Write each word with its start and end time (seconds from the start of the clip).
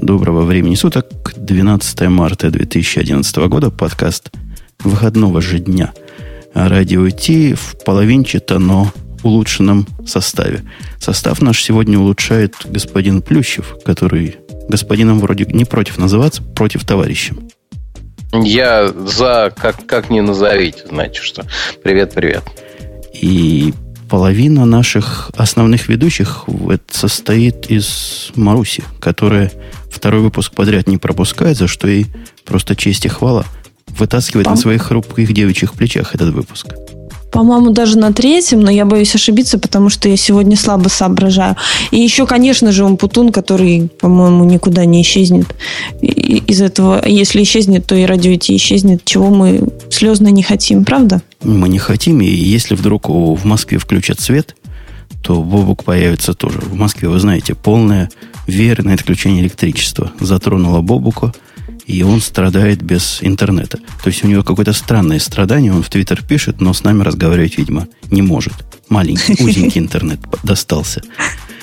Доброго 0.00 0.42
времени 0.42 0.76
суток. 0.76 1.34
12 1.36 2.02
марта 2.02 2.50
2011 2.50 3.36
года. 3.48 3.70
Подкаст 3.70 4.30
выходного 4.84 5.40
же 5.40 5.58
дня. 5.58 5.92
Радио 6.54 7.10
Ти 7.10 7.54
в 7.54 7.76
половинчато, 7.84 8.60
но 8.60 8.92
улучшенном 9.24 9.86
составе. 10.06 10.62
Состав 11.00 11.42
наш 11.42 11.62
сегодня 11.62 11.98
улучшает 11.98 12.54
господин 12.66 13.22
Плющев, 13.22 13.76
который 13.84 14.36
господином 14.68 15.18
вроде 15.18 15.46
не 15.46 15.64
против 15.64 15.98
называться, 15.98 16.42
против 16.42 16.84
товарищем. 16.84 17.48
Я 18.32 18.88
за, 18.88 19.52
как, 19.56 19.84
как 19.86 20.10
не 20.10 20.20
назовите, 20.20 20.84
знаете 20.88 21.20
что. 21.20 21.44
Привет, 21.82 22.14
привет. 22.14 22.44
И 23.20 23.74
половина 24.08 24.64
наших 24.64 25.30
основных 25.36 25.88
ведущих 25.88 26.44
состоит 26.90 27.66
из 27.70 28.30
Маруси, 28.36 28.84
которая 29.00 29.52
второй 29.90 30.20
выпуск 30.20 30.52
подряд 30.52 30.86
не 30.88 30.98
пропускает, 30.98 31.56
за 31.56 31.66
что 31.66 31.88
ей 31.88 32.06
просто 32.44 32.76
честь 32.76 33.04
и 33.04 33.08
хвала. 33.08 33.44
Вытаскивает 33.88 34.46
Пам. 34.46 34.54
на 34.54 34.60
своих 34.60 34.82
хрупких 34.82 35.32
девичьих 35.32 35.72
плечах 35.72 36.14
этот 36.14 36.34
выпуск. 36.34 36.68
По-моему, 37.30 37.70
даже 37.72 37.98
на 37.98 38.12
третьем, 38.12 38.60
но 38.60 38.70
я 38.70 38.86
боюсь 38.86 39.14
ошибиться, 39.14 39.58
потому 39.58 39.90
что 39.90 40.08
я 40.08 40.16
сегодня 40.16 40.56
слабо 40.56 40.88
соображаю. 40.88 41.56
И 41.90 41.98
еще, 41.98 42.26
конечно 42.26 42.72
же, 42.72 42.84
Умпутун, 42.84 43.32
который, 43.32 43.90
по-моему, 44.00 44.44
никуда 44.44 44.86
не 44.86 45.02
исчезнет. 45.02 45.46
Из 46.00 46.62
этого, 46.62 47.06
если 47.06 47.42
исчезнет, 47.42 47.86
то 47.86 47.94
и 47.94 48.04
радио 48.04 48.34
идти 48.34 48.56
исчезнет, 48.56 49.04
чего 49.04 49.28
мы 49.28 49.62
слезно 49.90 50.28
не 50.28 50.42
хотим, 50.42 50.84
правда? 50.84 51.20
Мы 51.42 51.68
не 51.68 51.78
хотим, 51.78 52.22
и 52.22 52.26
если 52.26 52.74
вдруг 52.74 53.10
в 53.10 53.44
Москве 53.44 53.78
включат 53.78 54.20
свет, 54.20 54.56
то 55.22 55.42
Бобук 55.42 55.84
появится 55.84 56.34
тоже. 56.34 56.58
В 56.60 56.74
Москве, 56.74 57.08
вы 57.08 57.18
знаете, 57.18 57.54
полное 57.54 58.10
верное 58.46 58.94
отключение 58.94 59.42
электричества 59.42 60.12
затронуло 60.20 60.80
Бобука– 60.80 61.32
и 61.88 62.02
он 62.02 62.20
страдает 62.20 62.82
без 62.82 63.18
интернета. 63.22 63.78
То 63.78 64.08
есть 64.10 64.22
у 64.22 64.28
него 64.28 64.42
какое-то 64.42 64.74
странное 64.74 65.18
страдание, 65.18 65.72
он 65.72 65.82
в 65.82 65.88
Твиттер 65.88 66.22
пишет, 66.22 66.60
но 66.60 66.74
с 66.74 66.84
нами 66.84 67.02
разговаривать, 67.02 67.56
видимо, 67.56 67.88
не 68.10 68.20
может. 68.20 68.52
Маленький, 68.90 69.42
узенький 69.42 69.80
интернет 69.80 70.20
достался. 70.44 71.00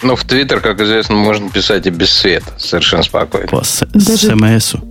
Ну, 0.01 0.15
в 0.15 0.25
Твиттер, 0.25 0.61
как 0.61 0.81
известно, 0.81 1.15
можно 1.15 1.49
писать 1.49 1.85
и 1.85 1.91
без 1.91 2.09
света, 2.09 2.53
совершенно 2.57 3.03
спокойно. 3.03 3.47
По 3.47 3.63
СМСу. 3.63 4.83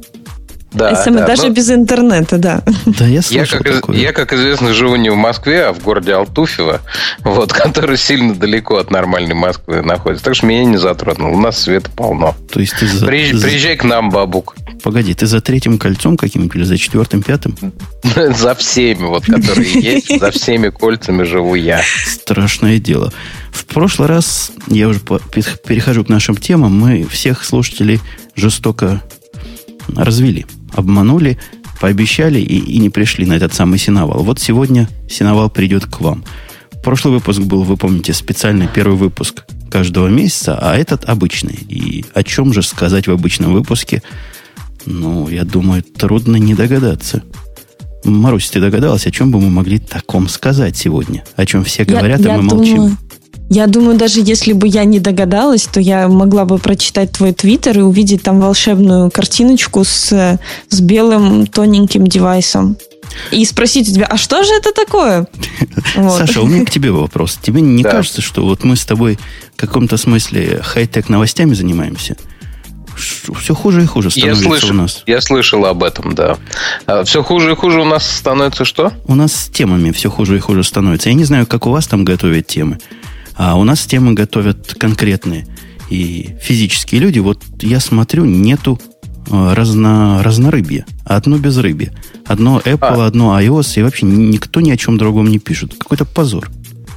Да, 0.74 0.94
СМ, 0.96 1.14
да, 1.14 1.26
даже 1.26 1.46
ну, 1.46 1.52
без 1.52 1.70
интернета, 1.70 2.36
да. 2.36 2.62
Да, 2.84 3.06
я 3.06 3.22
слышал 3.22 3.58
я 3.58 3.62
как, 3.64 3.74
такое. 3.74 3.96
я, 3.96 4.12
как 4.12 4.32
известно, 4.32 4.74
живу 4.74 4.96
не 4.96 5.08
в 5.08 5.14
Москве, 5.16 5.66
а 5.66 5.72
в 5.72 5.80
городе 5.82 6.14
Алтуфево, 6.14 6.80
вот, 7.20 7.52
который 7.52 7.96
сильно 7.96 8.34
далеко 8.34 8.78
от 8.78 8.90
нормальной 8.90 9.34
Москвы 9.34 9.82
находится. 9.82 10.24
Так 10.24 10.34
что 10.34 10.46
меня 10.46 10.64
не 10.64 10.76
затронул. 10.76 11.32
У 11.32 11.38
нас 11.38 11.62
света 11.62 11.90
полно. 11.94 12.34
То 12.52 12.58
есть 12.58 12.74
ты 12.78 12.86
за... 12.88 13.06
Приезжай, 13.06 13.40
приезжай 13.40 13.76
к 13.76 13.84
нам, 13.84 14.10
бабук. 14.10 14.56
Погоди, 14.82 15.14
ты 15.14 15.26
за 15.26 15.40
третьим 15.40 15.78
кольцом 15.78 16.16
каким-нибудь 16.16 16.56
или 16.56 16.64
за 16.64 16.76
четвертым, 16.76 17.22
пятым? 17.22 17.56
За 18.14 18.54
всеми, 18.54 19.04
вот, 19.04 19.24
которые 19.24 19.72
есть, 19.80 20.20
за 20.20 20.30
всеми 20.30 20.68
кольцами 20.68 21.22
живу 21.22 21.54
я. 21.54 21.80
Страшное 22.04 22.78
дело. 22.78 23.12
В 23.52 23.64
прошлый 23.64 24.08
раз, 24.08 24.52
я 24.66 24.88
уже 24.88 25.00
перехожу 25.00 26.04
к 26.04 26.08
нашим 26.08 26.36
темам, 26.36 26.78
мы 26.78 27.04
всех 27.04 27.44
слушателей 27.44 28.00
жестоко 28.36 29.02
развели 29.96 30.44
обманули, 30.74 31.38
пообещали 31.80 32.40
и, 32.40 32.58
и 32.58 32.78
не 32.78 32.90
пришли 32.90 33.26
на 33.26 33.34
этот 33.34 33.54
самый 33.54 33.78
синовал. 33.78 34.22
Вот 34.22 34.40
сегодня 34.40 34.88
синовал 35.08 35.50
придет 35.50 35.86
к 35.86 36.00
вам. 36.00 36.24
Прошлый 36.82 37.14
выпуск 37.14 37.40
был, 37.40 37.62
вы 37.62 37.76
помните, 37.76 38.12
специальный 38.12 38.68
первый 38.68 38.96
выпуск 38.96 39.44
каждого 39.70 40.08
месяца, 40.08 40.58
а 40.60 40.76
этот 40.76 41.06
обычный. 41.06 41.58
И 41.68 42.04
о 42.14 42.22
чем 42.22 42.52
же 42.52 42.62
сказать 42.62 43.06
в 43.06 43.10
обычном 43.10 43.52
выпуске? 43.52 44.02
Ну, 44.86 45.28
я 45.28 45.44
думаю, 45.44 45.82
трудно 45.82 46.36
не 46.36 46.54
догадаться. 46.54 47.22
Марусь, 48.04 48.50
ты 48.50 48.60
догадалась, 48.60 49.06
о 49.06 49.10
чем 49.10 49.30
бы 49.30 49.40
мы 49.40 49.48
могли 49.48 49.78
таком 49.78 50.28
сказать 50.28 50.76
сегодня? 50.76 51.24
О 51.36 51.46
чем 51.46 51.64
все 51.64 51.84
говорят, 51.84 52.20
я, 52.20 52.34
а 52.34 52.36
мы 52.36 52.48
думаю, 52.48 52.76
молчим. 52.76 52.98
Я 53.50 53.66
думаю, 53.66 53.96
даже 53.96 54.20
если 54.20 54.52
бы 54.52 54.66
я 54.66 54.84
не 54.84 55.00
догадалась, 55.00 55.64
то 55.64 55.80
я 55.80 56.08
могла 56.08 56.44
бы 56.44 56.58
прочитать 56.58 57.12
твой 57.12 57.32
твиттер 57.32 57.78
и 57.78 57.82
увидеть 57.82 58.22
там 58.22 58.40
волшебную 58.40 59.10
картиночку 59.10 59.84
с, 59.84 60.38
с 60.68 60.80
белым 60.80 61.46
тоненьким 61.46 62.06
девайсом. 62.06 62.76
И 63.30 63.44
спросить 63.44 63.88
у 63.88 63.94
тебя, 63.94 64.06
а 64.06 64.16
что 64.16 64.42
же 64.42 64.52
это 64.54 64.72
такое? 64.72 65.28
Саша, 65.94 66.40
у 66.40 66.46
меня 66.46 66.64
к 66.64 66.70
тебе 66.70 66.90
вопрос. 66.90 67.38
Тебе 67.40 67.60
не 67.60 67.82
кажется, 67.82 68.22
что 68.22 68.44
вот 68.44 68.64
мы 68.64 68.76
с 68.76 68.84
тобой 68.84 69.18
в 69.54 69.60
каком-то 69.60 69.96
смысле 69.96 70.60
хай-тек 70.62 71.08
новостями 71.08 71.54
занимаемся? 71.54 72.16
все 72.96 73.54
хуже 73.54 73.82
и 73.82 73.86
хуже 73.86 74.10
становится 74.10 74.42
я 74.44 74.48
слышал, 74.48 74.70
у 74.70 74.72
нас. 74.72 75.02
Я 75.06 75.20
слышал 75.20 75.64
об 75.66 75.82
этом, 75.82 76.14
да. 76.14 76.38
А 76.86 77.04
все 77.04 77.22
хуже 77.22 77.52
и 77.52 77.54
хуже 77.56 77.80
у 77.80 77.84
нас 77.84 78.08
становится 78.08 78.64
что? 78.64 78.92
У 79.06 79.14
нас 79.14 79.32
с 79.32 79.48
темами 79.48 79.90
все 79.90 80.10
хуже 80.10 80.36
и 80.36 80.40
хуже 80.40 80.62
становится. 80.64 81.08
Я 81.08 81.14
не 81.14 81.24
знаю, 81.24 81.46
как 81.46 81.66
у 81.66 81.70
вас 81.70 81.86
там 81.86 82.04
готовят 82.04 82.46
темы. 82.46 82.78
А 83.36 83.56
у 83.56 83.64
нас 83.64 83.84
темы 83.86 84.14
готовят 84.14 84.74
конкретные. 84.74 85.46
И 85.90 86.36
физические 86.40 87.00
люди, 87.00 87.18
вот 87.18 87.42
я 87.60 87.80
смотрю, 87.80 88.24
нету 88.24 88.80
э, 89.30 89.52
разно, 89.54 90.22
разнорыбья. 90.22 90.86
Одно 91.04 91.38
без 91.38 91.56
рыбья. 91.58 91.92
Одно 92.26 92.60
Apple, 92.60 93.02
а. 93.02 93.06
одно 93.06 93.38
iOS, 93.38 93.78
и 93.78 93.82
вообще 93.82 94.06
никто 94.06 94.60
ни 94.60 94.70
о 94.70 94.76
чем 94.76 94.96
другом 94.96 95.28
не 95.28 95.38
пишет. 95.38 95.74
Какой-то 95.74 96.04
позор. 96.04 96.50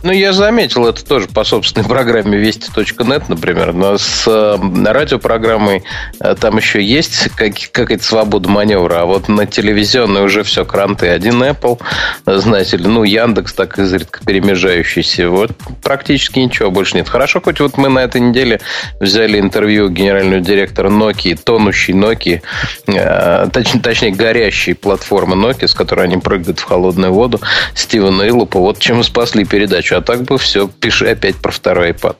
Ну, 0.03 0.11
я 0.11 0.31
заметил 0.31 0.87
это 0.87 1.03
тоже 1.03 1.27
по 1.27 1.43
собственной 1.43 1.85
программе 1.89 2.37
Вести.нет, 2.37 3.29
например. 3.29 3.73
Но 3.73 3.97
с 3.97 4.27
э, 4.27 4.57
радиопрограммой 4.85 5.83
э, 6.19 6.35
там 6.39 6.57
еще 6.57 6.83
есть 6.83 7.29
как, 7.35 7.53
какая-то 7.71 8.03
свобода 8.03 8.49
маневра. 8.49 9.01
А 9.01 9.05
вот 9.05 9.27
на 9.27 9.45
телевизионной 9.45 10.23
уже 10.23 10.43
все 10.43 10.65
кранты. 10.65 11.07
Один 11.07 11.41
Apple, 11.41 11.79
знаете 12.25 12.77
ли, 12.77 12.87
ну, 12.87 13.03
Яндекс 13.03 13.53
так 13.53 13.79
изредка 13.79 14.23
перемежающийся. 14.25 15.29
Вот 15.29 15.51
практически 15.81 16.39
ничего 16.39 16.69
больше 16.69 16.95
нет. 16.97 17.09
Хорошо, 17.09 17.41
хоть 17.41 17.59
вот 17.59 17.77
мы 17.77 17.89
на 17.89 17.99
этой 17.99 18.21
неделе 18.21 18.59
взяли 18.99 19.39
интервью 19.39 19.89
генерального 19.89 20.41
директора 20.41 20.89
Nokia, 20.89 21.37
тонущей 21.43 21.93
Nokia, 21.93 22.41
э, 22.87 23.47
точнее, 23.51 23.81
точнее, 23.81 24.11
горящей 24.11 24.75
платформы 24.75 25.35
Nokia, 25.35 25.67
с 25.67 25.73
которой 25.73 26.05
они 26.05 26.17
прыгают 26.17 26.59
в 26.59 26.63
холодную 26.63 27.13
воду, 27.13 27.41
Стивена 27.73 28.27
Илупа. 28.27 28.59
Вот 28.59 28.79
чем 28.79 29.03
спасли 29.03 29.43
передачу 29.43 29.86
задачу. 29.87 29.95
А 29.95 30.01
так 30.01 30.23
бы 30.23 30.37
все, 30.37 30.67
пиши 30.67 31.05
опять 31.07 31.35
про 31.35 31.51
второй 31.51 31.91
iPad. 31.91 32.15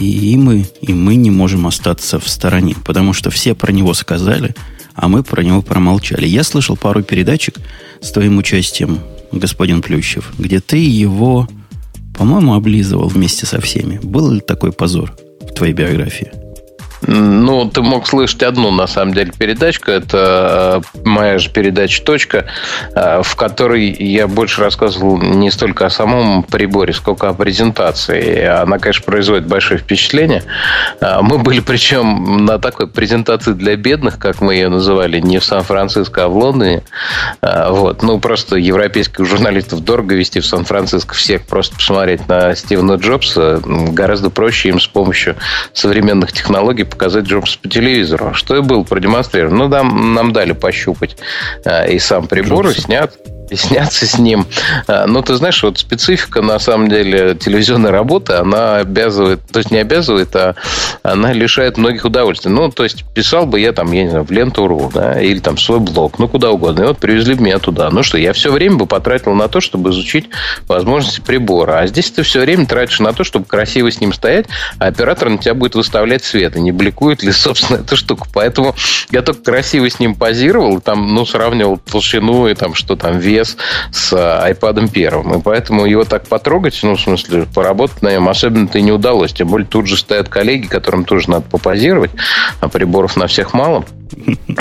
И 0.00 0.36
мы, 0.36 0.64
и 0.80 0.92
мы 0.92 1.16
не 1.16 1.30
можем 1.30 1.66
остаться 1.66 2.20
в 2.20 2.28
стороне, 2.28 2.76
потому 2.84 3.12
что 3.12 3.30
все 3.30 3.54
про 3.54 3.72
него 3.72 3.94
сказали, 3.94 4.54
а 4.94 5.08
мы 5.08 5.22
про 5.22 5.42
него 5.42 5.60
промолчали. 5.60 6.26
Я 6.26 6.44
слышал 6.44 6.76
пару 6.76 7.02
передачек 7.02 7.56
с 8.00 8.12
твоим 8.12 8.38
участием, 8.38 9.00
господин 9.32 9.82
Плющев, 9.82 10.32
где 10.38 10.60
ты 10.60 10.76
его, 10.76 11.48
по-моему, 12.16 12.54
облизывал 12.54 13.08
вместе 13.08 13.44
со 13.44 13.60
всеми. 13.60 13.98
Был 14.02 14.30
ли 14.30 14.40
такой 14.40 14.70
позор 14.70 15.16
в 15.40 15.52
твоей 15.52 15.72
биографии? 15.72 16.47
Ну, 17.06 17.68
ты 17.68 17.82
мог 17.82 18.06
слышать 18.06 18.42
одну, 18.42 18.70
на 18.70 18.86
самом 18.86 19.14
деле, 19.14 19.32
передачку. 19.36 19.90
Это 19.90 20.82
э, 20.94 20.98
моя 21.04 21.38
же 21.38 21.50
передача 21.50 22.02
«Точка», 22.02 22.46
э, 22.94 23.22
в 23.22 23.36
которой 23.36 23.90
я 23.90 24.26
больше 24.26 24.60
рассказывал 24.60 25.18
не 25.18 25.50
столько 25.50 25.86
о 25.86 25.90
самом 25.90 26.42
приборе, 26.42 26.92
сколько 26.92 27.28
о 27.28 27.34
презентации. 27.34 28.44
Она, 28.44 28.78
конечно, 28.78 29.04
производит 29.04 29.46
большое 29.46 29.78
впечатление. 29.78 30.42
Э, 31.00 31.18
мы 31.22 31.38
были, 31.38 31.60
причем, 31.60 32.44
на 32.44 32.58
такой 32.58 32.88
презентации 32.88 33.52
для 33.52 33.76
бедных, 33.76 34.18
как 34.18 34.40
мы 34.40 34.54
ее 34.54 34.68
называли, 34.68 35.20
не 35.20 35.38
в 35.38 35.44
Сан-Франциско, 35.44 36.24
а 36.24 36.28
в 36.28 36.36
Лондоне. 36.36 36.82
Вот. 37.40 38.02
Ну, 38.02 38.18
просто 38.18 38.56
европейских 38.56 39.24
журналистов 39.24 39.84
дорого 39.84 40.14
вести 40.14 40.40
в 40.40 40.46
Сан-Франциско 40.46 41.14
всех 41.14 41.46
просто 41.46 41.76
посмотреть 41.76 42.28
на 42.28 42.54
Стивена 42.54 42.94
Джобса. 42.94 43.60
Гораздо 43.64 44.30
проще 44.30 44.70
им 44.70 44.80
с 44.80 44.86
помощью 44.86 45.36
современных 45.72 46.32
технологий 46.32 46.87
показать 46.90 47.24
Джобса 47.24 47.58
по 47.60 47.68
телевизору. 47.68 48.34
Что 48.34 48.56
и 48.56 48.60
был 48.60 48.84
продемонстрирован. 48.84 49.56
Ну, 49.56 49.70
там 49.70 50.14
нам 50.14 50.32
дали 50.32 50.52
пощупать 50.52 51.16
э, 51.64 51.92
и 51.92 51.98
сам 51.98 52.26
прибор, 52.26 52.66
Джобса. 52.66 52.80
и 52.80 52.82
снят 52.82 53.18
и 53.50 53.56
сняться 53.56 54.06
с 54.06 54.18
ним. 54.18 54.46
А, 54.86 55.06
ну, 55.06 55.22
ты 55.22 55.34
знаешь, 55.36 55.62
вот 55.62 55.78
специфика, 55.78 56.42
на 56.42 56.58
самом 56.58 56.88
деле, 56.88 57.34
телевизионной 57.34 57.90
работы, 57.90 58.34
она 58.34 58.76
обязывает, 58.76 59.40
то 59.50 59.58
есть 59.58 59.70
не 59.70 59.78
обязывает, 59.78 60.34
а 60.36 60.54
она 61.02 61.32
лишает 61.32 61.76
многих 61.76 62.04
удовольствия. 62.04 62.50
Ну, 62.50 62.70
то 62.70 62.84
есть 62.84 63.04
писал 63.14 63.46
бы 63.46 63.60
я 63.60 63.72
там, 63.72 63.92
я 63.92 64.04
не 64.04 64.10
знаю, 64.10 64.24
в 64.24 64.30
Ленту.ру, 64.30 64.90
да, 64.94 65.20
или 65.20 65.38
там 65.38 65.58
свой 65.58 65.80
блог, 65.80 66.18
ну, 66.18 66.28
куда 66.28 66.50
угодно. 66.50 66.82
И 66.82 66.86
вот 66.86 66.98
привезли 66.98 67.34
меня 67.34 67.58
туда. 67.58 67.90
Ну 67.90 68.02
что, 68.02 68.18
я 68.18 68.32
все 68.32 68.50
время 68.50 68.76
бы 68.76 68.86
потратил 68.86 69.34
на 69.34 69.48
то, 69.48 69.60
чтобы 69.60 69.90
изучить 69.90 70.28
возможности 70.66 71.20
прибора. 71.20 71.80
А 71.80 71.86
здесь 71.86 72.10
ты 72.10 72.22
все 72.22 72.40
время 72.40 72.66
тратишь 72.66 73.00
на 73.00 73.12
то, 73.12 73.24
чтобы 73.24 73.44
красиво 73.44 73.90
с 73.90 74.00
ним 74.00 74.12
стоять, 74.12 74.46
а 74.78 74.86
оператор 74.86 75.28
на 75.28 75.38
тебя 75.38 75.54
будет 75.54 75.74
выставлять 75.74 76.24
свет, 76.24 76.56
и 76.56 76.60
не 76.60 76.72
бликует 76.72 77.22
ли, 77.22 77.32
собственно, 77.32 77.78
эта 77.78 77.96
штука. 77.96 78.26
Поэтому 78.32 78.74
я 79.10 79.22
только 79.22 79.42
красиво 79.42 79.88
с 79.88 80.00
ним 80.00 80.14
позировал, 80.14 80.80
там, 80.80 81.14
ну, 81.14 81.24
сравнивал 81.24 81.78
толщину 81.78 82.48
и 82.48 82.54
там, 82.54 82.74
что 82.74 82.96
там, 82.96 83.18
вес 83.18 83.37
iOS 83.38 83.56
с 83.92 84.12
iPad 84.12 84.90
первым. 84.90 85.38
И 85.38 85.42
поэтому 85.42 85.86
его 85.86 86.04
так 86.04 86.26
потрогать, 86.26 86.78
ну, 86.82 86.96
в 86.96 87.00
смысле, 87.00 87.46
поработать 87.54 88.02
на 88.02 88.12
нем 88.12 88.28
особенно-то 88.28 88.78
и 88.78 88.82
не 88.82 88.92
удалось. 88.92 89.32
Тем 89.32 89.48
более 89.48 89.66
тут 89.66 89.86
же 89.86 89.96
стоят 89.96 90.28
коллеги, 90.28 90.66
которым 90.66 91.04
тоже 91.04 91.30
надо 91.30 91.46
попозировать, 91.50 92.10
а 92.60 92.68
приборов 92.68 93.16
на 93.16 93.26
всех 93.26 93.54
мало. 93.54 93.84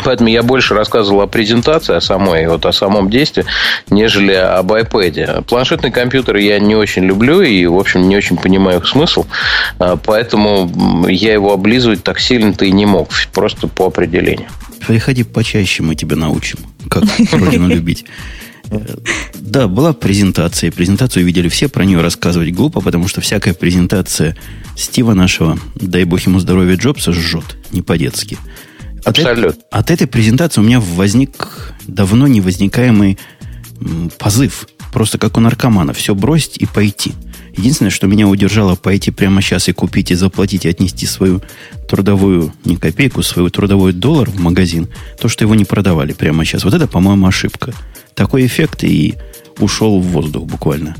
Поэтому 0.03 0.29
я 0.29 0.43
больше 0.43 0.73
рассказывал 0.73 1.21
о 1.21 1.27
презентации, 1.27 1.95
о 1.95 2.01
самой, 2.01 2.47
вот 2.47 2.65
о 2.65 2.71
самом 2.71 3.09
действии, 3.09 3.45
нежели 3.89 4.33
об 4.33 4.71
iPad. 4.71 5.43
Планшетные 5.45 5.91
компьютеры 5.91 6.41
я 6.41 6.59
не 6.59 6.75
очень 6.75 7.03
люблю 7.03 7.41
и, 7.41 7.65
в 7.65 7.77
общем, 7.77 8.07
не 8.07 8.17
очень 8.17 8.37
понимаю 8.37 8.79
их 8.79 8.87
смысл. 8.87 9.25
А, 9.79 9.97
поэтому 9.97 11.07
я 11.07 11.33
его 11.33 11.53
облизывать 11.53 12.03
так 12.03 12.19
сильно-то 12.19 12.65
и 12.65 12.71
не 12.71 12.85
мог. 12.85 13.09
Просто 13.33 13.67
по 13.67 13.87
определению. 13.87 14.47
Приходи 14.85 15.23
почаще, 15.23 15.83
мы 15.83 15.95
тебя 15.95 16.15
научим, 16.15 16.59
как 16.89 17.03
родину 17.31 17.67
любить. 17.67 18.05
Э, 18.69 18.79
да, 19.35 19.67
была 19.67 19.93
презентация. 19.93 20.71
Презентацию 20.71 21.25
видели 21.25 21.49
все, 21.49 21.69
про 21.69 21.85
нее 21.85 22.01
рассказывать 22.01 22.53
глупо, 22.53 22.81
потому 22.81 23.07
что 23.07 23.21
всякая 23.21 23.53
презентация 23.53 24.35
Стива 24.75 25.13
нашего, 25.13 25.57
дай 25.75 26.03
бог 26.03 26.21
ему 26.21 26.39
здоровья, 26.39 26.75
Джобса, 26.75 27.13
жжет, 27.13 27.57
не 27.71 27.81
по-детски. 27.81 28.37
От, 28.99 29.19
Абсолютно. 29.19 29.49
Этой, 29.49 29.63
от 29.71 29.91
этой 29.91 30.07
презентации 30.07 30.61
у 30.61 30.63
меня 30.63 30.79
возник 30.79 31.73
давно 31.87 32.27
невозникаемый 32.27 33.17
позыв. 34.17 34.67
Просто 34.91 35.17
как 35.17 35.37
у 35.37 35.39
наркомана. 35.39 35.93
Все 35.93 36.15
бросить 36.15 36.57
и 36.57 36.65
пойти. 36.65 37.13
Единственное, 37.55 37.89
что 37.89 38.07
меня 38.07 38.27
удержало 38.27 38.75
пойти 38.75 39.11
прямо 39.11 39.41
сейчас 39.41 39.67
и 39.67 39.73
купить, 39.73 40.11
и 40.11 40.15
заплатить, 40.15 40.65
и 40.65 40.69
отнести 40.69 41.05
свою 41.05 41.41
трудовую, 41.89 42.53
не 42.65 42.77
копейку, 42.77 43.23
свою 43.23 43.49
трудовой 43.49 43.93
доллар 43.93 44.29
в 44.29 44.39
магазин, 44.39 44.87
то, 45.19 45.27
что 45.27 45.43
его 45.43 45.55
не 45.55 45.65
продавали 45.65 46.13
прямо 46.13 46.45
сейчас. 46.45 46.63
Вот 46.63 46.73
это, 46.73 46.87
по-моему, 46.87 47.25
ошибка. 47.25 47.73
Такой 48.17 48.47
эффект 48.47 48.83
и 48.83 49.13
ушел 49.59 49.99
в 49.99 50.07
воздух 50.07 50.45
буквально. 50.45 50.95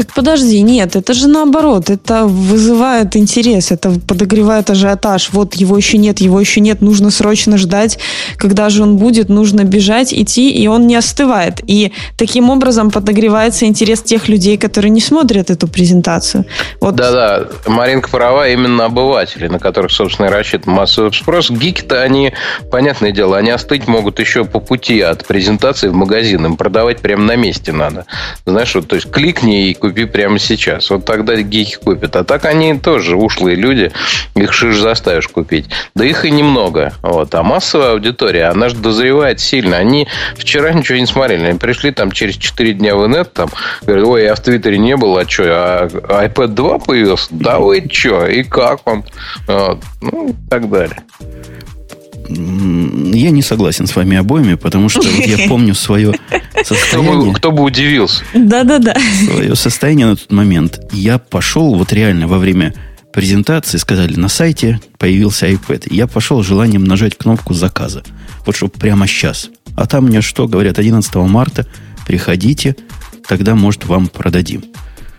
Так 0.00 0.14
подожди, 0.14 0.62
нет, 0.62 0.96
это 0.96 1.12
же 1.12 1.28
наоборот, 1.28 1.90
это 1.90 2.24
вызывает 2.24 3.16
интерес, 3.16 3.70
это 3.70 3.90
подогревает 4.08 4.70
ажиотаж. 4.70 5.28
Вот 5.32 5.52
его 5.56 5.76
еще 5.76 5.98
нет, 5.98 6.20
его 6.22 6.40
еще 6.40 6.62
нет, 6.62 6.80
нужно 6.80 7.10
срочно 7.10 7.58
ждать, 7.58 7.98
когда 8.38 8.70
же 8.70 8.82
он 8.82 8.96
будет, 8.96 9.28
нужно 9.28 9.64
бежать, 9.64 10.14
идти, 10.14 10.50
и 10.52 10.66
он 10.68 10.86
не 10.86 10.96
остывает. 10.96 11.60
И 11.66 11.92
таким 12.16 12.48
образом 12.48 12.90
подогревается 12.90 13.66
интерес 13.66 14.00
тех 14.00 14.26
людей, 14.30 14.56
которые 14.56 14.88
не 14.88 15.02
смотрят 15.02 15.50
эту 15.50 15.68
презентацию. 15.68 16.46
Вот. 16.80 16.94
Да-да, 16.94 17.48
Маринка 17.66 18.08
права, 18.08 18.48
именно 18.48 18.86
обыватели, 18.86 19.48
на 19.48 19.58
которых, 19.58 19.92
собственно, 19.92 20.28
и 20.28 20.30
рассчитан 20.30 20.72
массовый 20.72 21.12
спрос. 21.12 21.50
Гики-то 21.50 22.00
они, 22.00 22.32
понятное 22.70 23.12
дело, 23.12 23.36
они 23.36 23.50
остыть 23.50 23.86
могут 23.86 24.18
еще 24.18 24.46
по 24.46 24.60
пути 24.60 25.02
от 25.02 25.26
презентации 25.26 25.88
в 25.88 25.94
магазин, 25.94 26.46
им 26.46 26.56
продавать 26.56 27.00
прямо 27.00 27.24
на 27.24 27.36
месте 27.36 27.72
надо. 27.72 28.06
Знаешь, 28.46 28.74
вот, 28.74 28.88
то 28.88 28.96
есть 28.96 29.10
кликни 29.10 29.68
и 29.68 29.74
купи 29.74 29.89
купи 29.90 30.04
прямо 30.04 30.38
сейчас. 30.38 30.88
Вот 30.90 31.04
тогда 31.04 31.34
гики 31.34 31.76
купят. 31.82 32.14
А 32.14 32.22
так 32.22 32.44
они 32.44 32.78
тоже 32.78 33.16
ушлые 33.16 33.56
люди. 33.56 33.90
Их 34.36 34.52
шиш 34.52 34.78
заставишь 34.78 35.26
купить. 35.26 35.66
Да 35.96 36.04
их 36.04 36.24
и 36.24 36.30
немного. 36.30 36.92
Вот. 37.02 37.34
А 37.34 37.42
массовая 37.42 37.92
аудитория, 37.92 38.44
она 38.46 38.68
же 38.68 38.76
дозревает 38.76 39.40
сильно. 39.40 39.78
Они 39.78 40.06
вчера 40.36 40.72
ничего 40.72 40.98
не 40.98 41.06
смотрели. 41.06 41.44
Они 41.44 41.58
пришли 41.58 41.90
там 41.90 42.12
через 42.12 42.36
4 42.36 42.74
дня 42.74 42.94
в 42.94 43.06
инет, 43.06 43.32
там, 43.32 43.50
говорят, 43.82 44.06
ой, 44.06 44.24
я 44.24 44.34
в 44.36 44.40
Твиттере 44.40 44.78
не 44.78 44.96
был, 44.96 45.18
а 45.18 45.28
что, 45.28 45.42
а 45.44 45.88
iPad 46.26 46.48
2 46.48 46.78
появился? 46.78 47.26
Да 47.30 47.58
вы 47.58 47.84
что? 47.90 48.26
И 48.26 48.44
как 48.44 48.86
он? 48.86 49.04
Вот. 49.48 49.80
Ну, 50.00 50.28
и 50.28 50.34
так 50.48 50.70
далее. 50.70 51.02
Я 52.32 53.30
не 53.30 53.42
согласен 53.42 53.86
с 53.86 53.96
вами 53.96 54.16
обоими, 54.16 54.54
потому 54.54 54.88
что 54.88 55.02
я 55.08 55.38
помню 55.48 55.74
свое 55.74 56.14
состояние. 56.64 57.34
Кто 57.34 57.50
бы 57.50 57.62
удивился. 57.62 58.22
Да-да-да. 58.34 58.94
Свое 59.24 59.56
состояние 59.56 60.06
на 60.06 60.16
тот 60.16 60.30
момент. 60.30 60.80
Я 60.92 61.18
пошел 61.18 61.74
вот 61.74 61.92
реально 61.92 62.28
во 62.28 62.38
время 62.38 62.74
презентации, 63.12 63.78
сказали, 63.78 64.14
на 64.14 64.28
сайте 64.28 64.80
появился 64.98 65.48
iPad. 65.48 65.88
Я 65.90 66.06
пошел 66.06 66.42
желанием 66.42 66.84
нажать 66.84 67.18
кнопку 67.18 67.54
заказа. 67.54 68.02
Вот 68.46 68.56
чтобы 68.56 68.72
прямо 68.72 69.06
сейчас. 69.06 69.50
А 69.76 69.86
там 69.86 70.04
мне 70.04 70.20
что, 70.20 70.46
говорят, 70.46 70.78
11 70.78 71.14
марта, 71.16 71.66
приходите, 72.06 72.76
тогда, 73.26 73.54
может, 73.54 73.86
вам 73.86 74.08
продадим. 74.08 74.64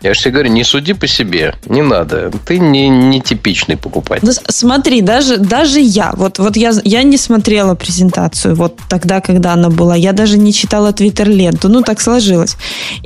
Я 0.01 0.13
же 0.13 0.21
тебе 0.21 0.31
говорю, 0.31 0.49
не 0.49 0.63
суди 0.63 0.93
по 0.93 1.07
себе, 1.07 1.55
не 1.65 1.81
надо. 1.81 2.31
Ты 2.47 2.59
не, 2.59 2.89
не 2.89 3.21
типичный 3.21 3.77
покупатель. 3.77 4.27
Ну, 4.27 4.33
смотри, 4.49 5.01
даже, 5.01 5.37
даже 5.37 5.79
я, 5.79 6.13
вот, 6.15 6.39
вот 6.39 6.57
я, 6.57 6.71
я 6.83 7.03
не 7.03 7.17
смотрела 7.17 7.75
презентацию 7.75 8.55
вот 8.55 8.79
тогда, 8.89 9.21
когда 9.21 9.53
она 9.53 9.69
была. 9.69 9.95
Я 9.95 10.13
даже 10.13 10.37
не 10.37 10.53
читала 10.53 10.91
твиттер-ленту. 10.91 11.69
Ну, 11.69 11.81
так 11.83 12.01
сложилось. 12.01 12.57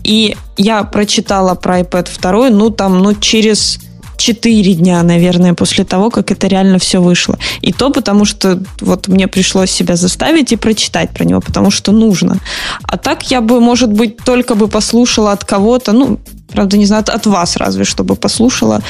И 0.03 0.37
я 0.57 0.83
прочитала 0.83 1.55
про 1.55 1.81
iPad 1.81 2.09
2, 2.21 2.49
ну, 2.49 2.69
там, 2.69 2.99
ну, 2.99 3.13
через 3.13 3.79
четыре 4.17 4.73
дня, 4.73 5.03
наверное, 5.03 5.53
после 5.53 5.83
того, 5.83 6.09
как 6.09 6.31
это 6.31 6.47
реально 6.47 6.79
все 6.79 7.01
вышло. 7.01 7.37
И 7.61 7.73
то 7.73 7.89
потому, 7.89 8.25
что 8.25 8.59
вот 8.81 9.07
мне 9.07 9.27
пришлось 9.27 9.71
себя 9.71 9.95
заставить 9.95 10.51
и 10.51 10.55
прочитать 10.55 11.11
про 11.11 11.25
него, 11.25 11.41
потому 11.41 11.71
что 11.71 11.91
нужно. 11.91 12.37
А 12.83 12.97
так 12.97 13.31
я 13.31 13.41
бы, 13.41 13.59
может 13.59 13.91
быть, 13.91 14.17
только 14.17 14.55
бы 14.55 14.67
послушала 14.67 15.31
от 15.31 15.43
кого-то, 15.43 15.91
ну, 15.91 16.19
Правда, 16.47 16.77
не 16.77 16.85
знаю, 16.85 17.03
от 17.07 17.25
вас 17.25 17.57
разве, 17.57 17.83
чтобы 17.83 18.15
послушала, 18.15 18.81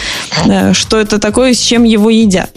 э, 0.46 0.74
что 0.74 0.98
это 0.98 1.20
такое, 1.20 1.54
с 1.54 1.60
чем 1.60 1.84
его 1.84 2.10
едят. 2.10 2.52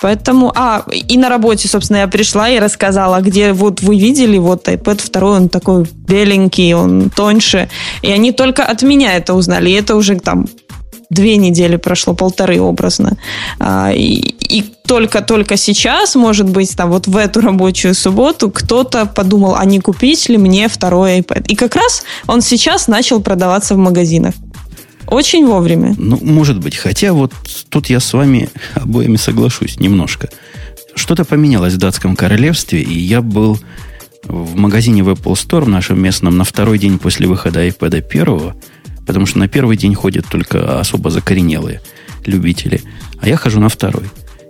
Поэтому, 0.00 0.52
а, 0.54 0.84
и 1.08 1.18
на 1.18 1.28
работе, 1.28 1.68
собственно, 1.68 1.98
я 1.98 2.08
пришла 2.08 2.48
и 2.48 2.58
рассказала, 2.58 3.20
где 3.20 3.52
вот 3.52 3.82
вы 3.82 3.98
видели, 3.98 4.38
вот 4.38 4.66
iPad 4.68 5.10
2, 5.12 5.30
он 5.30 5.48
такой 5.48 5.84
беленький, 6.08 6.72
он 6.74 7.10
тоньше. 7.10 7.68
И 8.02 8.10
они 8.10 8.32
только 8.32 8.64
от 8.64 8.82
меня 8.82 9.12
это 9.12 9.34
узнали. 9.34 9.70
И 9.70 9.74
это 9.74 9.96
уже 9.96 10.18
там 10.18 10.46
две 11.10 11.36
недели 11.36 11.76
прошло, 11.76 12.14
полторы 12.14 12.60
образно. 12.60 13.16
А, 13.58 13.92
и, 13.92 14.34
только-только 14.86 15.56
сейчас, 15.56 16.16
может 16.16 16.48
быть, 16.48 16.76
там 16.76 16.90
вот 16.90 17.06
в 17.06 17.16
эту 17.16 17.40
рабочую 17.40 17.94
субботу 17.94 18.50
кто-то 18.50 19.06
подумал, 19.06 19.54
а 19.56 19.64
не 19.64 19.78
купить 19.78 20.28
ли 20.28 20.36
мне 20.36 20.68
второй 20.68 21.20
iPad. 21.20 21.46
И 21.46 21.54
как 21.54 21.76
раз 21.76 22.02
он 22.26 22.40
сейчас 22.40 22.88
начал 22.88 23.20
продаваться 23.20 23.74
в 23.74 23.78
магазинах. 23.78 24.34
Очень 25.06 25.46
вовремя. 25.46 25.94
Ну, 25.96 26.18
может 26.22 26.58
быть. 26.58 26.76
Хотя 26.76 27.12
вот 27.12 27.32
тут 27.68 27.88
я 27.88 28.00
с 28.00 28.12
вами 28.12 28.48
обоими 28.74 29.16
соглашусь 29.16 29.78
немножко. 29.78 30.28
Что-то 30.94 31.24
поменялось 31.24 31.74
в 31.74 31.78
датском 31.78 32.16
королевстве, 32.16 32.82
и 32.82 32.98
я 32.98 33.22
был 33.22 33.58
в 34.24 34.56
магазине 34.56 35.02
в 35.02 35.08
Apple 35.08 35.34
Store 35.34 35.62
в 35.62 35.68
нашем 35.68 36.00
местном 36.02 36.36
на 36.36 36.44
второй 36.44 36.78
день 36.78 36.98
после 36.98 37.26
выхода 37.26 37.66
iPad 37.66 38.02
первого, 38.02 38.54
потому 39.06 39.26
что 39.26 39.38
на 39.38 39.48
первый 39.48 39.76
день 39.76 39.94
ходят 39.94 40.26
только 40.28 40.80
особо 40.80 41.10
закоренелые 41.10 41.80
любители, 42.26 42.82
а 43.20 43.28
я 43.28 43.36
хожу 43.36 43.60
на 43.60 43.68
второй. 43.68 44.04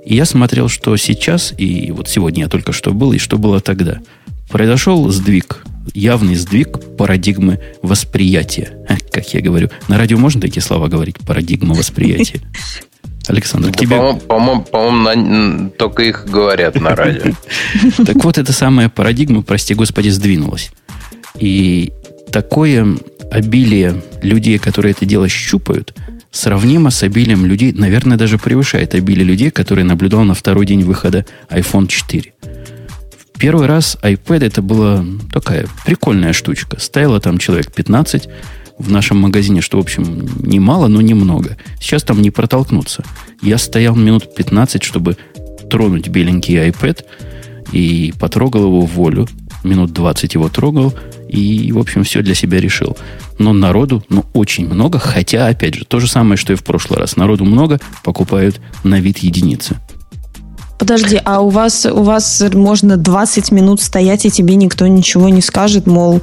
И 0.04 0.14
я 0.14 0.24
смотрел, 0.24 0.68
что 0.68 0.96
сейчас, 0.96 1.52
и 1.56 1.92
вот 1.92 2.08
сегодня 2.08 2.44
я 2.44 2.48
только 2.48 2.72
что 2.72 2.92
был, 2.92 3.12
и 3.12 3.18
что 3.18 3.38
было 3.38 3.60
тогда. 3.60 4.00
Произошел 4.48 5.08
сдвиг 5.10 5.62
явный 5.94 6.34
сдвиг 6.34 6.96
парадигмы 6.96 7.60
восприятия. 7.82 8.72
Как 9.12 9.32
я 9.34 9.40
говорю, 9.40 9.70
на 9.88 9.98
радио 9.98 10.18
можно 10.18 10.40
такие 10.40 10.62
слова 10.62 10.88
говорить? 10.88 11.18
Парадигма 11.18 11.74
восприятия. 11.74 12.40
Александр, 13.26 13.70
да, 13.70 13.78
тебе... 13.78 13.96
По-моему, 13.96 14.62
по-моему 14.62 15.70
только 15.70 16.02
их 16.02 16.26
говорят 16.26 16.74
на 16.76 16.96
радио. 16.96 17.32
Так 18.04 18.24
вот, 18.24 18.38
эта 18.38 18.52
самая 18.52 18.88
парадигма, 18.88 19.42
прости 19.42 19.74
господи, 19.74 20.08
сдвинулась. 20.08 20.70
И 21.38 21.92
такое 22.32 22.96
обилие 23.30 24.02
людей, 24.22 24.58
которые 24.58 24.92
это 24.92 25.04
дело 25.04 25.28
щупают, 25.28 25.94
сравнимо 26.30 26.90
с 26.90 27.02
обилием 27.02 27.46
людей, 27.46 27.72
наверное, 27.72 28.16
даже 28.16 28.38
превышает 28.38 28.94
обилие 28.94 29.24
людей, 29.24 29.50
которые 29.50 29.84
наблюдал 29.84 30.24
на 30.24 30.34
второй 30.34 30.66
день 30.66 30.82
выхода 30.82 31.24
iPhone 31.50 31.86
4. 31.86 32.32
Первый 33.38 33.66
раз 33.66 33.96
iPad 34.02 34.44
это 34.44 34.60
была 34.60 35.04
такая 35.32 35.66
прикольная 35.86 36.34
штучка. 36.34 36.78
Стояло 36.78 37.20
там 37.20 37.38
человек 37.38 37.72
15 37.72 38.28
в 38.78 38.90
нашем 38.90 39.18
магазине, 39.18 39.62
что, 39.62 39.78
в 39.78 39.80
общем, 39.80 40.28
немало, 40.42 40.88
но 40.88 41.00
немного. 41.00 41.56
Сейчас 41.80 42.02
там 42.02 42.20
не 42.20 42.30
протолкнуться. 42.30 43.02
Я 43.40 43.56
стоял 43.56 43.96
минут 43.96 44.34
15, 44.34 44.82
чтобы 44.82 45.16
тронуть 45.70 46.08
беленький 46.08 46.56
iPad 46.56 47.04
и 47.72 48.12
потрогал 48.18 48.64
его 48.64 48.80
в 48.82 48.92
волю. 48.92 49.28
Минут 49.64 49.92
20 49.92 50.34
его 50.34 50.48
трогал 50.48 50.94
и, 51.30 51.70
в 51.72 51.78
общем, 51.78 52.04
все 52.04 52.22
для 52.22 52.34
себя 52.34 52.60
решил. 52.60 52.96
Но 53.38 53.52
народу, 53.52 54.04
ну, 54.08 54.24
очень 54.32 54.68
много, 54.68 54.98
хотя, 54.98 55.46
опять 55.46 55.74
же, 55.74 55.84
то 55.84 56.00
же 56.00 56.08
самое, 56.08 56.36
что 56.36 56.52
и 56.52 56.56
в 56.56 56.64
прошлый 56.64 56.98
раз. 56.98 57.16
Народу 57.16 57.44
много, 57.44 57.80
покупают 58.02 58.60
на 58.82 59.00
вид 59.00 59.18
единицы. 59.18 59.76
Подожди, 60.78 61.20
а 61.22 61.40
у 61.42 61.50
вас, 61.50 61.84
у 61.84 62.02
вас 62.02 62.42
можно 62.54 62.96
20 62.96 63.52
минут 63.52 63.82
стоять, 63.82 64.24
и 64.24 64.30
тебе 64.30 64.54
никто 64.54 64.86
ничего 64.86 65.28
не 65.28 65.42
скажет, 65.42 65.86
мол, 65.86 66.22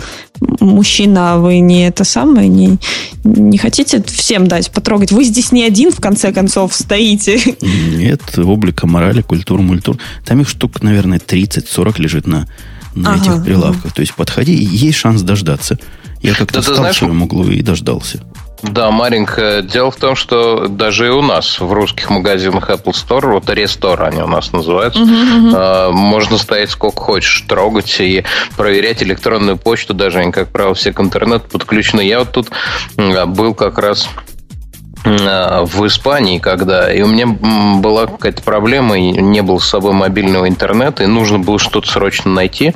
мужчина, 0.59 1.37
вы 1.37 1.59
не 1.59 1.87
это 1.87 2.03
самое, 2.03 2.47
не, 2.47 2.79
не 3.23 3.59
хотите 3.59 4.01
всем 4.01 4.47
дать 4.47 4.71
потрогать? 4.71 5.11
Вы 5.11 5.25
здесь 5.25 5.51
не 5.51 5.63
один, 5.63 5.91
в 5.91 6.01
конце 6.01 6.33
концов, 6.33 6.73
стоите. 6.73 7.39
Нет, 7.61 8.21
облика 8.35 8.87
морали, 8.87 9.21
культур, 9.21 9.61
мультур. 9.61 9.99
Там 10.25 10.41
их 10.41 10.49
штук, 10.49 10.81
наверное, 10.81 11.19
30-40 11.19 12.01
лежит 12.01 12.25
на, 12.25 12.47
на 13.01 13.13
ага, 13.13 13.21
этих 13.21 13.43
прилавках. 13.43 13.93
То 13.93 14.01
есть 14.01 14.13
подходи, 14.13 14.53
есть 14.53 14.97
шанс 14.97 15.21
дождаться. 15.21 15.77
Я 16.21 16.33
как-то 16.33 16.55
да, 16.55 16.61
встал 16.61 16.75
знаешь, 16.77 16.95
в 16.95 16.99
своем 16.99 17.21
углу 17.23 17.47
и 17.47 17.61
дождался. 17.61 18.21
Да, 18.63 18.89
Маринка, 18.89 19.61
дело 19.61 19.91
в 19.91 19.97
том, 19.97 20.15
что 20.15 20.67
даже 20.67 21.07
и 21.07 21.09
у 21.09 21.21
нас 21.21 21.59
в 21.59 21.71
русских 21.71 22.09
магазинах 22.09 22.71
Apple 22.71 22.93
Store, 22.93 23.33
вот 23.33 23.45
Restore 23.49 24.03
они 24.07 24.21
у 24.23 24.27
нас 24.27 24.51
называются, 24.51 25.01
uh-huh, 25.01 25.51
uh-huh. 25.51 25.91
можно 25.91 26.39
стоять 26.39 26.71
сколько 26.71 26.99
хочешь, 26.99 27.45
трогать 27.47 27.95
и 27.99 28.23
проверять 28.55 29.03
электронную 29.03 29.57
почту, 29.57 29.93
даже 29.93 30.19
они, 30.19 30.31
как 30.31 30.49
правило, 30.49 30.73
все 30.73 30.91
к 30.91 30.99
интернету 30.99 31.45
подключены. 31.51 32.01
Я 32.01 32.19
вот 32.19 32.31
тут 32.31 32.49
был 32.97 33.53
как 33.53 33.77
раз 33.77 34.09
в 35.07 35.87
Испании, 35.87 36.39
когда 36.39 36.91
и 36.91 37.01
у 37.01 37.07
меня 37.07 37.27
была 37.79 38.07
какая-то 38.07 38.41
проблема, 38.41 38.97
и 38.97 39.11
не 39.11 39.41
было 39.41 39.59
с 39.59 39.67
собой 39.67 39.93
мобильного 39.93 40.47
интернета, 40.47 41.03
и 41.03 41.07
нужно 41.07 41.39
было 41.39 41.59
что-то 41.59 41.89
срочно 41.89 42.31
найти, 42.31 42.73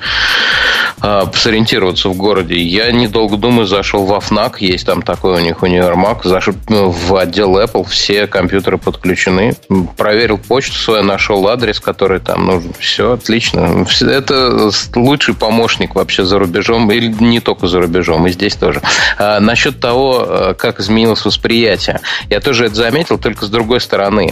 э, 1.02 1.22
сориентироваться 1.34 2.10
в 2.10 2.16
городе. 2.16 2.56
Я, 2.56 2.92
недолго 2.92 3.38
думаю, 3.38 3.68
зашел 3.68 4.06
в 4.06 4.14
Афнак, 4.14 4.62
есть 4.62 4.86
там 4.86 5.02
такой 5.02 5.36
у 5.36 5.40
них 5.40 5.62
универмаг, 5.64 6.24
зашел 6.24 6.54
ну, 6.70 6.90
в 6.90 7.16
отдел 7.16 7.60
Apple, 7.60 7.88
все 7.90 8.28
компьютеры 8.28 8.78
подключены, 8.78 9.56
проверил 9.98 10.38
почту 10.38 10.76
свою, 10.78 11.04
нашел 11.04 11.48
адрес, 11.48 11.80
который 11.80 12.20
там 12.20 12.46
нужен. 12.46 12.74
Все 12.80 13.14
отлично. 13.14 13.86
Это 14.02 14.72
лучший 14.96 15.34
помощник 15.34 15.96
вообще 15.96 16.24
за 16.24 16.40
рубежом, 16.40 16.92
или 16.92 17.08
не 17.20 17.40
только 17.40 17.68
за 17.68 17.80
рубежом, 17.80 18.28
и 18.28 18.32
здесь 18.32 18.56
тоже. 18.56 18.82
А 19.18 19.40
насчет 19.40 19.80
того, 19.80 20.26
э, 20.28 20.54
как 20.58 20.80
изменилось 20.80 21.26
восприятие. 21.26 22.00
Я 22.30 22.40
тоже 22.40 22.66
это 22.66 22.76
заметил, 22.76 23.18
только 23.18 23.46
с 23.46 23.50
другой 23.50 23.82
стороны. 23.82 24.32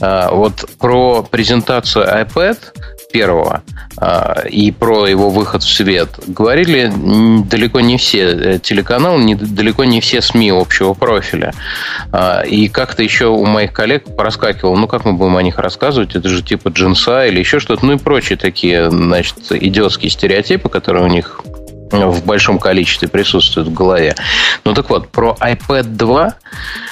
А, 0.00 0.30
вот 0.30 0.68
про 0.78 1.22
презентацию 1.22 2.04
iPad 2.04 2.58
первого 3.12 3.62
а, 3.98 4.42
и 4.48 4.72
про 4.72 5.06
его 5.06 5.30
выход 5.30 5.62
в 5.62 5.72
свет 5.72 6.08
говорили 6.26 6.90
далеко 7.44 7.80
не 7.80 7.98
все 7.98 8.24
э, 8.24 8.58
телеканалы, 8.58 9.34
далеко 9.36 9.84
не 9.84 10.00
все 10.00 10.22
СМИ 10.22 10.50
общего 10.50 10.94
профиля. 10.94 11.52
А, 12.10 12.40
и 12.40 12.68
как-то 12.68 13.02
еще 13.02 13.26
у 13.26 13.44
моих 13.44 13.72
коллег 13.72 14.16
проскакивало, 14.16 14.76
ну 14.76 14.88
как 14.88 15.04
мы 15.04 15.12
будем 15.12 15.36
о 15.36 15.42
них 15.42 15.58
рассказывать, 15.58 16.16
это 16.16 16.28
же 16.28 16.42
типа 16.42 16.70
джинса 16.70 17.26
или 17.26 17.38
еще 17.38 17.60
что-то, 17.60 17.84
ну 17.86 17.92
и 17.94 17.98
прочие 17.98 18.38
такие, 18.38 18.90
значит, 18.90 19.36
идиотские 19.50 20.10
стереотипы, 20.10 20.68
которые 20.68 21.04
у 21.04 21.08
них 21.08 21.42
в 21.92 22.24
большом 22.24 22.58
количестве 22.58 23.08
присутствует 23.08 23.68
в 23.68 23.72
голове. 23.72 24.14
Ну 24.64 24.74
так 24.74 24.90
вот, 24.90 25.08
про 25.08 25.36
iPad 25.40 25.84
2 25.84 26.34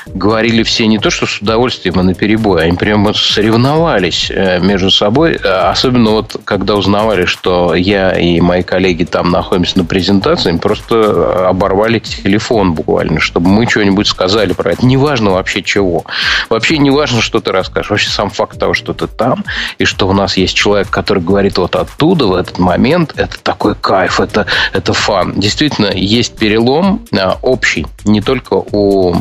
говорили 0.06 0.62
все 0.62 0.86
не 0.86 0.98
то, 0.98 1.10
что 1.10 1.26
с 1.26 1.38
удовольствием, 1.38 1.98
а 1.98 2.02
на 2.02 2.14
перебой. 2.14 2.64
Они 2.64 2.76
прямо 2.76 3.12
соревновались 3.14 4.30
э, 4.30 4.60
между 4.60 4.90
собой. 4.90 5.34
Особенно 5.36 6.10
вот, 6.10 6.36
когда 6.44 6.74
узнавали, 6.76 7.24
что 7.24 7.74
я 7.74 8.12
и 8.18 8.40
мои 8.40 8.62
коллеги 8.62 9.04
там 9.04 9.30
находимся 9.30 9.78
на 9.78 9.84
презентации, 9.84 10.56
просто 10.56 11.48
оборвали 11.48 11.98
телефон 11.98 12.74
буквально, 12.74 13.20
чтобы 13.20 13.48
мы 13.48 13.68
что-нибудь 13.68 14.06
сказали 14.06 14.52
про 14.52 14.72
это. 14.72 14.86
Неважно 14.86 15.30
вообще 15.30 15.62
чего. 15.62 16.04
Вообще 16.48 16.78
не 16.78 16.90
важно, 16.90 17.20
что 17.20 17.40
ты 17.40 17.52
расскажешь. 17.52 17.90
Вообще 17.90 18.10
сам 18.10 18.30
факт 18.30 18.58
того, 18.58 18.74
что 18.74 18.92
ты 18.92 19.06
там, 19.06 19.44
и 19.78 19.84
что 19.84 20.08
у 20.08 20.12
нас 20.12 20.36
есть 20.36 20.54
человек, 20.54 20.90
который 20.90 21.22
говорит 21.22 21.58
вот 21.58 21.76
оттуда, 21.76 22.26
в 22.26 22.34
этот 22.34 22.58
момент, 22.58 23.14
это 23.16 23.38
такой 23.42 23.74
кайф, 23.74 24.20
это, 24.20 24.46
это 24.72 24.89
фан. 24.92 25.34
Действительно, 25.38 25.90
есть 25.92 26.36
перелом 26.36 27.06
а, 27.12 27.38
общий 27.42 27.86
не 28.04 28.20
только 28.20 28.54
у 28.54 29.14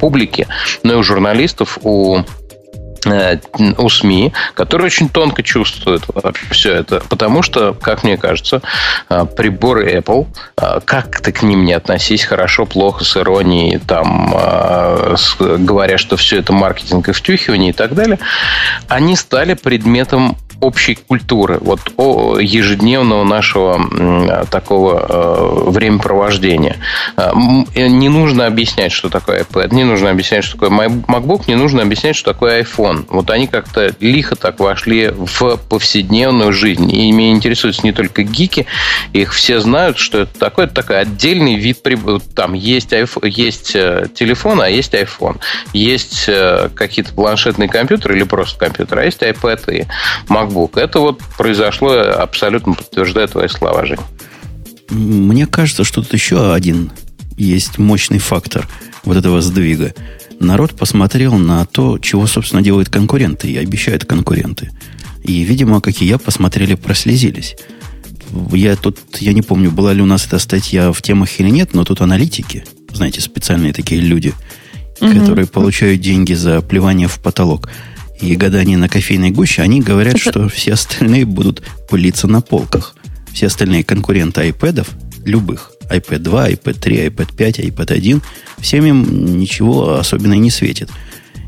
публики, 0.00 0.46
но 0.82 0.94
и 0.94 0.96
у 0.96 1.02
журналистов, 1.02 1.78
у 1.82 2.20
э, 3.04 3.38
у 3.78 3.88
СМИ, 3.88 4.32
которые 4.54 4.86
очень 4.86 5.08
тонко 5.08 5.42
чувствуют 5.42 6.04
все 6.50 6.74
это. 6.74 7.00
Потому 7.08 7.42
что, 7.42 7.74
как 7.74 8.02
мне 8.02 8.16
кажется, 8.16 8.62
а, 9.08 9.24
приборы 9.24 9.96
Apple, 9.96 10.26
а, 10.56 10.80
как 10.80 11.20
ты 11.20 11.32
к 11.32 11.42
ним 11.42 11.64
не 11.64 11.72
относись, 11.72 12.24
хорошо, 12.24 12.66
плохо, 12.66 13.04
с 13.04 13.16
иронией, 13.16 13.78
там, 13.78 14.30
говоря, 15.38 15.98
что 15.98 16.16
все 16.16 16.38
это 16.38 16.52
маркетинг 16.52 17.08
и 17.08 17.12
втюхивание 17.12 17.70
и 17.70 17.74
так 17.74 17.94
далее, 17.94 18.18
они 18.88 19.16
стали 19.16 19.54
предметом 19.54 20.36
общей 20.60 20.94
культуры, 20.94 21.58
вот 21.60 21.80
о 21.96 22.38
ежедневного 22.38 23.24
нашего 23.24 24.46
такого 24.50 25.06
э, 25.08 25.70
времяпровождения. 25.70 26.76
Э, 27.16 27.32
не 27.34 28.08
нужно 28.08 28.46
объяснять, 28.46 28.92
что 28.92 29.08
такое 29.08 29.42
iPad, 29.42 29.74
не 29.74 29.84
нужно 29.84 30.10
объяснять, 30.10 30.44
что 30.44 30.58
такое 30.58 30.70
MacBook, 30.70 31.44
не 31.46 31.54
нужно 31.54 31.82
объяснять, 31.82 32.16
что 32.16 32.32
такое 32.32 32.62
iPhone. 32.62 33.06
Вот 33.08 33.30
они 33.30 33.46
как-то 33.46 33.94
лихо 34.00 34.36
так 34.36 34.60
вошли 34.60 35.08
в 35.08 35.56
повседневную 35.68 36.52
жизнь. 36.52 36.90
И 36.90 37.12
меня 37.12 37.32
интересуют 37.32 37.82
не 37.84 37.92
только 37.92 38.22
гики, 38.22 38.66
их 39.12 39.34
все 39.34 39.60
знают, 39.60 39.98
что 39.98 40.20
это 40.20 40.38
такое. 40.38 40.66
Это 40.66 40.74
такой 40.74 41.00
отдельный 41.00 41.56
вид. 41.56 41.82
Там 42.34 42.54
есть, 42.54 42.92
iPhone, 42.92 43.28
есть 43.28 43.72
э, 43.74 44.06
телефон, 44.14 44.60
а 44.62 44.68
есть 44.68 44.94
iPhone. 44.94 45.38
Есть 45.72 46.28
какие-то 46.74 47.12
планшетные 47.12 47.68
компьютеры 47.68 48.16
или 48.16 48.24
просто 48.24 48.58
компьютеры, 48.58 49.02
а 49.02 49.04
есть 49.04 49.22
iPad 49.22 49.74
и 49.74 49.84
Mac 50.28 50.45
MacBook. 50.46 50.78
Это 50.80 51.00
вот 51.00 51.20
произошло, 51.36 51.92
абсолютно 51.92 52.74
подтверждает 52.74 53.32
твои 53.32 53.48
слова, 53.48 53.84
Жень. 53.84 53.98
Мне 54.90 55.46
кажется, 55.46 55.84
что 55.84 56.02
тут 56.02 56.12
еще 56.12 56.54
один 56.54 56.92
есть 57.36 57.78
мощный 57.78 58.18
фактор 58.18 58.68
вот 59.04 59.16
этого 59.16 59.40
сдвига. 59.40 59.94
Народ 60.38 60.74
посмотрел 60.74 61.36
на 61.36 61.64
то, 61.64 61.98
чего, 61.98 62.26
собственно, 62.26 62.62
делают 62.62 62.88
конкуренты 62.88 63.50
и 63.50 63.56
обещают 63.56 64.04
конкуренты. 64.04 64.70
И, 65.24 65.42
видимо, 65.42 65.80
как 65.80 66.00
и 66.02 66.06
я, 66.06 66.18
посмотрели, 66.18 66.74
прослезились. 66.74 67.56
Я 68.52 68.76
тут, 68.76 68.98
я 69.18 69.32
не 69.32 69.42
помню, 69.42 69.70
была 69.70 69.92
ли 69.92 70.02
у 70.02 70.06
нас 70.06 70.26
эта 70.26 70.38
статья 70.38 70.92
в 70.92 71.00
темах 71.02 71.40
или 71.40 71.48
нет, 71.48 71.74
но 71.74 71.84
тут 71.84 72.00
аналитики, 72.00 72.64
знаете, 72.92 73.20
специальные 73.20 73.72
такие 73.72 74.00
люди, 74.00 74.34
угу. 75.00 75.12
которые 75.12 75.46
получают 75.46 76.00
деньги 76.00 76.34
за 76.34 76.60
плевание 76.60 77.08
в 77.08 77.18
потолок 77.18 77.68
и 78.20 78.34
гадание 78.36 78.78
на 78.78 78.88
кофейной 78.88 79.30
гуще, 79.30 79.62
они 79.62 79.80
говорят, 79.80 80.18
что 80.18 80.48
все 80.54 80.74
остальные 80.74 81.24
будут 81.24 81.62
пылиться 81.88 82.26
на 82.26 82.40
полках. 82.40 82.94
Все 83.32 83.46
остальные 83.46 83.84
конкуренты 83.84 84.48
iPad, 84.48 84.86
любых, 85.24 85.72
iPad 85.90 86.18
2, 86.18 86.50
iPad 86.50 86.80
3, 86.80 86.96
iPad 87.08 87.36
5, 87.36 87.60
iPad 87.60 87.92
1, 87.92 88.22
всем 88.58 88.86
им 88.86 89.38
ничего 89.38 89.98
особенно 89.98 90.34
не 90.34 90.50
светит. 90.50 90.90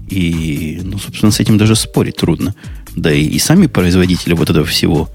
И, 0.09 0.81
ну, 0.83 0.99
собственно, 0.99 1.33
с 1.33 1.41
этим 1.41 1.59
даже 1.59 1.77
спорить 1.77 2.17
трудно. 2.17 2.55
Да 2.97 3.13
и, 3.13 3.25
и 3.25 3.39
сами 3.39 3.67
производители 3.67 4.35
вот 4.35 4.51
этого 4.51 4.67
всего 4.67 5.09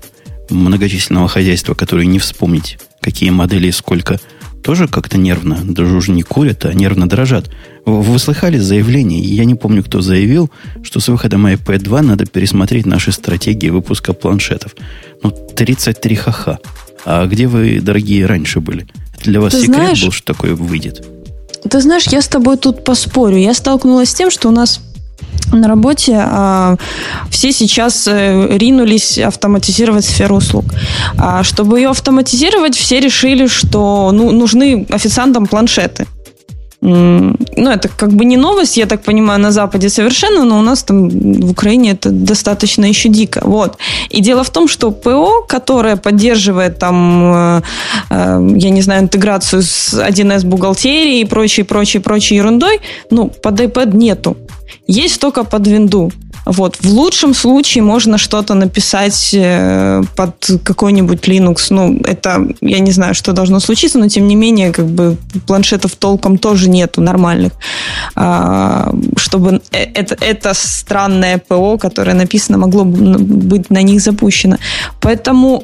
многочисленного 0.50 1.28
хозяйства, 1.28 1.74
которые 1.74 2.08
не 2.08 2.20
вспомнить, 2.20 2.78
какие 3.02 3.30
модели 3.30 3.68
и 3.68 3.72
сколько, 3.72 4.20
тоже 4.64 4.88
как-то 4.88 5.18
нервно, 5.18 5.60
даже 5.64 5.96
уже 5.96 6.12
не 6.12 6.24
курят, 6.24 6.66
а 6.66 6.74
нервно 6.74 7.08
дрожат. 7.08 7.52
Вы 7.86 8.18
слыхали 8.18 8.58
заявление? 8.58 9.20
Я 9.20 9.46
не 9.46 9.56
помню, 9.56 9.84
кто 9.84 10.02
заявил, 10.02 10.50
что 10.82 11.00
с 11.00 11.08
выходом 11.10 11.46
iPad 11.46 11.80
2 11.80 12.02
надо 12.02 12.26
пересмотреть 12.26 12.86
наши 12.86 13.12
стратегии 13.12 13.70
выпуска 13.70 14.14
планшетов. 14.14 14.76
Ну, 15.22 15.32
33 15.56 16.16
ха-ха. 16.16 16.60
А 17.06 17.26
где 17.26 17.48
вы, 17.48 17.82
дорогие, 17.82 18.26
раньше 18.26 18.62
были? 18.62 18.88
Для 19.24 19.42
вас 19.42 19.54
Ты 19.54 19.62
секрет 19.62 19.76
знаешь, 19.76 20.04
был, 20.04 20.12
что 20.12 20.34
такое 20.34 20.56
выйдет? 20.56 21.06
Ты 21.70 21.82
знаешь, 21.82 22.08
я 22.08 22.22
с 22.22 22.28
тобой 22.28 22.58
тут 22.58 22.84
поспорю. 22.84 23.38
Я 23.38 23.54
столкнулась 23.54 24.10
с 24.10 24.14
тем, 24.14 24.32
что 24.32 24.50
у 24.50 24.52
нас 24.52 24.80
на 25.52 25.68
работе 25.68 26.18
а, 26.20 26.78
все 27.30 27.52
сейчас 27.52 28.08
э, 28.08 28.58
ринулись 28.58 29.20
автоматизировать 29.20 30.06
сферу 30.06 30.38
услуг. 30.38 30.66
А, 31.18 31.44
чтобы 31.44 31.80
ее 31.80 31.90
автоматизировать, 31.90 32.76
все 32.76 33.00
решили, 33.00 33.48
что 33.48 34.12
ну, 34.12 34.32
нужны 34.32 34.86
официантам 34.90 35.46
планшеты 35.46 36.08
ну, 36.86 37.72
это 37.72 37.88
как 37.88 38.10
бы 38.10 38.26
не 38.26 38.38
новость, 38.38 38.78
я 38.78 38.86
так 38.86 39.04
понимаю, 39.04 39.40
на 39.40 39.52
Западе 39.52 39.90
совершенно, 39.90 40.44
но 40.44 40.60
у 40.60 40.62
нас 40.62 40.84
там 40.84 41.08
в 41.08 41.52
Украине 41.52 41.92
это 41.92 42.10
достаточно 42.10 42.86
еще 42.86 43.10
дико. 43.10 43.42
Вот. 43.46 43.78
И 44.10 44.22
дело 44.22 44.44
в 44.44 44.50
том, 44.50 44.68
что 44.68 44.92
ПО, 44.92 45.46
которое 45.48 45.96
поддерживает 45.96 46.80
там, 46.80 47.34
э, 47.34 47.62
э, 48.10 48.50
я 48.58 48.70
не 48.70 48.82
знаю, 48.82 49.04
интеграцию 49.04 49.62
с 49.62 49.94
1С 49.94 50.46
бухгалтерией 50.46 51.22
и 51.22 51.26
прочей, 51.26 51.64
прочей, 51.64 52.00
прочей 52.00 52.36
ерундой, 52.36 52.82
ну, 53.10 53.30
под 53.30 53.62
iPad 53.62 53.96
нету. 53.96 54.36
Есть 54.88 55.20
только 55.20 55.44
под 55.44 55.68
винду. 55.68 56.12
Вот. 56.46 56.78
В 56.82 56.90
лучшем 56.90 57.34
случае 57.34 57.84
можно 57.84 58.18
что-то 58.18 58.54
написать 58.54 59.34
э, 59.34 60.04
под 60.16 60.50
какой-нибудь 60.64 61.28
Linux. 61.28 61.68
Ну, 61.70 62.02
это, 62.04 62.48
я 62.62 62.80
не 62.80 62.92
знаю, 62.92 63.16
что 63.16 63.34
должно 63.34 63.60
случиться, 63.60 63.98
но 63.98 64.10
тем 64.10 64.28
не 64.28 64.36
менее, 64.36 64.72
как 64.72 64.88
бы 64.88 65.18
планшетов 65.48 65.96
толком 65.96 66.38
тоже 66.38 66.70
нету 66.70 67.02
нормальных. 67.02 67.54
А, 68.16 68.94
чтобы 69.16 69.62
э, 69.72 69.84
это, 69.94 70.18
это 70.20 70.54
странное 70.54 71.38
ПО, 71.38 71.78
которое 71.78 72.14
написано, 72.14 72.58
могло 72.58 72.84
быть 72.84 73.70
на 73.70 73.82
них 73.82 74.02
запущено. 74.02 74.58
Поэтому 75.00 75.64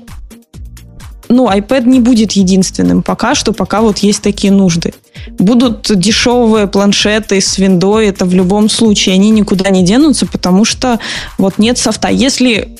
ну, 1.30 1.48
iPad 1.48 1.88
не 1.88 2.00
будет 2.00 2.32
единственным 2.32 3.04
пока 3.04 3.36
что, 3.36 3.54
пока 3.54 3.82
вот 3.82 4.00
есть 4.00 4.22
такие 4.24 4.52
нужды. 4.52 4.94
Будут 5.38 5.92
дешевые 5.96 6.68
планшеты 6.68 7.40
с 7.40 7.60
виндой, 7.60 8.08
это 8.08 8.26
в 8.26 8.34
любом 8.34 8.68
случае, 8.68 9.16
они 9.16 9.30
никуда 9.30 9.70
не 9.70 9.86
денутся, 9.86 10.26
потому 10.26 10.66
что 10.66 11.00
вот 11.38 11.60
нет 11.60 11.78
софта. 11.78 12.10
Если 12.10 12.76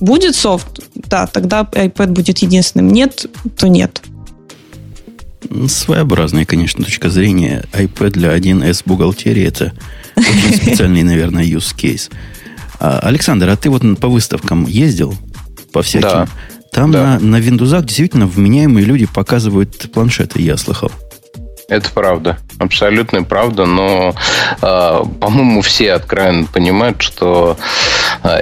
будет 0.00 0.34
софт, 0.34 0.80
да, 0.94 1.28
тогда 1.28 1.62
iPad 1.72 2.08
будет 2.08 2.38
единственным. 2.38 2.88
Нет, 2.92 3.26
то 3.56 3.68
нет. 3.68 4.02
Своеобразная, 5.68 6.46
конечно, 6.46 6.84
точка 6.84 7.10
зрения. 7.10 7.64
iPad 7.72 8.10
для 8.10 8.36
1С 8.36 8.82
бухгалтерии 8.84 9.44
это 9.44 9.72
очень 10.16 10.56
специальный, 10.62 11.04
наверное, 11.04 11.44
use 11.44 11.76
case. 11.76 12.10
А, 12.80 12.98
Александр, 13.00 13.48
а 13.48 13.56
ты 13.56 13.70
вот 13.70 13.82
по 14.00 14.08
выставкам 14.08 14.66
ездил? 14.66 15.14
По 15.72 15.82
всяким? 15.82 16.08
Да. 16.08 16.28
Там 16.74 16.90
да. 16.90 17.18
На, 17.20 17.38
на 17.38 17.40
Windows 17.40 17.82
действительно 17.84 18.26
вменяемые 18.26 18.84
люди 18.84 19.06
показывают 19.06 19.92
планшеты, 19.92 20.42
я 20.42 20.56
слыхал. 20.56 20.90
Это 21.68 21.88
правда. 21.94 22.38
Абсолютно 22.58 23.22
правда, 23.22 23.64
но, 23.64 24.14
э, 24.60 25.02
по-моему, 25.20 25.62
все 25.62 25.92
откровенно 25.92 26.46
понимают, 26.46 27.00
что 27.00 27.56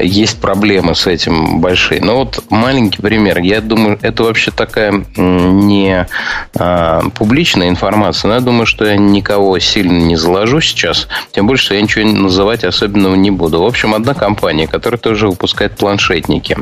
есть 0.00 0.40
проблемы 0.40 0.94
с 0.94 1.06
этим 1.06 1.60
большие. 1.60 2.00
Но 2.00 2.18
вот 2.18 2.44
маленький 2.50 3.02
пример. 3.02 3.38
Я 3.40 3.60
думаю, 3.60 3.98
это 4.02 4.22
вообще 4.24 4.50
такая 4.50 5.04
не 5.16 6.06
э, 6.54 7.00
публичная 7.14 7.68
информация, 7.68 8.28
но 8.28 8.34
я 8.34 8.40
думаю, 8.40 8.66
что 8.66 8.84
я 8.84 8.96
никого 8.96 9.58
сильно 9.58 9.98
не 9.98 10.16
заложу 10.16 10.60
сейчас. 10.60 11.08
Тем 11.32 11.46
больше, 11.46 11.64
что 11.64 11.74
я 11.74 11.82
ничего 11.82 12.04
называть 12.06 12.64
особенного 12.64 13.14
не 13.14 13.30
буду. 13.30 13.60
В 13.60 13.66
общем, 13.66 13.94
одна 13.94 14.14
компания, 14.14 14.66
которая 14.66 14.98
тоже 14.98 15.28
выпускает 15.28 15.76
планшетники, 15.76 16.56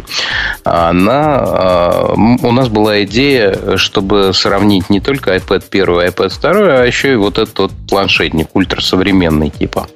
она, 0.64 2.14
у 2.42 2.52
нас 2.52 2.68
была 2.68 3.02
идея, 3.04 3.76
чтобы 3.76 4.32
сравнить 4.32 4.88
не 4.90 5.00
только 5.00 5.36
iPad 5.36 5.64
1 5.70 5.84
и 5.84 6.06
iPad 6.08 6.40
2, 6.40 6.50
а 6.80 6.86
еще 6.86 7.12
и 7.12 7.16
вот 7.16 7.38
этот 7.38 7.72
планшетник 7.88 8.48
ультрасовременный 8.54 9.50
типа. 9.50 9.88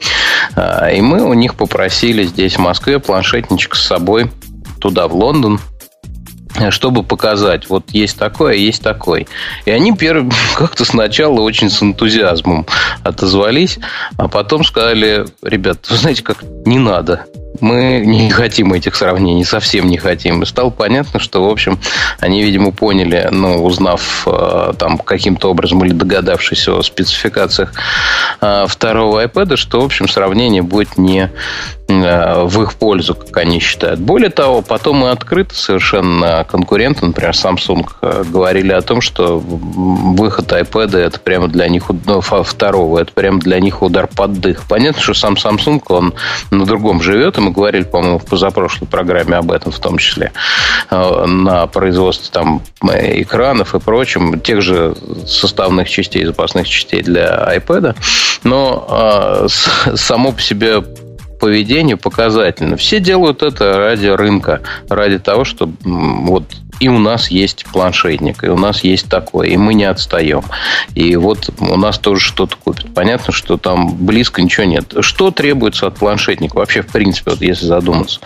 А, 0.57 0.91
и 0.91 1.01
мы 1.01 1.23
у 1.23 1.35
них 1.35 1.55
попросили 1.55 2.25
здесь 2.25 2.57
в 2.57 2.61
Москве 2.61 2.99
планшетничек 3.15 3.77
с 3.77 3.87
собой 3.87 4.29
туда, 4.81 5.07
в 5.07 5.15
Лондон, 5.15 5.61
чтобы 6.71 7.05
показать, 7.05 7.69
вот 7.69 7.85
есть 7.93 8.19
такое, 8.19 8.55
есть 8.55 8.83
такой. 8.83 9.29
И 9.67 9.71
они 9.71 9.97
первые 9.97 10.29
как-то 10.57 10.85
сначала 10.85 11.41
очень 11.41 11.71
с 11.71 11.81
энтузиазмом 11.81 12.67
отозвались, 13.05 13.79
а 14.17 14.27
потом 14.27 14.65
сказали, 14.65 15.27
ребят, 15.43 15.89
вы 15.89 15.97
знаете, 15.97 16.25
как 16.25 16.43
не 16.67 16.81
надо 16.81 17.27
мы 17.61 18.03
не 18.05 18.31
хотим 18.31 18.73
этих 18.73 18.95
сравнений, 18.97 19.45
совсем 19.45 19.89
не 19.89 19.99
хотим. 19.99 20.43
И 20.43 20.47
стало 20.47 20.71
понятно, 20.71 21.21
что, 21.21 21.47
в 21.47 21.51
общем, 21.51 21.79
они, 22.21 22.43
видимо, 22.43 22.73
поняли, 22.73 23.29
ну, 23.31 23.65
узнав 23.65 24.27
э, 24.27 24.73
там 24.79 24.99
каким-то 24.99 25.51
образом 25.51 25.85
или 25.85 25.93
догадавшись 25.93 26.69
о 26.69 26.83
спецификациях 26.83 27.73
э, 28.41 28.67
второго 28.69 29.25
iPad, 29.25 29.57
что, 29.57 29.81
в 29.81 29.85
общем, 29.85 30.09
сравнение 30.09 30.63
будет 30.63 30.99
не 30.99 31.31
Э, 31.87 32.45
в 32.45 32.63
их 32.63 32.75
пользу, 32.75 33.15
как 33.15 33.37
они 33.37 33.61
считают. 33.61 34.01
Более 34.01 34.31
того, 34.31 34.63
потом 34.63 34.99
мы 34.99 35.11
открыто 35.11 35.55
совершенно 35.55 36.47
конкуренты, 36.49 37.05
например, 37.05 37.33
Samsung, 37.33 37.87
э, 38.01 38.25
говорили 38.27 38.73
о 38.73 38.81
том, 38.81 39.03
что 39.03 39.39
выход 39.39 40.51
iPad 40.51 40.97
это 40.97 41.21
прямо 41.21 41.49
для 41.49 41.69
них 41.69 41.91
ну, 42.07 42.21
второго, 42.21 42.99
это 43.01 43.13
прямо 43.13 43.39
для 43.39 43.61
них 43.61 43.83
удар 43.83 44.07
под 44.07 44.41
дых. 44.41 44.65
Понятно, 44.67 45.03
что 45.03 45.13
сам 45.13 45.35
Samsung, 45.35 45.83
он 45.89 46.15
на 46.51 46.65
другом 46.65 47.03
живет, 47.03 47.37
и 47.37 47.43
мы 47.45 47.51
говорили, 47.53 47.85
по-моему, 47.85 48.19
в 48.19 48.25
позапрошлой 48.25 48.89
программе 48.89 49.37
об 49.37 49.51
этом 49.51 49.73
в 49.73 49.79
том 49.79 49.99
числе, 49.99 50.33
э, 50.91 51.25
на 51.27 51.67
производстве 51.67 52.29
там 52.33 52.63
экранов 52.83 53.75
и 53.75 53.81
прочем, 53.81 54.41
тех 54.41 54.63
же 54.63 54.95
составных 55.27 55.89
частей, 55.89 56.25
запасных 56.25 56.69
частей 56.69 57.03
для 57.03 57.49
iPad. 57.57 57.97
Но 58.43 59.47
само 59.95 60.33
по 60.33 60.41
себе 60.41 60.83
поведению 61.41 61.99
показательно. 61.99 62.77
Все 62.77 63.01
делают 63.01 63.43
это 63.43 63.77
ради 63.77 64.07
рынка, 64.07 64.61
ради 64.89 65.19
того, 65.19 65.45
чтобы 65.45 65.75
вот 65.85 66.45
и 66.81 66.89
у 66.89 66.99
нас 66.99 67.29
есть 67.29 67.65
планшетник, 67.73 68.45
и 68.45 68.49
у 68.49 68.57
нас 68.57 68.85
есть 68.85 69.09
такое, 69.09 69.49
и 69.49 69.57
мы 69.57 69.75
не 69.75 69.85
отстаем. 69.85 70.43
И 70.95 71.17
вот 71.17 71.51
у 71.59 71.77
нас 71.77 71.99
тоже 71.99 72.21
что-то 72.21 72.57
купят. 72.57 72.93
Понятно, 72.95 73.33
что 73.33 73.57
там 73.57 73.95
близко 73.95 74.43
ничего 74.43 74.67
нет. 74.67 74.95
Что 75.01 75.31
требуется 75.31 75.87
от 75.87 75.97
планшетника? 75.97 76.57
Вообще, 76.57 76.83
в 76.83 76.89
принципе, 76.89 77.31
вот 77.31 77.41
если 77.41 77.67
задуматься, 77.67 78.21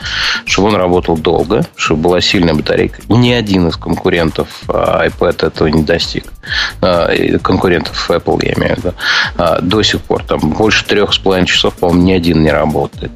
чтобы 0.44 0.68
он 0.68 0.76
работал 0.76 1.16
долго, 1.16 1.66
чтобы 1.76 2.02
была 2.02 2.20
сильная 2.20 2.54
батарейка. 2.54 3.00
Ни 3.08 3.32
один 3.32 3.68
из 3.68 3.76
конкурентов 3.76 4.48
а, 4.68 5.06
iPad 5.06 5.46
этого 5.46 5.68
не 5.68 5.82
достиг. 5.82 6.32
А, 6.80 7.10
конкурентов 7.38 8.10
Apple, 8.10 8.44
я 8.44 8.52
имею 8.54 8.76
в 8.76 8.78
виду. 8.78 8.94
А, 9.36 9.60
до 9.60 9.82
сих 9.82 10.00
пор. 10.02 10.24
Там 10.24 10.40
больше 10.40 10.84
трех 10.84 11.12
с 11.12 11.18
половиной 11.18 11.46
часов, 11.46 11.74
по-моему, 11.74 12.02
ни 12.02 12.12
один 12.12 12.42
не 12.42 12.50
работает. 12.50 13.12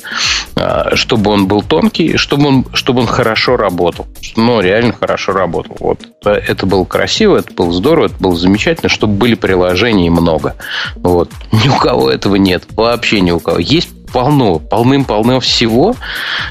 Чтобы 0.94 1.30
он 1.30 1.46
был 1.46 1.62
тонкий, 1.62 2.16
чтобы 2.16 2.48
он, 2.48 2.66
чтобы 2.72 3.00
он 3.00 3.06
хорошо 3.06 3.56
работал. 3.56 4.06
Ну, 4.36 4.60
реально 4.60 4.92
хорошо 4.92 5.21
хорошо 5.22 5.32
работал. 5.32 5.76
Вот 5.80 6.00
это 6.24 6.66
было 6.66 6.84
красиво, 6.84 7.36
это 7.36 7.52
было 7.52 7.72
здорово, 7.72 8.06
это 8.06 8.16
было 8.18 8.36
замечательно, 8.36 8.88
чтобы 8.88 9.14
были 9.14 9.34
приложений 9.34 10.10
много. 10.10 10.56
Вот. 10.96 11.30
Ни 11.52 11.68
у 11.68 11.76
кого 11.76 12.10
этого 12.10 12.36
нет. 12.36 12.64
Вообще 12.70 13.20
ни 13.20 13.30
у 13.30 13.40
кого. 13.40 13.58
Есть 13.58 13.90
полно, 14.12 14.58
полным-полно 14.58 15.40
всего, 15.40 15.96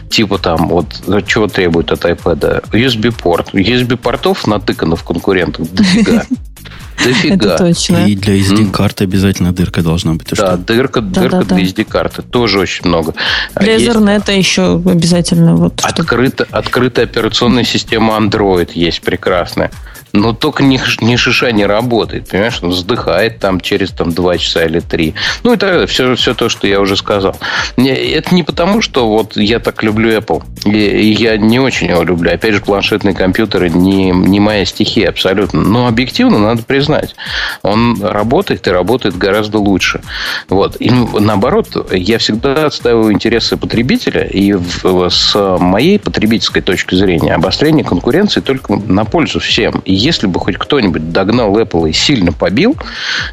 типа 0.09 0.39
там, 0.39 0.67
вот, 0.67 0.87
чего 1.27 1.47
требует 1.47 1.91
от 1.91 2.05
iPad. 2.05 2.69
USB-порт. 2.71 3.53
USB-портов 3.53 4.47
натыкано 4.47 4.95
в 4.95 5.03
конкурентах 5.03 5.67
дофига. 5.71 6.23
Дофига. 6.97 7.53
Это 7.53 7.57
точно. 7.57 8.07
И 8.07 8.15
для 8.15 8.37
SD-карты 8.37 9.03
обязательно 9.03 9.51
дырка 9.53 9.81
должна 9.81 10.13
быть. 10.13 10.27
Да, 10.35 10.57
дырка, 10.57 11.01
да, 11.01 11.21
дырка 11.21 11.43
да, 11.45 11.55
для 11.55 11.65
SD-карты 11.65 12.21
тоже 12.21 12.59
очень 12.59 12.87
много. 12.87 13.13
Для. 13.55 13.77
Ethernet 13.77 14.31
еще 14.31 14.75
обязательно. 14.75 15.55
Вот, 15.55 15.81
Открыто, 15.83 16.47
Открытая 16.51 17.05
операционная 17.05 17.63
система 17.63 18.17
Android 18.17 18.71
есть 18.73 19.01
прекрасная. 19.01 19.71
Но 20.13 20.33
только 20.33 20.63
ни, 20.63 20.79
ни 21.03 21.15
шиша 21.15 21.51
не 21.51 21.65
работает, 21.65 22.29
понимаешь? 22.29 22.59
Он 22.61 22.69
вздыхает 22.69 23.39
там 23.39 23.61
через 23.61 23.91
там, 23.91 24.11
2 24.11 24.37
часа 24.37 24.65
или 24.65 24.79
3. 24.79 25.13
Ну 25.43 25.53
и 25.53 25.57
так 25.57 25.71
далее. 25.71 25.87
Все, 25.87 26.15
все 26.15 26.33
то, 26.33 26.49
что 26.49 26.67
я 26.67 26.79
уже 26.81 26.97
сказал. 26.97 27.35
Это 27.77 28.35
не 28.35 28.43
потому, 28.43 28.81
что 28.81 29.07
вот 29.07 29.37
я 29.37 29.59
так 29.59 29.83
люблю 29.83 30.11
Apple. 30.11 30.43
Я 30.65 31.37
не 31.37 31.59
очень 31.59 31.87
его 31.87 32.03
люблю. 32.03 32.31
Опять 32.31 32.55
же, 32.55 32.61
планшетные 32.61 33.15
компьютеры 33.15 33.69
не, 33.69 34.11
не 34.11 34.39
моя 34.39 34.65
стихия 34.65 35.09
абсолютно. 35.09 35.61
Но 35.61 35.87
объективно 35.87 36.39
надо 36.39 36.63
признать. 36.63 37.15
Он 37.61 38.01
работает 38.03 38.67
и 38.67 38.71
работает 38.71 39.17
гораздо 39.17 39.59
лучше. 39.59 40.01
Вот. 40.49 40.75
И 40.79 40.89
наоборот, 40.89 41.89
я 41.91 42.17
всегда 42.17 42.65
отстаиваю 42.65 43.13
интересы 43.13 43.57
потребителя. 43.57 44.23
И 44.23 44.55
с 44.83 45.57
моей 45.59 45.99
потребительской 45.99 46.61
точки 46.61 46.95
зрения 46.95 47.33
обострение 47.33 47.85
конкуренции 47.85 48.41
только 48.41 48.75
на 48.75 49.05
пользу 49.05 49.39
всем. 49.39 49.81
И 49.85 50.00
если 50.01 50.27
бы 50.27 50.39
хоть 50.39 50.57
кто-нибудь 50.57 51.11
догнал 51.11 51.57
Apple 51.57 51.89
и 51.89 51.93
сильно 51.93 52.31
побил, 52.31 52.75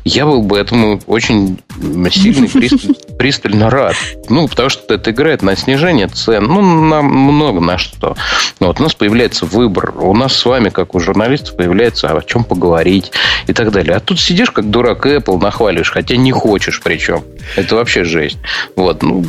я 0.04 0.26
был 0.26 0.42
бы 0.42 0.58
этому 0.58 1.00
очень 1.06 1.58
сильно 2.10 2.44
и 2.44 2.70
пристально, 3.18 3.70
рад. 3.70 3.96
Ну, 4.28 4.46
потому 4.48 4.68
что 4.68 4.94
это 4.94 5.10
играет 5.10 5.42
на 5.42 5.56
снижение 5.56 6.08
цен, 6.08 6.44
ну, 6.44 6.60
на 6.60 7.02
много 7.02 7.60
на 7.60 7.78
что. 7.78 8.16
Вот, 8.60 8.80
у 8.80 8.82
нас 8.82 8.94
появляется 8.94 9.46
выбор, 9.46 9.94
у 9.98 10.14
нас 10.14 10.34
с 10.34 10.44
вами, 10.44 10.68
как 10.68 10.94
у 10.94 11.00
журналистов, 11.00 11.56
появляется 11.56 12.08
о 12.08 12.22
чем 12.22 12.44
поговорить 12.44 13.12
и 13.46 13.52
так 13.52 13.70
далее. 13.72 13.96
А 13.96 14.00
тут 14.00 14.20
сидишь 14.20 14.50
как 14.50 14.70
дурак 14.70 15.06
Apple, 15.06 15.40
нахваливаешь, 15.40 15.90
хотя 15.90 16.16
не 16.16 16.32
хочешь 16.32 16.80
причем. 16.84 17.22
Это 17.56 17.76
вообще 17.76 18.04
жесть. 18.04 18.38
Вот, 18.76 19.02
ну, 19.02 19.24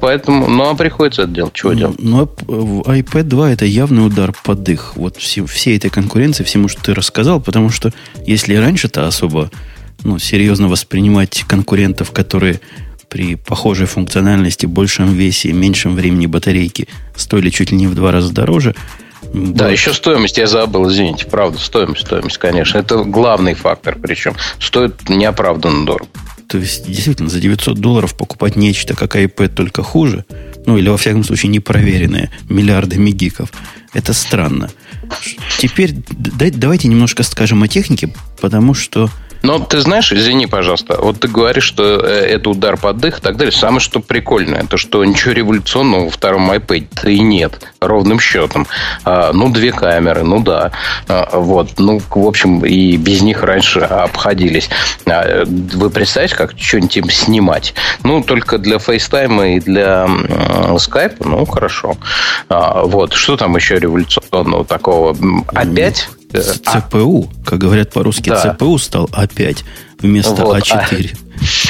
поэтому, 0.00 0.48
ну, 0.48 0.70
а 0.70 0.74
приходится 0.74 1.22
это 1.22 1.32
делать. 1.32 1.52
Чего 1.52 1.72
делать? 1.74 1.96
Ну, 1.98 2.24
iPad 2.24 3.22
2 3.22 3.50
это 3.52 3.64
явный 3.64 4.06
удар 4.06 4.32
под 4.44 4.62
дых. 4.62 4.96
Вот 4.96 5.16
все, 5.16 5.46
всей 5.46 5.76
этой 5.76 5.90
конкуренции, 5.90 6.44
всему, 6.44 6.68
что 6.72 6.82
ты 6.82 6.94
рассказал, 6.94 7.40
потому 7.40 7.70
что 7.70 7.92
если 8.26 8.56
раньше-то 8.56 9.06
особо 9.06 9.50
ну, 10.02 10.18
серьезно 10.18 10.68
воспринимать 10.68 11.44
конкурентов, 11.46 12.10
которые 12.10 12.60
при 13.08 13.34
похожей 13.34 13.86
функциональности, 13.86 14.66
большем 14.66 15.12
весе, 15.12 15.52
меньшем 15.52 15.94
времени 15.94 16.26
батарейки 16.26 16.88
стоили 17.14 17.50
чуть 17.50 17.70
ли 17.70 17.76
не 17.76 17.86
в 17.86 17.94
два 17.94 18.10
раза 18.10 18.32
дороже. 18.32 18.74
Да, 19.32 19.66
вот. 19.66 19.72
еще 19.72 19.92
стоимость 19.92 20.38
я 20.38 20.46
забыл, 20.46 20.88
извините, 20.88 21.26
правда, 21.26 21.58
стоимость, 21.58 22.06
стоимость, 22.06 22.38
конечно. 22.38 22.78
Это 22.78 23.04
главный 23.04 23.54
фактор, 23.54 23.96
причем 24.00 24.34
стоит 24.58 25.08
неоправданно 25.08 25.86
дорого. 25.86 26.08
То 26.48 26.58
есть, 26.58 26.86
действительно, 26.86 27.28
за 27.28 27.40
900 27.40 27.78
долларов 27.78 28.14
покупать 28.14 28.56
нечто, 28.56 28.94
как 28.94 29.16
iPad, 29.16 29.48
только 29.48 29.82
хуже, 29.82 30.24
ну, 30.66 30.76
или, 30.76 30.88
во 30.88 30.96
всяком 30.96 31.24
случае, 31.24 31.50
непроверенное, 31.50 32.30
миллиардами 32.48 33.10
гиков, 33.10 33.50
это 33.92 34.12
странно. 34.12 34.70
Теперь 35.58 35.94
давайте 35.94 36.88
немножко 36.88 37.22
скажем 37.22 37.62
о 37.62 37.68
технике, 37.68 38.12
потому 38.40 38.74
что 38.74 39.10
Но 39.42 39.58
ты 39.58 39.80
знаешь, 39.80 40.12
извини, 40.12 40.46
пожалуйста, 40.46 40.96
вот 41.00 41.20
ты 41.20 41.28
говоришь, 41.28 41.64
что 41.64 41.82
э, 41.82 42.26
это 42.26 42.50
удар 42.50 42.76
под 42.76 42.98
дых 42.98 43.18
и 43.18 43.22
так 43.22 43.36
далее. 43.36 43.52
Самое, 43.52 43.80
что 43.80 44.00
прикольное, 44.00 44.64
то, 44.64 44.76
что 44.76 45.04
ничего 45.04 45.32
революционного 45.32 46.04
во 46.04 46.10
втором 46.10 46.50
iPad 46.50 47.10
и 47.10 47.20
нет, 47.20 47.60
ровным 47.80 48.20
счетом. 48.20 48.66
А, 49.04 49.32
ну, 49.32 49.50
две 49.50 49.72
камеры, 49.72 50.22
ну 50.22 50.40
да. 50.40 50.70
А, 51.08 51.38
вот, 51.38 51.78
ну, 51.78 52.00
в 52.08 52.26
общем, 52.26 52.64
и 52.64 52.96
без 52.96 53.22
них 53.22 53.42
раньше 53.42 53.80
обходились. 53.80 54.68
А, 55.06 55.44
вы 55.44 55.90
представляете, 55.90 56.36
как 56.36 56.54
что-нибудь 56.56 56.96
им 56.96 57.10
снимать? 57.10 57.74
Ну, 58.04 58.22
только 58.22 58.58
для 58.58 58.76
FaceTime 58.76 59.56
и 59.56 59.60
для 59.60 60.06
Skype, 60.06 61.16
ну, 61.20 61.44
хорошо. 61.46 61.96
А, 62.48 62.82
вот, 62.82 63.12
что 63.14 63.36
там 63.36 63.56
еще 63.56 63.78
революционного 63.78 64.64
такого? 64.64 65.16
Опять 65.48 66.08
ЦПУ, 66.40 67.30
как 67.44 67.58
говорят 67.58 67.90
по-русски, 67.90 68.30
да. 68.30 68.54
ЦПУ 68.54 68.78
стал 68.78 69.06
А5 69.06 69.64
вместо 70.00 70.44
вот, 70.44 70.58
А4. 70.58 71.16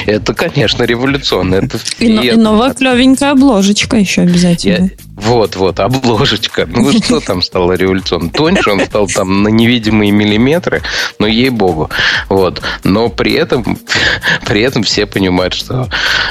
Это, 0.06 0.34
конечно, 0.34 0.84
революционно. 0.84 1.56
Это 1.56 1.78
и, 1.98 2.06
и 2.06 2.32
новая 2.32 2.74
клевенькая 2.74 3.32
обложечка 3.32 3.96
еще 3.96 4.22
обязательно. 4.22 4.86
Я, 4.86 4.90
вот, 5.16 5.56
вот, 5.56 5.80
обложечка. 5.80 6.68
Ну, 6.82 6.92
что 6.92 7.20
там 7.20 7.42
стало 7.42 7.72
революционно? 7.72 8.30
Тоньше 8.30 8.70
он 8.70 8.80
стал 8.80 9.06
там 9.06 9.42
на 9.42 9.48
невидимые 9.48 10.10
миллиметры, 10.10 10.82
но 11.18 11.26
ей-богу. 11.26 11.90
Вот. 12.28 12.60
Но 12.82 13.08
при 13.08 13.32
этом, 13.32 13.78
при 14.46 14.62
этом 14.62 14.82
все 14.82 15.06
понимают, 15.06 15.54
что 15.54 15.88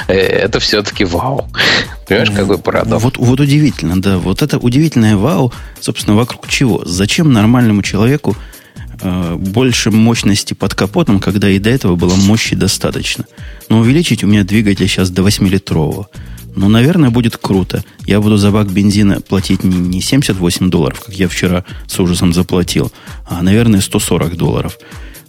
э, 0.08 0.14
это 0.14 0.60
все-таки 0.60 1.04
вау. 1.04 1.48
Понимаешь, 2.06 2.30
какой 2.30 2.58
парадокс? 2.58 3.02
Вот, 3.02 3.16
вот 3.16 3.40
удивительно, 3.40 4.00
да. 4.00 4.18
Вот 4.18 4.42
это 4.42 4.58
удивительное 4.58 5.16
вау, 5.16 5.52
собственно, 5.80 6.16
вокруг 6.16 6.48
чего? 6.48 6.82
Зачем 6.84 7.32
нормальному 7.32 7.82
человеку 7.82 8.36
э, 8.36 8.51
больше 9.02 9.90
мощности 9.90 10.54
под 10.54 10.74
капотом, 10.74 11.20
когда 11.20 11.48
и 11.48 11.58
до 11.58 11.70
этого 11.70 11.96
было 11.96 12.14
мощи 12.14 12.56
достаточно? 12.56 13.26
Но 13.68 13.80
увеличить 13.80 14.24
у 14.24 14.26
меня 14.26 14.44
двигатель 14.44 14.88
сейчас 14.88 15.10
до 15.10 15.22
8-литрового– 15.22 16.06
ну, 16.54 16.68
наверное, 16.68 17.10
будет 17.10 17.36
круто. 17.36 17.82
Я 18.06 18.20
буду 18.20 18.36
за 18.36 18.50
бак 18.50 18.70
бензина 18.70 19.20
платить 19.20 19.64
не 19.64 20.00
78 20.00 20.70
долларов, 20.70 21.00
как 21.00 21.14
я 21.14 21.28
вчера 21.28 21.64
с 21.86 21.98
ужасом 21.98 22.32
заплатил, 22.32 22.92
а, 23.28 23.42
наверное, 23.42 23.80
140 23.80 24.36
долларов. 24.36 24.78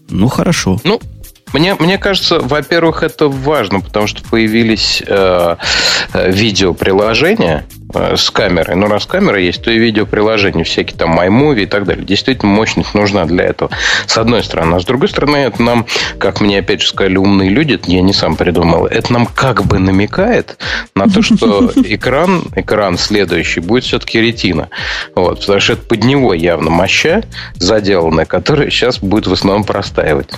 Ну, 0.10 0.28
хорошо. 0.28 0.80
Ну, 0.84 1.00
мне, 1.54 1.76
мне 1.76 1.98
кажется, 1.98 2.40
во-первых, 2.40 3.04
это 3.04 3.30
важно, 3.30 3.80
потому 3.80 4.08
что 4.08 4.22
появились 4.24 5.02
э, 5.06 5.56
э 6.14 6.32
видеоприложения, 6.32 7.66
Э, 7.70 7.83
с 7.94 8.30
камерой. 8.32 8.76
Но 8.76 8.88
раз 8.88 9.06
камера 9.06 9.40
есть, 9.40 9.62
то 9.62 9.72
и 9.72 9.78
видеоприложения, 9.78 10.64
всякие 10.64 10.98
там 10.98 11.20
iMovie 11.20 11.64
и 11.64 11.66
так 11.66 11.86
далее. 11.86 12.06
Действительно, 12.06 12.52
мощность 12.52 12.94
нужна 12.94 13.26
для 13.26 13.46
этого. 13.46 13.72
С 14.08 14.18
одной 14.18 14.44
стороны. 14.44 14.76
А 14.76 14.80
с 14.80 14.86
другой 14.86 15.10
стороны, 15.10 15.38
это 15.38 15.62
нам, 15.62 15.86
как 16.18 16.42
мне 16.42 16.60
опять 16.60 16.82
же 16.82 16.88
сказали 16.88 17.18
умные 17.18 17.50
люди, 17.50 17.80
я 17.88 18.02
не 18.02 18.14
сам 18.14 18.36
придумал, 18.36 18.86
это 18.86 19.12
нам 19.14 19.26
как 19.26 19.66
бы 19.66 19.80
намекает 19.80 20.58
на 20.96 21.08
то, 21.08 21.22
что 21.22 21.72
экран, 21.76 22.44
экран 22.56 22.98
следующий 22.98 23.60
будет 23.60 23.84
все-таки 23.84 24.20
ретина. 24.20 24.70
Вот, 25.16 25.42
потому 25.42 25.60
что 25.60 25.74
это 25.74 25.84
под 25.84 26.04
него 26.04 26.34
явно 26.34 26.70
моща 26.70 27.24
заделанная, 27.56 28.26
которая 28.26 28.70
сейчас 28.70 29.00
будет 29.00 29.28
в 29.28 29.34
основном 29.34 29.64
простаивать. 29.64 30.30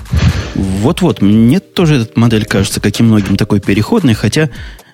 Вот-вот, 0.56 1.22
мне 1.22 1.60
тоже 1.60 2.02
эта 2.02 2.20
модель 2.20 2.46
кажется 2.46 2.82
каким 2.82 3.08
многим 3.08 3.36
такой 3.36 3.60
переходной, 3.60 4.14
хотя 4.14 4.50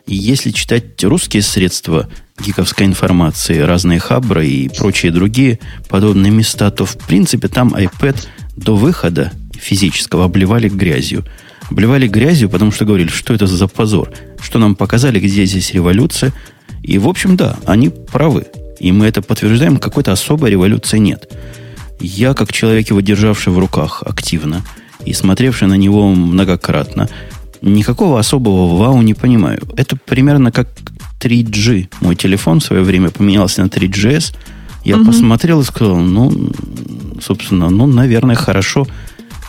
если 0.08 0.52
читать 0.52 1.04
русские 1.04 1.44
средства 1.44 2.10
гиковской 2.42 2.86
информации, 2.86 3.60
разные 3.60 4.00
хабры 4.00 4.48
и 4.48 4.70
прочие 4.70 5.12
другие 5.12 5.60
подобные 5.88 6.32
места, 6.32 6.72
то 6.72 6.86
в 6.86 6.98
принципе 6.98 7.48
там 7.48 7.74
iPad 7.74 8.18
до 8.58 8.76
выхода 8.76 9.32
физического 9.54 10.26
обливали 10.26 10.68
грязью. 10.70 11.24
Обливали 11.70 12.08
грязью, 12.08 12.50
потому 12.50 12.72
что 12.72 12.86
говорили, 12.86 13.08
что 13.08 13.34
это 13.34 13.48
за 13.48 13.68
позор, 13.68 14.12
что 14.42 14.60
нам 14.60 14.76
показали, 14.76 15.20
где 15.20 15.46
здесь 15.46 15.74
революция. 15.74 16.34
И, 16.84 16.98
в 16.98 17.08
общем, 17.08 17.38
да, 17.38 17.58
они 17.66 17.90
правы. 17.90 18.48
И 18.80 18.92
мы 18.92 19.06
это 19.06 19.22
подтверждаем, 19.22 19.78
какой-то 19.78 20.12
особой 20.12 20.52
революции 20.52 20.98
нет. 20.98 21.32
Я, 22.00 22.34
как 22.34 22.52
человек, 22.52 22.90
его 22.90 23.00
державший 23.00 23.54
в 23.54 23.60
руках 23.60 24.04
активно 24.06 24.64
и 25.06 25.14
смотревший 25.14 25.68
на 25.68 25.76
него 25.76 26.10
многократно, 26.10 27.08
никакого 27.62 28.20
особого 28.20 28.76
вау 28.76 29.02
не 29.02 29.14
понимаю. 29.14 29.62
Это 29.78 29.96
примерно 29.96 30.52
как 30.52 30.68
3G. 31.22 31.90
Мой 32.02 32.16
телефон 32.16 32.60
в 32.60 32.64
свое 32.64 32.82
время 32.84 33.10
поменялся 33.10 33.62
на 33.64 33.68
3GS. 33.68 34.36
Я 34.84 34.98
угу. 34.98 35.06
посмотрел 35.06 35.62
и 35.62 35.64
сказал, 35.64 35.98
ну, 35.98 36.52
собственно, 37.22 37.70
ну, 37.70 37.86
наверное, 37.86 38.36
хорошо. 38.36 38.88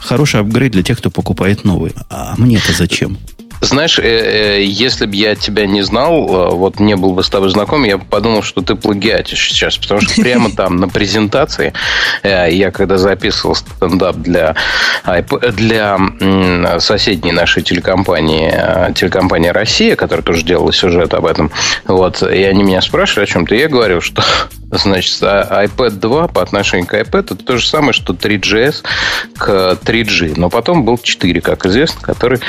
Хороший 0.01 0.41
апгрейд 0.41 0.73
для 0.73 0.83
тех, 0.83 0.99
кто 0.99 1.11
покупает 1.11 1.65
новый. 1.65 1.93
А 2.11 2.35
мне-то 2.37 2.73
зачем? 2.73 3.17
Знаешь, 3.63 4.01
э, 4.01 4.03
э, 4.03 4.65
если 4.65 5.07
бы 5.07 5.15
я 5.15 5.37
тебя 5.37 5.67
не 5.67 5.83
знал, 5.83 6.13
э, 6.29 6.55
вот 6.55 6.81
не 6.81 6.97
был 6.97 7.13
бы 7.13 7.23
с 7.23 7.31
тобой 7.31 7.49
знаком, 7.49 7.85
я 7.85 7.97
бы 7.97 8.05
подумал, 8.05 8.43
что 8.43 8.61
ты 8.61 8.75
плагиатишь 8.75 9.51
сейчас, 9.51 9.77
потому 9.79 10.01
что 10.01 10.21
прямо 10.21 10.51
там 10.57 10.79
на 10.79 10.89
презентации, 10.89 11.73
я 12.25 12.73
когда 12.73 12.99
записывал 12.99 13.55
стендап 13.55 14.17
для, 14.17 14.57
для 15.53 15.99
соседней 16.81 17.31
нашей 17.31 17.63
телекомпании, 17.63 18.93
телекомпании 18.95 19.51
«Россия», 19.51 19.95
которая 19.95 20.25
тоже 20.25 20.45
делала 20.45 20.73
сюжет 20.73 21.15
об 21.15 21.25
этом, 21.25 21.53
вот, 21.87 22.21
и 22.23 22.43
они 22.43 22.65
меня 22.65 22.81
спрашивали 22.81 23.25
о 23.25 23.29
чем-то, 23.29 23.55
я 23.55 23.69
говорил, 23.69 24.01
что 24.01 24.25
Значит, 24.73 25.23
а 25.23 25.65
iPad 25.67 25.91
2 25.91 26.29
по 26.29 26.41
отношению 26.41 26.87
к 26.87 26.95
iPad 26.95 27.35
это 27.35 27.37
то 27.37 27.59
же 27.59 27.67
самое, 27.67 27.93
что 27.93 28.15
3GS 28.15 28.83
к 29.37 29.79
3G. 29.85 30.35
Но 30.37 30.49
потом 30.49 30.85
был 30.85 30.97
4, 30.97 31.43
как 31.43 31.67
известно, 31.67 32.01
который 32.01 32.41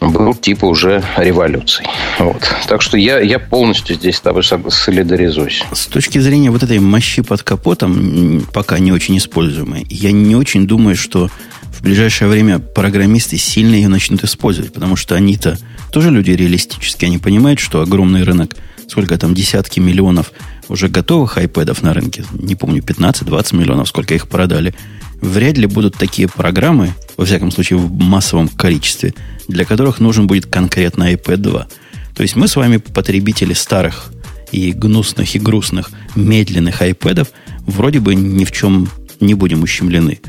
был 0.00 0.34
типа 0.34 0.55
уже 0.64 1.02
революцией. 1.16 1.88
Вот. 2.18 2.42
Так 2.68 2.82
что 2.82 2.96
я, 2.96 3.20
я 3.20 3.38
полностью 3.38 3.96
здесь 3.96 4.16
с 4.16 4.20
тобой 4.20 4.42
солидаризуюсь. 4.42 5.64
С 5.72 5.86
точки 5.86 6.18
зрения 6.18 6.50
вот 6.50 6.62
этой 6.62 6.78
мощи 6.78 7.22
под 7.22 7.42
капотом, 7.42 8.46
пока 8.52 8.78
не 8.78 8.92
очень 8.92 9.18
используемой, 9.18 9.86
я 9.90 10.12
не 10.12 10.36
очень 10.36 10.66
думаю, 10.66 10.96
что 10.96 11.30
в 11.72 11.82
ближайшее 11.82 12.28
время 12.28 12.58
программисты 12.58 13.36
сильно 13.36 13.74
ее 13.74 13.88
начнут 13.88 14.24
использовать, 14.24 14.72
потому 14.72 14.96
что 14.96 15.14
они-то 15.14 15.58
тоже 15.92 16.10
люди 16.10 16.30
реалистические, 16.30 17.08
они 17.08 17.18
понимают, 17.18 17.60
что 17.60 17.82
огромный 17.82 18.22
рынок, 18.22 18.56
сколько 18.88 19.18
там, 19.18 19.34
десятки 19.34 19.80
миллионов 19.80 20.32
уже 20.68 20.88
готовых 20.88 21.38
iPad 21.38 21.78
на 21.82 21.92
рынке, 21.92 22.24
не 22.32 22.54
помню, 22.54 22.82
15-20 22.82 23.56
миллионов, 23.56 23.88
сколько 23.88 24.14
их 24.14 24.28
продали, 24.28 24.74
вряд 25.20 25.56
ли 25.56 25.66
будут 25.66 25.96
такие 25.96 26.28
программы, 26.28 26.94
во 27.16 27.24
всяком 27.24 27.50
случае 27.50 27.78
в 27.78 27.92
массовом 27.92 28.48
количестве, 28.48 29.14
для 29.48 29.64
которых 29.64 30.00
нужен 30.00 30.26
будет 30.26 30.46
конкретно 30.46 31.12
iPad 31.12 31.36
2. 31.36 31.66
То 32.14 32.22
есть 32.22 32.36
мы 32.36 32.48
с 32.48 32.56
вами 32.56 32.78
потребители 32.78 33.52
старых 33.52 34.12
и 34.52 34.72
гнусных, 34.72 35.34
и 35.34 35.38
грустных, 35.38 35.90
медленных 36.14 36.82
iPad, 36.82 37.28
вроде 37.66 38.00
бы 38.00 38.14
ни 38.14 38.44
в 38.44 38.52
чем 38.52 38.88
не 39.20 39.34
будем 39.34 39.62
ущемлены. 39.62 40.20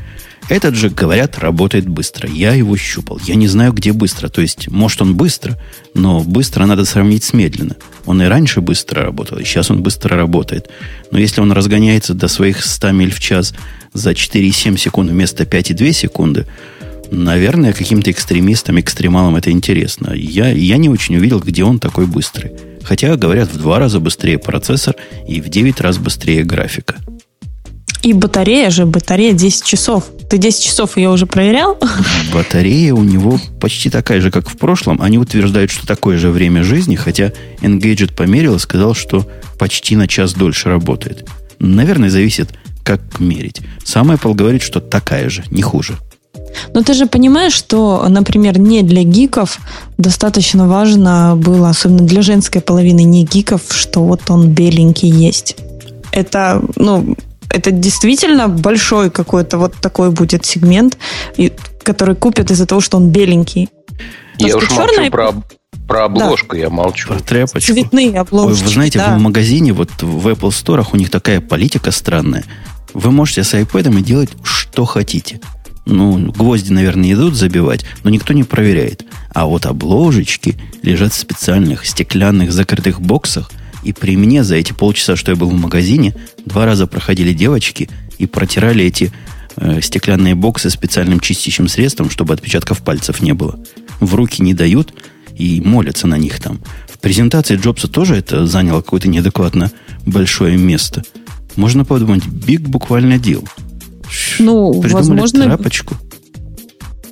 Этот 0.48 0.74
же, 0.74 0.88
говорят, 0.88 1.38
работает 1.38 1.86
быстро. 1.86 2.28
Я 2.28 2.54
его 2.54 2.76
щупал. 2.76 3.20
Я 3.24 3.34
не 3.34 3.48
знаю, 3.48 3.72
где 3.72 3.92
быстро. 3.92 4.28
То 4.28 4.40
есть, 4.40 4.68
может, 4.68 5.02
он 5.02 5.14
быстро, 5.14 5.58
но 5.92 6.20
быстро 6.20 6.64
надо 6.64 6.86
сравнить 6.86 7.24
с 7.24 7.34
медленно. 7.34 7.76
Он 8.06 8.22
и 8.22 8.26
раньше 8.26 8.62
быстро 8.62 9.02
работал, 9.02 9.38
и 9.38 9.44
сейчас 9.44 9.70
он 9.70 9.82
быстро 9.82 10.16
работает. 10.16 10.70
Но 11.10 11.18
если 11.18 11.42
он 11.42 11.52
разгоняется 11.52 12.14
до 12.14 12.28
своих 12.28 12.64
100 12.64 12.90
миль 12.92 13.12
в 13.12 13.20
час 13.20 13.54
за 13.92 14.12
4,7 14.12 14.78
секунд 14.78 15.10
вместо 15.10 15.44
5,2 15.44 15.92
секунды, 15.92 16.46
наверное, 17.10 17.74
каким-то 17.74 18.10
экстремистам, 18.10 18.80
экстремалам 18.80 19.36
это 19.36 19.50
интересно. 19.50 20.14
Я, 20.14 20.48
я 20.48 20.78
не 20.78 20.88
очень 20.88 21.16
увидел, 21.16 21.40
где 21.40 21.62
он 21.64 21.78
такой 21.78 22.06
быстрый. 22.06 22.52
Хотя, 22.82 23.16
говорят, 23.16 23.52
в 23.52 23.58
два 23.58 23.78
раза 23.78 24.00
быстрее 24.00 24.38
процессор 24.38 24.96
и 25.28 25.42
в 25.42 25.50
9 25.50 25.78
раз 25.82 25.98
быстрее 25.98 26.42
графика. 26.42 26.96
И 28.02 28.12
батарея 28.12 28.70
же, 28.70 28.86
батарея 28.86 29.32
10 29.32 29.64
часов. 29.64 30.04
Ты 30.30 30.38
10 30.38 30.62
часов 30.64 30.96
ее 30.96 31.10
уже 31.10 31.26
проверял? 31.26 31.78
Батарея 32.32 32.94
у 32.94 33.02
него 33.02 33.40
почти 33.60 33.90
такая 33.90 34.20
же, 34.20 34.30
как 34.30 34.48
в 34.48 34.56
прошлом. 34.56 35.00
Они 35.00 35.18
утверждают, 35.18 35.70
что 35.70 35.86
такое 35.86 36.18
же 36.18 36.30
время 36.30 36.62
жизни, 36.62 36.96
хотя 36.96 37.32
Engadget 37.60 38.14
померил 38.14 38.56
и 38.56 38.58
сказал, 38.58 38.94
что 38.94 39.26
почти 39.58 39.96
на 39.96 40.06
час 40.06 40.34
дольше 40.34 40.68
работает. 40.68 41.26
Наверное, 41.58 42.10
зависит, 42.10 42.50
как 42.84 43.00
мерить. 43.18 43.60
Сам 43.84 44.12
Apple 44.12 44.34
говорит, 44.34 44.62
что 44.62 44.80
такая 44.80 45.28
же, 45.28 45.44
не 45.50 45.62
хуже. 45.62 45.98
Но 46.74 46.82
ты 46.82 46.94
же 46.94 47.06
понимаешь, 47.06 47.52
что, 47.52 48.04
например, 48.08 48.58
не 48.58 48.82
для 48.82 49.02
гиков 49.02 49.58
достаточно 49.96 50.68
важно 50.68 51.34
было, 51.36 51.70
особенно 51.70 52.06
для 52.06 52.22
женской 52.22 52.60
половины 52.60 53.02
не 53.02 53.24
гиков, 53.24 53.62
что 53.70 54.00
вот 54.00 54.30
он 54.30 54.50
беленький 54.50 55.10
есть. 55.10 55.56
Это, 56.12 56.62
ну, 56.76 57.16
это 57.50 57.70
действительно 57.70 58.48
большой 58.48 59.10
какой-то 59.10 59.58
вот 59.58 59.74
такой 59.74 60.10
будет 60.10 60.44
сегмент, 60.44 60.98
который 61.82 62.14
купят 62.14 62.50
из-за 62.50 62.66
того, 62.66 62.80
что 62.80 62.96
он 62.96 63.10
беленький. 63.10 63.68
Я 64.38 64.56
уж 64.56 64.70
молчу 64.70 64.94
черный... 64.94 65.10
про, 65.10 65.34
про 65.86 66.04
обложку, 66.04 66.54
да. 66.54 66.62
я 66.62 66.70
молчу. 66.70 67.08
Про 67.08 67.20
тряпочку. 67.20 67.72
Цветные 67.72 68.20
обложки. 68.20 68.60
Ой, 68.60 68.64
вы 68.64 68.70
знаете, 68.70 68.98
да. 68.98 69.16
в 69.16 69.20
магазине, 69.20 69.72
вот 69.72 69.90
в 70.02 70.28
Apple 70.28 70.50
Store 70.50 70.86
у 70.92 70.96
них 70.96 71.10
такая 71.10 71.40
политика 71.40 71.90
странная. 71.90 72.44
Вы 72.94 73.10
можете 73.10 73.42
с 73.42 73.54
iPad 73.54 74.00
делать 74.02 74.30
что 74.42 74.84
хотите. 74.84 75.40
Ну, 75.86 76.30
гвозди, 76.32 76.70
наверное, 76.70 77.12
идут 77.14 77.34
забивать, 77.34 77.86
но 78.04 78.10
никто 78.10 78.34
не 78.34 78.44
проверяет. 78.44 79.04
А 79.32 79.46
вот 79.46 79.64
обложечки 79.64 80.56
лежат 80.82 81.14
в 81.14 81.18
специальных 81.18 81.86
стеклянных 81.86 82.52
закрытых 82.52 83.00
боксах. 83.00 83.50
И 83.82 83.92
при 83.92 84.16
мне 84.16 84.44
за 84.44 84.56
эти 84.56 84.72
полчаса, 84.72 85.16
что 85.16 85.30
я 85.30 85.36
был 85.36 85.50
в 85.50 85.54
магазине, 85.54 86.14
два 86.44 86.66
раза 86.66 86.86
проходили 86.86 87.32
девочки 87.32 87.88
и 88.18 88.26
протирали 88.26 88.84
эти 88.84 89.12
э, 89.56 89.80
стеклянные 89.80 90.34
боксы 90.34 90.70
специальным 90.70 91.20
чистящим 91.20 91.68
средством, 91.68 92.10
чтобы 92.10 92.34
отпечатков 92.34 92.82
пальцев 92.82 93.20
не 93.20 93.32
было. 93.32 93.58
В 94.00 94.14
руки 94.14 94.42
не 94.42 94.54
дают 94.54 94.94
и 95.36 95.60
молятся 95.60 96.06
на 96.06 96.18
них 96.18 96.40
там. 96.40 96.60
В 96.88 96.98
презентации 96.98 97.56
Джобса 97.56 97.88
тоже 97.88 98.16
это 98.16 98.46
заняло 98.46 98.80
какое-то 98.80 99.08
неадекватно 99.08 99.70
большое 100.04 100.56
место. 100.56 101.04
Можно 101.56 101.84
подумать, 101.84 102.26
биг 102.26 102.62
буквально 102.62 103.18
дел. 103.18 103.46
Ну, 104.38 104.80
Придумали 104.80 104.92
возможно... 104.92 105.44
трапочку. 105.44 105.96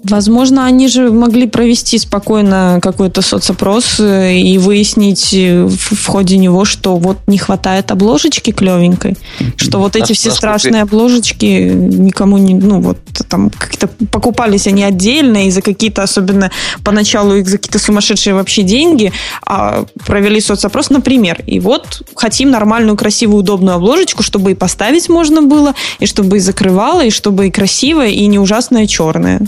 Возможно, 0.08 0.66
они 0.66 0.88
же 0.88 1.10
могли 1.10 1.48
провести 1.48 1.98
спокойно 1.98 2.78
какой-то 2.80 3.22
соцопрос 3.22 3.98
э, 3.98 4.36
и 4.36 4.56
выяснить 4.58 5.34
э, 5.34 5.66
в 5.66 6.06
ходе 6.06 6.36
него, 6.36 6.64
что 6.64 6.96
вот 6.96 7.18
не 7.26 7.38
хватает 7.38 7.90
обложечки 7.90 8.52
клевенькой, 8.52 9.16
что 9.56 9.80
вот 9.80 9.96
эти 9.96 10.12
все 10.12 10.30
страшные 10.30 10.82
обложечки 10.82 11.44
никому 11.44 12.38
не, 12.38 12.54
ну 12.54 12.80
вот 12.80 12.98
там 13.28 13.50
как-то 13.50 13.88
покупались 14.12 14.66
они 14.68 14.84
отдельно 14.84 15.46
и 15.46 15.50
за 15.50 15.60
какие-то, 15.60 16.02
особенно 16.02 16.52
поначалу 16.84 17.34
их 17.34 17.48
за 17.48 17.58
какие-то 17.58 17.80
сумасшедшие 17.80 18.34
вообще 18.34 18.62
деньги, 18.62 19.12
а 19.44 19.86
провели 20.06 20.40
соцопрос, 20.40 20.90
например, 20.90 21.42
и 21.46 21.58
вот 21.58 22.02
хотим 22.14 22.50
нормальную, 22.50 22.96
красивую, 22.96 23.40
удобную 23.40 23.76
обложечку, 23.76 24.22
чтобы 24.22 24.52
и 24.52 24.54
поставить 24.54 25.08
можно 25.08 25.42
было, 25.42 25.74
и 25.98 26.06
чтобы 26.06 26.36
и 26.36 26.40
закрывала, 26.40 27.04
и 27.04 27.10
чтобы 27.10 27.48
и 27.48 27.50
красивая, 27.50 28.10
и 28.10 28.26
не 28.26 28.38
ужасная 28.38 28.86
черная. 28.86 29.40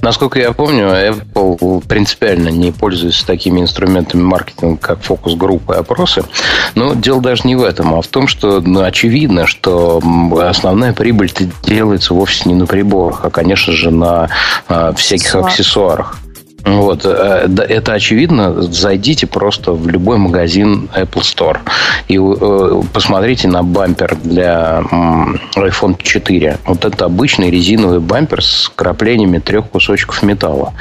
Насколько 0.00 0.40
я 0.40 0.52
помню, 0.52 0.86
Apple 0.86 1.86
принципиально 1.86 2.48
не 2.48 2.72
пользуется 2.72 3.26
такими 3.26 3.60
инструментами 3.60 4.22
маркетинга, 4.22 4.76
как 4.76 5.02
фокус-группы 5.02 5.74
и 5.74 5.76
опросы. 5.78 6.24
Но 6.74 6.94
дело 6.94 7.20
даже 7.20 7.42
не 7.44 7.56
в 7.56 7.62
этом, 7.62 7.94
а 7.94 8.02
в 8.02 8.06
том, 8.06 8.28
что 8.28 8.60
ну, 8.60 8.82
очевидно, 8.82 9.46
что 9.46 10.00
основная 10.40 10.92
прибыль 10.92 11.32
делается 11.62 12.14
вовсе 12.14 12.48
не 12.48 12.54
на 12.54 12.66
приборах, 12.66 13.24
а, 13.24 13.30
конечно 13.30 13.72
же, 13.72 13.90
на 13.90 14.28
а, 14.68 14.92
всяких 14.92 15.34
аксессуарах. 15.34 16.16
Вот, 16.64 17.04
э, 17.04 17.48
это 17.68 17.92
очевидно. 17.92 18.62
Зайдите 18.62 19.26
просто 19.26 19.72
в 19.72 19.88
любой 19.88 20.18
магазин 20.18 20.88
Apple 20.94 21.22
Store 21.22 21.58
и 22.08 22.18
э, 22.18 22.82
посмотрите 22.92 23.48
на 23.48 23.62
бампер 23.62 24.16
для 24.22 24.82
iPhone 25.56 26.00
4. 26.00 26.58
Вот 26.64 26.84
это 26.84 27.04
обычный 27.04 27.50
резиновый 27.50 28.00
бампер 28.00 28.42
с 28.42 28.70
краплениями 28.74 29.38
трех 29.38 29.68
кусочков 29.68 30.22
металла. 30.22 30.72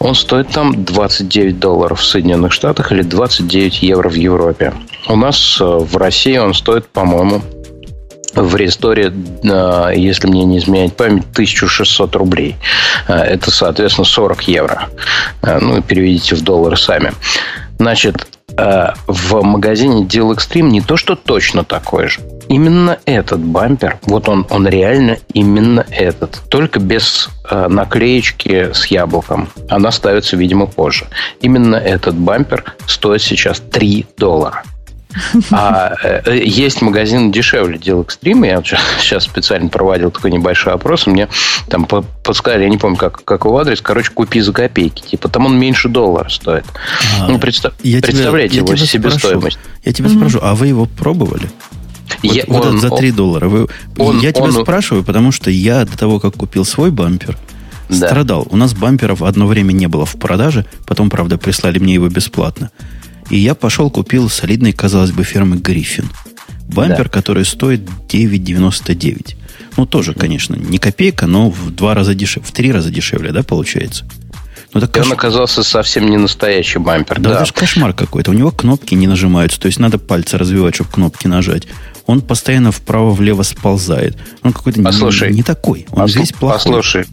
Он 0.00 0.14
стоит 0.14 0.48
там 0.48 0.84
29 0.84 1.58
долларов 1.58 2.00
в 2.00 2.04
Соединенных 2.04 2.52
Штатах 2.52 2.90
или 2.92 3.02
29 3.02 3.82
евро 3.82 4.08
в 4.08 4.14
Европе. 4.14 4.72
У 5.08 5.16
нас 5.16 5.58
э, 5.60 5.64
в 5.64 5.96
России 5.96 6.36
он 6.36 6.52
стоит, 6.52 6.88
по-моему, 6.88 7.42
в 8.36 8.54
ресторе, 8.56 9.12
э, 9.12 9.92
если 9.96 10.28
мне 10.28 10.44
не 10.44 10.58
изменяет 10.58 10.96
память, 10.96 11.24
1600 11.32 12.14
рублей. 12.16 12.56
Э, 13.08 13.14
это, 13.14 13.50
соответственно, 13.50 14.04
40 14.04 14.42
евро. 14.48 14.88
Э, 15.42 15.58
ну, 15.60 15.82
переведите 15.82 16.36
в 16.36 16.42
доллары 16.42 16.76
сами. 16.76 17.12
Значит, 17.78 18.28
в 19.06 19.42
магазине 19.42 20.04
Deal 20.04 20.34
Extreme 20.34 20.70
не 20.70 20.80
то, 20.80 20.96
что 20.96 21.14
точно 21.14 21.62
такой 21.62 22.08
же. 22.08 22.20
Именно 22.48 22.98
этот 23.04 23.40
бампер, 23.40 23.98
вот 24.04 24.30
он, 24.30 24.46
он 24.48 24.66
реально 24.66 25.18
именно 25.34 25.84
этот. 25.90 26.40
Только 26.48 26.78
без 26.78 27.28
наклеечки 27.50 28.72
с 28.72 28.86
яблоком. 28.86 29.50
Она 29.68 29.90
ставится, 29.90 30.38
видимо, 30.38 30.64
позже. 30.64 31.06
Именно 31.42 31.76
этот 31.76 32.14
бампер 32.14 32.64
стоит 32.86 33.20
сейчас 33.20 33.60
3 33.60 34.06
доллара. 34.16 34.62
А 35.50 35.94
э, 36.02 36.42
есть 36.44 36.82
магазин 36.82 37.30
дешевле 37.32 37.78
Deal 37.78 38.06
Extreme. 38.06 38.46
Я 38.46 38.62
сейчас 39.00 39.24
специально 39.24 39.68
проводил 39.68 40.10
такой 40.10 40.30
небольшой 40.30 40.72
опрос. 40.72 41.06
И 41.06 41.10
мне 41.10 41.28
там 41.68 41.86
подсказали, 41.86 42.64
я 42.64 42.68
не 42.68 42.78
помню, 42.78 42.96
как, 42.96 43.24
как 43.24 43.44
его 43.44 43.58
адрес. 43.58 43.80
Короче, 43.80 44.10
купи 44.10 44.40
за 44.40 44.52
копейки. 44.52 45.02
Типа 45.02 45.28
там 45.28 45.46
он 45.46 45.58
меньше 45.58 45.88
доллара 45.88 46.28
стоит. 46.28 46.64
А, 47.20 47.28
ну, 47.28 47.38
представ, 47.38 47.72
я 47.82 48.00
представляете 48.00 48.56
тебя, 48.56 48.66
я 48.66 48.74
его 48.74 48.76
себестоимость. 48.76 49.58
Я 49.84 49.92
тебя 49.92 50.08
mm-hmm. 50.08 50.16
спрошу, 50.16 50.38
а 50.42 50.54
вы 50.54 50.68
его 50.68 50.86
пробовали? 50.86 51.48
Вот, 52.22 52.32
я, 52.32 52.44
вот 52.46 52.66
он, 52.66 52.80
за 52.80 52.90
3 52.90 53.10
он, 53.10 53.16
доллара. 53.16 53.48
Вы, 53.48 53.68
он, 53.98 54.20
я 54.20 54.32
тебя 54.32 54.44
он, 54.44 54.52
спрашиваю, 54.52 55.04
потому 55.04 55.32
что 55.32 55.50
я 55.50 55.84
до 55.84 55.96
того, 55.96 56.20
как 56.20 56.34
купил 56.34 56.64
свой 56.64 56.90
бампер, 56.90 57.36
да. 57.88 58.08
страдал. 58.08 58.46
У 58.50 58.56
нас 58.56 58.74
бамперов 58.74 59.22
одно 59.22 59.46
время 59.46 59.72
не 59.72 59.86
было 59.86 60.06
в 60.06 60.16
продаже, 60.16 60.66
потом, 60.86 61.10
правда, 61.10 61.38
прислали 61.38 61.78
мне 61.78 61.94
его 61.94 62.08
бесплатно. 62.08 62.70
И 63.30 63.38
я 63.38 63.54
пошел, 63.54 63.90
купил 63.90 64.28
солидный, 64.28 64.72
казалось 64.72 65.12
бы, 65.12 65.24
фирмы 65.24 65.56
Гриффин. 65.56 66.08
Бампер, 66.68 67.04
да. 67.04 67.08
который 67.10 67.44
стоит 67.44 67.82
9,99. 68.08 69.36
Ну, 69.76 69.86
тоже, 69.86 70.14
конечно, 70.14 70.54
не 70.54 70.78
копейка, 70.78 71.26
но 71.26 71.50
в 71.50 71.70
два 71.70 71.94
раза 71.94 72.14
дешевле, 72.14 72.48
в 72.48 72.52
три 72.52 72.72
раза 72.72 72.90
дешевле, 72.90 73.30
да, 73.30 73.42
получается? 73.42 74.04
Ну, 74.72 74.80
это 74.80 74.88
кош... 74.88 75.06
Он 75.06 75.12
оказался 75.12 75.62
совсем 75.62 76.08
не 76.08 76.16
настоящий 76.16 76.78
бампер. 76.78 77.20
Да, 77.20 77.30
да. 77.30 77.36
это 77.36 77.46
же 77.46 77.52
кошмар 77.52 77.92
какой-то. 77.92 78.30
У 78.30 78.34
него 78.34 78.50
кнопки 78.50 78.94
не 78.94 79.06
нажимаются, 79.06 79.60
то 79.60 79.66
есть 79.66 79.78
надо 79.78 79.98
пальцы 79.98 80.38
развивать, 80.38 80.74
чтобы 80.74 80.90
кнопки 80.90 81.26
нажать. 81.26 81.64
Он 82.06 82.20
постоянно 82.20 82.72
вправо-влево 82.72 83.42
сползает. 83.42 84.16
Он 84.42 84.52
какой-то 84.52 84.80
не, 84.80 85.32
не 85.32 85.42
такой. 85.42 85.86
Он 85.90 86.02
послушай, 86.02 86.18
весь 86.18 86.32
плохой. 86.32 86.58
Послушай, 86.58 87.06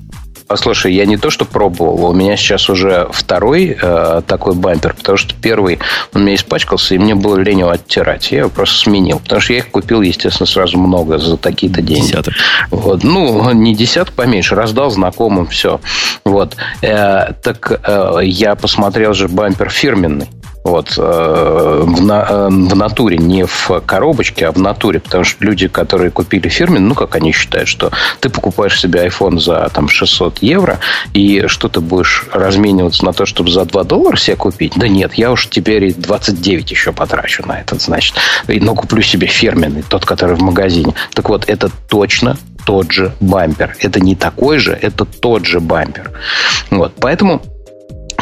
Послушай, 0.53 0.93
я 0.93 1.07
не 1.07 1.17
то 1.17 1.31
что 1.31 1.45
пробовал, 1.45 2.05
у 2.05 2.13
меня 2.13 2.37
сейчас 2.37 2.69
уже 2.69 3.07
второй 3.11 3.75
э, 3.81 4.21
такой 4.27 4.53
бампер, 4.53 4.93
потому 4.93 5.17
что 5.17 5.33
первый 5.33 5.79
он 6.13 6.21
у 6.21 6.25
меня 6.25 6.35
испачкался, 6.35 6.93
и 6.93 6.99
мне 6.99 7.15
было 7.15 7.37
лень 7.37 7.61
его 7.61 7.71
оттирать. 7.71 8.31
Я 8.31 8.41
его 8.41 8.49
просто 8.51 8.77
сменил, 8.77 9.17
потому 9.17 9.41
что 9.41 9.53
я 9.53 9.59
их 9.59 9.71
купил, 9.71 10.03
естественно, 10.03 10.45
сразу 10.45 10.77
много 10.77 11.17
за 11.17 11.37
такие-то 11.37 11.81
деньги. 11.81 12.05
Десяток. 12.05 12.35
Вот. 12.69 13.03
Ну, 13.03 13.51
не 13.53 13.73
десяток, 13.73 14.13
поменьше, 14.13 14.53
раздал 14.53 14.91
знакомым, 14.91 15.47
все. 15.47 15.81
Вот. 16.23 16.55
Э, 16.83 17.33
так 17.41 17.81
э, 17.87 18.19
я 18.21 18.53
посмотрел 18.53 19.15
же 19.15 19.29
бампер 19.29 19.71
фирменный. 19.71 20.27
Вот, 20.63 20.93
э, 20.97 21.83
в, 21.85 22.01
на, 22.01 22.25
э, 22.29 22.47
в 22.47 22.75
натуре, 22.75 23.17
не 23.17 23.45
в 23.45 23.81
коробочке, 23.85 24.47
а 24.47 24.51
в 24.51 24.57
натуре. 24.57 24.99
Потому 24.99 25.23
что 25.23 25.43
люди, 25.43 25.67
которые 25.67 26.09
купили 26.09 26.47
фирменный, 26.47 26.87
ну, 26.87 26.95
как 26.95 27.15
они 27.15 27.33
считают, 27.33 27.67
что 27.67 27.91
ты 28.21 28.29
покупаешь 28.29 28.79
себе 28.79 29.05
iPhone 29.05 29.39
за 29.39 29.69
там, 29.73 29.89
600 29.89 30.39
евро, 30.39 30.79
и 31.13 31.45
что 31.47 31.67
ты 31.67 31.81
будешь 31.81 32.25
размениваться 32.31 33.03
на 33.03 33.13
то, 33.13 33.25
чтобы 33.25 33.51
за 33.51 33.65
2 33.65 33.83
доллара 33.83 34.15
себе 34.15 34.37
купить? 34.37 34.73
Да 34.75 34.87
нет, 34.87 35.15
я 35.15 35.31
уж 35.31 35.49
теперь 35.49 35.93
29 35.93 36.71
еще 36.71 36.93
потрачу 36.93 37.45
на 37.45 37.59
этот, 37.59 37.81
значит. 37.81 38.15
Но 38.47 38.73
куплю 38.75 39.01
себе 39.01 39.27
фирменный, 39.27 39.83
тот, 39.83 40.05
который 40.05 40.35
в 40.37 40.41
магазине. 40.41 40.93
Так 41.13 41.29
вот, 41.29 41.43
это 41.47 41.69
точно 41.89 42.37
тот 42.65 42.91
же 42.91 43.13
бампер. 43.19 43.75
Это 43.79 43.99
не 43.99 44.15
такой 44.15 44.57
же, 44.57 44.71
это 44.71 45.05
тот 45.05 45.45
же 45.45 45.59
бампер. 45.59 46.11
Вот, 46.69 46.93
поэтому 46.99 47.41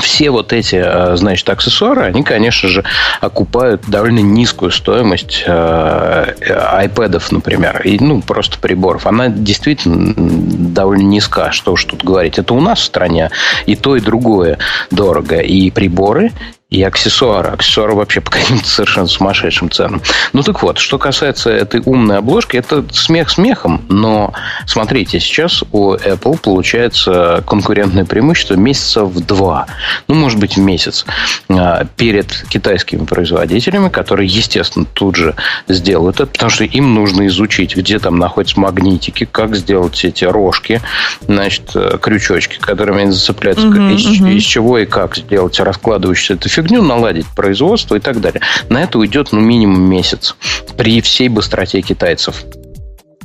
все 0.01 0.29
вот 0.29 0.53
эти, 0.53 0.75
э, 0.83 1.15
значит, 1.15 1.49
аксессуары, 1.49 2.03
они, 2.03 2.23
конечно 2.23 2.69
же, 2.69 2.83
окупают 3.19 3.83
довольно 3.87 4.19
низкую 4.19 4.71
стоимость 4.71 5.43
э, 5.45 6.33
iPad, 6.39 7.23
например, 7.31 7.81
и, 7.83 7.97
ну, 7.99 8.21
просто 8.21 8.59
приборов. 8.59 9.07
Она 9.07 9.29
действительно 9.29 10.13
довольно 10.17 11.03
низка, 11.03 11.51
что 11.51 11.73
уж 11.73 11.85
тут 11.85 12.03
говорить. 12.03 12.37
Это 12.39 12.53
у 12.53 12.61
нас 12.61 12.79
в 12.79 12.83
стране 12.83 13.29
и 13.65 13.75
то, 13.75 13.95
и 13.95 14.01
другое 14.01 14.57
дорого. 14.89 15.37
И 15.37 15.71
приборы, 15.71 16.31
и 16.71 16.83
аксессуары. 16.83 17.49
Аксессуары 17.49 17.93
вообще 17.93 18.21
по 18.21 18.31
каким-то 18.31 18.65
совершенно 18.65 19.07
сумасшедшим 19.07 19.69
ценам. 19.69 20.01
Ну 20.31 20.41
так 20.41 20.63
вот, 20.63 20.79
что 20.79 20.97
касается 20.97 21.49
этой 21.51 21.81
умной 21.85 22.17
обложки, 22.17 22.55
это 22.55 22.85
смех 22.93 23.29
смехом, 23.29 23.85
но 23.89 24.33
смотрите, 24.65 25.19
сейчас 25.19 25.63
у 25.73 25.93
Apple 25.93 26.39
получается 26.41 27.43
конкурентное 27.45 28.05
преимущество 28.05 28.55
месяца 28.55 29.03
в 29.03 29.19
два, 29.19 29.67
ну, 30.07 30.15
может 30.15 30.39
быть, 30.39 30.55
в 30.55 30.59
месяц 30.61 31.05
а, 31.49 31.85
перед 31.97 32.31
китайскими 32.47 33.03
производителями, 33.03 33.89
которые, 33.89 34.27
естественно, 34.27 34.85
тут 34.93 35.17
же 35.17 35.35
сделают 35.67 36.21
это, 36.21 36.27
потому 36.27 36.49
что 36.49 36.63
им 36.63 36.93
нужно 36.93 37.27
изучить, 37.27 37.75
где 37.75 37.99
там 37.99 38.17
находятся 38.17 38.59
магнитики, 38.61 39.27
как 39.29 39.57
сделать 39.57 40.05
эти 40.05 40.23
рожки, 40.23 40.81
значит, 41.27 41.71
э, 41.75 41.97
крючочки, 42.01 42.57
которыми 42.61 43.01
они 43.01 43.11
зацепляются, 43.11 43.67
угу, 43.67 43.75
из, 43.89 44.05
угу. 44.05 44.27
из 44.27 44.43
чего 44.43 44.77
и 44.77 44.85
как 44.85 45.17
сделать 45.17 45.59
раскладывающуюся 45.59 46.35
эту 46.35 46.47
фигню, 46.61 46.81
наладить 46.81 47.27
производство 47.27 47.95
и 47.95 47.99
так 47.99 48.21
далее. 48.21 48.41
На 48.69 48.83
это 48.83 48.99
уйдет 48.99 49.29
ну, 49.31 49.39
минимум 49.39 49.81
месяц 49.81 50.35
при 50.77 51.01
всей 51.01 51.29
быстроте 51.29 51.81
китайцев. 51.81 52.43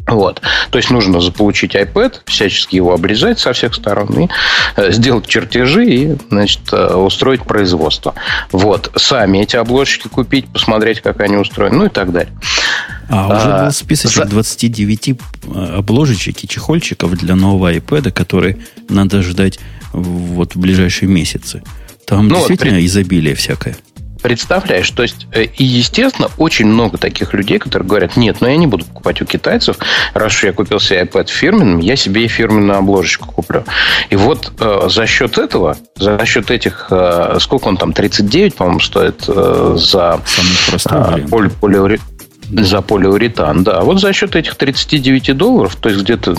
Вот. 0.06 0.40
То 0.70 0.78
есть 0.78 0.90
нужно 0.90 1.20
заполучить 1.20 1.74
iPad, 1.74 2.20
всячески 2.26 2.76
его 2.76 2.94
обрезать 2.94 3.40
со 3.40 3.52
всех 3.52 3.74
сторон 3.74 4.08
и 4.20 4.28
э, 4.76 4.92
сделать 4.92 5.26
чертежи 5.26 5.84
и 5.84 6.16
значит, 6.30 6.60
э, 6.72 6.94
устроить 6.94 7.42
производство. 7.42 8.14
Вот. 8.52 8.92
Сами 8.94 9.38
эти 9.38 9.56
обложки 9.56 10.06
купить, 10.06 10.46
посмотреть, 10.46 11.00
как 11.00 11.20
они 11.20 11.36
устроены, 11.36 11.76
ну 11.76 11.86
и 11.86 11.88
так 11.88 12.12
далее. 12.12 12.32
А, 13.08 13.26
уже 13.36 13.48
а, 13.48 13.64
был 13.64 13.72
списочек 13.72 14.24
за... 14.24 14.30
29 14.30 15.08
э, 15.08 15.14
обложечек 15.76 16.44
и 16.44 16.48
чехольчиков 16.48 17.10
для 17.16 17.34
нового 17.34 17.74
iPad, 17.74 18.12
который 18.12 18.58
надо 18.88 19.22
ждать 19.22 19.58
вот 19.92 20.54
в 20.54 20.58
ближайшие 20.60 21.08
месяцы. 21.08 21.64
Там 22.06 22.28
ну, 22.28 22.36
действительно 22.36 22.76
вот, 22.76 22.84
изобилие 22.84 23.34
всякое. 23.34 23.76
Представляешь, 24.22 24.90
то 24.90 25.02
есть, 25.02 25.26
э, 25.32 25.44
и 25.44 25.64
естественно, 25.64 26.28
очень 26.38 26.66
много 26.66 26.98
таких 26.98 27.32
людей, 27.34 27.58
которые 27.58 27.88
говорят, 27.88 28.16
нет, 28.16 28.38
ну 28.40 28.48
я 28.48 28.56
не 28.56 28.66
буду 28.66 28.84
покупать 28.84 29.20
у 29.20 29.24
китайцев, 29.24 29.76
раз 30.14 30.32
уж 30.32 30.44
я 30.44 30.52
купил 30.52 30.80
себе 30.80 31.02
iPad 31.02 31.28
фирменным, 31.28 31.80
я 31.80 31.96
себе 31.96 32.24
и 32.24 32.28
фирменную 32.28 32.78
обложечку 32.78 33.30
куплю. 33.30 33.64
И 34.08 34.16
вот 34.16 34.52
э, 34.58 34.88
за 34.88 35.06
счет 35.06 35.38
этого, 35.38 35.76
за 35.96 36.24
счет 36.24 36.50
этих, 36.50 36.88
э, 36.90 37.38
сколько 37.40 37.68
он 37.68 37.76
там, 37.76 37.92
39, 37.92 38.54
по-моему, 38.54 38.80
стоит 38.80 39.24
э, 39.28 39.76
за 39.78 40.20
э, 40.90 41.18
поль, 41.28 41.50
полиуретан 41.50 42.15
за 42.50 42.80
полиуретан, 42.80 43.64
да. 43.64 43.80
Вот 43.80 44.00
за 44.00 44.12
счет 44.12 44.36
этих 44.36 44.54
39 44.54 45.36
долларов, 45.36 45.76
то 45.76 45.88
есть 45.88 46.02
где-то, 46.02 46.36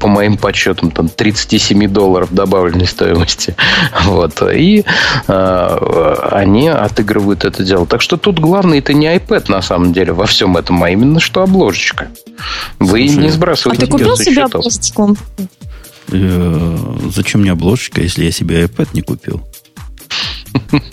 по 0.00 0.08
моим 0.08 0.36
подсчетам, 0.36 0.90
там 0.90 1.08
37 1.08 1.88
долларов 1.88 2.32
добавленной 2.32 2.86
стоимости, 2.86 3.56
вот, 4.04 4.42
и 4.52 4.84
э, 5.26 6.16
они 6.30 6.68
отыгрывают 6.68 7.44
это 7.44 7.64
дело. 7.64 7.86
Так 7.86 8.00
что 8.02 8.16
тут 8.16 8.38
главное 8.38 8.78
это 8.78 8.92
не 8.92 9.06
iPad 9.06 9.44
на 9.48 9.62
самом 9.62 9.92
деле 9.92 10.12
во 10.12 10.26
всем 10.26 10.56
этом, 10.56 10.82
а 10.82 10.90
именно 10.90 11.20
что 11.20 11.42
обложечка. 11.42 12.08
Вы 12.78 13.08
Слушай, 13.08 13.22
не 13.22 13.30
сбрасываете 13.30 13.82
А 13.82 13.86
ты 13.86 13.92
купил 13.92 14.16
себе 14.16 14.44
обложечку? 14.44 15.16
Э, 16.12 16.78
зачем 17.14 17.40
мне 17.40 17.52
обложечка, 17.52 18.00
если 18.00 18.24
я 18.24 18.30
себе 18.30 18.64
iPad 18.64 18.88
не 18.92 19.02
купил? 19.02 19.42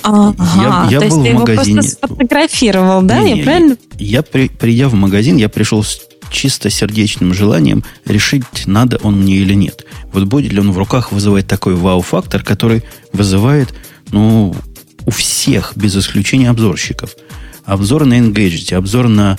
Ага, 0.04 0.88
я, 0.90 1.00
я 1.00 1.00
то 1.00 1.08
был 1.10 1.24
есть 1.24 1.36
в 1.36 1.40
магазине. 1.40 1.80
Его 1.80 1.82
просто 1.82 1.82
сфотографировал, 1.84 3.02
да? 3.02 3.24
Не, 3.24 3.38
я 3.38 3.44
правильно? 3.44 3.78
Я, 3.98 4.22
при, 4.24 4.50
придя 4.50 4.90
в 4.90 4.94
магазин, 4.94 5.38
я 5.38 5.50
пришел 5.50 5.84
с 5.84 6.02
чисто 6.32 6.70
сердечным 6.70 7.34
желанием 7.34 7.84
решить, 8.06 8.66
надо 8.66 8.98
он 9.04 9.22
мне 9.22 9.36
или 9.38 9.54
нет. 9.54 9.86
Вот 10.14 10.24
будет 10.24 10.52
ли 10.52 10.60
он 10.60 10.72
в 10.72 10.78
руках 10.78 11.12
вызывать 11.12 11.48
такой 11.48 11.76
вау-фактор, 11.76 12.44
который 12.44 12.84
вызывает, 13.14 13.74
ну, 14.12 14.56
у 15.06 15.12
всех, 15.12 15.74
без 15.76 15.96
исключения 15.96 16.50
обзорщиков. 16.50 17.16
Обзор 17.66 18.06
на 18.06 18.20
Engaged, 18.20 18.74
обзор 18.74 19.08
на, 19.08 19.38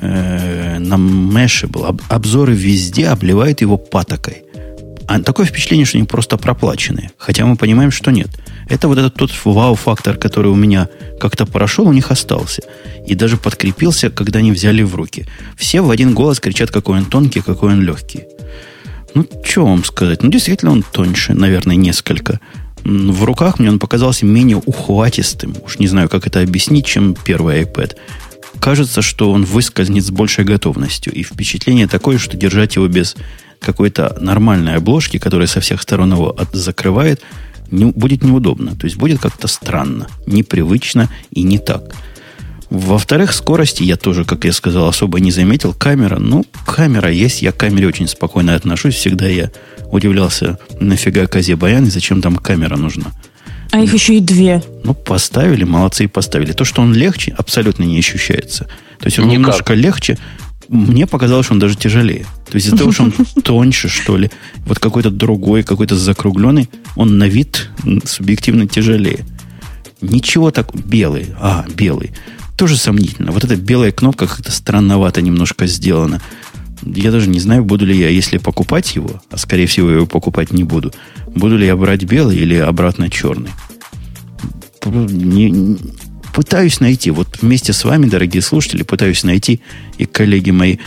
э, 0.00 0.78
на 0.78 0.94
Mashable, 0.94 1.86
об, 1.86 2.02
обзоры 2.08 2.54
везде 2.54 3.08
обливают 3.08 3.60
его 3.60 3.76
патокой. 3.76 4.44
А 5.10 5.18
такое 5.18 5.44
впечатление, 5.44 5.86
что 5.86 5.98
они 5.98 6.06
просто 6.06 6.36
проплаченные. 6.36 7.10
Хотя 7.18 7.44
мы 7.44 7.56
понимаем, 7.56 7.90
что 7.90 8.12
нет. 8.12 8.28
Это 8.68 8.86
вот 8.86 8.96
этот 8.96 9.16
тот 9.16 9.32
вау-фактор, 9.44 10.16
который 10.16 10.52
у 10.52 10.54
меня 10.54 10.88
как-то 11.18 11.46
прошел, 11.46 11.88
у 11.88 11.92
них 11.92 12.12
остался. 12.12 12.62
И 13.08 13.16
даже 13.16 13.36
подкрепился, 13.36 14.10
когда 14.10 14.38
они 14.38 14.52
взяли 14.52 14.82
в 14.82 14.94
руки. 14.94 15.26
Все 15.56 15.80
в 15.80 15.90
один 15.90 16.14
голос 16.14 16.38
кричат, 16.38 16.70
какой 16.70 16.98
он 16.98 17.06
тонкий, 17.06 17.40
какой 17.40 17.72
он 17.72 17.82
легкий. 17.82 18.22
Ну, 19.14 19.26
что 19.42 19.66
вам 19.66 19.82
сказать? 19.82 20.22
Ну, 20.22 20.30
действительно, 20.30 20.70
он 20.70 20.84
тоньше, 20.84 21.34
наверное, 21.34 21.74
несколько. 21.74 22.38
В 22.84 23.24
руках 23.24 23.58
мне 23.58 23.68
он 23.68 23.80
показался 23.80 24.26
менее 24.26 24.58
ухватистым. 24.64 25.56
Уж 25.64 25.80
не 25.80 25.88
знаю, 25.88 26.08
как 26.08 26.28
это 26.28 26.40
объяснить, 26.40 26.86
чем 26.86 27.16
первый 27.16 27.64
iPad. 27.64 27.96
Кажется, 28.60 29.02
что 29.02 29.32
он 29.32 29.44
выскользнет 29.44 30.04
с 30.04 30.12
большей 30.12 30.44
готовностью. 30.44 31.12
И 31.12 31.24
впечатление 31.24 31.88
такое, 31.88 32.18
что 32.18 32.36
держать 32.36 32.76
его 32.76 32.86
без 32.86 33.16
какой-то 33.60 34.16
нормальной 34.20 34.76
обложки, 34.76 35.18
которая 35.18 35.46
со 35.46 35.60
всех 35.60 35.82
сторон 35.82 36.12
его 36.12 36.30
от, 36.30 36.52
закрывает, 36.52 37.22
не, 37.70 37.84
будет 37.84 38.22
неудобно. 38.24 38.74
То 38.74 38.86
есть 38.86 38.96
будет 38.96 39.20
как-то 39.20 39.48
странно, 39.48 40.08
непривычно 40.26 41.08
и 41.30 41.42
не 41.42 41.58
так. 41.58 41.94
Во-вторых, 42.70 43.32
скорости 43.32 43.82
я 43.82 43.96
тоже, 43.96 44.24
как 44.24 44.44
я 44.44 44.52
сказал, 44.52 44.88
особо 44.88 45.18
не 45.18 45.32
заметил. 45.32 45.74
Камера, 45.74 46.18
ну, 46.20 46.44
камера 46.64 47.10
есть, 47.10 47.42
я 47.42 47.50
к 47.50 47.56
камере 47.56 47.88
очень 47.88 48.06
спокойно 48.06 48.54
отношусь. 48.54 48.94
Всегда 48.94 49.26
я 49.26 49.50
удивлялся, 49.90 50.58
нафига 50.78 51.26
Козе 51.26 51.56
Баян 51.56 51.86
и 51.86 51.90
зачем 51.90 52.22
там 52.22 52.36
камера 52.36 52.76
нужна. 52.76 53.06
А 53.72 53.80
их 53.80 53.92
еще 53.92 54.16
и 54.16 54.20
две. 54.20 54.62
Ну, 54.84 54.94
поставили, 54.94 55.64
молодцы 55.64 56.04
и 56.04 56.08
поставили. 56.08 56.52
То, 56.52 56.64
что 56.64 56.82
он 56.82 56.94
легче, 56.94 57.34
абсолютно 57.36 57.84
не 57.84 57.98
ощущается. 57.98 58.64
То 58.98 59.06
есть 59.06 59.18
он 59.18 59.26
Никак. 59.26 59.38
немножко 59.38 59.74
легче, 59.74 60.18
мне 60.70 61.08
показалось, 61.08 61.46
что 61.46 61.54
он 61.54 61.58
даже 61.58 61.76
тяжелее. 61.76 62.24
То 62.48 62.54
есть 62.54 62.68
из-за 62.68 62.76
того, 62.76 62.92
что 62.92 63.02
он 63.02 63.12
тоньше, 63.44 63.88
что 63.88 64.16
ли, 64.16 64.30
вот 64.66 64.78
какой-то 64.78 65.10
другой, 65.10 65.64
какой-то 65.64 65.96
закругленный, 65.96 66.70
он 66.94 67.18
на 67.18 67.26
вид 67.26 67.70
субъективно 68.04 68.68
тяжелее. 68.68 69.24
Ничего 70.00 70.52
так... 70.52 70.72
Белый. 70.74 71.26
А, 71.40 71.66
белый. 71.74 72.12
Тоже 72.56 72.76
сомнительно. 72.76 73.32
Вот 73.32 73.42
эта 73.42 73.56
белая 73.56 73.90
кнопка 73.90 74.28
как-то 74.28 74.52
странновато 74.52 75.22
немножко 75.22 75.66
сделана. 75.66 76.22
Я 76.82 77.10
даже 77.10 77.28
не 77.28 77.40
знаю, 77.40 77.64
буду 77.64 77.84
ли 77.84 77.98
я, 77.98 78.08
если 78.08 78.38
покупать 78.38 78.94
его, 78.94 79.20
а 79.28 79.38
скорее 79.38 79.66
всего 79.66 79.90
я 79.90 79.96
его 79.96 80.06
покупать 80.06 80.52
не 80.52 80.62
буду, 80.62 80.92
буду 81.26 81.58
ли 81.58 81.66
я 81.66 81.76
брать 81.76 82.04
белый 82.04 82.38
или 82.38 82.54
обратно 82.54 83.10
черный. 83.10 83.50
Не, 84.86 85.76
пытаюсь 86.32 86.80
найти, 86.80 87.10
вот 87.10 87.28
вместе 87.40 87.72
с 87.72 87.84
вами, 87.84 88.06
дорогие 88.06 88.42
слушатели, 88.42 88.82
пытаюсь 88.82 89.24
найти, 89.24 89.60
и 89.98 90.06
коллеги 90.06 90.50
мои, 90.50 90.78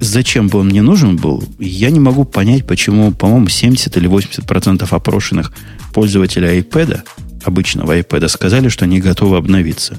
зачем 0.00 0.48
бы 0.48 0.60
он 0.60 0.68
мне 0.68 0.82
нужен 0.82 1.16
был, 1.16 1.42
я 1.58 1.90
не 1.90 2.00
могу 2.00 2.24
понять, 2.24 2.66
почему, 2.66 3.12
по-моему, 3.12 3.48
70 3.48 3.96
или 3.96 4.06
80 4.06 4.46
процентов 4.46 4.92
опрошенных 4.92 5.52
пользователей 5.92 6.60
iPad, 6.60 7.00
обычного 7.44 7.98
iPad, 7.98 8.28
сказали, 8.28 8.68
что 8.68 8.84
они 8.84 9.00
готовы 9.00 9.36
обновиться. 9.36 9.96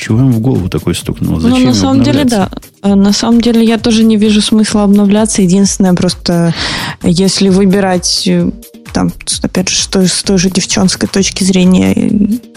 Чего 0.00 0.20
им 0.20 0.32
в 0.32 0.40
голову 0.40 0.70
такой 0.70 0.94
стукнуло? 0.94 1.34
Ну, 1.34 1.40
зачем 1.40 1.60
ну, 1.60 1.66
на 1.66 1.74
самом 1.74 2.02
деле, 2.02 2.24
да. 2.24 2.48
Э, 2.82 2.94
на 2.94 3.12
самом 3.12 3.42
деле, 3.42 3.62
я 3.62 3.78
тоже 3.78 4.02
не 4.02 4.16
вижу 4.16 4.40
смысла 4.40 4.84
обновляться. 4.84 5.42
Единственное, 5.42 5.92
просто 5.92 6.54
если 7.02 7.50
выбирать 7.50 8.26
э, 8.26 8.50
там, 8.92 9.12
опять 9.42 9.68
же, 9.68 9.76
с 9.76 9.86
той, 9.86 10.08
с 10.08 10.22
той 10.22 10.38
же 10.38 10.50
девчонской 10.50 11.08
точки 11.08 11.44
зрения, 11.44 11.94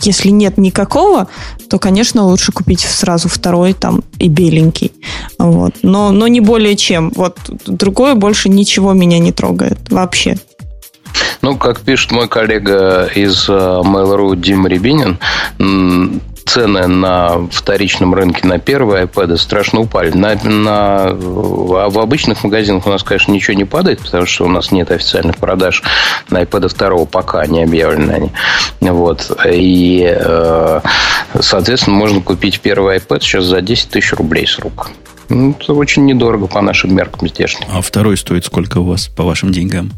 если 0.01 0.29
нет 0.29 0.57
никакого, 0.57 1.27
то, 1.69 1.79
конечно, 1.79 2.23
лучше 2.25 2.51
купить 2.51 2.81
сразу 2.81 3.29
второй 3.29 3.73
там 3.73 4.03
и 4.19 4.29
беленький. 4.29 4.91
Вот. 5.37 5.75
Но, 5.81 6.11
но 6.11 6.27
не 6.27 6.39
более 6.39 6.75
чем. 6.75 7.11
Вот 7.15 7.37
другое 7.65 8.15
больше 8.15 8.49
ничего 8.49 8.93
меня 8.93 9.19
не 9.19 9.31
трогает 9.31 9.79
вообще. 9.89 10.37
Ну, 11.41 11.57
как 11.57 11.81
пишет 11.81 12.11
мой 12.11 12.27
коллега 12.27 13.09
из 13.13 13.47
э, 13.49 13.51
Mail.ru 13.51 14.35
Дим 14.35 14.65
Рябинин, 14.65 15.19
цены 16.45 16.87
на 16.87 17.47
вторичном 17.51 18.13
рынке 18.13 18.45
на 18.47 18.59
первые 18.59 19.05
iPad 19.05 19.37
страшно 19.37 19.81
упали. 19.81 20.11
На, 20.11 20.35
на, 20.43 21.09
а 21.09 21.89
в 21.89 21.99
обычных 21.99 22.43
магазинах 22.43 22.85
у 22.85 22.89
нас, 22.89 23.03
конечно, 23.03 23.31
ничего 23.31 23.55
не 23.55 23.65
падает, 23.65 23.99
потому 23.99 24.25
что 24.25 24.45
у 24.45 24.49
нас 24.49 24.71
нет 24.71 24.91
официальных 24.91 25.37
продаж 25.37 25.83
на 26.29 26.41
iPad 26.41 26.67
второго, 26.67 27.05
пока 27.05 27.45
не 27.45 27.63
объявлены 27.63 28.11
они. 28.11 28.31
Вот. 28.81 29.31
И, 29.45 30.05
э, 30.05 30.81
соответственно, 31.39 31.95
можно 31.95 32.21
купить 32.21 32.59
первый 32.59 32.97
iPad 32.97 33.21
сейчас 33.21 33.45
за 33.45 33.61
10 33.61 33.89
тысяч 33.89 34.13
рублей 34.13 34.47
с 34.47 34.59
рук. 34.59 34.91
Ну, 35.29 35.55
это 35.59 35.73
очень 35.73 36.05
недорого 36.05 36.47
по 36.47 36.61
нашим 36.61 36.95
меркам 36.95 37.27
здешним. 37.27 37.67
А 37.71 37.81
второй 37.81 38.17
стоит 38.17 38.45
сколько 38.45 38.79
у 38.79 38.85
вас 38.85 39.07
по 39.07 39.23
вашим 39.23 39.51
деньгам? 39.51 39.91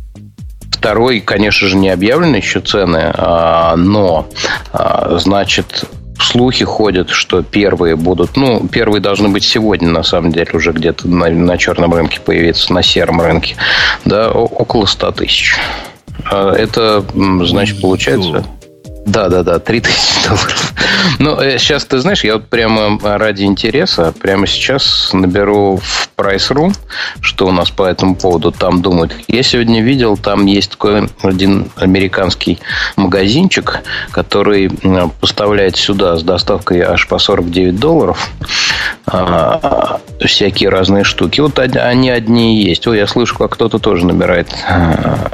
Второй, 0.72 1.20
конечно 1.20 1.68
же, 1.68 1.78
не 1.78 1.90
объявлены 1.90 2.36
еще 2.36 2.60
цены, 2.60 3.12
а, 3.16 3.76
но, 3.76 4.28
а, 4.72 5.18
значит, 5.18 5.86
слухи 6.20 6.66
ходят, 6.66 7.10
что 7.10 7.44
первые 7.44 7.96
будут, 7.96 8.36
ну, 8.38 8.68
первые 8.68 9.02
должны 9.02 9.30
быть 9.30 9.44
сегодня, 9.44 9.90
на 9.90 10.04
самом 10.04 10.32
деле, 10.32 10.50
уже 10.54 10.72
где-то 10.72 11.08
на, 11.08 11.30
на 11.30 11.58
черном 11.58 11.94
рынке 11.94 12.20
появиться, 12.20 12.74
на 12.74 12.84
сером 12.84 13.22
рынке, 13.22 13.56
да, 14.06 14.32
около 14.32 14.86
100 14.86 15.12
тысяч. 15.12 15.56
А 16.32 16.54
это, 16.54 17.04
значит, 17.44 17.82
получается... 17.82 18.46
Да, 19.06 19.30
да, 19.30 19.44
да, 19.44 19.60
3000 19.60 20.28
долларов. 20.28 20.74
Ну, 21.20 21.40
сейчас, 21.60 21.84
э, 21.84 21.88
ты 21.90 22.00
знаешь, 22.00 22.24
я 22.24 22.34
вот 22.34 22.48
прямо 22.48 23.00
ради 23.18 23.44
интереса, 23.44 24.14
прямо 24.20 24.48
сейчас 24.48 25.12
наберу 25.14 25.78
в 25.78 26.10
Price.ru, 26.18 26.74
что 27.22 27.48
у 27.48 27.52
нас 27.52 27.70
по 27.70 27.84
этому 27.84 28.16
поводу 28.16 28.52
там 28.52 28.82
думают. 28.82 29.16
Я 29.28 29.44
сегодня 29.44 29.84
видел, 29.84 30.18
там 30.18 30.48
есть 30.48 30.72
такой 30.72 31.08
один 31.22 31.70
американский 31.76 32.60
магазинчик, 32.96 33.82
который 34.12 34.72
поставляет 35.22 35.78
сюда 35.78 36.18
с 36.18 36.24
доставкой 36.24 36.82
аж 36.82 37.08
по 37.08 37.20
49 37.20 37.80
долларов 37.80 38.30
а, 39.06 40.00
всякие 40.26 40.70
разные 40.70 41.04
штуки. 41.04 41.42
Вот 41.42 41.60
они 41.60 42.10
одни 42.10 42.60
и 42.60 42.70
есть. 42.70 42.88
Ой, 42.88 42.98
я 42.98 43.06
слышу, 43.06 43.38
как 43.38 43.52
кто-то 43.52 43.78
тоже 43.78 44.06
набирает. 44.06 44.48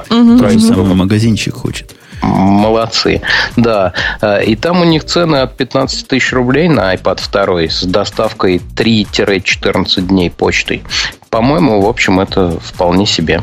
Угу, 0.09 0.19
угу. 0.19 0.93
магазинчик 0.93 1.55
хочет. 1.55 1.95
Молодцы. 2.21 3.21
Да. 3.55 3.93
Э, 4.21 4.43
и 4.43 4.55
там 4.55 4.81
у 4.81 4.83
них 4.83 5.03
цены 5.05 5.37
от 5.37 5.57
15 5.57 6.07
тысяч 6.07 6.31
рублей 6.33 6.67
на 6.67 6.93
iPad 6.93 7.19
2 7.31 7.61
с 7.63 7.83
доставкой 7.83 8.61
3-14 8.75 10.01
дней 10.01 10.29
почтой. 10.29 10.83
По-моему, 11.29 11.81
в 11.81 11.87
общем, 11.87 12.19
это 12.19 12.59
вполне 12.59 13.05
себе. 13.05 13.41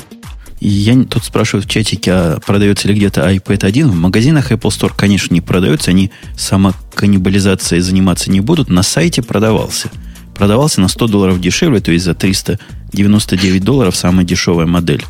Я 0.61 0.97
тут 1.05 1.25
спрашиваю 1.25 1.63
в 1.63 1.69
чатике, 1.69 2.13
а 2.13 2.41
продается 2.45 2.89
ли 2.89 2.95
где-то 2.95 3.29
iPad 3.31 3.65
1? 3.65 3.89
В 3.89 3.95
магазинах 3.95 4.51
Apple 4.51 4.71
Store, 4.71 4.93
конечно, 4.97 5.33
не 5.33 5.41
продается. 5.41 5.91
Они 5.91 6.11
самоканнибализацией 6.37 7.81
заниматься 7.81 8.31
не 8.31 8.41
будут. 8.41 8.69
На 8.69 8.83
сайте 8.83 9.23
продавался. 9.23 9.91
продавался 10.35 10.81
на 10.81 10.89
100 10.89 11.07
долларов 11.09 11.41
дешевле, 11.41 11.81
то 11.81 11.93
есть 11.93 12.05
за 12.05 12.15
399 12.15 13.63
долларов 13.63 13.97
самая 13.97 14.25
дешевая 14.25 14.67
модель. 14.67 15.05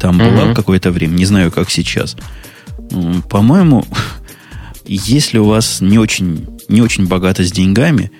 Там 0.00 0.18
была 0.18 0.54
какое-то 0.54 0.90
время, 0.90 1.12
не 1.14 1.24
знаю, 1.24 1.52
как 1.52 1.70
сейчас. 1.70 2.16
По-моему, 3.28 3.84
если 4.84 5.38
у 5.38 5.44
вас 5.44 5.80
не 5.80 5.98
очень, 5.98 6.46
не 6.68 6.82
очень 6.82 7.06
богато 7.06 7.44
с 7.44 7.52
деньгами, 7.52 8.10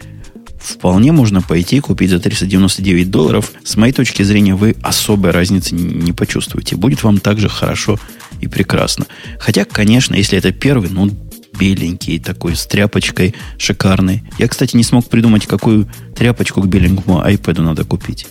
вполне 0.60 1.12
можно 1.12 1.42
пойти 1.42 1.80
купить 1.80 2.10
за 2.10 2.20
399 2.20 3.10
долларов. 3.10 3.52
С 3.64 3.76
моей 3.76 3.92
точки 3.92 4.22
зрения, 4.22 4.54
вы 4.54 4.76
особой 4.82 5.32
разницы 5.32 5.74
не 5.74 6.12
почувствуете. 6.12 6.76
Будет 6.76 7.02
вам 7.02 7.18
также 7.18 7.48
хорошо 7.48 7.98
и 8.40 8.48
прекрасно. 8.48 9.06
Хотя, 9.38 9.64
конечно, 9.64 10.14
если 10.14 10.38
это 10.38 10.52
первый, 10.52 10.88
ну, 10.90 11.10
беленький, 11.58 12.18
такой, 12.18 12.56
с 12.56 12.66
тряпочкой 12.66 13.34
шикарный. 13.58 14.22
Я, 14.38 14.48
кстати, 14.48 14.76
не 14.76 14.84
смог 14.84 15.08
придумать, 15.08 15.46
какую 15.46 15.88
тряпочку 16.16 16.62
к 16.62 16.66
беленькому 16.66 17.22
iPad 17.22 17.60
надо 17.60 17.84
купить. 17.84 18.26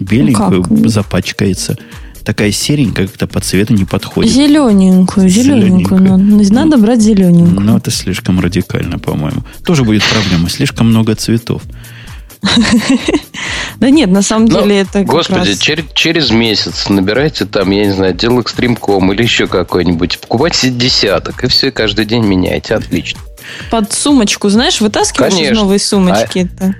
Беленькую 0.00 0.64
ну, 0.68 0.88
запачкается 0.88 1.78
такая 2.26 2.50
серенькая, 2.50 3.06
как-то 3.06 3.28
по 3.28 3.40
цвету 3.40 3.72
не 3.72 3.84
подходит. 3.84 4.32
Зелененькую, 4.32 5.28
зелененькую. 5.28 6.00
Надо, 6.00 6.52
надо 6.52 6.76
брать 6.76 7.00
зелененькую. 7.00 7.60
Ну, 7.60 7.76
это 7.76 7.92
слишком 7.92 8.40
радикально, 8.40 8.98
по-моему. 8.98 9.44
Тоже 9.64 9.84
будет 9.84 10.02
проблема. 10.02 10.50
Слишком 10.50 10.88
много 10.88 11.14
цветов. 11.14 11.62
Да 13.78 13.90
нет, 13.90 14.10
на 14.10 14.22
самом 14.22 14.46
ну, 14.46 14.62
деле 14.62 14.80
это 14.80 15.04
Господи, 15.04 15.54
через, 15.92 16.30
месяц 16.30 16.88
набирайте 16.88 17.44
там, 17.44 17.70
я 17.72 17.84
не 17.84 17.92
знаю, 17.92 18.16
экстримком 18.40 19.12
или 19.12 19.22
еще 19.22 19.46
какой-нибудь. 19.46 20.18
Покупайте 20.18 20.70
десяток, 20.70 21.44
и 21.44 21.48
все, 21.48 21.70
каждый 21.70 22.06
день 22.06 22.24
меняйте. 22.24 22.74
Отлично. 22.74 23.20
Под 23.70 23.92
сумочку, 23.92 24.48
знаешь, 24.48 24.80
вытаскиваешь 24.80 25.32
Конечно. 25.32 25.52
из 25.52 25.58
новой 25.58 25.78
сумочки. 25.78 26.48
А... 26.60 26.70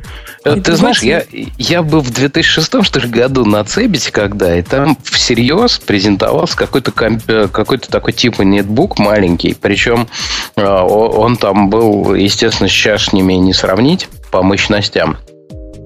Это, 0.46 0.62
Ты 0.62 0.76
знаешь, 0.76 1.02
я, 1.02 1.24
я 1.58 1.82
был 1.82 2.00
в 2.00 2.10
2006 2.12 2.84
что 2.84 3.00
ли, 3.00 3.08
году 3.08 3.44
на 3.44 3.64
Цебите 3.64 4.12
когда, 4.12 4.56
и 4.56 4.62
там 4.62 4.96
всерьез 5.02 5.78
презентовался 5.78 6.56
какой-то 6.56 6.92
э, 7.26 7.48
какой-то 7.48 7.90
такой 7.90 8.12
типа 8.12 8.42
нетбук 8.42 8.98
маленький. 9.00 9.56
Причем 9.60 10.06
э, 10.54 10.64
он 10.64 11.36
там 11.36 11.68
был, 11.68 12.14
естественно, 12.14 12.68
с 12.68 13.12
ними 13.12 13.32
не 13.34 13.52
сравнить 13.52 14.08
по 14.30 14.42
мощностям. 14.42 15.18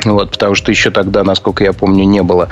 Вот, 0.04 0.32
потому 0.32 0.54
что 0.54 0.70
еще 0.70 0.90
тогда, 0.90 1.24
насколько 1.24 1.64
я 1.64 1.72
помню, 1.72 2.04
не 2.04 2.22
было 2.22 2.48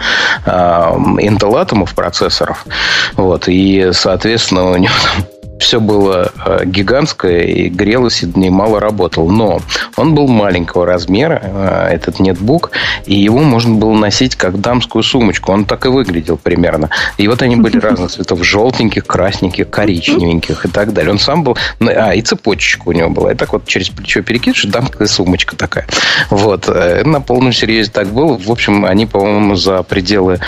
э, 0.47 0.51
Intel 0.51 1.63
Atom 1.63 1.89
процессоров. 1.95 2.67
Вот, 3.15 3.49
и, 3.49 3.91
соответственно, 3.93 4.71
у 4.71 4.77
него 4.77 4.95
там 5.03 5.27
все 5.59 5.81
было 5.81 6.33
э, 6.45 6.65
гигантское 6.65 7.41
и 7.43 7.69
грелось, 7.69 8.23
и 8.23 8.27
немало 8.27 8.81
работал. 8.81 9.29
Но 9.29 9.61
он 9.97 10.15
был 10.15 10.29
маленького 10.29 10.87
размера, 10.87 11.41
э, 11.43 11.89
этот 11.93 12.21
нетбук, 12.21 12.71
и 13.05 13.15
его 13.15 13.41
можно 13.41 13.75
было 13.75 13.95
носить 13.95 14.37
как 14.37 14.61
дамскую 14.61 15.03
сумочку. 15.03 15.53
Он 15.53 15.65
так 15.65 15.87
и 15.87 15.89
выглядел 15.89 16.37
примерно. 16.37 16.91
И 17.17 17.29
вот 17.29 17.43
они 17.43 17.57
были 17.57 17.79
разных 17.81 18.11
цветов. 18.11 18.43
Желтеньких, 18.43 19.07
красненьких, 19.07 19.69
коричневеньких 19.69 20.65
и 20.65 20.69
так 20.69 20.93
далее. 20.93 21.13
Он 21.13 21.19
сам 21.19 21.43
был... 21.43 21.57
А, 21.81 22.15
и 22.15 22.23
цепочечка 22.23 22.89
у 22.89 22.93
него 22.93 23.11
была. 23.11 23.33
И 23.33 23.35
так 23.35 23.53
вот 23.53 23.67
через 23.67 23.89
плечо 23.89 24.23
перекидываешь, 24.23 24.65
дамская 24.65 25.09
сумочка 25.09 25.57
такая. 25.57 25.87
Вот. 26.31 26.69
Э, 26.69 27.03
на 27.05 27.21
полном 27.21 27.53
серьезе 27.53 27.91
так 27.91 28.09
было. 28.09 28.39
В 28.39 28.51
общем, 28.51 28.85
они, 28.85 29.07
по-моему, 29.07 29.57
за 29.57 29.83
пределы 29.83 30.41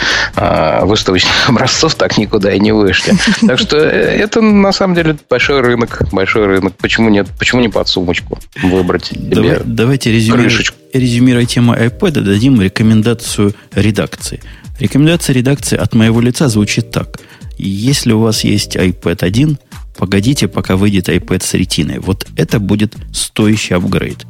выставочных 0.82 1.32
образцов 1.48 1.94
так 1.94 2.16
никуда 2.16 2.52
и 2.52 2.60
не 2.60 2.72
вышли. 2.72 3.14
Так 3.46 3.58
что 3.58 3.76
это, 3.76 4.40
на 4.40 4.72
самом 4.72 4.94
деле, 4.94 4.99
деле 5.02 5.18
большой 5.28 5.60
рынок, 5.60 6.08
большой 6.12 6.46
рынок. 6.46 6.74
Почему 6.76 7.08
нет? 7.10 7.28
Почему 7.38 7.60
не 7.60 7.68
под 7.68 7.88
сумочку 7.88 8.38
выбрать? 8.62 9.10
Давай, 9.12 9.60
давайте 9.64 10.12
резюмировать, 10.12 10.72
резюмируя 10.92 11.44
тему 11.44 11.74
iPad, 11.74 12.20
дадим 12.20 12.60
рекомендацию 12.60 13.54
редакции. 13.74 14.40
Рекомендация 14.78 15.34
редакции 15.34 15.76
от 15.76 15.94
моего 15.94 16.20
лица 16.20 16.48
звучит 16.48 16.90
так. 16.90 17.20
Если 17.58 18.12
у 18.12 18.20
вас 18.20 18.44
есть 18.44 18.76
iPad 18.76 19.24
1, 19.24 19.58
погодите, 19.96 20.48
пока 20.48 20.76
выйдет 20.76 21.08
iPad 21.08 21.44
с 21.44 21.54
ретиной. 21.54 21.98
Вот 21.98 22.26
это 22.36 22.58
будет 22.58 22.94
стоящий 23.12 23.74
апгрейд. 23.74 24.24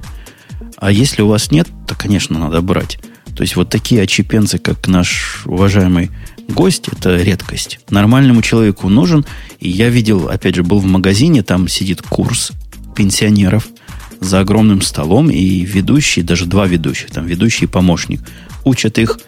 А 0.77 0.91
если 0.91 1.23
у 1.23 1.29
вас 1.29 1.51
нет, 1.53 1.69
то, 1.87 1.95
конечно, 1.95 2.39
надо 2.39 2.61
брать. 2.63 2.99
То 3.37 3.43
есть 3.43 3.55
вот 3.55 3.71
такие 3.71 4.03
очепенцы, 4.03 4.59
как 4.59 4.89
наш 4.89 5.43
уважаемый 5.47 6.11
гость– 6.51 6.89
это 6.93 7.17
редкость. 7.17 7.81
Нормальному 7.91 8.43
человеку 8.43 8.89
нужен. 8.89 9.25
И 9.59 9.69
я 9.69 9.89
видел, 9.89 10.29
опять 10.29 10.55
же, 10.55 10.63
был 10.63 10.79
в 10.79 10.85
магазине, 10.87 11.43
там 11.43 11.69
сидит 11.69 12.03
курс 12.03 12.53
пенсионеров 12.95 13.69
за 14.21 14.41
огромным 14.41 14.83
столом, 14.83 15.31
и 15.31 15.61
ведущий, 15.61 16.23
даже 16.23 16.45
два 16.45 16.67
ведущих, 16.67 17.11
там 17.11 17.27
ведущий 17.27 17.65
и 17.65 17.69
помощник, 17.69 18.21
учат 18.65 18.99
их, 18.99 19.19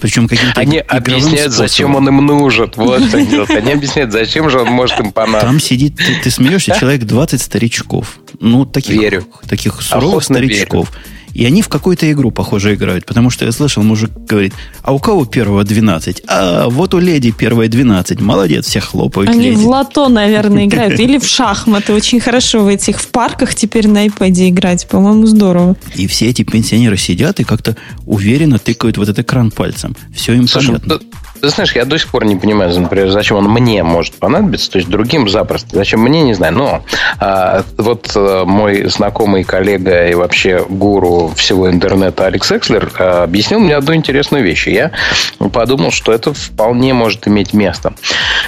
причем 0.00 0.28
каким-то 0.28 0.60
Они 0.60 0.76
объясняют, 0.78 1.52
способом. 1.52 1.68
зачем 1.68 1.94
он 1.96 2.08
им 2.08 2.26
нужен. 2.26 2.70
Вот 2.76 3.02
они 3.14 3.38
Они 3.48 3.72
объясняют, 3.72 4.12
зачем 4.12 4.50
же 4.50 4.60
он 4.60 4.68
может 4.68 5.00
им 5.00 5.12
понадобиться. 5.12 5.46
Там 5.46 5.58
сидит, 5.60 5.96
ты, 5.96 6.16
ты 6.22 6.30
смеешься, 6.30 6.76
человек 6.78 7.04
20 7.04 7.40
старичков. 7.40 8.18
Ну, 8.40 8.66
таких, 8.66 9.00
Верю. 9.00 9.26
таких 9.48 9.80
суровых 9.80 10.18
Охотно 10.18 10.36
старичков. 10.36 10.90
Верю. 10.90 11.02
И 11.34 11.44
они 11.44 11.62
в 11.62 11.68
какую-то 11.68 12.10
игру, 12.12 12.30
похоже, 12.30 12.74
играют. 12.74 13.06
Потому 13.06 13.30
что 13.30 13.44
я 13.44 13.52
слышал, 13.52 13.82
мужик 13.82 14.10
говорит, 14.28 14.54
а 14.82 14.92
у 14.92 14.98
кого 14.98 15.24
первого 15.24 15.64
12? 15.64 16.22
А 16.28 16.68
вот 16.68 16.94
у 16.94 16.98
леди 16.98 17.30
первое 17.30 17.68
12. 17.68 18.20
Молодец, 18.20 18.66
все 18.66 18.80
хлопают 18.80 19.30
Они 19.30 19.50
леди. 19.50 19.56
в 19.56 19.68
лото, 19.68 20.08
наверное, 20.08 20.66
играют. 20.66 20.98
Или 21.00 21.18
в 21.18 21.24
шахматы. 21.24 21.92
Очень 21.92 22.20
хорошо 22.20 22.64
в 22.64 22.68
этих 22.68 23.00
в 23.00 23.08
парках 23.08 23.54
теперь 23.54 23.88
на 23.88 24.06
iPad 24.06 24.48
играть. 24.48 24.86
По-моему, 24.88 25.26
здорово. 25.26 25.76
И 25.94 26.06
все 26.06 26.28
эти 26.28 26.42
пенсионеры 26.42 26.96
сидят 26.96 27.40
и 27.40 27.44
как-то 27.44 27.76
уверенно 28.06 28.58
тыкают 28.58 28.96
вот 28.98 29.08
этот 29.08 29.20
экран 29.20 29.50
пальцем. 29.50 29.96
Все 30.14 30.34
им 30.34 30.46
Слушай, 30.48 30.78
понятно. 30.78 31.00
Ты 31.42 31.48
знаешь, 31.48 31.74
я 31.74 31.84
до 31.84 31.98
сих 31.98 32.08
пор 32.08 32.24
не 32.24 32.36
понимаю, 32.36 32.72
например, 32.78 33.10
зачем 33.10 33.36
он 33.36 33.46
мне 33.46 33.82
может 33.82 34.14
понадобиться, 34.14 34.70
то 34.70 34.78
есть 34.78 34.88
другим 34.88 35.28
запросто. 35.28 35.70
Зачем 35.72 36.00
мне, 36.00 36.22
не 36.22 36.34
знаю. 36.34 36.52
Но 36.52 36.84
а, 37.18 37.64
вот 37.78 38.12
а, 38.14 38.44
мой 38.44 38.84
знакомый 38.84 39.42
коллега 39.42 40.06
и 40.06 40.14
вообще 40.14 40.64
гуру 40.68 41.32
всего 41.34 41.68
интернета 41.68 42.26
Алекс 42.26 42.52
Экслер 42.52 42.92
а, 42.96 43.24
объяснил 43.24 43.58
мне 43.58 43.74
одну 43.74 43.92
интересную 43.92 44.44
вещь. 44.44 44.68
И 44.68 44.72
я 44.72 44.92
подумал, 45.52 45.90
что 45.90 46.12
это 46.12 46.32
вполне 46.32 46.94
может 46.94 47.26
иметь 47.26 47.52
место. 47.54 47.92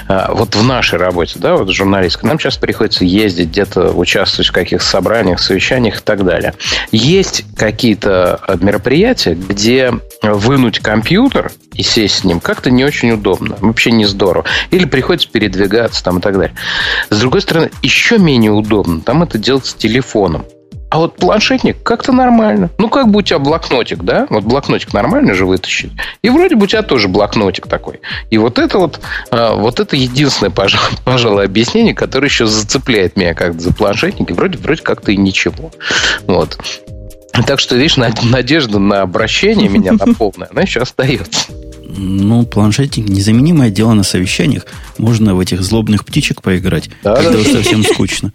А, 0.06 0.32
вот 0.32 0.54
в 0.54 0.64
нашей 0.64 1.00
работе, 1.00 1.40
да, 1.40 1.56
вот 1.56 1.70
журналистской, 1.70 2.28
нам 2.28 2.38
сейчас 2.38 2.58
приходится 2.58 3.04
ездить 3.04 3.48
где-то, 3.48 3.90
участвовать 3.90 4.50
в 4.50 4.52
каких-то 4.52 4.86
собраниях, 4.86 5.40
совещаниях 5.40 5.98
и 5.98 6.02
так 6.04 6.24
далее. 6.24 6.54
Есть 6.92 7.44
какие-то 7.56 8.38
мероприятия, 8.60 9.34
где 9.34 9.94
вынуть 10.32 10.78
компьютер 10.78 11.52
и 11.74 11.82
сесть 11.82 12.20
с 12.20 12.24
ним 12.24 12.40
как-то 12.40 12.70
не 12.70 12.84
очень 12.84 13.10
удобно. 13.12 13.56
Вообще 13.60 13.90
не 13.92 14.06
здорово. 14.06 14.44
Или 14.70 14.84
приходится 14.84 15.28
передвигаться 15.28 16.02
там 16.02 16.18
и 16.18 16.20
так 16.20 16.34
далее. 16.34 16.54
С 17.10 17.20
другой 17.20 17.40
стороны, 17.40 17.70
еще 17.82 18.18
менее 18.18 18.52
удобно. 18.52 19.00
Там 19.00 19.22
это 19.22 19.38
делать 19.38 19.66
с 19.66 19.74
телефоном. 19.74 20.44
А 20.94 20.98
вот 20.98 21.16
планшетник 21.16 21.82
как-то 21.82 22.12
нормально. 22.12 22.70
Ну, 22.78 22.88
как 22.88 23.08
бы 23.08 23.18
у 23.18 23.22
тебя 23.22 23.40
блокнотик, 23.40 24.04
да? 24.04 24.28
Вот 24.30 24.44
блокнотик 24.44 24.94
нормально 24.94 25.34
же 25.34 25.44
вытащить. 25.44 25.90
И 26.22 26.30
вроде 26.30 26.54
бы 26.54 26.64
у 26.64 26.66
тебя 26.68 26.82
тоже 26.82 27.08
блокнотик 27.08 27.66
такой. 27.66 28.00
И 28.30 28.38
вот 28.38 28.60
это 28.60 28.78
вот, 28.78 29.00
а, 29.32 29.56
вот 29.56 29.80
это 29.80 29.96
единственное, 29.96 30.52
пожалуй, 30.52 30.96
пожалуй, 31.04 31.46
объяснение, 31.46 31.96
которое 31.96 32.28
еще 32.28 32.46
зацепляет 32.46 33.16
меня 33.16 33.34
как-то 33.34 33.58
за 33.58 33.74
планшетник. 33.74 34.30
И 34.30 34.34
вроде, 34.34 34.56
вроде 34.58 34.82
как-то 34.82 35.10
и 35.10 35.16
ничего. 35.16 35.72
Вот. 36.28 36.58
Так 37.46 37.60
что, 37.60 37.76
видишь, 37.76 37.96
надежда 37.96 38.78
на 38.78 39.02
обращение 39.02 39.68
меня 39.68 39.92
на 39.92 40.14
полное, 40.14 40.48
она 40.50 40.62
еще 40.62 40.80
остается. 40.80 41.40
Ну, 41.96 42.44
планшетник 42.44 43.08
незаменимое 43.08 43.70
дело 43.70 43.92
на 43.92 44.02
совещаниях. 44.02 44.66
Можно 44.98 45.34
в 45.34 45.40
этих 45.40 45.62
злобных 45.62 46.04
птичек 46.04 46.42
поиграть, 46.42 46.90
да, 47.02 47.14
когда 47.14 47.38
да. 47.38 47.44
совсем 47.44 47.84
скучно. 47.84 48.32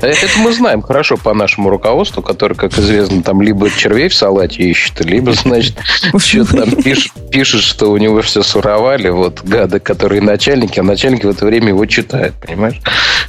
Это 0.00 0.26
мы 0.38 0.52
знаем 0.52 0.82
хорошо 0.82 1.16
по 1.16 1.34
нашему 1.34 1.70
руководству, 1.70 2.22
который, 2.22 2.54
как 2.54 2.78
известно, 2.78 3.22
там 3.22 3.42
либо 3.42 3.70
червей 3.70 4.08
в 4.08 4.14
салате 4.14 4.62
ищет, 4.62 5.04
либо, 5.04 5.32
значит, 5.32 5.76
что-то 6.18 6.64
там 6.64 6.82
пишет, 6.82 7.12
пишет, 7.30 7.62
что 7.62 7.90
у 7.90 7.96
него 7.96 8.22
все 8.22 8.42
суровали, 8.42 9.08
вот 9.08 9.42
гады, 9.42 9.80
которые 9.80 10.20
начальники, 10.20 10.78
а 10.78 10.82
начальники 10.82 11.26
в 11.26 11.30
это 11.30 11.46
время 11.46 11.68
его 11.68 11.86
читают, 11.86 12.34
понимаешь? 12.40 12.80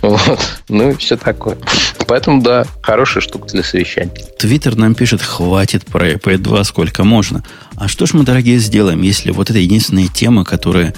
Вот. 0.06 0.40
Ну 0.70 0.92
и 0.92 0.96
все 0.96 1.18
такое. 1.18 1.58
Поэтому, 2.08 2.42
да, 2.42 2.66
хорошая 2.82 3.22
штука 3.22 3.48
для 3.48 3.64
совещаний. 3.64 4.12
Твиттер 4.38 4.76
нам 4.76 4.94
пишет, 4.94 5.22
хватит 5.22 5.86
про 5.86 6.12
iPad 6.12 6.38
2 6.38 6.64
сколько 6.64 7.04
можно. 7.04 7.44
А 7.76 7.88
что 7.88 8.06
ж 8.06 8.14
мы, 8.14 8.24
дорогие, 8.24 8.60
сделаем, 8.60 9.02
если 9.02 9.32
вот 9.32 9.50
это 9.50 9.58
единственная 9.58 10.08
тема, 10.08 10.46
которая 10.46 10.94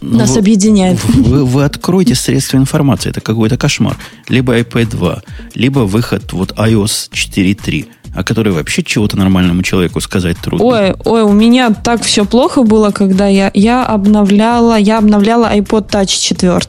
ну, 0.00 0.18
Нас 0.18 0.30
вы, 0.30 0.38
объединяет. 0.38 1.02
Вы, 1.04 1.44
вы 1.44 1.64
откроете 1.64 2.14
средства 2.14 2.56
информации. 2.56 3.10
Это 3.10 3.20
какой-то 3.20 3.56
кошмар. 3.56 3.96
Либо 4.28 4.56
iPad 4.58 4.90
2, 4.90 5.22
либо 5.54 5.80
выход 5.80 6.32
вот 6.32 6.52
iOS 6.52 7.10
4.3 7.10 7.88
о 8.14 8.24
которой 8.24 8.50
вообще 8.50 8.82
чего-то 8.82 9.16
нормальному 9.16 9.62
человеку 9.62 10.00
сказать 10.00 10.38
трудно. 10.38 10.64
Ой, 10.64 10.94
ой, 11.04 11.22
у 11.22 11.32
меня 11.32 11.70
так 11.70 12.02
все 12.02 12.24
плохо 12.24 12.62
было, 12.62 12.90
когда 12.90 13.26
я, 13.26 13.50
я 13.54 13.84
обновляла, 13.84 14.78
я 14.78 14.98
обновляла 14.98 15.54
iPod 15.54 15.90
Touch 15.90 16.06
4. 16.06 16.60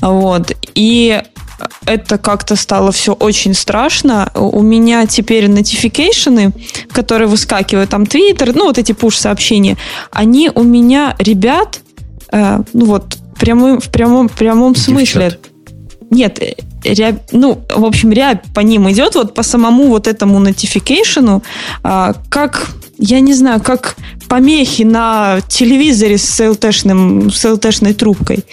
Вот. 0.00 0.52
И 0.74 1.22
это 1.86 2.18
как-то 2.18 2.56
стало 2.56 2.92
все 2.92 3.12
очень 3.12 3.54
страшно. 3.54 4.30
У 4.34 4.62
меня 4.62 5.06
теперь 5.06 5.46
notification, 5.46 6.52
которые 6.92 7.28
выскакивают, 7.28 7.90
там 7.90 8.04
Twitter, 8.04 8.52
ну 8.54 8.66
вот 8.66 8.78
эти 8.78 8.92
push-сообщения, 8.92 9.76
они 10.10 10.50
у 10.54 10.62
меня 10.62 11.16
ребят, 11.18 11.80
э, 12.30 12.60
ну 12.72 12.84
вот, 12.86 13.16
прямым, 13.38 13.80
в 13.80 13.88
прямом, 13.88 14.28
прямом 14.28 14.74
смысле. 14.76 15.38
Нет, 16.10 16.38
рябь, 16.94 17.20
ну, 17.32 17.60
в 17.74 17.84
общем, 17.84 18.12
рябь 18.12 18.42
по 18.54 18.60
ним 18.60 18.90
идет, 18.90 19.14
вот 19.14 19.34
по 19.34 19.42
самому 19.42 19.88
вот 19.88 20.06
этому 20.06 20.40
notification, 20.40 21.42
а, 21.82 22.14
как, 22.28 22.68
я 22.98 23.20
не 23.20 23.34
знаю, 23.34 23.60
как 23.60 23.96
помехи 24.28 24.82
на 24.82 25.40
телевизоре 25.48 26.18
с 26.18 26.40
LTшным, 26.40 27.30
с 27.30 27.44
LTшной 27.44 27.94
трубкой. 27.94 28.44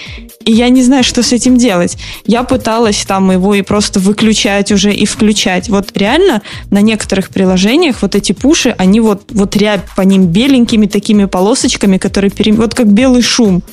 И 0.45 0.51
я 0.51 0.69
не 0.69 0.83
знаю, 0.83 1.03
что 1.03 1.23
с 1.23 1.33
этим 1.33 1.57
делать. 1.57 1.97
Я 2.25 2.43
пыталась 2.43 3.03
там 3.05 3.31
его 3.31 3.55
и 3.55 3.63
просто 3.63 3.99
выключать 3.99 4.71
уже 4.71 4.93
и 4.93 5.05
включать. 5.05 5.69
Вот 5.69 5.97
реально 5.97 6.43
на 6.69 6.81
некоторых 6.81 7.29
приложениях 7.29 8.03
вот 8.03 8.13
эти 8.13 8.31
пуши, 8.31 8.75
они 8.77 8.99
вот, 8.99 9.23
вот 9.31 9.55
рябь 9.55 9.85
по 9.95 10.01
ним 10.01 10.27
беленькими 10.27 10.85
такими 10.85 11.25
полосочками, 11.25 11.97
которые 11.97 12.29
пере... 12.29 12.53
вот 12.53 12.75
как 12.75 12.87
белый 12.87 13.23
шум. 13.23 13.63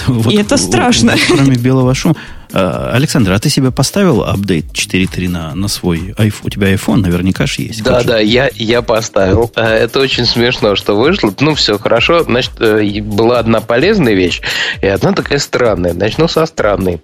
Вот, 0.06 0.32
и 0.32 0.36
это 0.36 0.56
страшно. 0.56 1.12
Вот, 1.12 1.38
кроме 1.38 1.56
белого 1.56 1.94
шума. 1.94 2.16
А, 2.52 2.92
Александр, 2.94 3.32
а 3.32 3.38
ты 3.38 3.50
себе 3.50 3.70
поставил 3.70 4.22
апдейт 4.22 4.66
4.3 4.72 5.28
на, 5.28 5.54
на 5.54 5.68
свой 5.68 6.14
iPhone? 6.16 6.40
У 6.44 6.50
тебя 6.50 6.72
iPhone 6.72 6.96
наверняка 6.96 7.46
же 7.46 7.62
есть. 7.62 7.82
Да, 7.82 8.02
да, 8.02 8.18
я, 8.18 8.50
я 8.54 8.82
поставил. 8.82 9.50
А, 9.54 9.68
это 9.68 10.00
очень 10.00 10.24
смешно, 10.24 10.74
что 10.76 10.96
вышло. 10.96 11.32
Ну, 11.40 11.54
все 11.54 11.78
хорошо. 11.78 12.22
Значит, 12.22 12.52
э, 12.60 13.00
была 13.02 13.38
одна 13.38 13.60
полезная 13.60 14.14
вещь 14.14 14.40
и 14.80 14.86
одна 14.86 15.12
такая 15.12 15.38
странная. 15.38 15.92
Начну 15.92 16.28
со 16.28 16.46
странной 16.46 17.00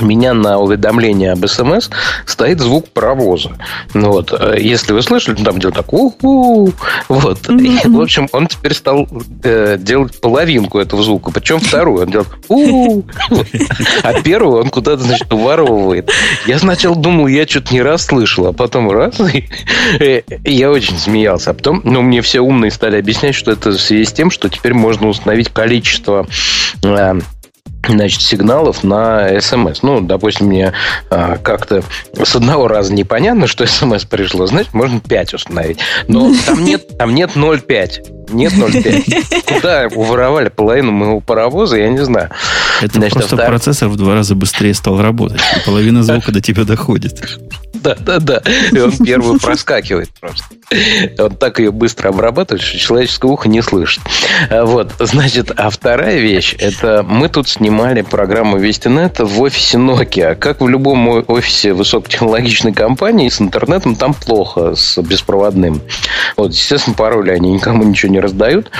у 0.00 0.04
меня 0.04 0.34
на 0.34 0.58
уведомление 0.58 1.32
об 1.32 1.46
СМС 1.46 1.90
стоит 2.26 2.60
звук 2.60 2.88
паровоза. 2.88 3.52
Ну, 3.94 4.12
вот, 4.12 4.32
э, 4.32 4.56
если 4.58 4.92
вы 4.92 5.02
слышали, 5.02 5.42
там 5.42 5.58
делал 5.58 5.74
так 5.74 5.92
у 5.92 6.72
Вот. 7.08 7.38
Mm-hmm. 7.38 7.80
И, 7.84 7.88
в 7.88 8.00
общем, 8.00 8.28
он 8.32 8.46
теперь 8.46 8.74
стал 8.74 9.08
э, 9.44 9.76
делать 9.78 10.20
половинку 10.20 10.78
этого 10.78 11.02
звука, 11.02 11.30
причем 11.30 11.60
вторую. 11.60 12.02
Он 12.02 12.10
делает 12.10 12.28
у 12.48 13.02
А 14.02 14.20
первую 14.22 14.62
он 14.62 14.70
куда-то, 14.70 15.02
значит, 15.02 15.32
уворовывает. 15.32 16.10
Я 16.46 16.58
сначала 16.58 16.96
думал, 16.96 17.26
я 17.26 17.46
что-то 17.46 17.72
не 17.72 17.82
раз 17.82 18.06
слышал, 18.06 18.46
а 18.46 18.52
потом 18.52 18.90
раз, 18.90 19.20
и, 19.20 20.24
и 20.44 20.52
я 20.52 20.70
очень 20.70 20.98
смеялся. 20.98 21.50
А 21.50 21.54
потом, 21.54 21.82
ну, 21.84 22.02
мне 22.02 22.22
все 22.22 22.40
умные 22.40 22.70
стали 22.70 22.98
объяснять, 22.98 23.34
что 23.34 23.52
это 23.52 23.70
в 23.70 23.80
связи 23.80 24.04
с 24.04 24.12
тем, 24.12 24.30
что 24.30 24.48
теперь 24.48 24.74
можно 24.74 25.08
установить 25.08 25.50
количество 25.50 26.26
э, 26.82 27.20
значит, 27.88 28.22
сигналов 28.22 28.84
на 28.84 29.40
смс. 29.40 29.82
Ну, 29.82 30.00
допустим, 30.00 30.46
мне 30.46 30.72
а, 31.10 31.36
как-то 31.36 31.82
с 32.22 32.34
одного 32.34 32.68
раза 32.68 32.92
непонятно, 32.92 33.46
что 33.46 33.66
смс 33.66 34.04
пришло, 34.04 34.46
значит, 34.46 34.74
можно 34.74 35.00
5 35.00 35.34
установить. 35.34 35.78
Но 36.08 36.32
там 36.46 36.64
нет, 36.64 36.96
там 36.98 37.14
нет 37.14 37.30
0,5. 37.34 38.21
Нет 38.30 38.52
0,5. 38.52 39.54
Куда 39.54 39.88
уворовали 39.94 40.48
половину 40.48 40.92
моего 40.92 41.20
паровоза, 41.20 41.76
я 41.76 41.88
не 41.88 42.04
знаю. 42.04 42.30
Это 42.80 42.94
значит, 42.94 43.14
просто 43.14 43.36
автор... 43.36 43.48
процессор 43.48 43.88
в 43.88 43.96
два 43.96 44.14
раза 44.14 44.34
быстрее 44.34 44.74
стал 44.74 45.00
работать. 45.00 45.40
И 45.56 45.64
половина 45.64 46.02
звука 46.02 46.32
до 46.32 46.40
тебя 46.40 46.64
доходит. 46.64 47.22
Да, 47.82 47.96
да, 47.98 48.18
да. 48.20 48.42
И 48.70 48.78
он 48.78 48.92
первый 48.92 49.40
проскакивает 49.40 50.10
просто. 50.20 50.44
Он 51.18 51.34
так 51.34 51.58
ее 51.58 51.72
быстро 51.72 52.10
обрабатывает, 52.10 52.62
что 52.62 52.78
человеческое 52.78 53.30
ухо 53.30 53.48
не 53.48 53.60
слышит. 53.60 54.02
Вот, 54.50 54.92
значит, 55.00 55.50
а 55.56 55.68
вторая 55.70 56.18
вещь, 56.18 56.54
это 56.58 57.04
мы 57.06 57.28
тут 57.28 57.48
снимали 57.48 58.02
программу 58.02 58.56
Вестинет 58.58 59.18
в 59.18 59.40
офисе 59.40 59.78
Nokia. 59.78 60.36
Как 60.36 60.60
в 60.60 60.68
любом 60.68 61.24
офисе 61.26 61.72
высокотехнологичной 61.72 62.72
компании, 62.72 63.28
с 63.28 63.40
интернетом 63.40 63.96
там 63.96 64.14
плохо, 64.14 64.74
с 64.76 65.00
беспроводным. 65.02 65.80
Вот, 66.36 66.52
естественно, 66.52 66.94
пароли 66.94 67.30
они 67.30 67.52
никому 67.52 67.82
ничего 67.82 68.11
не 68.12 68.20
раздают. 68.20 68.70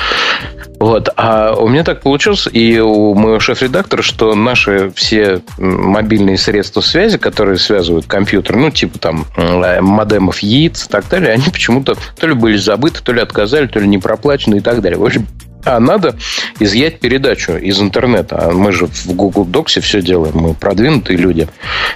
Вот. 0.83 1.11
А 1.17 1.55
у 1.55 1.69
меня 1.69 1.85
так 1.85 2.01
получилось, 2.01 2.49
и 2.53 2.81
у 2.81 3.15
моего 3.15 3.39
шеф-редактора, 3.39 4.03
что 4.03 4.35
наши 4.35 4.93
все 4.97 5.41
мобильные 5.57 6.37
средства 6.37 6.81
связи, 6.81 7.19
которые 7.19 7.59
связывают 7.59 8.07
компьютер, 8.07 8.57
ну, 8.57 8.71
типа 8.71 8.99
там 8.99 9.27
э, 9.37 9.81
модемов 9.81 10.41
яиц 10.41 10.87
и 10.87 10.89
так 10.89 11.09
далее, 11.09 11.35
они 11.35 11.45
почему-то 11.53 11.97
то 12.19 12.27
ли 12.27 12.35
были 12.35 12.57
забыты, 12.57 13.01
то 13.01 13.13
ли 13.13 13.21
отказали, 13.21 13.69
то 13.69 13.79
ли 13.79 13.87
не 13.87 13.99
проплачены 13.99 14.57
и 14.57 14.61
так 14.61 14.81
далее. 14.81 14.99
В 14.99 15.05
общем, 15.05 15.29
а 15.65 15.79
надо 15.79 16.17
изъять 16.59 16.99
передачу 16.99 17.53
из 17.53 17.81
интернета. 17.81 18.49
А 18.49 18.51
мы 18.51 18.73
же 18.73 18.87
в 18.87 19.07
Google 19.15 19.47
Docs 19.47 19.81
все 19.81 20.03
делаем. 20.03 20.35
Мы 20.35 20.55
продвинутые 20.55 21.17
люди. 21.17 21.47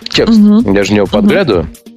Текст. 0.09 0.39
Угу. 0.39 0.72
Я 0.72 0.84
же 0.84 0.93
в 0.93 0.95
него 0.95 1.07
подглядываю. 1.07 1.64
Угу 1.64 1.95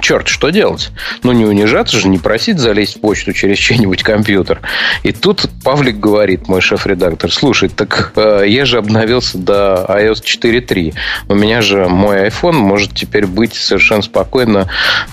черт, 0.00 0.28
что 0.28 0.50
делать? 0.50 0.90
Ну, 1.22 1.32
не 1.32 1.44
унижаться 1.44 1.98
же, 1.98 2.08
не 2.08 2.18
просить 2.18 2.58
залезть 2.58 2.96
в 2.96 3.00
почту 3.00 3.32
через 3.32 3.58
чей-нибудь 3.58 4.02
компьютер. 4.02 4.60
И 5.02 5.12
тут 5.12 5.48
Павлик 5.64 5.98
говорит, 5.98 6.48
мой 6.48 6.60
шеф-редактор, 6.60 7.32
слушай, 7.32 7.68
так 7.68 8.12
э, 8.16 8.44
я 8.46 8.64
же 8.64 8.78
обновился 8.78 9.38
до 9.38 9.86
iOS 9.88 10.22
4.3. 10.22 10.94
У 11.28 11.34
меня 11.34 11.62
же 11.62 11.88
мой 11.88 12.28
iPhone 12.28 12.52
может 12.52 12.94
теперь 12.94 13.26
быть 13.26 13.54
совершенно 13.54 14.02
спокойно 14.02 14.68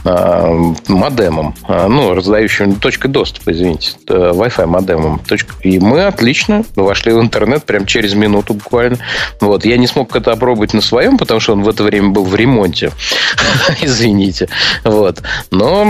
э, 0.05 0.73
модемом, 0.87 1.55
э, 1.67 1.87
ну, 1.87 2.13
раздающим 2.13 2.75
точкой 2.75 3.09
доступа, 3.09 3.51
извините, 3.51 3.93
э, 4.07 4.13
Wi-Fi 4.13 4.65
модемом. 4.65 5.21
И 5.61 5.79
мы 5.79 6.05
отлично 6.05 6.63
вошли 6.75 7.13
в 7.13 7.19
интернет 7.19 7.65
прямо 7.65 7.85
через 7.85 8.13
минуту 8.13 8.53
буквально. 8.53 8.97
Вот. 9.41 9.65
Я 9.65 9.77
не 9.77 9.87
смог 9.87 10.15
это 10.15 10.31
опробовать 10.31 10.73
на 10.73 10.81
своем, 10.81 11.17
потому 11.17 11.39
что 11.39 11.53
он 11.53 11.63
в 11.63 11.69
это 11.69 11.83
время 11.83 12.09
был 12.09 12.23
в 12.23 12.35
ремонте. 12.35 12.91
Извините. 13.81 14.49
Вот. 14.83 15.21
Но 15.51 15.85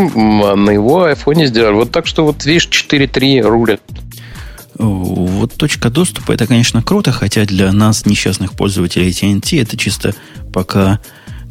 на 0.55 0.71
его 0.71 1.03
айфоне 1.03 1.47
сделали. 1.47 1.75
Вот 1.75 1.91
так 1.91 2.07
что 2.07 2.23
вот 2.23 2.45
видишь, 2.45 2.67
4.3 2.67 3.41
рулят. 3.41 3.81
Вот 4.75 5.53
точка 5.53 5.89
доступа, 5.89 6.31
это, 6.31 6.47
конечно, 6.47 6.81
круто, 6.81 7.11
хотя 7.11 7.45
для 7.45 7.71
нас, 7.71 8.05
несчастных 8.05 8.53
пользователей 8.53 9.09
AT&T, 9.09 9.61
это 9.61 9.77
чисто 9.77 10.15
пока 10.51 10.99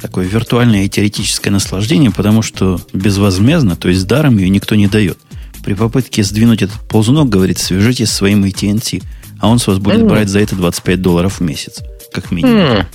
такое 0.01 0.25
виртуальное 0.25 0.83
и 0.83 0.89
теоретическое 0.89 1.49
наслаждение, 1.49 2.11
потому 2.11 2.41
что 2.41 2.81
безвозмездно, 2.91 3.77
то 3.77 3.87
есть 3.87 4.05
даром 4.05 4.37
ее 4.37 4.49
никто 4.49 4.75
не 4.75 4.87
дает. 4.87 5.17
При 5.63 5.73
попытке 5.73 6.23
сдвинуть 6.23 6.61
этот 6.61 6.81
ползунок, 6.89 7.29
говорит, 7.29 7.57
свяжитесь 7.57 8.09
с 8.09 8.13
своим 8.13 8.43
AT&T, 8.43 9.01
а 9.39 9.47
он 9.47 9.59
с 9.59 9.67
вас 9.67 9.77
будет 9.77 10.05
брать 10.05 10.27
за 10.27 10.39
это 10.39 10.57
25 10.57 11.01
долларов 11.01 11.39
в 11.39 11.41
месяц, 11.41 11.81
как 12.13 12.31
минимум. 12.31 12.85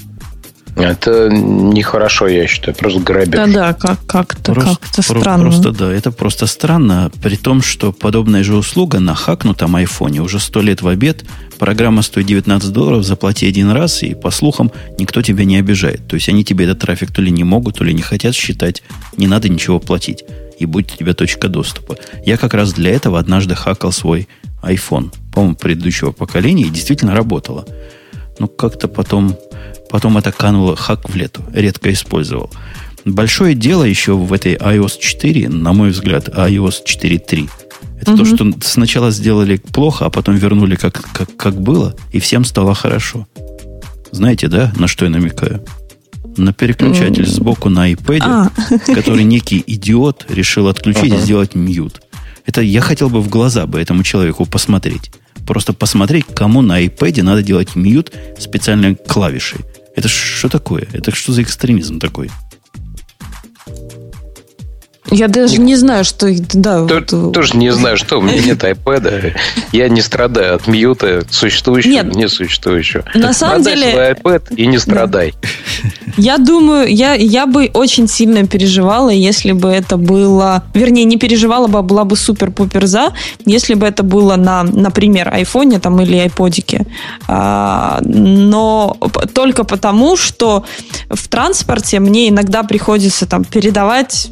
Это 0.82 1.28
нехорошо, 1.28 2.28
я 2.28 2.46
считаю, 2.46 2.76
просто 2.76 3.00
грабеж. 3.00 3.34
Да-да, 3.34 3.72
как, 3.72 4.04
как-то, 4.06 4.52
просто, 4.52 4.76
как-то 4.76 5.02
странно. 5.02 5.44
Просто, 5.44 5.72
да, 5.72 5.92
это 5.92 6.10
просто 6.10 6.46
странно, 6.46 7.10
при 7.22 7.36
том, 7.36 7.62
что 7.62 7.92
подобная 7.92 8.42
же 8.42 8.54
услуга 8.56 9.00
на 9.00 9.14
хакнутом 9.14 9.76
айфоне 9.76 10.20
уже 10.20 10.38
сто 10.40 10.60
лет 10.60 10.82
в 10.82 10.88
обед, 10.88 11.24
программа 11.58 12.02
стоит 12.02 12.26
19 12.26 12.70
долларов, 12.70 13.04
заплати 13.04 13.46
один 13.46 13.70
раз, 13.70 14.02
и, 14.02 14.14
по 14.14 14.30
слухам, 14.30 14.70
никто 14.98 15.22
тебя 15.22 15.44
не 15.44 15.56
обижает. 15.56 16.06
То 16.06 16.14
есть 16.14 16.28
они 16.28 16.44
тебе 16.44 16.64
этот 16.64 16.80
трафик 16.80 17.12
то 17.12 17.22
ли 17.22 17.30
не 17.30 17.44
могут, 17.44 17.78
то 17.78 17.84
ли 17.84 17.92
не 17.92 18.02
хотят 18.02 18.34
считать, 18.34 18.82
не 19.16 19.26
надо 19.26 19.48
ничего 19.48 19.80
платить, 19.80 20.24
и 20.58 20.66
будет 20.66 20.92
у 20.92 20.96
тебя 20.96 21.14
точка 21.14 21.48
доступа. 21.48 21.96
Я 22.24 22.36
как 22.36 22.54
раз 22.54 22.72
для 22.72 22.90
этого 22.90 23.18
однажды 23.18 23.54
хакал 23.54 23.92
свой 23.92 24.28
iPhone, 24.62 25.12
по-моему, 25.32 25.56
предыдущего 25.56 26.10
поколения, 26.12 26.64
и 26.64 26.70
действительно 26.70 27.14
работало. 27.14 27.64
Но 28.38 28.46
как-то 28.46 28.88
потом 28.88 29.36
Потом 29.90 30.18
это 30.18 30.32
кануло 30.32 30.76
хак 30.76 31.08
в 31.08 31.16
лету. 31.16 31.42
Редко 31.52 31.92
использовал. 31.92 32.50
Большое 33.04 33.54
дело 33.54 33.84
еще 33.84 34.14
в 34.14 34.32
этой 34.32 34.54
iOS 34.54 34.98
4, 35.00 35.48
на 35.48 35.72
мой 35.72 35.90
взгляд, 35.90 36.28
iOS 36.28 36.84
4.3. 36.84 37.48
Это 38.00 38.12
угу. 38.12 38.18
то, 38.18 38.24
что 38.24 38.52
сначала 38.62 39.10
сделали 39.10 39.56
плохо, 39.56 40.06
а 40.06 40.10
потом 40.10 40.36
вернули 40.36 40.76
как, 40.76 41.00
как, 41.12 41.36
как 41.36 41.60
было, 41.60 41.96
и 42.12 42.20
всем 42.20 42.44
стало 42.44 42.74
хорошо. 42.74 43.26
Знаете, 44.10 44.48
да, 44.48 44.72
на 44.76 44.88
что 44.88 45.04
я 45.04 45.10
намекаю? 45.10 45.64
На 46.36 46.52
переключатель 46.52 47.24
mm. 47.24 47.30
сбоку 47.30 47.68
на 47.68 47.90
iPad, 47.90 48.20
а. 48.22 48.50
который 48.94 49.24
некий 49.24 49.62
идиот 49.66 50.26
решил 50.28 50.68
отключить 50.68 51.12
uh-huh. 51.12 51.18
и 51.18 51.20
сделать 51.20 51.54
mute. 51.56 52.00
Это 52.46 52.62
я 52.62 52.80
хотел 52.80 53.10
бы 53.10 53.20
в 53.20 53.28
глаза 53.28 53.66
бы 53.66 53.80
этому 53.80 54.04
человеку 54.04 54.46
посмотреть. 54.46 55.10
Просто 55.46 55.72
посмотреть, 55.72 56.26
кому 56.32 56.62
на 56.62 56.84
iPad 56.84 57.22
надо 57.22 57.42
делать 57.42 57.74
mute 57.74 58.12
специальной 58.38 58.94
клавишей. 58.94 59.60
Это 59.98 60.06
что 60.06 60.48
такое? 60.48 60.86
Это 60.92 61.10
что 61.10 61.32
за 61.32 61.42
экстремизм 61.42 61.98
такой? 61.98 62.30
Я 65.10 65.28
даже 65.28 65.58
не, 65.58 65.64
не 65.64 65.76
знаю, 65.76 66.04
что... 66.04 66.28
Да, 66.54 66.86
то, 66.86 67.16
вот... 67.16 67.32
Тоже 67.32 67.56
не 67.56 67.72
знаю, 67.72 67.96
что. 67.96 68.18
У 68.18 68.22
меня 68.22 68.42
нет 68.42 68.62
iPad. 68.62 69.34
Я 69.72 69.88
не 69.88 70.00
страдаю 70.00 70.56
от 70.56 70.66
мьюта 70.66 71.22
существующего, 71.30 71.92
нет, 71.92 72.14
несуществующего. 72.14 73.04
На 73.14 73.32
самом 73.32 73.62
Продай 73.62 73.74
деле... 73.74 73.92
свой 73.92 74.10
iPad 74.12 74.54
и 74.54 74.66
не 74.66 74.78
страдай. 74.78 75.34
Я 76.16 76.38
думаю, 76.38 76.92
я, 76.92 77.14
я 77.14 77.46
бы 77.46 77.70
очень 77.72 78.08
сильно 78.08 78.46
переживала, 78.46 79.10
если 79.10 79.52
бы 79.52 79.68
это 79.68 79.96
было... 79.96 80.64
Вернее, 80.74 81.04
не 81.04 81.16
переживала 81.16 81.68
бы, 81.68 81.78
а 81.78 81.82
была 81.82 82.04
бы 82.04 82.16
супер-пупер 82.16 82.86
за, 82.86 83.12
если 83.44 83.74
бы 83.74 83.86
это 83.86 84.02
было 84.02 84.36
на, 84.36 84.62
например, 84.64 85.32
айфоне 85.32 85.78
там, 85.78 86.00
или 86.00 86.16
айподике. 86.16 86.86
А, 87.28 88.00
но 88.02 88.96
только 89.34 89.64
потому, 89.64 90.16
что 90.16 90.64
в 91.08 91.28
транспорте 91.28 92.00
мне 92.00 92.28
иногда 92.28 92.62
приходится 92.62 93.26
там 93.26 93.44
передавать 93.44 94.30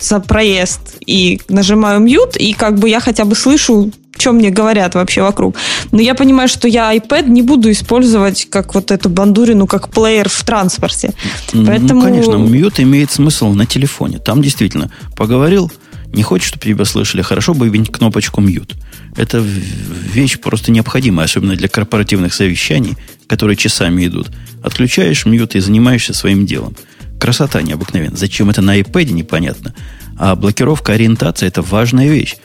за 0.00 0.20
проезд 0.20 0.96
и 1.06 1.40
нажимаю 1.48 2.00
мьют, 2.00 2.36
и 2.36 2.52
как 2.52 2.78
бы 2.78 2.88
я 2.88 3.00
хотя 3.00 3.24
бы 3.24 3.34
слышу, 3.34 3.90
что 4.18 4.32
мне 4.32 4.50
говорят 4.50 4.94
вообще 4.94 5.22
вокруг. 5.22 5.56
Но 5.92 6.00
я 6.00 6.14
понимаю, 6.14 6.48
что 6.48 6.68
я 6.68 6.94
iPad 6.94 7.28
не 7.28 7.42
буду 7.42 7.70
использовать 7.70 8.48
как 8.50 8.74
вот 8.74 8.90
эту 8.90 9.08
бандурину, 9.08 9.66
как 9.66 9.90
плеер 9.90 10.28
в 10.28 10.44
транспорте. 10.44 11.12
Ну, 11.52 11.66
Поэтому... 11.66 12.00
Ну, 12.00 12.06
конечно, 12.06 12.36
mute 12.36 12.80
имеет 12.80 13.10
смысл 13.10 13.50
на 13.50 13.66
телефоне. 13.66 14.18
Там 14.18 14.42
действительно 14.42 14.90
поговорил, 15.16 15.70
не 16.12 16.22
хочешь, 16.22 16.48
чтобы 16.48 16.64
тебя 16.64 16.84
слышали, 16.84 17.22
хорошо 17.22 17.54
бы 17.54 17.68
иметь 17.68 17.90
кнопочку 17.90 18.40
mute. 18.40 18.74
Это 19.16 19.38
вещь 19.38 20.38
просто 20.38 20.70
необходимая, 20.70 21.26
особенно 21.26 21.56
для 21.56 21.68
корпоративных 21.68 22.34
совещаний, 22.34 22.96
которые 23.26 23.56
часами 23.56 24.06
идут. 24.06 24.28
Отключаешь 24.62 25.26
mute 25.26 25.54
и 25.54 25.60
занимаешься 25.60 26.14
своим 26.14 26.46
делом. 26.46 26.74
Красота 27.20 27.62
необыкновенная. 27.62 28.16
Зачем 28.16 28.50
это 28.50 28.62
на 28.62 28.78
iPad, 28.78 29.12
непонятно. 29.12 29.74
А 30.18 30.36
блокировка 30.36 30.92
ориентации– 30.92 31.46
это 31.48 31.62
важная 31.62 32.08
вещь. 32.08 32.36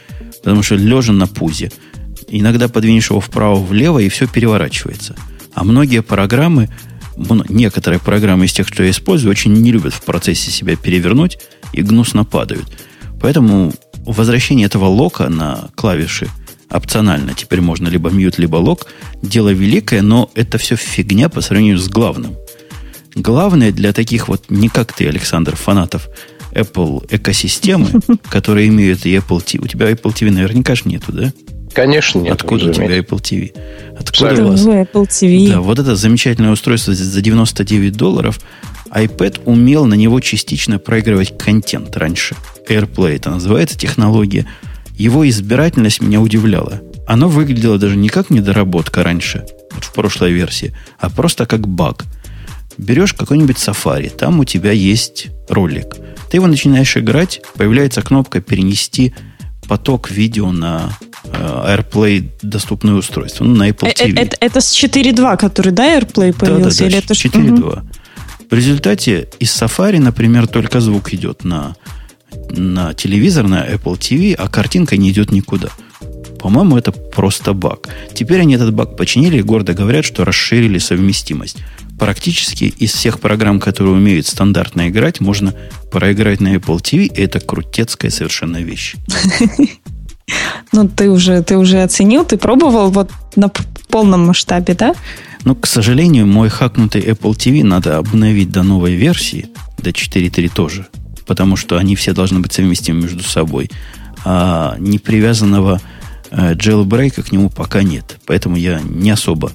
Потому 0.44 0.64
что 0.64 0.76
лежа 0.76 1.14
на 1.14 1.28
пузе, 1.28 1.72
иногда 2.28 2.68
подвинешь 2.68 3.10
его 3.10 3.20
вправо-влево, 3.20 4.00
и 4.00 4.10
все 4.10 4.28
переворачивается. 4.28 5.16
А 5.54 5.64
многие 5.64 6.02
программы, 6.02 6.70
некоторые 7.50 8.00
программы 8.00 8.46
из 8.46 8.54
тех, 8.54 8.68
что 8.68 8.84
я 8.84 8.92
использую, 8.92 9.32
очень 9.32 9.54
не 9.54 9.72
любят 9.72 9.94
в 9.94 10.04
процессе 10.04 10.50
себя 10.50 10.76
перевернуть 10.76 11.38
и 11.74 11.82
гнусно 11.82 12.24
падают. 12.24 12.66
Поэтому 13.20 13.74
возвращение 14.06 14.66
этого 14.66 14.86
лока 14.86 15.30
на 15.30 15.70
клавиши 15.76 16.28
опционально. 16.70 17.34
Теперь 17.34 17.62
можно 17.62 17.88
либо 17.90 18.10
мьют, 18.10 18.40
либо 18.40 18.56
лок. 18.56 18.88
Дело 19.22 19.50
великое, 19.50 20.02
но 20.02 20.32
это 20.34 20.58
все 20.58 20.76
фигня 20.78 21.28
по 21.30 21.42
сравнению 21.42 21.78
с 21.78 21.90
главным– 21.90 22.36
Главное 23.16 23.72
для 23.72 23.94
таких 23.94 24.28
вот, 24.28 24.46
не 24.50 24.70
как 24.70 24.94
ты, 24.94 25.08
Александр, 25.08 25.56
фанатов 25.56 26.08
Apple 26.54 27.06
экосистемы, 27.10 27.90
которые 28.30 28.68
имеют 28.68 29.06
и 29.06 29.16
Apple 29.16 29.44
TV. 29.44 29.64
У 29.64 29.68
тебя 29.68 29.92
Apple 29.92 30.14
TV 30.14 30.32
наверняка 30.32 30.76
же 30.76 30.84
нету, 30.86 31.12
да? 31.12 31.34
Конечно 31.74 32.20
нет. 32.20 32.34
Откуда 32.34 32.70
у 32.70 32.74
тебя 32.74 32.98
Apple 32.98 33.22
TV? 33.22 33.54
Откуда 33.98 34.46
у 34.46 34.50
вас? 34.50 34.66
Apple 34.66 35.08
TV. 35.08 35.50
Да, 35.50 35.62
вот 35.62 35.80
это 35.80 35.96
замечательное 35.96 36.52
устройство 36.52 36.94
за 36.94 37.22
99 37.22 37.94
долларов. 37.94 38.40
iPad 38.94 39.42
умел 39.46 39.86
на 39.86 39.94
него 39.94 40.20
частично 40.20 40.80
проигрывать 40.80 41.38
контент 41.38 41.96
раньше. 41.96 42.36
AirPlay 42.70 43.16
это 43.16 43.30
называется 43.30 43.78
технология. 43.78 44.46
Его 44.98 45.28
избирательность 45.30 46.02
меня 46.02 46.20
удивляла. 46.20 46.82
Оно 47.08 47.30
выглядело 47.30 47.78
даже 47.78 47.96
не 47.96 48.10
как 48.10 48.30
недоработка 48.30 49.04
раньше, 49.04 49.46
вот 49.72 49.84
в 49.84 49.94
прошлой 49.94 50.32
версии, 50.32 50.76
а 51.00 51.10
просто 51.10 51.46
как 51.46 51.68
баг– 51.68 52.06
берешь 52.78 53.14
какой-нибудь 53.14 53.58
Safari, 53.58 54.10
там 54.10 54.40
у 54.40 54.46
тебя 54.46 54.72
есть 54.72 55.28
ролик. 55.50 55.96
Ты 56.30 56.38
его 56.38 56.48
начинаешь 56.48 56.96
играть, 56.98 57.42
появляется 57.56 58.02
кнопка 58.02 58.42
«Перенести 58.42 59.14
поток 59.68 60.12
видео 60.12 60.52
на 60.52 60.98
э, 61.24 61.78
AirPlay 61.78 62.30
доступное 62.42 62.94
устройство, 62.94 63.46
ну, 63.46 63.56
на 63.56 63.70
Apple 63.70 63.88
э, 63.88 63.94
TV. 63.94 64.20
Это, 64.20 64.38
это 64.42 64.60
с 64.60 64.74
4.2, 64.74 65.38
который, 65.38 65.72
да, 65.72 65.98
AirPlay 65.98 66.34
появился? 66.34 66.40
Да, 66.40 66.58
да, 66.60 66.78
да, 66.80 66.86
или 66.88 66.98
это 66.98 67.14
4.2. 67.14 67.60
Угу. 67.62 67.88
В 68.50 68.54
результате 68.54 69.30
из 69.40 69.50
Safari, 69.50 70.00
например, 70.00 70.48
только 70.48 70.82
звук 70.82 71.14
идет 71.14 71.46
на, 71.46 71.78
на 72.50 72.94
телевизор, 72.94 73.48
на 73.48 73.66
Apple 73.66 73.98
TV, 73.98 74.34
а 74.34 74.50
картинка 74.50 74.98
не 74.98 75.10
идет 75.12 75.32
никуда. 75.32 75.70
По-моему, 76.42 76.76
это 76.76 76.92
просто 76.92 77.54
баг. 77.54 77.88
Теперь 78.14 78.42
они 78.42 78.56
этот 78.56 78.74
баг 78.74 78.98
починили 78.98 79.38
и 79.38 79.44
гордо 79.44 79.74
говорят, 79.74 80.06
что 80.06 80.26
расширили 80.26 80.80
совместимость 80.80 81.58
практически 82.00 82.64
из 82.64 82.94
всех 82.94 83.20
программ, 83.20 83.60
которые 83.60 83.94
умеют 83.94 84.26
стандартно 84.26 84.90
играть, 84.90 85.20
можно 85.20 85.54
проиграть 85.92 86.42
на 86.42 86.56
Apple 86.56 86.82
TV, 86.82 87.06
и 87.06 87.22
это 87.22 87.40
крутецкая 87.40 88.10
совершенно 88.10 88.58
вещь. 88.58 88.96
Ну, 90.72 90.88
ты 90.88 91.10
уже, 91.10 91.44
ты 91.44 91.58
уже 91.58 91.84
оценил, 91.84 92.24
ты 92.24 92.38
пробовал 92.38 92.90
вот 92.90 93.12
на 93.36 93.52
полном 93.90 94.28
масштабе, 94.28 94.76
да? 94.76 94.94
Ну, 95.44 95.56
к 95.56 95.68
сожалению, 95.68 96.26
мой 96.26 96.48
хакнутый 96.48 97.02
Apple 97.02 97.34
TV 97.34 97.66
надо 97.66 97.98
обновить 97.98 98.50
до 98.50 98.64
новой 98.64 98.94
версии, 98.94 99.50
до 99.78 99.90
4.3 99.90 100.50
тоже, 100.56 100.88
потому 101.28 101.58
что 101.58 101.78
они 101.78 101.98
все 101.98 102.14
должны 102.14 102.40
быть 102.40 102.54
совместимы 102.54 103.02
между 103.02 103.24
собой. 103.24 103.70
А 104.24 104.78
непривязанного 104.80 105.82
э, 105.84 106.01
jailbreak 106.32 107.22
к 107.22 107.32
нему 107.32 107.50
пока 107.50 107.84
нет. 107.84 108.18
Поэтому 108.26 108.56
я 108.56 108.82
не 108.82 109.12
особо 109.12 109.52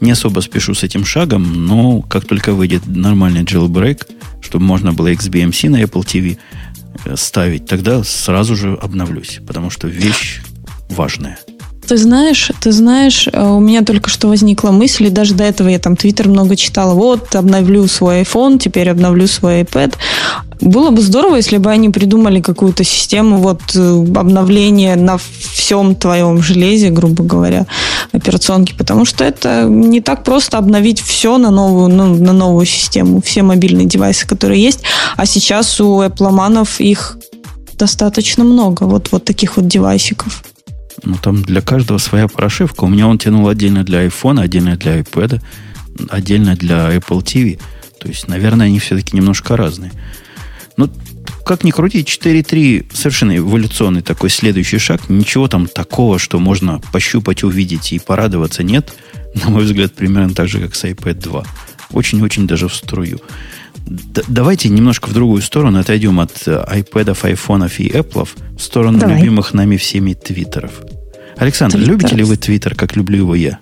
не 0.00 0.12
особо 0.12 0.40
спешу 0.40 0.74
с 0.74 0.82
этим 0.82 1.04
шагом, 1.04 1.66
но 1.66 2.00
как 2.00 2.24
только 2.24 2.52
выйдет 2.52 2.86
нормальный 2.86 3.42
jailbreak, 3.42 4.06
чтобы 4.40 4.64
можно 4.64 4.92
было 4.92 5.12
XBMC 5.12 5.68
на 5.68 5.82
Apple 5.82 6.04
TV 6.04 6.38
э, 7.04 7.16
ставить, 7.16 7.66
тогда 7.66 8.02
сразу 8.02 8.56
же 8.56 8.78
обновлюсь, 8.80 9.40
потому 9.46 9.70
что 9.70 9.88
вещь 9.88 10.40
важная. 10.88 11.38
Ты 11.86 11.96
знаешь, 11.96 12.50
ты 12.60 12.72
знаешь, 12.72 13.28
э, 13.30 13.42
у 13.42 13.60
меня 13.60 13.82
только 13.82 14.08
что 14.10 14.28
возникла 14.28 14.70
мысль, 14.70 15.06
и 15.06 15.10
даже 15.10 15.34
до 15.34 15.44
этого 15.44 15.68
я 15.68 15.78
там 15.78 15.96
Твиттер 15.96 16.28
много 16.28 16.56
читала. 16.56 16.94
Вот, 16.94 17.34
обновлю 17.34 17.86
свой 17.86 18.22
iPhone, 18.22 18.58
теперь 18.58 18.88
обновлю 18.88 19.26
свой 19.26 19.62
iPad. 19.62 19.94
Было 20.60 20.90
бы 20.90 21.00
здорово, 21.00 21.36
если 21.36 21.56
бы 21.56 21.70
они 21.70 21.88
придумали 21.88 22.40
какую-то 22.40 22.84
систему 22.84 23.38
вот 23.38 23.60
э, 23.74 24.04
обновления 24.14 24.94
на 24.94 25.16
всем 25.18 25.94
твоем 25.94 26.42
железе, 26.42 26.90
грубо 26.90 27.24
говоря, 27.24 27.66
операционки, 28.12 28.74
потому 28.76 29.06
что 29.06 29.24
это 29.24 29.64
не 29.64 30.00
так 30.00 30.22
просто 30.22 30.58
обновить 30.58 31.00
все 31.00 31.38
на 31.38 31.50
новую, 31.50 31.88
ну, 31.88 32.14
на 32.14 32.32
новую 32.32 32.66
систему, 32.66 33.22
все 33.22 33.42
мобильные 33.42 33.86
девайсы, 33.86 34.26
которые 34.26 34.62
есть, 34.62 34.80
а 35.16 35.24
сейчас 35.24 35.80
у 35.80 36.02
Apple 36.02 36.68
их 36.78 37.16
достаточно 37.78 38.44
много, 38.44 38.84
вот, 38.84 39.08
вот 39.12 39.24
таких 39.24 39.56
вот 39.56 39.66
девайсиков. 39.66 40.44
Ну, 41.02 41.16
там 41.22 41.42
для 41.42 41.62
каждого 41.62 41.96
своя 41.96 42.28
прошивка. 42.28 42.84
У 42.84 42.88
меня 42.88 43.08
он 43.08 43.18
тянул 43.18 43.48
отдельно 43.48 43.84
для 43.84 44.04
iPhone, 44.04 44.40
отдельно 44.40 44.76
для 44.76 45.00
iPad, 45.00 45.40
отдельно 46.10 46.54
для 46.56 46.94
Apple 46.94 47.22
TV. 47.22 47.58
То 47.98 48.08
есть, 48.08 48.28
наверное, 48.28 48.66
они 48.66 48.78
все-таки 48.78 49.16
немножко 49.16 49.56
разные. 49.56 49.92
Но 50.80 50.88
как 51.44 51.64
ни 51.64 51.70
крути, 51.70 52.00
4.3 52.02 52.86
совершенно 52.94 53.36
эволюционный 53.36 54.02
такой 54.02 54.30
следующий 54.30 54.78
шаг. 54.78 55.08
Ничего 55.08 55.48
там 55.48 55.66
такого, 55.66 56.18
что 56.18 56.38
можно 56.38 56.80
пощупать, 56.92 57.42
увидеть 57.44 57.92
и 57.92 57.98
порадоваться 57.98 58.62
нет. 58.62 58.92
На 59.34 59.50
мой 59.50 59.64
взгляд, 59.64 59.94
примерно 59.94 60.32
так 60.34 60.48
же, 60.48 60.58
как 60.60 60.74
с 60.74 60.84
iPad 60.84 61.14
2. 61.14 61.44
Очень-очень 61.92 62.46
даже 62.46 62.68
в 62.68 62.74
струю. 62.74 63.20
Д- 63.86 64.22
давайте 64.28 64.68
немножко 64.68 65.08
в 65.08 65.12
другую 65.12 65.42
сторону 65.42 65.80
отойдем 65.80 66.20
от 66.20 66.32
iPad, 66.46 67.16
iPhone 67.22 67.70
и 67.78 67.88
Apple 67.88 68.28
в 68.56 68.62
сторону 68.62 68.98
Давай. 68.98 69.18
любимых 69.18 69.52
нами 69.54 69.76
всеми 69.76 70.14
твиттеров. 70.14 70.72
Александр, 71.36 71.76
Твиттер. 71.76 71.92
любите 71.92 72.16
ли 72.16 72.22
вы 72.24 72.36
твиттер, 72.36 72.74
как 72.74 72.96
люблю 72.96 73.18
его 73.18 73.34
я? 73.34 73.58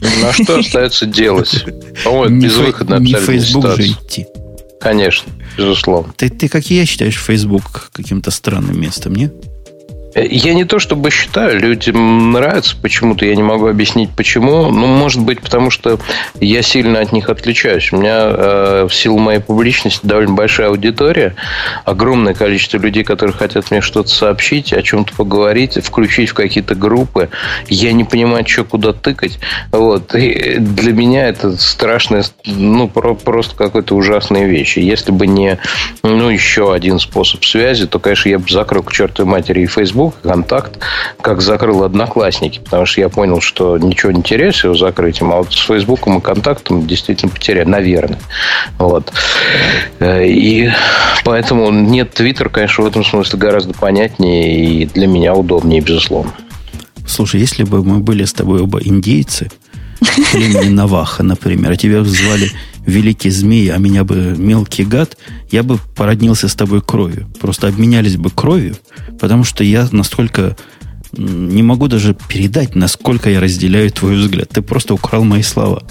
Ну, 0.00 0.06
а 0.28 0.32
что 0.32 0.58
остается 0.60 1.06
делать? 1.06 1.64
По-моему, 2.04 2.40
безвыходно 2.42 2.96
абсолютно 2.96 3.32
Не 3.32 3.38
Facebook 3.38 3.76
же 3.76 3.86
идти. 3.88 4.26
Конечно, 4.80 5.30
безусловно. 5.58 6.12
Ты, 6.16 6.30
ты, 6.30 6.48
как 6.48 6.70
и 6.70 6.74
я, 6.74 6.86
считаешь 6.86 7.16
Facebook 7.16 7.90
каким-то 7.92 8.30
странным 8.30 8.80
местом, 8.80 9.14
нет? 9.14 9.34
Я 10.14 10.54
не 10.54 10.64
то 10.64 10.78
чтобы 10.78 11.10
считаю, 11.10 11.60
людям 11.60 12.32
нравится 12.32 12.76
почему-то, 12.80 13.24
я 13.24 13.36
не 13.36 13.42
могу 13.42 13.68
объяснить 13.68 14.10
почему. 14.16 14.70
Ну, 14.70 14.86
может 14.86 15.22
быть, 15.22 15.40
потому 15.40 15.70
что 15.70 16.00
я 16.40 16.62
сильно 16.62 17.00
от 17.00 17.12
них 17.12 17.28
отличаюсь. 17.28 17.92
У 17.92 17.96
меня 17.96 18.18
э, 18.22 18.86
в 18.88 18.94
силу 18.94 19.18
моей 19.18 19.40
публичности 19.40 20.00
довольно 20.02 20.34
большая 20.34 20.68
аудитория, 20.68 21.36
огромное 21.84 22.34
количество 22.34 22.78
людей, 22.78 23.04
которые 23.04 23.34
хотят 23.34 23.70
мне 23.70 23.80
что-то 23.80 24.08
сообщить, 24.08 24.72
о 24.72 24.82
чем-то 24.82 25.14
поговорить, 25.14 25.74
включить 25.84 26.30
в 26.30 26.34
какие-то 26.34 26.74
группы. 26.74 27.28
Я 27.68 27.92
не 27.92 28.04
понимаю, 28.04 28.46
что 28.46 28.64
куда 28.64 28.92
тыкать. 28.92 29.38
Вот. 29.70 30.14
И 30.14 30.56
для 30.58 30.92
меня 30.92 31.28
это 31.28 31.56
страшная, 31.56 32.24
ну, 32.46 32.88
про, 32.88 33.14
просто 33.14 33.54
какой-то 33.54 33.94
ужасные 33.94 34.48
вещи. 34.48 34.80
Если 34.80 35.12
бы 35.12 35.26
не, 35.28 35.58
ну, 36.02 36.30
еще 36.30 36.72
один 36.74 36.98
способ 36.98 37.44
связи, 37.44 37.86
то, 37.86 38.00
конечно, 38.00 38.28
я 38.28 38.38
бы 38.38 38.48
закрыл 38.48 38.82
к 38.82 38.92
чертовой 38.92 39.30
матери 39.30 39.62
и 39.62 39.66
Facebook, 39.66 39.99
Facebook 40.00 40.22
Контакт, 40.22 40.78
как 41.20 41.42
закрыл 41.42 41.84
Одноклассники, 41.84 42.60
потому 42.60 42.86
что 42.86 43.00
я 43.00 43.08
понял, 43.08 43.40
что 43.40 43.76
ничего 43.78 44.12
не 44.12 44.22
теряю 44.22 44.52
с 44.52 44.64
его 44.64 44.74
закрытием, 44.74 45.32
а 45.32 45.38
вот 45.38 45.52
с 45.52 45.66
Фейсбуком 45.66 46.18
и 46.18 46.20
Контактом 46.20 46.86
действительно 46.86 47.30
потеряю, 47.30 47.68
наверное. 47.68 48.18
Вот. 48.78 49.12
Э, 49.98 50.26
и 50.26 50.70
поэтому 51.24 51.70
нет, 51.70 52.12
Твиттер, 52.14 52.48
конечно, 52.48 52.84
в 52.84 52.86
этом 52.86 53.04
смысле 53.04 53.38
гораздо 53.38 53.74
понятнее 53.74 54.82
и 54.82 54.86
для 54.86 55.06
меня 55.06 55.34
удобнее, 55.34 55.80
безусловно. 55.80 56.32
Слушай, 57.06 57.40
если 57.40 57.64
бы 57.64 57.84
мы 57.84 57.98
были 57.98 58.24
с 58.24 58.32
тобой 58.32 58.62
оба 58.62 58.80
индейцы, 58.82 59.50
племени 60.32 60.70
Наваха, 60.70 61.22
например, 61.22 61.72
а 61.72 61.76
тебя 61.76 62.04
звали 62.04 62.50
Великий 62.86 63.30
Змей, 63.30 63.70
а 63.70 63.78
меня 63.78 64.04
бы 64.04 64.34
Мелкий 64.36 64.84
Гад, 64.84 65.16
я 65.50 65.62
бы 65.62 65.78
породнился 65.96 66.48
с 66.48 66.54
тобой 66.54 66.82
кровью. 66.82 67.28
Просто 67.40 67.68
обменялись 67.68 68.16
бы 68.16 68.30
кровью, 68.30 68.76
потому 69.18 69.44
что 69.44 69.64
я 69.64 69.88
настолько 69.92 70.56
не 71.12 71.62
могу 71.62 71.88
даже 71.88 72.16
передать, 72.28 72.74
насколько 72.74 73.30
я 73.30 73.40
разделяю 73.40 73.90
твой 73.90 74.16
взгляд. 74.16 74.48
Ты 74.50 74.62
просто 74.62 74.94
украл 74.94 75.24
мои 75.24 75.42
слова. 75.42 75.82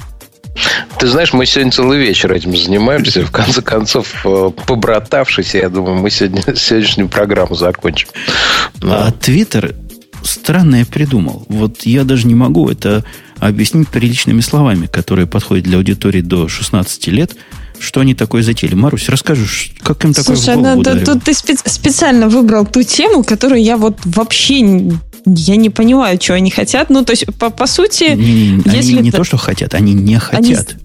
Ты 0.97 1.07
знаешь, 1.07 1.33
мы 1.33 1.45
сегодня 1.45 1.71
целый 1.71 1.99
вечер 1.99 2.33
этим 2.33 2.55
занимаемся. 2.55 3.25
В 3.25 3.31
конце 3.31 3.61
концов, 3.61 4.25
э, 4.25 4.51
побратавшись, 4.65 5.53
я 5.53 5.69
думаю, 5.69 5.95
мы 5.95 6.09
сегодня 6.09 6.41
сегодняшнюю 6.55 7.09
программу 7.09 7.55
закончим. 7.55 8.09
А 8.81 9.11
Твиттер 9.11 9.75
странное 10.23 10.85
придумал. 10.85 11.45
Вот 11.47 11.83
я 11.83 12.03
даже 12.03 12.27
не 12.27 12.35
могу 12.35 12.69
это 12.69 13.05
объяснить 13.39 13.89
приличными 13.89 14.41
словами, 14.41 14.87
которые 14.87 15.27
подходят 15.27 15.65
для 15.65 15.77
аудитории 15.77 16.21
до 16.21 16.47
16 16.47 17.07
лет, 17.07 17.35
что 17.79 18.01
они 18.01 18.13
такое 18.13 18.43
затеяли. 18.43 18.75
Марусь, 18.75 19.09
расскажешь, 19.09 19.71
как 19.81 20.03
им 20.03 20.13
такое 20.13 20.35
Слушай, 20.35 20.55
в 20.55 20.61
голову 20.61 20.83
ну, 20.85 21.05
тут 21.05 21.23
ты 21.23 21.33
специально 21.33 22.27
выбрал 22.27 22.65
ту 22.65 22.83
тему, 22.83 23.23
которую 23.23 23.61
я 23.61 23.77
вот 23.77 23.97
вообще 24.05 24.91
я 25.25 25.55
не 25.55 25.69
понимаю, 25.69 26.19
что 26.21 26.33
они 26.33 26.51
хотят. 26.51 26.89
Ну, 26.89 27.03
то 27.03 27.11
есть, 27.11 27.25
по, 27.37 27.49
по 27.49 27.67
сути... 27.67 28.15
Не, 28.15 28.51
не, 28.51 28.63
если 28.75 28.93
они 28.93 29.03
не 29.03 29.11
то, 29.11 29.23
что 29.23 29.37
хотят, 29.37 29.73
они 29.73 29.93
не 29.93 30.17
хотят. 30.19 30.75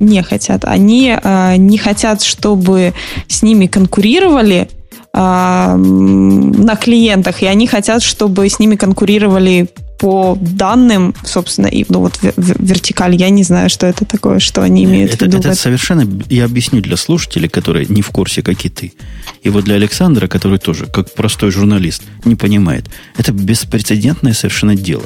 Они 0.00 0.14
не 0.14 0.22
хотят. 0.22 0.64
Они 0.64 1.14
э, 1.22 1.56
не 1.56 1.76
хотят, 1.76 2.22
чтобы 2.22 2.94
с 3.28 3.42
ними 3.42 3.66
конкурировали, 3.66 4.68
а, 5.12 5.76
на 5.76 6.76
клиентах, 6.76 7.42
и 7.42 7.46
они 7.46 7.66
хотят, 7.66 8.02
чтобы 8.02 8.48
с 8.48 8.60
ними 8.60 8.76
конкурировали 8.76 9.68
по 10.00 10.36
данным, 10.40 11.14
собственно, 11.24 11.66
и 11.66 11.84
ну 11.88 12.00
вот 12.00 12.18
вертикаль, 12.36 13.14
я 13.14 13.30
не 13.30 13.44
знаю, 13.44 13.68
что 13.68 13.86
это 13.86 14.04
такое, 14.04 14.38
что 14.38 14.62
они 14.62 14.84
имеют 14.84 15.14
это, 15.14 15.26
в 15.26 15.28
виду. 15.28 15.38
Это 15.38 15.54
совершенно, 15.54 16.08
я 16.28 16.46
объясню 16.46 16.80
для 16.80 16.96
слушателей, 16.96 17.48
которые 17.48 17.86
не 17.86 18.02
в 18.02 18.08
курсе, 18.08 18.42
как 18.42 18.64
и 18.64 18.68
ты. 18.68 18.94
И 19.42 19.50
вот 19.50 19.64
для 19.64 19.74
Александра, 19.74 20.26
который 20.26 20.58
тоже, 20.58 20.86
как 20.86 21.14
простой 21.14 21.50
журналист, 21.50 22.02
не 22.24 22.34
понимает. 22.34 22.86
Это 23.16 23.32
беспрецедентное 23.32 24.32
совершенно 24.32 24.74
дело. 24.74 25.04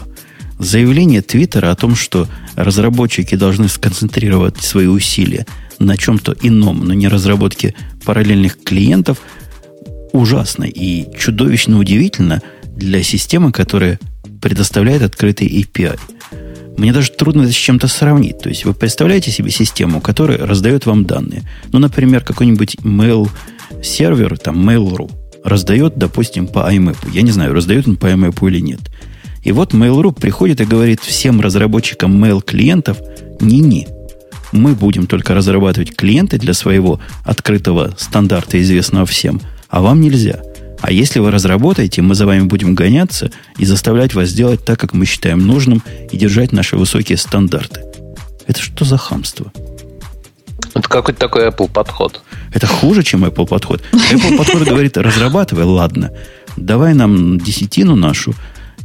Заявление 0.59 1.21
Твиттера 1.21 1.73
о 1.73 1.75
том, 1.75 1.97
что 1.97 2.29
разработчики 2.55 3.35
должны 3.35 3.69
сконцентрировать 3.69 4.63
свои 4.63 4.87
усилия 4.87 5.45
на 5.81 5.97
чем-то 5.97 6.37
ином, 6.41 6.87
но 6.87 6.95
не 6.95 7.09
разработке 7.09 7.75
параллельных 8.05 8.63
клиентов– 8.63 9.19
ужасно 10.15 10.63
и 10.63 11.07
чудовищно 11.19 11.79
удивительно 11.79 12.41
для 12.65 13.03
системы, 13.03 13.51
которая 13.51 13.99
предоставляет 14.45 15.01
открытый 15.01 15.49
API. 15.49 15.99
Мне 16.77 16.93
даже 16.93 17.13
трудно 17.13 17.45
это 17.45 17.53
с 17.53 17.57
чем-то 17.57 17.89
сравнить. 17.89 18.41
То 18.41 18.51
есть 18.51 18.67
вы 18.67 18.75
представляете 18.75 19.31
себе 19.31 19.51
систему, 19.51 20.03
которая 20.03 20.37
раздает 20.37 20.85
вам 20.85 21.07
данные. 21.07 21.45
Ну, 21.73 21.79
например, 21.79 22.23
какой-нибудь 22.23 22.77
mail 22.83 23.31
сервер, 23.83 24.37
там 24.37 24.69
Mail.ru, 24.69 25.11
раздает, 25.45 25.97
допустим, 25.97 26.47
по 26.47 26.71
IMAP. 26.71 26.99
Я 27.11 27.23
не 27.23 27.31
знаю, 27.31 27.55
раздает 27.55 27.89
он 27.89 27.97
по 27.97 28.05
IMAP 28.05 28.47
или 28.49 28.61
нет. 28.61 28.81
И 29.45 29.51
вот 29.51 29.73
Mail.ru 29.73 30.13
приходит 30.13 30.61
и 30.61 30.67
говорит 30.67 31.01
всем 31.01 31.41
разработчикам 31.41 32.23
mail 32.23 32.43
клиентов, 32.43 32.99
не-не, 33.41 33.89
мы 34.53 34.75
будем 34.75 35.07
только 35.07 35.33
разрабатывать 35.33 35.97
клиенты 35.97 36.39
для 36.39 36.53
своего 36.53 37.01
открытого 37.25 37.95
стандарта, 37.97 38.61
известного 38.61 39.07
всем– 39.07 39.41
а 39.75 39.81
вам 39.81 40.01
нельзя. 40.01 40.41
А 40.85 40.93
если 40.93 41.19
вы 41.19 41.31
разработаете, 41.31 42.03
мы 42.03 42.15
за 42.15 42.27
вами 42.27 42.43
будем 42.43 42.75
гоняться 42.75 43.31
и 43.57 43.65
заставлять 43.65 44.13
вас 44.13 44.35
делать 44.35 44.67
так, 44.67 44.79
как 44.79 44.93
мы 44.93 45.07
считаем 45.07 45.39
нужным, 45.39 45.83
и 46.13 46.19
держать 46.19 46.53
наши 46.53 46.77
высокие 46.77 47.17
стандарты. 47.17 47.81
Это 48.47 48.61
что 48.61 48.85
за 48.85 48.99
хамство? 48.99 49.51
Это 50.75 50.87
какой-то 50.87 51.19
такой 51.19 51.49
Apple 51.49 51.71
подход. 51.71 52.21
Это 52.53 52.67
хуже, 52.67 53.03
чем 53.03 53.25
Apple 53.25 53.47
подход. 53.47 53.83
Apple 53.93 54.37
подход 54.37 54.69
говорит, 54.69 54.99
разрабатывай, 54.99 55.65
ладно, 55.65 56.11
давай 56.59 56.93
нам 56.93 57.41
десятину 57.41 57.97
нашу, 57.97 58.35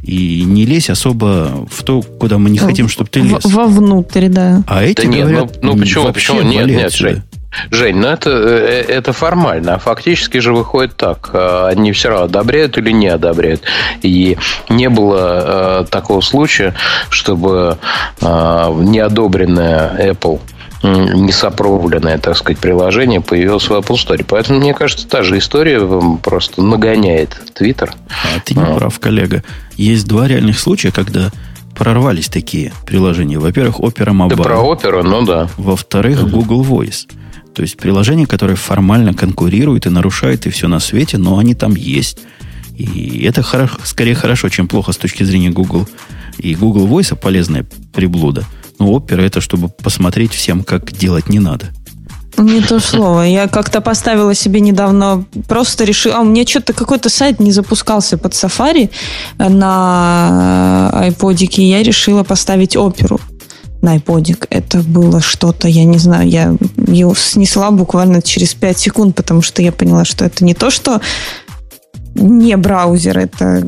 и 0.02 0.42
не 0.44 0.64
лезь 0.64 0.88
особо 0.88 1.68
в 1.70 1.82
то, 1.82 2.00
куда 2.00 2.38
мы 2.38 2.48
не 2.48 2.58
хотим, 2.58 2.88
чтобы 2.88 3.10
ты 3.10 3.20
лез. 3.20 3.44
Вовнутрь, 3.44 4.28
да. 4.28 4.64
А 4.66 4.82
эти 4.82 5.04
да 5.04 5.18
говорят, 5.18 5.42
нет, 5.42 5.58
ну, 5.62 5.74
ну 5.74 5.78
почему, 5.78 6.10
почему? 6.14 6.40
Нет, 6.40 6.66
нет, 6.66 7.24
Жень. 7.70 7.96
Ну 7.96 8.08
это, 8.08 8.30
э, 8.30 8.84
это 8.88 9.12
формально, 9.12 9.74
а 9.74 9.78
фактически 9.78 10.38
же 10.38 10.52
выходит 10.52 10.96
так. 10.96 11.30
Э, 11.32 11.68
они 11.68 11.92
все 11.92 12.08
равно 12.08 12.24
одобряют 12.24 12.78
или 12.78 12.90
не 12.90 13.08
одобряют. 13.08 13.62
И 14.02 14.38
не 14.68 14.88
было 14.88 15.82
э, 15.82 15.84
такого 15.90 16.20
случая, 16.20 16.74
чтобы 17.10 17.78
э, 18.20 18.24
неодобренная 18.26 20.12
Apple 20.12 20.40
несопровленное, 20.82 22.16
так 22.18 22.36
сказать, 22.36 22.58
приложение 22.58 23.20
появилось 23.20 23.68
в 23.68 23.72
Apple 23.72 23.96
Store. 23.96 24.24
Поэтому, 24.26 24.60
мне 24.60 24.72
кажется, 24.72 25.06
та 25.06 25.22
же 25.22 25.36
история 25.38 25.80
просто 26.22 26.62
нагоняет 26.62 27.38
Twitter. 27.58 27.90
А 28.08 28.40
ты 28.42 28.54
не 28.54 28.62
а. 28.62 28.76
прав, 28.76 28.98
коллега. 28.98 29.42
Есть 29.76 30.08
два 30.08 30.26
реальных 30.26 30.58
случая, 30.58 30.90
когда 30.90 31.30
прорвались 31.76 32.28
такие 32.28 32.72
приложения. 32.86 33.38
Во-первых, 33.38 33.80
Opera 33.80 34.12
Mobile. 34.12 34.36
Да 34.36 34.42
про 34.42 34.56
Opera, 34.56 35.02
ну 35.02 35.22
да. 35.22 35.48
Во-вторых, 35.56 36.28
Google 36.30 36.64
Voice. 36.64 37.06
То 37.54 37.62
есть 37.62 37.76
приложения, 37.76 38.26
которые 38.26 38.56
формально 38.56 39.14
конкурируют 39.14 39.86
и 39.86 39.90
нарушают 39.90 40.46
и 40.46 40.50
все 40.50 40.68
на 40.68 40.80
свете, 40.80 41.18
но 41.18 41.38
они 41.38 41.54
там 41.54 41.74
есть. 41.74 42.18
И 42.76 43.24
это 43.24 43.42
хорошо, 43.42 43.76
скорее 43.84 44.14
хорошо, 44.14 44.48
чем 44.48 44.68
плохо 44.68 44.92
с 44.92 44.96
точки 44.96 45.24
зрения 45.24 45.50
Google. 45.50 45.88
И 46.38 46.54
Google 46.54 46.86
Voice 46.86 47.14
полезная 47.14 47.66
приблуда. 47.92 48.44
Но 48.78 48.96
Opera 48.96 49.22
это 49.22 49.40
чтобы 49.40 49.68
посмотреть 49.68 50.32
всем, 50.32 50.64
как 50.64 50.92
делать 50.92 51.28
не 51.28 51.40
надо. 51.40 51.66
Не 52.38 52.62
то 52.62 52.80
слово. 52.80 53.22
Я 53.22 53.48
как-то 53.48 53.80
поставила 53.82 54.34
себе 54.34 54.60
недавно, 54.60 55.24
просто 55.46 55.84
решила, 55.84 56.16
а 56.16 56.20
у 56.20 56.24
меня 56.24 56.46
что-то 56.46 56.72
какой-то 56.72 57.10
сайт 57.10 57.40
не 57.40 57.52
запускался 57.52 58.16
под 58.16 58.32
Safari 58.32 58.88
на 59.36 60.90
iPod, 60.94 61.44
я 61.60 61.82
решила 61.82 62.22
поставить 62.22 62.76
оперу 62.76 63.20
на 63.82 63.96
iPodик. 63.96 64.46
Это 64.50 64.80
было 64.80 65.20
что-то, 65.20 65.68
я 65.68 65.84
не 65.84 65.98
знаю, 65.98 66.28
я 66.28 66.56
ее 66.86 67.12
снесла 67.16 67.70
буквально 67.70 68.22
через 68.22 68.54
5 68.54 68.78
секунд, 68.78 69.16
потому 69.16 69.42
что 69.42 69.62
я 69.62 69.72
поняла, 69.72 70.04
что 70.04 70.24
это 70.24 70.44
не 70.44 70.54
то, 70.54 70.70
что 70.70 71.00
не 72.14 72.56
браузер, 72.56 73.18
это, 73.18 73.64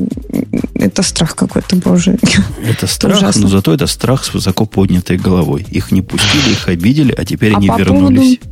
это 0.75 1.03
страх 1.03 1.37
какой-то, 1.37 1.77
боже. 1.77 2.19
Это 2.65 2.87
страх, 2.87 3.19
Ужасно. 3.19 3.43
но 3.43 3.49
зато 3.49 3.73
это 3.73 3.87
страх 3.87 4.25
с 4.25 4.35
высоко 4.35 4.67
поднятой 4.67 5.17
головой. 5.17 5.65
Их 5.71 5.93
не 5.93 6.03
пустили, 6.03 6.53
их 6.53 6.69
обидели, 6.69 7.15
а 7.17 7.25
теперь 7.25 7.55
а 7.55 7.57
они 7.59 7.69
вернулись. 7.69 8.39
Поводу 8.39 8.52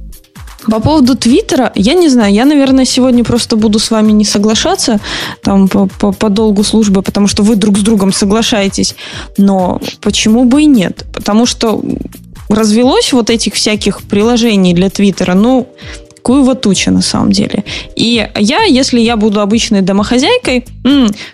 по 0.66 0.80
поводу 0.80 1.16
Твиттера, 1.16 1.72
я 1.74 1.94
не 1.94 2.08
знаю, 2.08 2.32
я, 2.32 2.44
наверное, 2.44 2.84
сегодня 2.84 3.24
просто 3.24 3.56
буду 3.56 3.78
с 3.78 3.90
вами 3.90 4.12
не 4.12 4.24
соглашаться 4.24 5.00
там 5.42 5.68
по, 5.68 5.86
по, 5.86 6.12
по 6.12 6.28
долгу 6.28 6.64
службы, 6.64 7.02
потому 7.02 7.28
что 7.28 7.42
вы 7.42 7.56
друг 7.56 7.78
с 7.78 7.82
другом 7.82 8.12
соглашаетесь. 8.12 8.94
Но 9.38 9.80
почему 10.00 10.44
бы 10.44 10.62
и 10.62 10.66
нет? 10.66 11.06
Потому 11.12 11.46
что 11.46 11.82
развелось 12.48 13.12
вот 13.12 13.30
этих 13.30 13.54
всяких 13.54 14.02
приложений 14.02 14.74
для 14.74 14.90
Твиттера, 14.90 15.34
ну, 15.34 15.68
Куева 16.22 16.54
туча 16.54 16.90
на 16.90 17.02
самом 17.02 17.32
деле. 17.32 17.64
И 17.96 18.28
я, 18.36 18.62
если 18.62 19.00
я 19.00 19.16
буду 19.16 19.40
обычной 19.40 19.82
домохозяйкой, 19.82 20.64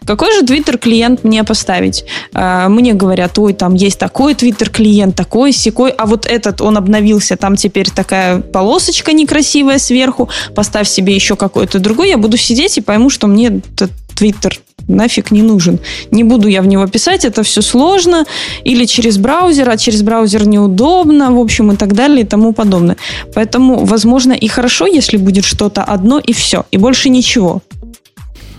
какой 0.05 0.32
же 0.34 0.47
твиттер 0.47 0.78
клиент 0.78 1.24
мне 1.24 1.45
поставить? 1.45 2.05
А, 2.34 2.68
мне 2.68 2.93
говорят, 2.93 3.39
ой, 3.39 3.53
там 3.53 3.74
есть 3.74 3.99
такой 3.99 4.34
твиттер 4.34 4.70
клиент, 4.70 5.16
такой, 5.16 5.53
секой, 5.53 5.91
а 5.91 6.07
вот 6.07 6.26
этот, 6.26 6.61
он 6.61 6.76
обновился, 6.76 7.37
там 7.37 7.57
теперь 7.57 7.91
такая 7.91 8.41
полосочка 8.41 9.12
некрасивая 9.12 9.78
сверху, 9.78 10.28
поставь 10.55 10.89
себе 10.89 11.14
еще 11.14 11.37
какой-то 11.37 11.78
другой, 11.78 12.09
я 12.11 12.18
буду 12.18 12.37
сидеть 12.37 12.78
и 12.78 12.80
пойму, 12.80 13.11
что 13.11 13.26
мне 13.26 13.62
этот 13.76 13.91
твиттер 14.16 14.59
нафиг 14.89 15.30
не 15.30 15.43
нужен. 15.43 15.78
Не 16.11 16.24
буду 16.24 16.49
я 16.49 16.62
в 16.62 16.66
него 16.66 16.87
писать, 16.87 17.24
это 17.24 17.43
все 17.43 17.62
сложно. 17.62 18.24
Или 18.64 18.87
через 18.87 19.18
браузер, 19.18 19.68
а 19.68 19.76
через 19.76 20.03
браузер 20.03 20.47
неудобно, 20.47 21.32
в 21.32 21.39
общем, 21.39 21.72
и 21.72 21.76
так 21.76 21.95
далее, 21.95 22.22
и 22.22 22.26
тому 22.26 22.53
подобное. 22.53 22.97
Поэтому, 23.34 23.84
возможно, 23.84 24.32
и 24.32 24.49
хорошо, 24.49 24.87
если 24.87 25.16
будет 25.16 25.45
что-то 25.45 25.82
одно 25.82 26.18
и 26.18 26.32
все, 26.32 26.64
и 26.70 26.78
больше 26.78 27.09
ничего. 27.09 27.62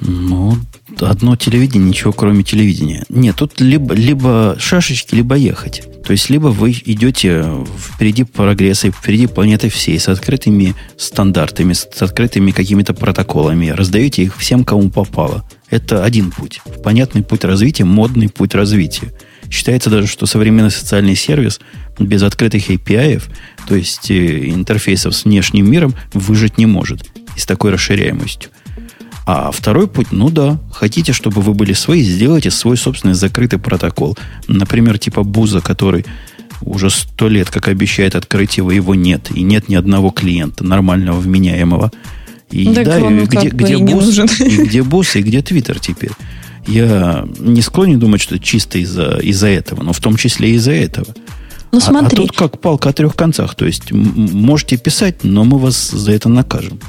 Ну, 0.02 0.56
одно 1.02 1.36
телевидение, 1.36 1.90
ничего 1.90 2.14
кроме 2.14 2.44
телевидения. 2.44 3.04
Нет, 3.10 3.36
тут 3.36 3.60
либо, 3.60 3.94
либо 3.94 4.56
шашечки, 4.60 5.16
либо 5.16 5.36
ехать. 5.36 5.84
То 6.06 6.12
есть, 6.12 6.30
либо 6.30 6.48
вы 6.48 6.72
идете 6.72 7.46
впереди 7.78 8.24
прогресса, 8.24 8.92
впереди 8.92 9.28
планеты 9.28 9.70
всей, 9.70 10.00
с 10.00 10.08
открытыми 10.08 10.74
стандартами, 10.96 11.74
с 11.74 11.86
открытыми 12.02 12.52
какими-то 12.52 12.94
протоколами, 12.94 13.68
раздаете 13.68 14.24
их 14.24 14.38
всем, 14.38 14.64
кому 14.64 14.90
попало. 14.90 15.44
Это 15.70 16.04
один 16.04 16.32
путь. 16.32 16.62
Понятный 16.84 17.24
путь 17.24 17.44
развития, 17.44 17.84
модный 17.84 18.30
путь 18.30 18.56
развития. 18.56 19.14
Считается 19.50 19.90
даже, 19.90 20.08
что 20.08 20.26
современный 20.26 20.72
социальный 20.72 21.16
сервис 21.16 21.60
без 22.00 22.24
открытых 22.24 22.70
API, 22.70 23.22
то 23.68 23.76
есть 23.76 24.12
э, 24.12 24.50
интерфейсов 24.50 25.16
с 25.16 25.26
внешним 25.26 25.70
миром, 25.70 25.94
выжить 26.14 26.58
не 26.58 26.66
может 26.66 27.06
и 27.36 27.40
с 27.40 27.46
такой 27.46 27.72
расширяемостью. 27.72 28.50
А 29.26 29.52
второй 29.52 29.90
путь, 29.90 30.12
ну 30.12 30.30
да, 30.30 30.58
хотите, 30.72 31.12
чтобы 31.12 31.42
вы 31.42 31.54
были 31.54 31.74
свои, 31.74 32.02
сделайте 32.02 32.50
свой 32.50 32.78
собственный 32.78 33.14
закрытый 33.14 33.60
протокол. 33.60 34.18
Например, 34.48 34.98
типа 34.98 35.24
Буза, 35.24 35.60
который 35.60 36.06
уже 36.62 36.90
сто 36.90 37.28
лет, 37.28 37.50
как 37.50 37.68
обещает 37.68 38.16
открыть 38.16 38.58
его, 38.58 38.72
его 38.72 38.96
нет. 38.96 39.30
И 39.32 39.44
нет 39.44 39.68
ни 39.68 39.76
одного 39.76 40.12
клиента 40.12 40.64
нормального, 40.64 41.20
вменяемого. 41.20 41.92
И 42.52 42.74
так 42.74 42.86
да, 42.86 43.00
и 43.00 43.26
где, 43.26 43.50
где, 43.50 43.78
бус, 43.78 44.18
и 44.18 44.58
где 44.64 44.84
босс, 44.84 45.16
и 45.16 45.22
где 45.22 45.42
Твиттер 45.42 45.80
теперь. 45.80 46.12
Я 46.66 47.28
не 47.40 47.62
склонен 47.62 48.00
думать, 48.00 48.22
что 48.22 48.40
чисто 48.40 48.78
из-за 48.80 49.18
из 49.18 49.44
этого, 49.44 49.84
но 49.84 49.94
в 49.94 50.00
том 50.00 50.16
числе 50.18 50.52
и 50.52 50.54
из-за 50.56 50.72
этого. 50.72 51.08
Ну, 51.72 51.80
смотри. 51.80 52.18
А, 52.18 52.24
а 52.24 52.28
тут 52.28 52.32
как 52.32 52.60
палка 52.60 52.90
о 52.90 52.94
трех 52.94 53.16
концах. 53.16 53.56
То 53.56 53.66
есть 53.66 53.92
можете 53.92 54.78
писать, 54.78 55.24
но 55.24 55.44
мы 55.44 55.60
вас 55.60 55.90
за 55.90 56.12
это 56.12 56.30
накажем. 56.30 56.80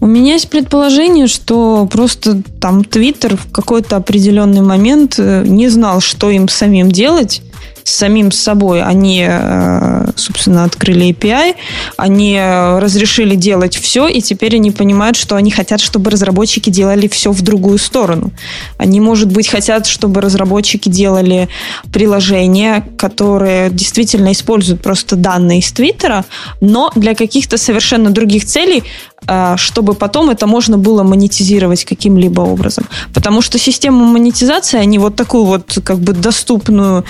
У 0.00 0.06
меня 0.06 0.34
есть 0.34 0.48
предположение, 0.48 1.26
что 1.26 1.88
просто 1.90 2.42
там 2.60 2.84
Твиттер 2.84 3.36
в 3.36 3.50
какой-то 3.50 3.96
определенный 3.96 4.60
момент 4.60 5.16
э, 5.18 5.44
не 5.44 5.68
знал, 5.68 6.00
что 6.00 6.30
им 6.30 6.48
самим 6.48 6.92
делать, 6.92 7.42
самим 7.88 8.30
собой. 8.30 8.82
Они, 8.82 9.26
э, 9.28 10.10
собственно, 10.16 10.64
открыли 10.64 11.10
API, 11.10 11.54
они 11.96 12.36
э, 12.36 12.78
разрешили 12.78 13.34
делать 13.34 13.76
все, 13.76 14.06
и 14.08 14.20
теперь 14.20 14.56
они 14.56 14.70
понимают, 14.70 15.16
что 15.16 15.36
они 15.36 15.50
хотят, 15.50 15.80
чтобы 15.80 16.10
разработчики 16.10 16.70
делали 16.70 17.08
все 17.08 17.32
в 17.32 17.42
другую 17.42 17.78
сторону. 17.78 18.30
Они, 18.76 19.00
может 19.00 19.30
быть, 19.32 19.48
хотят, 19.48 19.86
чтобы 19.86 20.20
разработчики 20.20 20.88
делали 20.88 21.48
приложения, 21.92 22.84
которые 22.96 23.70
действительно 23.70 24.32
используют 24.32 24.82
просто 24.82 25.16
данные 25.16 25.60
из 25.60 25.72
Твиттера, 25.72 26.24
но 26.60 26.90
для 26.94 27.14
каких-то 27.14 27.56
совершенно 27.58 28.10
других 28.10 28.44
целей, 28.44 28.84
э, 29.26 29.54
чтобы 29.56 29.94
потом 29.94 30.30
это 30.30 30.46
можно 30.46 30.78
было 30.78 31.02
монетизировать 31.02 31.84
каким-либо 31.84 32.40
образом. 32.42 32.84
Потому 33.14 33.42
что 33.42 33.58
систему 33.58 34.04
монетизации, 34.04 34.78
они 34.78 34.98
вот 34.98 35.16
такую 35.16 35.44
вот 35.44 35.78
как 35.84 35.98
бы 35.98 36.12
доступную 36.12 37.04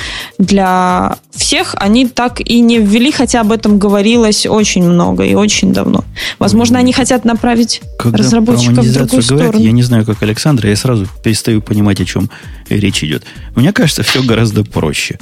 для 0.69 1.19
всех 1.35 1.75
они 1.79 2.07
так 2.07 2.41
и 2.41 2.61
не 2.61 2.79
ввели, 2.79 3.11
хотя 3.13 3.41
об 3.41 3.53
этом 3.53 3.79
говорилось 3.79 4.47
очень 4.47 4.83
много 4.83 5.25
и 5.25 5.35
очень 5.35 5.73
давно. 5.73 6.05
Возможно, 6.39 6.79
они 6.79 6.93
хотят 6.93 7.25
направить 7.25 7.81
Когда 7.99 8.19
разработчиков 8.19 8.85
в 8.85 8.93
другую 8.93 9.23
говорят, 9.23 9.49
сторону. 9.49 9.65
Я 9.65 9.73
не 9.73 9.83
знаю, 9.83 10.05
как 10.05 10.23
Александр, 10.23 10.67
я 10.67 10.77
сразу 10.77 11.07
перестаю 11.23 11.63
понимать, 11.63 12.01
о 12.01 12.05
чем 12.05 12.31
речь 12.69 13.03
идет. 13.05 13.25
Мне 13.55 13.73
кажется, 13.73 14.03
все 14.03 14.23
гораздо 14.23 14.65
проще. 14.65 15.19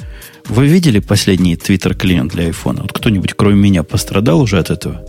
Вы 0.47 0.67
видели 0.67 0.99
последний 0.99 1.55
Twitter-клиент 1.55 2.31
для 2.31 2.49
iPhone? 2.49 2.81
Вот 2.81 2.93
кто-нибудь, 2.93 3.33
кроме 3.35 3.55
меня, 3.55 3.83
пострадал 3.83 4.41
уже 4.41 4.59
от 4.59 4.69
этого? 4.69 5.01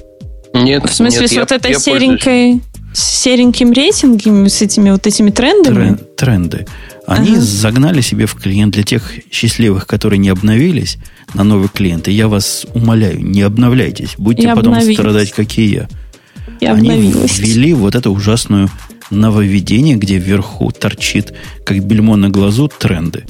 Нет. 0.55 0.85
В 0.89 0.93
смысле, 0.93 1.21
нет, 1.21 1.31
с 1.31 1.33
я, 1.33 1.41
вот 1.41 1.53
этой 1.53 1.73
я 1.73 1.79
серенькой, 1.79 2.61
с 2.93 3.23
сереньким 3.23 3.73
рейтингом, 3.73 4.49
с 4.49 4.63
этими 4.63 4.91
вот 4.91 5.07
этими 5.07 5.31
трендами? 5.31 5.75
Трен, 5.75 6.01
тренды. 6.17 6.67
Они 7.07 7.33
ага. 7.33 7.41
загнали 7.41 8.01
себе 8.01 8.27
в 8.27 8.35
клиент 8.35 8.75
для 8.75 8.83
тех 8.83 9.13
счастливых, 9.31 9.87
которые 9.87 10.19
не 10.19 10.29
обновились 10.29 10.99
на 11.35 11.43
новый 11.45 11.69
клиент. 11.69 12.09
И 12.09 12.13
я 12.13 12.29
вас 12.29 12.67
умоляю, 12.75 13.25
не 13.25 13.43
обновляйтесь. 13.43 14.15
Будьте 14.19 14.43
я 14.43 14.55
потом 14.55 14.75
обновилась. 14.75 14.97
страдать, 14.99 15.33
как 15.33 15.57
и 15.59 15.65
я. 15.65 15.89
я 16.61 16.75
Они 16.75 16.91
обновилась. 16.91 17.39
ввели 17.39 17.73
вот 17.73 17.95
это 17.95 18.11
ужасную 18.11 18.69
нововведение, 19.11 19.97
где 19.97 20.19
вверху 20.19 20.71
торчит, 20.71 21.33
как 21.65 21.83
бельмо 21.83 22.17
на 22.17 22.29
глазу, 22.29 22.69
тренды. 22.69 23.25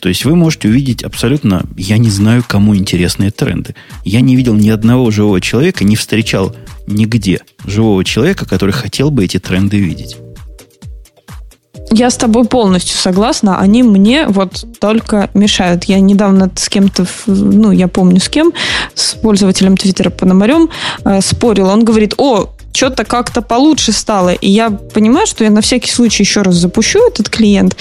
То 0.00 0.08
есть 0.08 0.24
вы 0.24 0.36
можете 0.36 0.68
увидеть 0.68 1.02
абсолютно, 1.02 1.64
я 1.76 1.98
не 1.98 2.10
знаю, 2.10 2.44
кому 2.46 2.76
интересные 2.76 3.30
тренды. 3.30 3.74
Я 4.04 4.20
не 4.20 4.36
видел 4.36 4.54
ни 4.54 4.68
одного 4.68 5.10
живого 5.10 5.40
человека, 5.40 5.84
не 5.84 5.96
встречал 5.96 6.54
нигде 6.86 7.40
живого 7.66 8.04
человека, 8.04 8.46
который 8.46 8.72
хотел 8.72 9.10
бы 9.10 9.24
эти 9.24 9.38
тренды 9.38 9.78
видеть. 9.78 10.16
Я 11.90 12.10
с 12.10 12.16
тобой 12.16 12.44
полностью 12.44 12.98
согласна. 12.98 13.58
Они 13.58 13.82
мне 13.82 14.26
вот 14.28 14.66
только 14.78 15.30
мешают. 15.32 15.84
Я 15.84 16.00
недавно 16.00 16.50
с 16.54 16.68
кем-то, 16.68 17.06
ну, 17.26 17.72
я 17.72 17.88
помню 17.88 18.20
с 18.20 18.28
кем, 18.28 18.52
с 18.94 19.14
пользователем 19.14 19.76
Твиттера 19.76 20.10
Пономарем 20.10 20.68
э, 21.04 21.20
спорила. 21.22 21.72
Он 21.72 21.84
говорит, 21.84 22.14
о, 22.18 22.54
что-то 22.72 23.04
как-то 23.04 23.42
получше 23.42 23.92
стало. 23.92 24.34
И 24.34 24.48
я 24.48 24.70
понимаю, 24.70 25.26
что 25.26 25.44
я 25.44 25.50
на 25.50 25.60
всякий 25.60 25.90
случай 25.90 26.22
еще 26.22 26.42
раз 26.42 26.54
запущу 26.54 27.00
этот 27.08 27.28
клиент, 27.28 27.76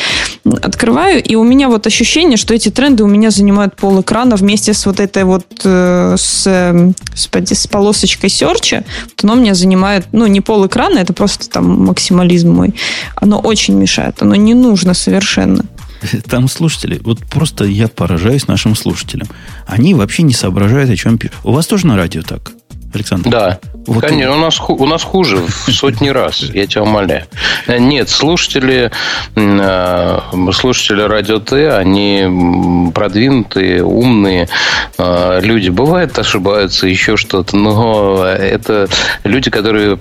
открываю, 0.45 1.21
и 1.23 1.35
у 1.35 1.43
меня 1.43 1.69
вот 1.69 1.85
ощущение, 1.87 2.37
что 2.37 2.53
эти 2.53 2.69
тренды 2.69 3.03
у 3.03 3.07
меня 3.07 3.29
занимают 3.29 3.75
пол 3.75 4.01
экрана 4.01 4.35
вместе 4.35 4.73
с 4.73 4.85
вот 4.85 4.99
этой 4.99 5.23
вот 5.23 5.45
э, 5.63 6.15
с, 6.17 6.93
господи, 7.11 7.53
с 7.53 7.67
полосочкой 7.67 8.29
серча. 8.29 8.83
Вот 9.05 9.23
оно 9.23 9.35
мне 9.35 9.53
занимает, 9.53 10.07
ну, 10.11 10.25
не 10.27 10.41
пол 10.41 10.65
экрана, 10.65 10.99
это 10.99 11.13
просто 11.13 11.49
там 11.49 11.85
максимализм 11.85 12.51
мой. 12.51 12.73
Оно 13.15 13.39
очень 13.39 13.75
мешает, 13.75 14.21
оно 14.21 14.35
не 14.35 14.53
нужно 14.53 14.93
совершенно. 14.93 15.63
Там 16.29 16.47
слушатели, 16.47 16.99
вот 17.03 17.19
просто 17.25 17.65
я 17.65 17.87
поражаюсь 17.87 18.47
нашим 18.47 18.75
слушателям. 18.75 19.27
Они 19.65 19.93
вообще 19.93 20.23
не 20.23 20.33
соображают, 20.33 20.89
о 20.89 20.95
чем 20.95 21.17
пишут. 21.17 21.37
У 21.43 21.51
вас 21.51 21.67
тоже 21.67 21.87
на 21.87 21.97
радио 21.97 22.21
так? 22.21 22.51
Александр? 22.93 23.29
Да. 23.29 23.59
Вот 23.87 24.05
Конечно, 24.05 24.35
у 24.35 24.39
нас, 24.39 24.59
у 24.67 24.85
нас 24.85 25.01
хуже 25.01 25.37
в 25.37 25.71
сотни 25.71 26.09
раз, 26.09 26.41
я 26.41 26.67
тебя 26.67 26.83
умоляю. 26.83 27.23
Нет, 27.69 28.09
слушатели, 28.09 28.91
э, 29.35 30.19
слушатели 30.51 31.01
Радио 31.03 31.39
Т, 31.39 31.73
они 31.73 32.91
продвинутые, 32.93 33.85
умные 33.85 34.49
э, 34.97 35.39
люди. 35.41 35.69
Бывает, 35.69 36.19
ошибаются, 36.19 36.85
еще 36.85 37.15
что-то, 37.15 37.55
но 37.55 38.25
это 38.25 38.89
люди, 39.23 39.49
которые 39.49 39.97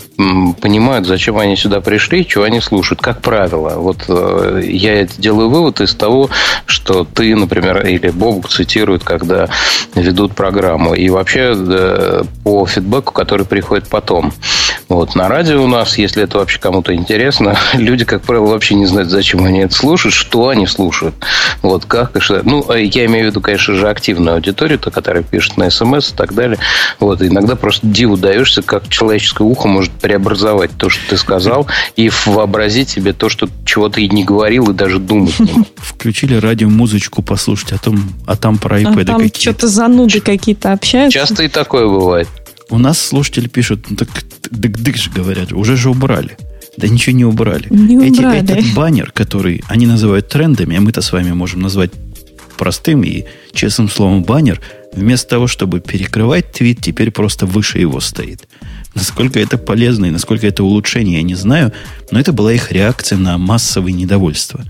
понимают, 0.60 1.06
зачем 1.06 1.38
они 1.38 1.54
сюда 1.54 1.80
пришли, 1.80 2.26
чего 2.26 2.42
они 2.42 2.60
слушают, 2.60 3.00
как 3.00 3.22
правило. 3.22 3.76
Вот 3.76 4.06
э, 4.08 4.62
я 4.64 5.04
делаю 5.04 5.48
вывод 5.48 5.80
из 5.80 5.94
того, 5.94 6.28
что 6.66 7.04
ты, 7.04 7.36
например, 7.36 7.86
или 7.86 8.10
Бобук 8.10 8.48
цитируют, 8.48 9.04
когда 9.04 9.48
ведут 9.94 10.34
программу. 10.34 10.94
И 10.94 11.08
вообще 11.08 12.24
по 12.42 12.66
фидбэку, 12.76 13.12
который 13.12 13.46
приходит 13.46 13.88
потом. 13.88 14.32
Вот. 14.88 15.14
На 15.14 15.28
радио 15.28 15.62
у 15.62 15.66
нас, 15.66 15.98
если 15.98 16.22
это 16.22 16.38
вообще 16.38 16.60
кому-то 16.60 16.94
интересно, 16.94 17.58
люди, 17.74 18.04
как 18.04 18.22
правило, 18.22 18.46
вообще 18.46 18.74
не 18.74 18.86
знают, 18.86 19.10
зачем 19.10 19.44
они 19.44 19.60
это 19.60 19.74
слушают, 19.74 20.14
что 20.14 20.48
они 20.48 20.66
слушают. 20.66 21.14
Вот 21.62 21.86
как 21.86 22.16
и 22.16 22.20
что. 22.20 22.42
Ну, 22.44 22.64
а 22.68 22.76
я 22.76 23.06
имею 23.06 23.26
в 23.26 23.30
виду, 23.30 23.40
конечно 23.40 23.74
же, 23.74 23.88
активную 23.88 24.36
аудиторию, 24.36 24.78
то, 24.78 24.90
которая 24.90 25.22
пишет 25.22 25.56
на 25.56 25.70
смс 25.70 26.12
и 26.12 26.14
так 26.14 26.34
далее. 26.34 26.58
Вот. 27.00 27.22
И 27.22 27.28
иногда 27.28 27.56
просто 27.56 27.86
диву 27.86 28.16
даешься, 28.16 28.62
как 28.62 28.88
человеческое 28.88 29.44
ухо 29.44 29.66
может 29.68 29.92
преобразовать 29.92 30.70
то, 30.76 30.88
что 30.88 31.08
ты 31.08 31.16
сказал, 31.16 31.66
и 31.96 32.10
вообразить 32.26 32.90
себе 32.90 33.12
то, 33.12 33.28
что 33.28 33.48
чего 33.64 33.88
ты 33.88 34.06
не 34.08 34.24
говорил, 34.24 34.70
и 34.70 34.74
даже 34.74 34.98
думать 34.98 35.38
не 35.40 35.64
Включили 35.76 36.36
радио 36.36 36.68
музычку 36.68 37.22
послушать, 37.22 37.72
а 37.72 37.78
там, 37.78 38.12
а 38.26 38.36
там 38.36 38.58
про 38.58 38.80
iPad 38.80 39.02
а 39.02 39.04
там 39.04 39.16
какие-то. 39.20 39.40
что-то 39.40 39.68
зануды 39.68 40.20
какие-то 40.20 40.72
общаются. 40.72 41.18
Часто 41.18 41.42
и 41.42 41.48
такое 41.48 41.86
бывает. 41.86 42.28
У 42.68 42.78
нас 42.78 42.98
слушатели 42.98 43.46
пишут, 43.48 43.86
ну 43.90 43.96
так 43.96 44.08
дык-дык 44.50 44.96
же 44.96 45.10
говорят, 45.10 45.52
уже 45.52 45.76
же 45.76 45.90
убрали. 45.90 46.36
Да 46.76 46.88
ничего 46.88 47.16
не 47.16 47.24
убрали. 47.24 47.68
Не 47.70 48.06
Эти, 48.06 48.18
убрали. 48.18 48.42
Этот 48.42 48.74
баннер, 48.74 49.12
который 49.12 49.62
они 49.68 49.86
называют 49.86 50.28
трендами, 50.28 50.76
а 50.76 50.80
мы-то 50.80 51.00
с 51.00 51.12
вами 51.12 51.32
можем 51.32 51.62
назвать 51.62 51.92
простым 52.58 53.02
и 53.02 53.24
честным 53.52 53.88
словом 53.88 54.24
баннер, 54.24 54.60
вместо 54.92 55.28
того, 55.28 55.46
чтобы 55.46 55.80
перекрывать 55.80 56.52
твит, 56.52 56.80
теперь 56.80 57.10
просто 57.10 57.46
выше 57.46 57.78
его 57.78 58.00
стоит. 58.00 58.48
Насколько 58.94 59.38
это 59.38 59.58
полезно 59.58 60.06
и 60.06 60.10
насколько 60.10 60.46
это 60.46 60.64
улучшение, 60.64 61.18
я 61.18 61.22
не 61.22 61.34
знаю, 61.34 61.72
но 62.10 62.18
это 62.18 62.32
была 62.32 62.52
их 62.52 62.72
реакция 62.72 63.18
на 63.18 63.38
массовое 63.38 63.92
недовольство. 63.92 64.64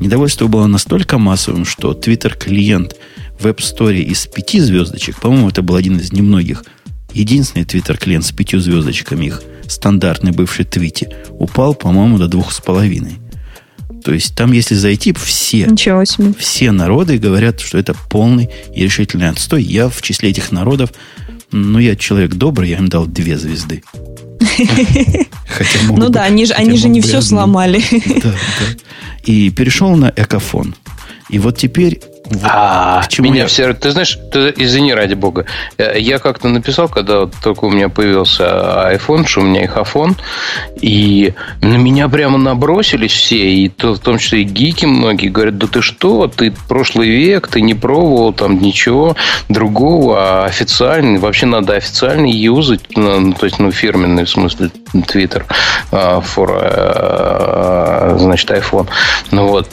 Недовольство 0.00 0.46
было 0.46 0.66
настолько 0.66 1.18
массовым, 1.18 1.64
что 1.64 1.92
Twitter 1.92 2.36
клиент 2.36 2.96
в 3.38 3.46
App 3.46 3.58
Store 3.58 3.98
из 3.98 4.26
пяти 4.26 4.60
звездочек, 4.60 5.20
по-моему, 5.20 5.48
это 5.48 5.62
был 5.62 5.74
один 5.74 5.98
из 5.98 6.12
немногих– 6.12 6.64
Единственный 7.14 7.64
твиттер-клиент 7.64 8.24
с 8.24 8.32
пятью 8.32 8.60
звездочками 8.60 9.26
их, 9.26 9.42
стандартный 9.66 10.32
бывший 10.32 10.64
твити, 10.64 11.08
упал, 11.30 11.74
по-моему, 11.74 12.18
до 12.18 12.28
двух 12.28 12.52
с 12.52 12.60
половиной. 12.60 13.18
То 14.04 14.12
есть 14.12 14.34
там, 14.34 14.52
если 14.52 14.74
зайти, 14.74 15.12
все, 15.12 15.68
все 16.38 16.72
народы 16.72 17.18
говорят, 17.18 17.60
что 17.60 17.78
это 17.78 17.94
полный 18.10 18.50
и 18.74 18.82
решительный 18.82 19.28
отстой. 19.28 19.62
Я 19.62 19.88
в 19.88 20.02
числе 20.02 20.30
этих 20.30 20.50
народов, 20.50 20.92
ну, 21.52 21.78
я 21.78 21.94
человек 21.94 22.34
добрый, 22.34 22.70
я 22.70 22.78
им 22.78 22.88
дал 22.88 23.06
две 23.06 23.38
звезды. 23.38 23.82
Хотя 25.48 25.78
ну 25.88 26.08
да, 26.08 26.24
они 26.24 26.46
же, 26.46 26.54
они 26.54 26.76
же 26.76 26.88
не 26.88 27.00
все 27.00 27.20
сломали. 27.20 27.82
Да, 28.22 28.30
да. 28.30 28.34
И 29.24 29.50
перешел 29.50 29.94
на 29.96 30.12
экофон. 30.16 30.74
И 31.28 31.38
вот 31.38 31.58
теперь 31.58 32.00
а, 32.44 33.02
меня 33.18 33.42
я... 33.42 33.46
все... 33.46 33.72
Ты 33.74 33.90
знаешь, 33.90 34.18
ты, 34.30 34.52
извини, 34.56 34.94
ради 34.94 35.14
бога. 35.14 35.46
Э, 35.76 35.98
я 35.98 36.18
как-то 36.18 36.48
написал, 36.48 36.88
когда 36.88 37.20
вот 37.20 37.34
только 37.42 37.64
у 37.64 37.70
меня 37.70 37.88
появился 37.88 38.44
iPhone, 38.92 39.26
что 39.26 39.40
у 39.40 39.44
меня 39.44 39.64
их 39.64 39.76
iPhone, 39.76 40.16
и 40.80 41.34
на 41.60 41.76
меня 41.76 42.08
прямо 42.08 42.38
набросились 42.38 43.12
все, 43.12 43.36
и 43.36 43.68
то, 43.68 43.94
в 43.94 43.98
том 43.98 44.18
числе 44.18 44.42
и 44.42 44.44
гики 44.44 44.86
многие 44.86 45.28
говорят, 45.28 45.58
да 45.58 45.66
ты 45.66 45.82
что, 45.82 46.28
ты 46.28 46.52
прошлый 46.68 47.08
век, 47.08 47.48
ты 47.48 47.60
не 47.60 47.74
пробовал 47.74 48.32
там 48.32 48.60
ничего 48.60 49.16
другого, 49.48 50.16
а 50.18 50.44
официальный, 50.46 51.18
вообще 51.18 51.46
надо 51.46 51.74
официальный 51.74 52.30
юзать, 52.30 52.82
ну, 52.96 53.32
то 53.32 53.46
есть, 53.46 53.58
ну, 53.58 53.70
фирменный, 53.72 54.24
в 54.24 54.30
смысле, 54.30 54.70
Twitter, 54.94 55.44
for, 55.90 56.58
а, 56.62 58.16
значит, 58.18 58.50
iPhone. 58.50 58.88
Ну 59.30 59.48
вот. 59.48 59.68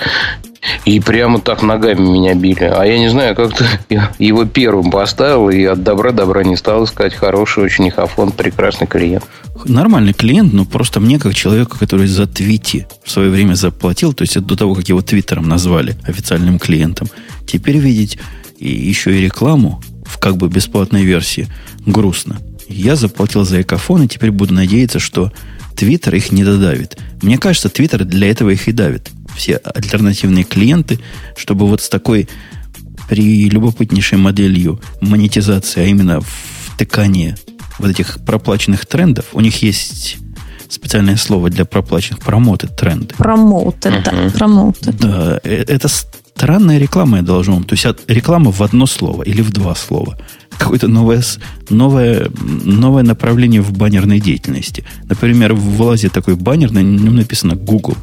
И 0.86 1.00
прямо 1.00 1.40
так 1.40 1.62
ногами 1.62 2.02
меня 2.02 2.34
били. 2.36 2.64
А 2.64 2.84
я 2.84 3.00
не 3.00 3.10
знаю, 3.10 3.36
как-то 3.36 3.66
его 4.20 4.46
первым 4.46 4.92
поставил 4.92 5.50
и 5.50 5.64
от 5.64 5.84
добра 5.84 6.12
добра 6.12 6.44
не 6.44 6.56
стал 6.58 6.84
искать. 6.86 7.14
Хороший 7.14 7.64
очень 7.64 7.88
ихофон, 7.88 8.32
прекрасный 8.32 8.88
клиент. 8.88 9.26
Нормальный 9.66 10.14
клиент, 10.14 10.54
но 10.54 10.66
просто 10.66 11.00
мне, 11.00 11.20
как 11.20 11.34
человеку, 11.34 11.78
который 11.78 12.08
за 12.08 12.28
Твити 12.28 12.88
в 13.04 13.12
свое 13.12 13.30
время 13.30 13.56
заплатил, 13.56 14.14
то 14.14 14.24
есть 14.24 14.40
до 14.40 14.56
того, 14.56 14.74
как 14.76 14.88
его 14.88 15.02
Твиттером 15.02 15.48
назвали 15.48 15.96
официальным 16.04 16.60
клиентом, 16.60 17.08
теперь 17.46 17.78
видеть 17.78 18.18
и 18.58 18.70
еще 18.70 19.18
и 19.18 19.22
рекламу 19.22 19.82
в 20.06 20.18
как 20.18 20.38
бы 20.38 20.48
бесплатной 20.48 21.04
версии 21.04 21.48
грустно. 21.86 22.38
Я 22.68 22.96
заплатил 22.96 23.44
за 23.44 23.62
экофон, 23.62 24.04
и 24.04 24.08
теперь 24.08 24.32
буду 24.32 24.54
надеяться, 24.54 25.00
что 25.00 25.32
Твиттер 25.76 26.16
их 26.16 26.32
не 26.32 26.44
додавит. 26.44 26.98
Мне 27.22 27.38
кажется, 27.38 27.70
Твиттер 27.70 28.06
для 28.06 28.30
этого 28.30 28.50
их 28.50 28.68
и 28.68 28.72
давит 28.72 29.12
все 29.40 29.56
альтернативные 29.56 30.44
клиенты, 30.44 31.00
чтобы 31.36 31.66
вот 31.68 31.82
с 31.82 31.90
такой 31.90 32.28
при 33.08 33.50
любопытнейшей 33.50 34.18
моделью 34.18 34.80
монетизации, 35.02 35.82
а 35.82 35.86
именно 35.86 36.22
втыкание 36.66 37.38
вот 37.80 37.90
этих 37.90 38.20
проплаченных 38.26 38.86
трендов, 38.86 39.26
у 39.34 39.40
них 39.40 39.64
есть 39.64 40.18
специальное 40.68 41.16
слово 41.16 41.50
для 41.50 41.66
проплаченных 41.66 42.20
промоты 42.20 42.68
тренды. 42.68 43.16
Промоуты, 43.18 43.90
uh-huh. 43.90 44.04
да, 44.04 44.38
промоуты. 44.38 44.92
Да, 44.92 45.40
э, 45.44 45.64
это 45.68 45.88
странная 45.88 46.78
реклама, 46.78 47.18
я 47.18 47.24
должен 47.24 47.56
вам. 47.56 47.64
То 47.64 47.74
есть 47.74 47.86
реклама 48.08 48.52
в 48.52 48.62
одно 48.62 48.86
слово 48.86 49.24
или 49.24 49.42
в 49.42 49.52
два 49.52 49.74
слова. 49.74 50.18
Какое-то 50.58 50.88
новое, 50.88 51.24
новое, 51.70 52.30
новое 52.66 53.04
направление 53.04 53.62
в 53.62 53.72
баннерной 53.72 54.20
деятельности. 54.20 54.84
Например, 55.06 55.54
в 55.54 55.82
лазе 55.82 56.10
такой 56.10 56.36
баннер, 56.36 56.72
на 56.72 56.84
нем 56.84 57.16
написано 57.16 57.56
Google. 57.56 57.96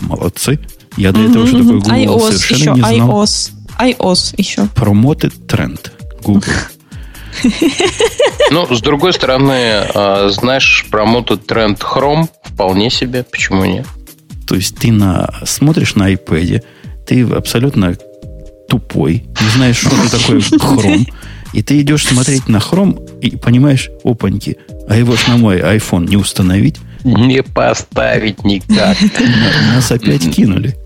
Молодцы. 0.00 0.60
Я 0.96 1.12
до 1.12 1.20
этого, 1.20 1.46
что 1.46 1.58
такое 1.58 1.80
Google, 1.80 1.90
iOS 1.90 2.32
совершенно 2.32 2.58
еще, 2.58 2.70
не 2.74 2.96
знал. 2.96 3.22
iOS. 3.22 3.50
iOS 3.80 4.34
еще. 4.36 4.66
Промотед 4.74 5.46
тренд. 5.46 5.92
Google. 6.22 6.52
Ну, 8.50 8.72
с 8.72 8.80
другой 8.80 9.12
стороны, 9.12 9.72
а, 9.94 10.28
знаешь, 10.30 10.86
промотед 10.90 11.46
тренд 11.46 11.80
Chrome 11.80 12.28
вполне 12.44 12.90
себе. 12.90 13.24
Почему 13.24 13.64
нет? 13.64 13.86
То 14.46 14.54
есть 14.54 14.76
ты 14.76 14.92
на, 14.92 15.28
смотришь 15.44 15.96
на 15.96 16.12
iPad, 16.12 16.62
ты 17.06 17.22
абсолютно 17.22 17.96
тупой, 18.68 19.24
не 19.40 19.48
знаешь, 19.50 19.78
что 19.78 19.90
это 19.90 20.18
такое 20.18 20.38
Chrome, 20.40 21.12
и 21.52 21.62
ты 21.62 21.80
идешь 21.80 22.06
смотреть 22.06 22.48
на 22.48 22.58
Chrome 22.58 23.20
и 23.20 23.36
понимаешь, 23.36 23.90
опаньки, 24.04 24.56
а 24.88 24.96
его 24.96 25.16
ж 25.16 25.26
на 25.26 25.36
мой 25.36 25.58
iPhone 25.58 26.08
не 26.08 26.16
установить, 26.16 26.76
не 27.06 27.42
поставить 27.42 28.44
никак. 28.44 28.96
Нас 29.74 29.90
опять 29.92 30.34
кинули. 30.34 30.76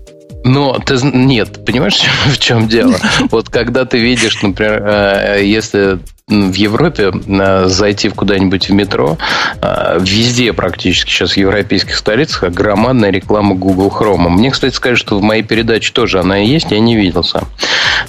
Но 0.43 0.79
ты 0.79 0.97
нет, 1.03 1.65
понимаешь, 1.65 2.01
в 2.25 2.37
чем 2.39 2.67
дело? 2.67 2.95
Вот 3.29 3.49
когда 3.49 3.85
ты 3.85 3.99
видишь, 3.99 4.41
например, 4.41 4.83
э, 4.85 5.41
если 5.43 5.99
в 6.27 6.53
Европе 6.53 7.11
э, 7.11 7.65
зайти 7.65 8.09
в 8.09 8.15
куда-нибудь 8.15 8.69
в 8.69 8.73
метро, 8.73 9.17
э, 9.61 9.99
везде 9.99 10.53
практически 10.53 11.09
сейчас 11.09 11.33
в 11.33 11.37
европейских 11.37 11.95
столицах 11.95 12.51
громадная 12.51 13.11
реклама 13.11 13.55
Google 13.55 13.89
Chrome. 13.89 14.29
Мне, 14.29 14.49
кстати, 14.51 14.73
сказали, 14.73 14.95
что 14.95 15.19
в 15.19 15.21
моей 15.21 15.43
передаче 15.43 15.91
тоже 15.93 16.19
она 16.19 16.37
есть, 16.37 16.71
я 16.71 16.79
не 16.79 16.95
видел 16.95 17.23
сам. 17.23 17.47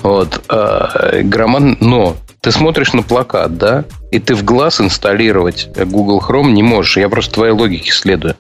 Вот. 0.03 0.43
Громад... 0.49 1.81
Но 1.81 2.17
ты 2.43 2.51
смотришь 2.51 2.93
на 2.93 3.03
плакат, 3.03 3.57
да, 3.57 3.85
и 4.11 4.19
ты 4.19 4.35
в 4.35 4.45
глаз 4.45 4.81
инсталлировать 4.81 5.69
Google 5.77 6.21
Chrome 6.21 6.51
не 6.51 6.65
можешь. 6.65 6.97
Я 6.97 7.09
просто 7.09 7.35
твоей 7.35 7.53
логике 7.53 7.93
следую. 7.93 8.35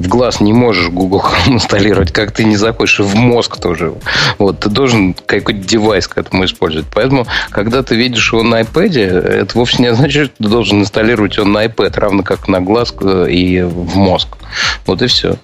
В 0.00 0.08
глаз 0.08 0.40
не 0.40 0.52
можешь 0.52 0.88
Google 0.88 1.20
Chrome 1.20 1.54
инсталлировать, 1.54 2.12
как 2.12 2.32
ты 2.32 2.42
не 2.42 2.56
захочешь, 2.56 2.98
в 2.98 3.14
мозг 3.14 3.58
тоже. 3.58 3.94
Вот, 4.38 4.58
ты 4.58 4.68
должен 4.68 5.14
какой-то 5.14 5.60
девайс 5.60 6.08
к 6.08 6.18
этому 6.18 6.44
использовать. 6.44 6.88
Поэтому, 6.92 7.24
когда 7.50 7.84
ты 7.84 7.94
видишь 7.94 8.32
его 8.32 8.42
на 8.42 8.62
iPad, 8.62 8.98
это 8.98 9.56
вовсе 9.56 9.80
не 9.80 9.86
означает, 9.86 10.32
что 10.34 10.44
ты 10.44 10.50
должен 10.50 10.80
инсталлировать 10.80 11.36
его 11.36 11.46
на 11.46 11.66
iPad, 11.66 12.00
равно 12.00 12.24
как 12.24 12.48
на 12.48 12.60
глаз 12.60 12.92
э, 13.00 13.30
и 13.30 13.62
в 13.62 13.96
мозг. 13.96 14.28
Вот 14.86 15.02
и 15.02 15.06
все. 15.06 15.36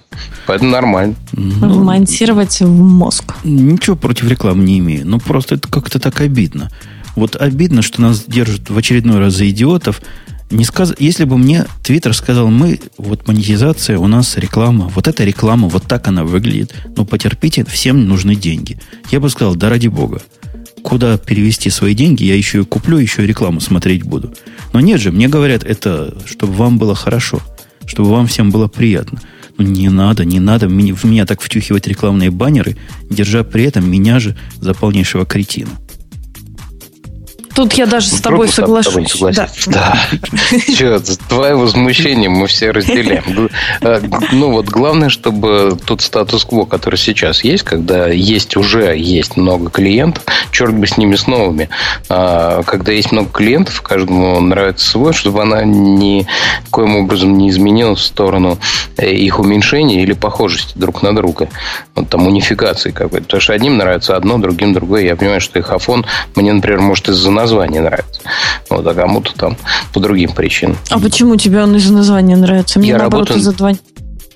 Поэтому 0.45 0.71
нормально. 0.71 1.15
Ну, 1.31 1.83
Монтировать 1.85 2.59
в 2.59 2.67
мозг. 2.67 3.35
Ничего 3.45 3.95
против 3.95 4.29
рекламы 4.29 4.65
не 4.65 4.79
имею. 4.79 5.07
Но 5.07 5.19
просто 5.19 5.55
это 5.55 5.69
как-то 5.69 5.99
так 5.99 6.19
обидно. 6.19 6.69
Вот 7.17 7.35
обидно, 7.35 7.81
что 7.81 7.99
нас 7.99 8.25
держат 8.27 8.69
в 8.69 8.77
очередной 8.77 9.17
раз 9.17 9.33
за 9.33 9.49
идиотов. 9.49 10.03
Не 10.51 10.63
сказ... 10.63 10.93
Если 10.99 11.23
бы 11.23 11.39
мне 11.39 11.65
Твиттер 11.83 12.13
сказал, 12.13 12.49
мы, 12.49 12.79
вот 12.99 13.27
монетизация, 13.27 13.97
у 13.97 14.05
нас 14.05 14.37
реклама, 14.37 14.87
вот 14.93 15.07
эта 15.07 15.23
реклама, 15.23 15.67
вот 15.67 15.83
так 15.87 16.07
она 16.07 16.23
выглядит, 16.23 16.75
ну 16.95 17.05
потерпите, 17.05 17.65
всем 17.65 18.07
нужны 18.07 18.35
деньги. 18.35 18.79
Я 19.09 19.19
бы 19.19 19.31
сказал, 19.31 19.55
да 19.55 19.67
ради 19.67 19.87
бога, 19.87 20.21
куда 20.83 21.17
перевести 21.17 21.71
свои 21.71 21.95
деньги, 21.95 22.23
я 22.23 22.35
еще 22.35 22.61
и 22.61 22.65
куплю, 22.65 22.99
еще 22.99 23.23
и 23.23 23.27
рекламу 23.27 23.61
смотреть 23.61 24.03
буду. 24.03 24.35
Но 24.73 24.79
нет 24.79 25.01
же, 25.01 25.11
мне 25.11 25.27
говорят, 25.27 25.63
это 25.63 26.15
чтобы 26.27 26.53
вам 26.53 26.77
было 26.77 26.93
хорошо, 26.93 27.41
чтобы 27.87 28.11
вам 28.11 28.27
всем 28.27 28.51
было 28.51 28.67
приятно. 28.67 29.19
Ну, 29.57 29.65
не 29.65 29.89
надо, 29.89 30.23
не 30.23 30.39
надо 30.39 30.67
в 30.67 31.03
меня 31.03 31.25
так 31.25 31.41
втюхивать 31.41 31.87
рекламные 31.87 32.29
баннеры, 32.29 32.77
держа 33.09 33.43
при 33.43 33.63
этом 33.63 33.89
меня 33.89 34.19
же 34.19 34.37
за 34.61 34.75
полнейшего 34.75 35.25
кретина. 35.25 35.71
Тут 37.57 37.73
я 37.73 37.87
даже 37.87 38.05
с 38.09 38.21
тобой 38.21 38.49
соглашусь. 38.49 39.19
Да. 39.33 39.49
да. 39.65 39.97
Че, 40.77 40.99
твое 41.27 41.55
возмущение 41.55 42.29
мы 42.29 42.45
все 42.45 42.69
разделяем. 42.69 43.49
Э, 43.81 43.99
ну 44.31 44.51
вот 44.51 44.67
главное, 44.67 45.09
чтобы 45.09 45.75
тот 45.83 46.01
статус-кво, 46.01 46.65
который 46.65 46.97
сейчас 46.97 47.43
есть, 47.43 47.63
когда 47.63 48.09
есть 48.09 48.57
уже 48.57 48.95
есть 48.95 49.37
много 49.37 49.71
клиентов, 49.71 50.23
черт 50.51 50.75
бы 50.75 50.85
с 50.85 50.97
ними 50.97 51.15
с 51.15 51.25
новыми. 51.25 51.69
А, 52.09 52.61
когда 52.61 52.91
есть 52.91 53.11
много 53.11 53.31
клиентов, 53.31 53.81
каждому 53.81 54.39
нравится 54.39 54.87
свой, 54.87 55.13
чтобы 55.13 55.41
она 55.41 55.63
никоим 55.63 56.95
образом 56.95 57.39
не 57.39 57.49
изменилась 57.49 58.01
в 58.01 58.05
сторону 58.05 58.59
э, 58.97 59.11
их 59.11 59.39
уменьшения 59.39 60.03
или 60.03 60.13
похожести 60.13 60.77
друг 60.77 61.01
на 61.01 61.15
друга. 61.15 61.49
Вот 61.95 62.07
там 62.07 62.27
унификации 62.27 62.91
какой-то. 62.91 63.25
Потому 63.25 63.41
что 63.41 63.53
одним 63.53 63.77
нравится 63.77 64.15
одно, 64.15 64.37
другим 64.37 64.73
другое. 64.73 65.05
Я 65.05 65.15
понимаю, 65.15 65.41
что 65.41 65.57
их 65.57 65.71
афон 65.71 66.05
мне, 66.35 66.53
например, 66.53 66.81
может 66.81 67.09
из-за 67.09 67.31
название 67.47 67.81
нравится. 67.81 68.21
Вот, 68.69 68.85
а 68.85 68.93
кому-то 68.93 69.33
там 69.33 69.57
по 69.93 69.99
другим 69.99 70.33
причинам. 70.33 70.77
А 70.89 70.99
почему 70.99 71.37
тебе 71.37 71.63
он 71.63 71.75
из-за 71.75 71.93
названия 71.93 72.35
нравится? 72.35 72.79
Мне, 72.79 72.89
я 72.89 72.97
наоборот, 72.97 73.29
работаю... 73.29 73.39
из-за 73.39 73.53
два... 73.53 73.71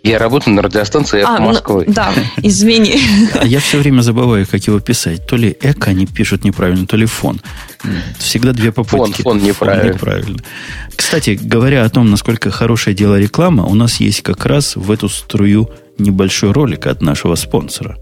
Я 0.03 0.17
работаю 0.17 0.55
на 0.55 0.63
радиостанции 0.63 1.21
«Эко 1.21 1.35
а, 1.35 1.39
Москвы». 1.39 1.83
Ну, 1.85 1.93
да, 1.93 2.11
извини. 2.37 2.99
А 3.39 3.45
я 3.45 3.59
все 3.59 3.77
время 3.77 4.01
забываю, 4.01 4.47
как 4.49 4.65
его 4.65 4.79
писать. 4.79 5.27
То 5.27 5.35
ли 5.35 5.55
«Эко» 5.61 5.91
они 5.91 6.07
пишут 6.07 6.43
неправильно, 6.43 6.87
то 6.87 6.97
ли 6.97 7.05
«Фон». 7.05 7.39
Всегда 8.17 8.51
две 8.53 8.71
попытки. 8.71 9.21
Фон, 9.21 9.39
фон 9.39 9.43
неправильно. 9.43 9.83
Фон 9.83 9.93
неправильно. 9.93 10.39
Кстати, 10.95 11.37
говоря 11.39 11.85
о 11.85 11.89
том, 11.89 12.09
насколько 12.09 12.49
хорошее 12.49 12.95
дело 12.95 13.19
реклама, 13.19 13.65
у 13.65 13.75
нас 13.75 13.99
есть 13.99 14.23
как 14.23 14.45
раз 14.47 14.75
в 14.75 14.89
эту 14.89 15.07
струю 15.07 15.69
небольшой 15.99 16.51
ролик 16.51 16.87
от 16.87 17.01
нашего 17.01 17.35
спонсора. 17.35 17.97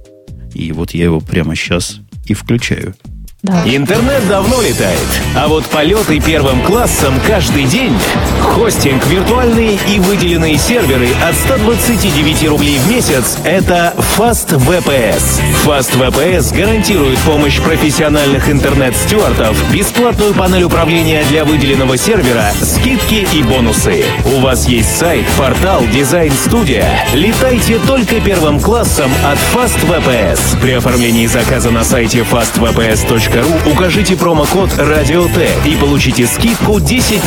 И 0.53 0.71
вот 0.71 0.91
я 0.91 1.05
его 1.05 1.19
прямо 1.19 1.53
сейчас 1.55 1.97
и 2.27 2.33
включаю. 2.33 2.95
Да. 3.41 3.63
Интернет 3.65 4.27
давно 4.27 4.61
летает, 4.61 4.99
а 5.33 5.47
вот 5.47 5.65
полеты 5.67 6.19
первым 6.19 6.61
классом 6.61 7.13
каждый 7.25 7.63
день. 7.63 7.97
Хостинг 8.41 9.05
виртуальный 9.07 9.79
и 9.87 9.99
выделенные 10.01 10.57
серверы 10.57 11.07
от 11.25 11.35
129 11.35 12.49
рублей 12.49 12.77
в 12.79 12.91
месяц– 12.91 13.37
это 13.45 13.93
Fast 14.17 14.49
VPS. 14.57 15.41
Fast 15.65 15.97
VPS 15.97 16.53
гарантирует 16.53 17.17
помощь 17.19 17.61
профессиональных 17.61 18.49
интернет-стюартов, 18.49 19.55
бесплатную 19.71 20.33
панель 20.33 20.63
управления 20.63 21.23
для 21.29 21.45
выделенного 21.45 21.95
сервера, 21.95 22.51
скидки 22.61 23.25
и 23.33 23.41
бонусы. 23.41 24.03
У 24.35 24.41
вас 24.41 24.67
есть 24.67 24.97
сайт, 24.97 25.23
портал, 25.37 25.81
дизайн-студия. 25.93 26.89
Летайте 27.13 27.79
только 27.87 28.19
первым 28.19 28.59
классом 28.59 29.09
от 29.25 29.39
Fast 29.55 29.79
VPS. 29.87 30.59
При 30.61 30.71
оформлении 30.71 31.25
заказа 31.25 31.71
на 31.71 31.85
сайте 31.85 32.19
fastvps.com 32.19 33.28
Podster.ru 33.29 33.71
укажите 33.71 34.15
промокод 34.15 34.71
«Радио 34.77 35.27
Т» 35.27 35.47
и 35.65 35.75
получите 35.75 36.25
скидку 36.25 36.79
10%. 36.79 37.21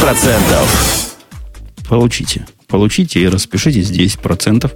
Получите. 1.88 2.44
Получите 2.66 3.20
и 3.20 3.28
распишитесь 3.28 3.90
10%. 3.90 4.70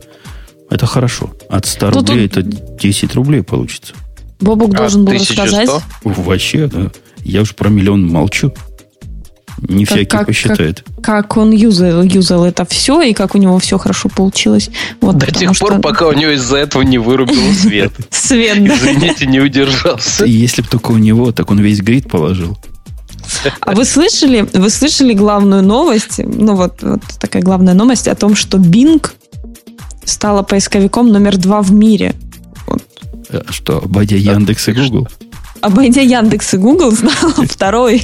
Это 0.71 0.87
хорошо. 0.87 1.33
От 1.49 1.67
100 1.67 1.91
Тут 1.91 2.09
рублей 2.11 2.25
он... 2.25 2.27
это 2.27 2.43
10 2.43 3.15
рублей 3.15 3.43
получится. 3.43 3.95
Бобук 4.41 4.75
А, 4.75 4.79
должен 4.79 5.05
был 5.05 5.13
1100? 5.15 5.43
рассказать, 5.43 5.83
Вообще, 6.05 6.69
да. 6.69 6.91
Я 7.25 7.43
уж 7.43 7.55
про 7.57 7.71
миллион 7.71 8.07
молчу. 8.07 8.53
Не 9.69 9.85
Как- 9.87 9.95
всякий 9.97 10.11
как- 10.11 10.27
посчитает. 10.27 10.85
как 11.03 11.37
он 11.37 11.51
юзал, 11.51 12.03
юзал 12.03 12.45
это 12.45 12.65
все, 12.67 13.01
и 13.01 13.15
как 13.15 13.35
у 13.35 13.39
него 13.39 13.59
все 13.59 13.79
хорошо 13.79 14.09
получилось. 14.09 14.69
Вот, 15.01 15.17
До 15.19 15.27
тех 15.31 15.57
пор, 15.59 15.73
что- 15.73 15.81
пока 15.81 16.07
у 16.09 16.13
него 16.13 16.33
из-за 16.33 16.57
этого 16.59 16.83
не 16.83 16.99
вырубил 16.99 17.53
свет. 17.61 17.93
Свет. 18.11 18.59
Извините, 18.59 19.27
не 19.27 19.41
удержался. 19.41 20.25
И 20.27 20.31
если 20.31 20.63
бы 20.63 20.69
только 20.69 20.91
у 20.93 20.99
него, 20.99 21.33
так 21.33 21.51
он 21.51 21.59
весь 21.61 21.81
грид 21.81 22.09
положил. 22.11 22.59
А 23.61 23.73
вы 23.75 23.85
слышали, 23.85 24.47
вы 24.53 24.71
слышали 24.71 25.13
главную 25.15 25.63
новость? 25.63 26.19
Ну 26.19 26.55
вот, 26.55 26.83
вот 26.83 27.01
такая 27.19 27.43
главная 27.43 27.75
новость 27.75 28.09
о 28.09 28.15
том, 28.15 28.37
что 28.37 28.59
Bing 28.59 29.05
стала 30.05 30.43
поисковиком 30.43 31.09
номер 31.09 31.37
два 31.37 31.63
в 31.63 31.73
мире. 31.73 32.15
Э, 33.31 33.41
Что, 33.51 33.79
обойдя 33.79 34.17
Яндекс 34.17 34.69
и? 34.69 34.73
Google? 34.73 35.09
Обойдя 35.61 36.03
Яндекс 36.03 36.55
и 36.55 36.57
Google, 36.57 36.93
стала 36.97 37.47
второй 37.47 38.03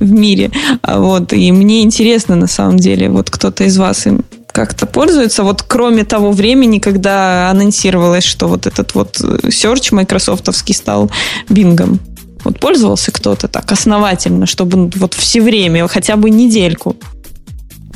в 0.00 0.10
мире. 0.10 0.50
А 0.82 0.98
Вот, 0.98 1.32
и 1.32 1.52
мне 1.52 1.82
интересно, 1.82 2.36
на 2.36 2.46
самом 2.46 2.78
деле, 2.78 3.08
вот 3.08 3.30
кто-то 3.30 3.64
из 3.64 3.76
вас 3.76 4.06
им 4.06 4.24
как-то 4.54 4.86
пользуется, 4.86 5.42
вот 5.42 5.62
кроме 5.62 6.04
того 6.04 6.30
времени, 6.30 6.78
когда 6.78 7.50
анонсировалось, 7.50 8.22
что 8.22 8.46
вот 8.46 8.68
этот 8.68 8.94
вот 8.94 9.20
э, 9.20 9.48
Search 9.48 9.92
майкрософтовский 9.92 10.74
стал 10.74 11.10
бингом. 11.48 11.98
Вот 12.44 12.60
пользовался 12.60 13.10
кто-то 13.10 13.48
так 13.48 13.72
основательно, 13.72 14.46
чтобы 14.46 14.90
вот 14.94 15.14
все 15.14 15.40
время, 15.40 15.88
хотя 15.88 16.16
бы 16.16 16.30
недельку. 16.30 16.96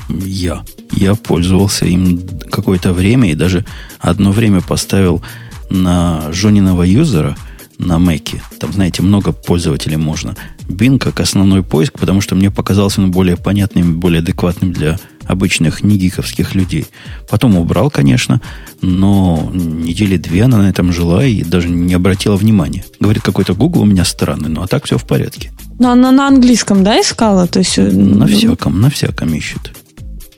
Я. 0.09 0.65
Я 0.91 1.15
пользовался 1.15 1.85
им 1.85 2.21
какое-то 2.51 2.93
время 2.93 3.31
и 3.31 3.35
даже 3.35 3.65
одно 4.01 4.33
время 4.33 4.61
поставил 4.61 5.23
на 5.71 6.33
Жониного 6.33 6.83
юзера 6.83 7.37
на 7.79 7.99
Мэке. 7.99 8.43
Там, 8.59 8.73
знаете, 8.73 9.03
много 9.03 9.33
пользователей 9.33 9.97
можно. 9.97 10.37
Bing 10.69 10.99
как 10.99 11.21
основной 11.21 11.63
поиск, 11.63 11.95
потому 11.99 12.21
что 12.21 12.35
мне 12.35 12.51
показался 12.51 13.01
он 13.01 13.11
более 13.11 13.37
понятным, 13.37 14.01
более 14.01 14.21
адекватным 14.21 14.73
для 14.73 14.99
обычных 15.25 15.83
негиковских 15.83 16.55
людей. 16.55 16.87
Потом 17.29 17.57
убрал, 17.57 17.91
конечно, 17.91 18.41
но 18.81 19.51
недели 19.53 20.17
две 20.17 20.45
она 20.45 20.59
на 20.59 20.69
этом 20.71 20.93
жила 20.93 21.25
и 21.25 21.43
даже 21.43 21.69
не 21.69 21.95
обратила 21.95 22.37
внимания. 22.37 22.85
Говорит, 22.99 23.23
какой-то 23.23 23.55
Google 23.55 23.83
у 23.83 23.87
меня 23.87 24.05
странный, 24.05 24.49
ну 24.49 24.63
а 24.63 24.67
так 24.67 24.85
все 24.85 24.99
в 24.99 25.05
порядке. 25.05 25.53
Но 25.79 25.91
она 25.91 26.11
на 26.11 26.27
английском, 26.27 26.83
да, 26.83 27.01
искала? 27.01 27.47
То 27.47 27.61
есть, 27.61 27.79
э, 27.79 27.91
На 27.91 28.27
всяком, 28.27 28.81
на 28.81 28.91
всяком 28.91 29.33
ищет. 29.35 29.73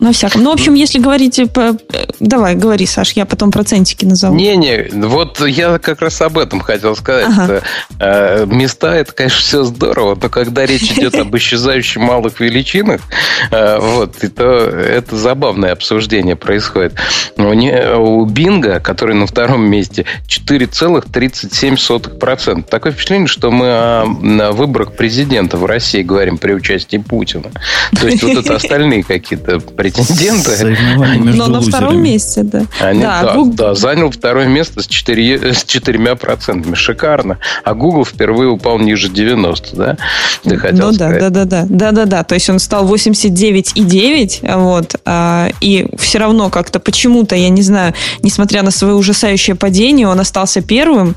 На 0.00 0.12
всяком. 0.12 0.42
Ну, 0.42 0.50
в 0.50 0.54
общем, 0.54 0.74
если 0.74 0.98
говорите... 0.98 1.46
по- 1.46 1.76
э, 1.92 2.06
Давай, 2.20 2.54
говори, 2.54 2.86
Саш, 2.86 3.12
я 3.12 3.26
потом 3.26 3.50
процентики 3.52 4.06
назову. 4.06 4.34
Не-не, 4.34 4.88
вот 4.92 5.40
я 5.46 5.78
как 5.78 6.00
раз 6.00 6.20
об 6.22 6.38
этом 6.38 6.60
хотел 6.60 6.96
сказать. 6.96 7.26
Ага. 7.28 7.60
Э, 7.98 8.46
места, 8.46 8.94
это, 8.96 9.12
конечно, 9.12 9.40
все 9.40 9.62
здорово, 9.64 10.18
но 10.20 10.28
когда 10.30 10.64
речь 10.66 10.90
идет 10.92 11.14
об 11.16 11.36
исчезающих 11.36 11.98
малых 11.98 12.40
величинах, 12.40 13.02
э, 13.50 13.78
вот, 13.78 14.16
то 14.34 14.44
это 14.44 15.16
забавное 15.16 15.72
обсуждение 15.72 16.34
происходит. 16.34 16.94
У, 17.36 17.52
не- 17.52 17.94
у 17.94 18.24
Бинга, 18.24 18.80
который 18.80 19.14
на 19.14 19.26
втором 19.26 19.68
месте, 19.68 20.06
4,37%. 20.28 22.62
Такое 22.68 22.92
впечатление, 22.92 23.26
что 23.28 23.50
мы 23.50 23.66
о, 23.68 24.52
выборах 24.52 24.92
президента 24.94 25.56
в 25.56 25.64
России 25.66 26.02
говорим 26.02 26.38
при 26.38 26.52
участии 26.54 26.96
Путина. 26.98 27.50
То 27.98 28.06
есть 28.08 28.22
вот 28.22 28.36
это 28.38 28.54
остальные 28.56 29.02
какие-то 29.04 29.60
претенденты. 29.92 30.76
Но 31.34 31.46
на 31.46 31.60
втором 31.60 32.02
месте, 32.02 32.42
да. 32.42 32.64
Они, 32.80 33.02
да, 33.02 33.22
да, 33.22 33.34
Google- 33.34 33.54
да, 33.54 33.74
занял 33.74 34.10
второе 34.10 34.46
место 34.46 34.82
с, 34.82 34.86
4, 34.86 35.54
с 35.54 35.64
4%. 35.64 36.74
Шикарно. 36.74 37.38
А 37.64 37.74
Google 37.74 38.04
впервые 38.04 38.50
упал 38.50 38.78
ниже 38.78 39.08
90, 39.08 39.76
да? 39.76 39.96
Ты 40.44 40.56
хотел 40.56 40.90
ну 40.90 40.98
да, 40.98 41.10
сказать? 41.10 41.20
да, 41.20 41.30
да, 41.30 41.44
да, 41.44 41.66
да, 41.68 41.92
да, 41.92 42.04
да. 42.04 42.24
То 42.24 42.34
есть 42.34 42.48
он 42.50 42.58
стал 42.58 42.86
89,9, 42.86 44.56
вот, 44.56 44.96
а, 45.04 45.50
и 45.60 45.86
все 45.98 46.18
равно 46.18 46.50
как-то 46.50 46.80
почему-то, 46.80 47.34
я 47.36 47.48
не 47.48 47.62
знаю, 47.62 47.94
несмотря 48.22 48.62
на 48.62 48.70
свое 48.70 48.94
ужасающее 48.94 49.56
падение, 49.56 50.08
он 50.08 50.20
остался 50.20 50.60
первым. 50.62 51.14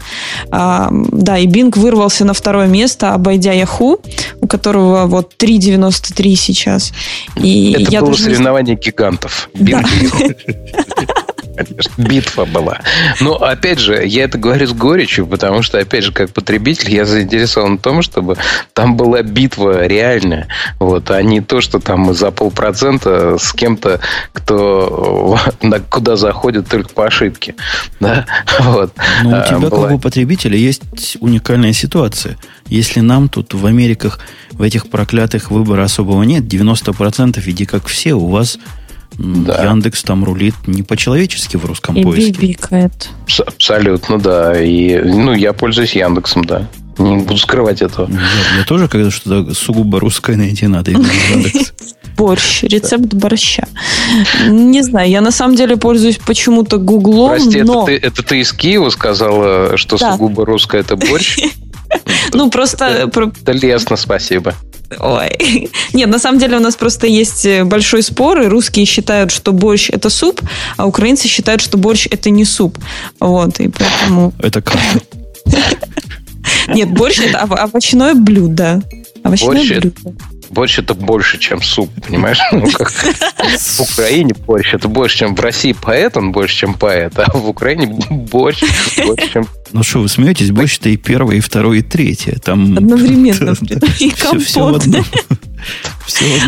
А, 0.51 0.89
да, 0.91 1.37
и 1.37 1.47
Bing 1.47 1.77
вырвался 1.77 2.25
на 2.25 2.33
второе 2.33 2.67
место, 2.67 3.13
обойдя 3.13 3.53
Yahoo, 3.53 3.99
у 4.41 4.47
которого 4.47 5.05
вот 5.05 5.33
3,93 5.37 6.35
сейчас. 6.35 6.91
И 7.35 7.73
Это 7.73 7.91
я 7.91 8.01
было 8.01 8.11
даже 8.11 8.29
соревнование 8.63 8.75
гигантов. 8.75 9.49
Yahoo. 9.53 11.13
Конечно, 11.55 11.91
битва 12.01 12.45
была. 12.45 12.79
Но, 13.19 13.35
опять 13.35 13.79
же, 13.79 14.05
я 14.05 14.23
это 14.23 14.37
говорю 14.37 14.65
с 14.67 14.73
горечью, 14.73 15.27
потому 15.27 15.61
что, 15.61 15.77
опять 15.79 16.03
же, 16.03 16.11
как 16.11 16.31
потребитель, 16.31 16.91
я 16.93 17.05
заинтересован 17.05 17.77
в 17.77 17.81
том, 17.81 18.01
чтобы 18.01 18.37
там 18.73 18.97
была 18.97 19.21
битва 19.21 19.85
реальная. 19.85 20.47
Вот, 20.79 21.11
а 21.11 21.21
не 21.21 21.41
то, 21.41 21.61
что 21.61 21.79
там 21.79 22.13
за 22.13 22.31
полпроцента 22.31 23.37
с 23.37 23.53
кем-то, 23.53 23.99
кто 24.33 25.37
э, 25.61 25.79
куда 25.89 26.15
заходит 26.15 26.67
только 26.67 26.89
по 26.89 27.05
ошибке. 27.05 27.55
Да? 27.99 28.25
Вот. 28.59 28.93
Но 29.23 29.29
у 29.29 29.33
А, 29.35 29.41
тебя, 29.47 29.57
была- 29.59 29.87
как 29.87 29.91
у 29.95 29.99
потребителя, 29.99 30.57
есть 30.57 31.17
уникальная 31.19 31.73
ситуация. 31.73 32.37
Если 32.67 32.99
нам 33.01 33.29
тут 33.29 33.53
в 33.53 33.65
Америках 33.65 34.19
в 34.51 34.61
этих 34.61 34.87
проклятых 34.89 35.51
выбора 35.51 35.83
особого 35.83 36.23
нет, 36.23 36.43
90% 36.43 37.41
иди 37.45 37.65
как 37.65 37.87
все, 37.87 38.13
у 38.13 38.27
вас 38.27 38.57
Да. 39.17 39.63
Яндекс 39.65 40.03
там 40.03 40.23
рулит 40.23 40.55
не 40.67 40.83
по-человечески 40.83 41.57
в 41.57 41.65
русском 41.65 41.95
и 41.95 42.03
поиске. 42.03 42.31
бибикает. 42.31 43.09
Абс- 43.25 43.39
Абсолютно, 43.41 44.19
да. 44.19 44.61
И, 44.61 44.97
ну, 44.99 45.33
я 45.33 45.53
пользуюсь 45.53 45.95
Яндексом, 45.95 46.43
да. 46.45 46.67
Не 46.97 47.17
буду 47.17 47.37
скрывать 47.37 47.81
этого. 47.81 48.07
Я, 48.09 48.59
я 48.59 48.65
тоже, 48.65 48.87
когда 48.87 49.09
что-то 49.09 49.53
сугубо 49.55 49.99
русское 49.99 50.35
найти 50.35 50.67
надо. 50.67 50.91
Борщ, 52.17 52.61
рецепт 52.63 53.11
борща. 53.15 53.67
Не 54.47 54.83
знаю, 54.83 55.09
я 55.09 55.21
на 55.21 55.31
самом 55.31 55.55
деле 55.55 55.77
пользуюсь 55.77 56.19
почему-то 56.23 56.77
гуглом, 56.77 57.29
Прости, 57.31 57.63
но... 57.63 57.83
это, 57.83 57.85
ты, 57.87 58.07
это 58.07 58.23
ты 58.23 58.39
из 58.41 58.53
Киева 58.53 58.89
сказала, 58.91 59.75
что 59.77 59.97
Да. 59.97 60.11
сугубо 60.13 60.45
русское 60.45 60.81
это 60.81 60.95
борщ? 60.95 61.39
Ну, 62.33 62.49
просто... 62.49 63.07
про- 63.07 63.31
Это 63.41 63.51
лестно, 63.51 63.95
спасибо. 63.97 64.53
Ой. 64.99 65.69
Нет, 65.93 66.09
на 66.09 66.19
самом 66.19 66.39
деле 66.39 66.57
у 66.57 66.59
нас 66.59 66.75
просто 66.75 67.07
есть 67.07 67.45
э, 67.45 67.63
большой 67.63 68.03
спор, 68.03 68.41
и 68.41 68.47
русские 68.47 68.85
считают, 68.85 69.31
что 69.31 69.51
борщ 69.51 69.89
это 69.89 70.09
суп, 70.09 70.41
а 70.77 70.85
украинцы 70.87 71.27
считают, 71.27 71.61
что 71.61 71.77
борщ 71.77 72.07
это 72.11 72.29
не 72.29 72.45
суп. 72.45 72.77
Вот, 73.19 73.59
и 73.59 73.69
поэтому... 73.69 74.33
Это 74.39 74.61
как? 74.61 74.77
Нет, 76.67 76.91
борщ 76.91 77.19
это 77.19 77.43
ов- 77.43 77.51
овощное 77.51 78.13
блюдо. 78.13 78.81
Овощное 79.23 79.49
Борщ 79.55 79.69
блюдо. 79.69 79.91
Борщ 80.49 80.79
это 80.79 80.93
больше, 80.93 81.39
чем 81.39 81.61
суп, 81.63 81.89
понимаешь? 82.07 82.37
Ну, 82.51 82.69
как 82.71 82.91
в 82.91 83.79
Украине 83.81 84.35
борщ 84.45 84.73
это 84.73 84.87
больше, 84.87 85.17
чем 85.19 85.35
в 85.35 85.39
России 85.39 85.73
поэт, 85.73 86.15
он 86.15 86.31
больше, 86.31 86.55
чем 86.55 86.73
поэт, 86.75 87.13
а 87.17 87.31
в 87.35 87.49
Украине 87.49 87.87
борщ 88.09 88.61
больше, 89.03 89.31
чем... 89.31 89.47
Ну 89.73 89.81
что, 89.83 89.99
вы 90.01 90.07
смеетесь? 90.07 90.51
Борщ 90.51 90.77
это 90.79 90.89
и 90.89 90.97
первое, 90.97 91.37
и 91.37 91.39
второе, 91.39 91.79
и 91.79 91.81
третье. 91.81 92.39
Там 92.43 92.77
Одновременно. 92.77 93.53
И 93.99 94.11
все, 94.11 94.39
все 94.39 94.59
в 94.59 94.71
компот. 94.71 94.81
одном. 94.83 95.05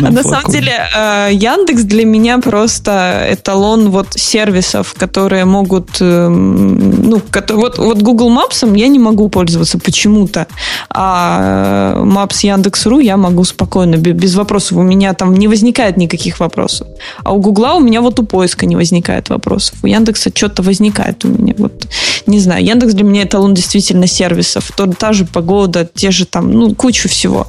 на 0.00 0.22
самом 0.22 0.50
деле 0.50 0.72
э, 0.94 1.30
Яндекс 1.32 1.82
для 1.82 2.04
меня 2.04 2.38
просто 2.38 3.26
эталон 3.30 3.90
вот 3.90 4.08
сервисов, 4.10 4.94
которые 4.94 5.44
могут, 5.44 6.00
эм, 6.00 7.08
ну, 7.10 7.22
вот, 7.50 7.78
вот 7.78 8.02
Google 8.02 8.30
Maps 8.30 8.76
я 8.76 8.88
не 8.88 8.98
могу 8.98 9.28
пользоваться 9.28 9.78
почему-то, 9.78 10.46
а 10.90 11.94
э, 11.96 12.04
Maps 12.04 12.46
Яндекс.ру 12.46 13.00
я 13.00 13.16
могу 13.16 13.44
спокойно, 13.44 13.96
бе- 13.96 14.12
без 14.12 14.34
вопросов. 14.34 14.78
У 14.78 14.82
меня 14.82 15.14
там 15.14 15.34
не 15.34 15.48
возникает 15.48 15.96
никаких 15.96 16.40
вопросов. 16.40 16.86
А 17.24 17.32
у 17.32 17.40
Гугла 17.40 17.74
у 17.74 17.80
меня 17.80 18.00
вот 18.00 18.18
у 18.20 18.24
поиска 18.24 18.66
не 18.66 18.76
возникает 18.76 19.30
вопросов. 19.30 19.78
У 19.82 19.86
Яндекса 19.86 20.30
что-то 20.34 20.62
возникает 20.62 21.24
у 21.24 21.28
меня. 21.28 21.54
Вот, 21.58 21.86
не 22.26 22.40
знаю, 22.40 22.64
Яндекс 22.64 22.94
для 22.94 23.04
меня 23.04 23.22
эталон 23.22 23.54
действительно 23.54 24.06
сервисов. 24.06 24.70
То, 24.76 24.86
та 24.86 25.12
же 25.12 25.24
погода, 25.24 25.88
те 25.94 26.10
же 26.10 26.26
там, 26.26 26.52
ну, 26.52 26.74
кучу 26.74 27.08
всего. 27.08 27.46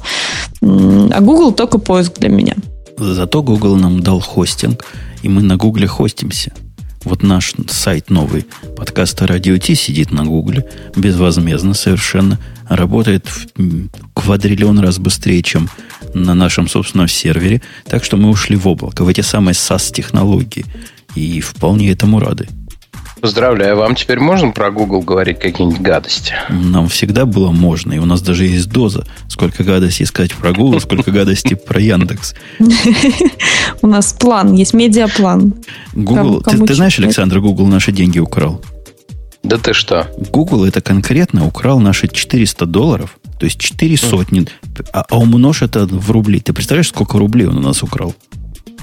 А 0.60 1.20
Google 1.20 1.52
только 1.52 1.78
поиск 1.78 2.18
для 2.18 2.28
меня. 2.28 2.56
Зато 2.98 3.42
Google 3.42 3.76
нам 3.76 4.00
дал 4.02 4.20
хостинг, 4.20 4.84
и 5.22 5.28
мы 5.28 5.42
на 5.42 5.56
Гугле 5.56 5.86
хостимся. 5.86 6.52
Вот 7.04 7.22
наш 7.22 7.54
сайт 7.68 8.10
новый, 8.10 8.44
подкаста 8.76 9.26
Радио 9.26 9.56
Ти, 9.56 9.76
сидит 9.76 10.10
на 10.10 10.24
Гугле, 10.24 10.64
безвозмездно 10.96 11.74
совершенно, 11.74 12.38
работает 12.68 13.26
в 13.28 13.88
квадриллион 14.14 14.80
раз 14.80 14.98
быстрее, 14.98 15.42
чем 15.42 15.70
на 16.12 16.34
нашем 16.34 16.68
собственном 16.68 17.08
сервере, 17.08 17.62
так 17.86 18.04
что 18.04 18.16
мы 18.16 18.28
ушли 18.28 18.56
в 18.56 18.66
облако, 18.66 19.04
в 19.04 19.08
эти 19.08 19.20
самые 19.20 19.54
SaaS-технологии, 19.54 20.66
и 21.14 21.40
вполне 21.40 21.92
этому 21.92 22.18
рады. 22.18 22.48
Поздравляю, 23.20 23.76
вам 23.76 23.94
теперь 23.94 24.20
можно 24.20 24.52
про 24.52 24.70
Google 24.70 25.02
говорить 25.02 25.40
какие-нибудь 25.40 25.80
гадости? 25.80 26.34
Нам 26.48 26.88
всегда 26.88 27.26
было 27.26 27.50
можно, 27.50 27.92
и 27.92 27.98
у 27.98 28.04
нас 28.04 28.22
даже 28.22 28.44
есть 28.46 28.70
доза, 28.70 29.04
сколько 29.28 29.64
гадостей 29.64 30.06
сказать 30.06 30.34
про 30.34 30.52
Google, 30.52 30.80
сколько 30.80 31.10
гадостей 31.10 31.56
про 31.56 31.80
Яндекс. 31.80 32.34
У 33.82 33.86
нас 33.86 34.12
план, 34.12 34.52
есть 34.52 34.74
медиаплан. 34.74 35.54
Google, 35.94 36.42
ты, 36.42 36.74
знаешь? 36.74 36.98
Александр, 36.98 37.40
Google 37.40 37.66
наши 37.66 37.92
деньги 37.92 38.18
украл. 38.18 38.62
Да 39.42 39.56
ты 39.56 39.72
что? 39.72 40.08
Google 40.30 40.64
это 40.64 40.80
конкретно 40.80 41.46
украл 41.46 41.80
наши 41.80 42.08
400 42.08 42.66
долларов, 42.66 43.18
то 43.38 43.46
есть 43.46 43.58
4 43.58 43.96
сотни, 43.96 44.46
а, 44.92 45.04
а 45.08 45.18
умножь 45.18 45.62
это 45.62 45.86
в 45.86 46.10
рубли. 46.10 46.40
Ты 46.40 46.52
представляешь, 46.52 46.88
сколько 46.88 47.18
рублей 47.18 47.46
он 47.46 47.56
у 47.56 47.60
нас 47.60 47.82
украл? 47.82 48.14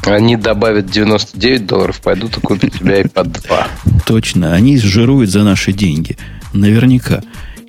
Они 0.06 0.36
добавят 0.36 0.90
99 0.90 1.66
долларов, 1.66 2.00
пойдут 2.02 2.38
и 2.38 2.42
купят 2.42 2.74
тебе 2.74 3.02
iPad 3.02 3.42
2. 3.48 3.68
Точно, 4.06 4.54
они 4.54 4.78
жируют 4.78 5.30
за 5.32 5.44
наши 5.44 5.74
деньги. 5.74 6.18
Наверняка. 6.54 7.22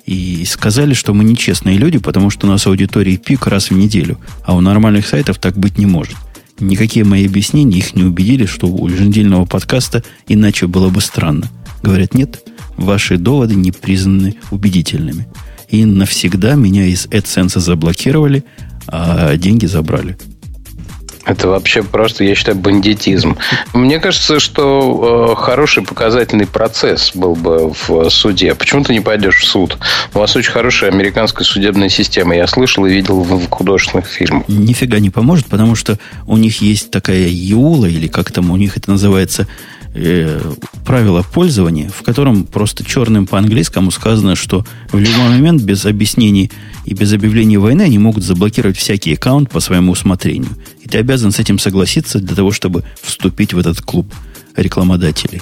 И 0.05 0.45
сказали, 0.45 0.93
что 0.93 1.13
мы 1.13 1.23
нечестные 1.23 1.77
люди, 1.77 1.97
потому 1.97 2.29
что 2.29 2.47
у 2.47 2.49
нас 2.49 2.65
аудитории 2.67 3.17
пик 3.17 3.47
раз 3.47 3.69
в 3.69 3.73
неделю. 3.73 4.19
А 4.45 4.55
у 4.55 4.61
нормальных 4.61 5.07
сайтов 5.07 5.39
так 5.39 5.57
быть 5.57 5.77
не 5.77 5.85
может. 5.85 6.15
Никакие 6.59 7.05
мои 7.05 7.25
объяснения 7.25 7.77
их 7.77 7.95
не 7.95 8.03
убедили, 8.03 8.45
что 8.45 8.67
у 8.67 8.87
еженедельного 8.87 9.45
подкаста 9.45 10.03
иначе 10.27 10.67
было 10.67 10.89
бы 10.89 11.01
странно. 11.01 11.49
Говорят, 11.83 12.13
нет, 12.13 12.41
ваши 12.77 13.17
доводы 13.17 13.55
не 13.55 13.71
признаны 13.71 14.35
убедительными. 14.49 15.27
И 15.69 15.83
навсегда 15.85 16.55
меня 16.55 16.85
из 16.85 17.07
AdSense 17.07 17.59
заблокировали, 17.59 18.43
а 18.87 19.35
деньги 19.35 19.65
забрали. 19.65 20.17
Это 21.27 21.49
вообще 21.49 21.83
просто, 21.83 22.23
я 22.23 22.35
считаю, 22.35 22.57
бандитизм. 22.57 23.37
Мне 23.73 23.99
кажется, 23.99 24.39
что 24.39 25.35
э, 25.37 25.41
хороший 25.41 25.83
показательный 25.83 26.47
процесс 26.47 27.11
был 27.13 27.35
бы 27.35 27.73
в 27.87 28.09
суде. 28.09 28.55
Почему 28.55 28.83
ты 28.83 28.93
не 28.93 29.01
пойдешь 29.01 29.39
в 29.39 29.45
суд? 29.45 29.77
У 30.13 30.19
вас 30.19 30.35
очень 30.37 30.51
хорошая 30.51 30.89
американская 30.89 31.45
судебная 31.45 31.89
система. 31.89 32.35
Я 32.35 32.47
слышал 32.47 32.85
и 32.85 32.93
видел 32.93 33.21
в, 33.21 33.45
в 33.45 33.49
художественных 33.49 34.07
фильмах. 34.07 34.47
Нифига 34.47 34.99
не 34.99 35.09
поможет, 35.09 35.47
потому 35.47 35.75
что 35.75 35.99
у 36.25 36.37
них 36.37 36.61
есть 36.61 36.91
такая 36.91 37.27
ЕУЛа, 37.27 37.87
или 37.87 38.07
как 38.07 38.31
там 38.31 38.49
у 38.49 38.55
них 38.55 38.77
это 38.77 38.89
называется, 38.89 39.47
э, 39.93 40.39
правило 40.85 41.23
пользования, 41.33 41.89
в 41.89 42.03
котором 42.03 42.45
просто 42.45 42.85
черным 42.85 43.27
по-английскому 43.27 43.91
сказано, 43.91 44.37
что 44.37 44.65
в 44.93 44.97
любой 44.97 45.29
момент 45.29 45.61
без 45.61 45.85
объяснений 45.85 46.51
и 46.85 46.93
без 46.93 47.11
объявления 47.11 47.59
войны 47.59 47.81
они 47.81 47.99
могут 47.99 48.23
заблокировать 48.23 48.77
всякий 48.77 49.13
аккаунт 49.13 49.49
по 49.49 49.59
своему 49.59 49.91
усмотрению. 49.91 50.51
И 50.87 50.89
ты 50.89 50.99
обязан 50.99 51.33
с 51.33 51.39
этим 51.39 51.59
согласиться 51.59 52.19
для 52.19 52.33
того, 52.33 52.53
чтобы 52.53 52.85
вступить 53.01 53.53
в 53.53 53.59
этот 53.59 53.81
клуб 53.81 54.07
рекламодателей. 54.55 55.41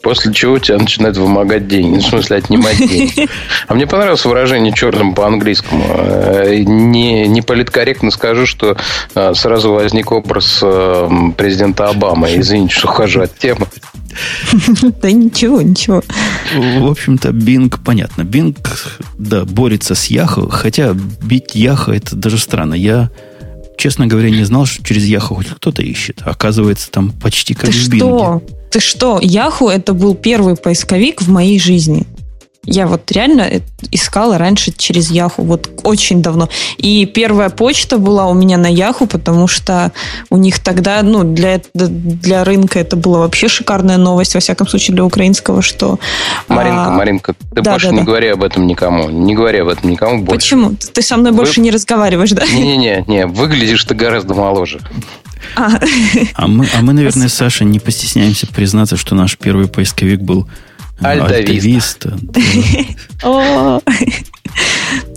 После 0.00 0.32
чего 0.32 0.60
тебя 0.60 0.78
начинают 0.78 1.16
вымогать 1.16 1.66
деньги. 1.66 1.96
Ну, 1.96 2.00
в 2.00 2.04
смысле, 2.04 2.36
отнимать 2.36 2.78
деньги. 2.78 3.28
А 3.66 3.74
мне 3.74 3.88
понравилось 3.88 4.24
выражение 4.24 4.72
черным 4.72 5.12
по-английскому. 5.12 5.84
Э, 5.88 6.56
не, 6.58 7.26
не 7.26 7.42
политкорректно 7.42 8.12
скажу, 8.12 8.46
что 8.46 8.76
э, 9.16 9.34
сразу 9.34 9.72
возник 9.72 10.12
образ 10.12 10.60
э, 10.62 11.08
президента 11.36 11.88
Обамы. 11.88 12.28
Извините, 12.36 12.76
что 12.76 12.86
хожу 12.86 13.22
от 13.22 13.36
темы. 13.36 13.66
Да 15.02 15.10
ничего, 15.10 15.62
ничего. 15.62 16.00
В 16.54 16.88
общем-то, 16.88 17.30
Bing, 17.30 17.74
понятно. 17.84 18.22
Bing, 18.22 18.56
да, 19.18 19.44
борется 19.44 19.96
с 19.96 20.08
Yahoo, 20.08 20.48
хотя 20.48 20.92
бить 20.92 21.56
Yahoo 21.56 21.92
это 21.92 22.14
даже 22.14 22.38
странно. 22.38 22.74
Я, 22.74 23.10
честно 23.76 24.06
говоря, 24.06 24.30
не 24.30 24.44
знал, 24.44 24.66
что 24.66 24.82
через 24.82 25.04
Yahoo 25.04 25.36
хоть 25.36 25.48
кто-то 25.48 25.82
ищет. 25.82 26.22
Оказывается, 26.24 26.90
там 26.90 27.12
почти 27.12 27.54
как 27.54 27.66
Ты 27.66 27.72
в 27.72 27.74
что? 27.74 28.42
Ты 28.70 28.80
что? 28.80 29.18
Яху 29.22 29.68
это 29.68 29.92
был 29.92 30.14
первый 30.14 30.56
поисковик 30.56 31.22
в 31.22 31.28
моей 31.28 31.58
жизни. 31.58 32.06
Я 32.66 32.86
вот 32.86 33.10
реально 33.12 33.62
искала 33.90 34.38
раньше 34.38 34.72
через 34.76 35.10
Яху, 35.10 35.42
вот 35.42 35.70
очень 35.82 36.22
давно. 36.22 36.48
И 36.78 37.06
первая 37.06 37.50
почта 37.50 37.98
была 37.98 38.26
у 38.26 38.34
меня 38.34 38.56
на 38.56 38.66
Яху, 38.66 39.06
потому 39.06 39.46
что 39.48 39.92
у 40.30 40.36
них 40.36 40.58
тогда, 40.58 41.02
ну, 41.02 41.24
для, 41.24 41.60
для 41.74 42.44
рынка 42.44 42.78
это 42.78 42.96
была 42.96 43.18
вообще 43.18 43.48
шикарная 43.48 43.98
новость, 43.98 44.34
во 44.34 44.40
всяком 44.40 44.66
случае 44.66 44.94
для 44.94 45.04
украинского, 45.04 45.62
что... 45.62 45.98
Маринка, 46.48 46.86
а, 46.86 46.90
Маринка, 46.90 47.34
ты 47.54 47.62
да, 47.62 47.72
больше 47.72 47.88
да, 47.88 47.92
не 47.92 47.98
да. 47.98 48.04
говори 48.04 48.28
об 48.28 48.42
этом 48.42 48.66
никому. 48.66 49.08
Не 49.10 49.34
говори 49.34 49.58
об 49.58 49.68
этом 49.68 49.90
никому 49.90 50.22
больше. 50.22 50.36
Почему? 50.36 50.74
Ты 50.74 51.02
со 51.02 51.16
мной 51.16 51.32
Вы... 51.32 51.38
больше 51.38 51.60
не 51.60 51.70
разговариваешь, 51.70 52.30
да? 52.30 52.46
Не-не-не, 52.46 53.04
не, 53.06 53.26
выглядишь 53.26 53.84
ты 53.84 53.94
гораздо 53.94 54.34
моложе. 54.34 54.80
А, 55.56 55.78
а, 56.34 56.46
мы, 56.46 56.66
а 56.74 56.82
мы, 56.82 56.92
наверное, 56.94 57.28
Саша, 57.28 57.64
не 57.64 57.78
постесняемся 57.78 58.46
признаться, 58.46 58.96
что 58.96 59.14
наш 59.14 59.36
первый 59.36 59.68
поисковик 59.68 60.20
был 60.20 60.48
Альтависта. 61.00 62.18
О, 63.22 63.80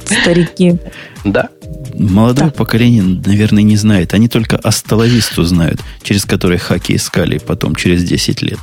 Старики. 0.06 0.78
Да. 1.26 1.50
Молодое 1.94 2.52
поколение, 2.52 3.04
наверное, 3.04 3.64
не 3.64 3.76
знает. 3.76 4.14
Они 4.14 4.28
только 4.28 4.58
астоловисту 4.58 5.44
знают, 5.44 5.82
через 6.04 6.26
который 6.26 6.58
хаки 6.58 6.96
искали 6.96 7.38
потом 7.38 7.76
через 7.76 8.04
10 8.04 8.42
лет. 8.42 8.60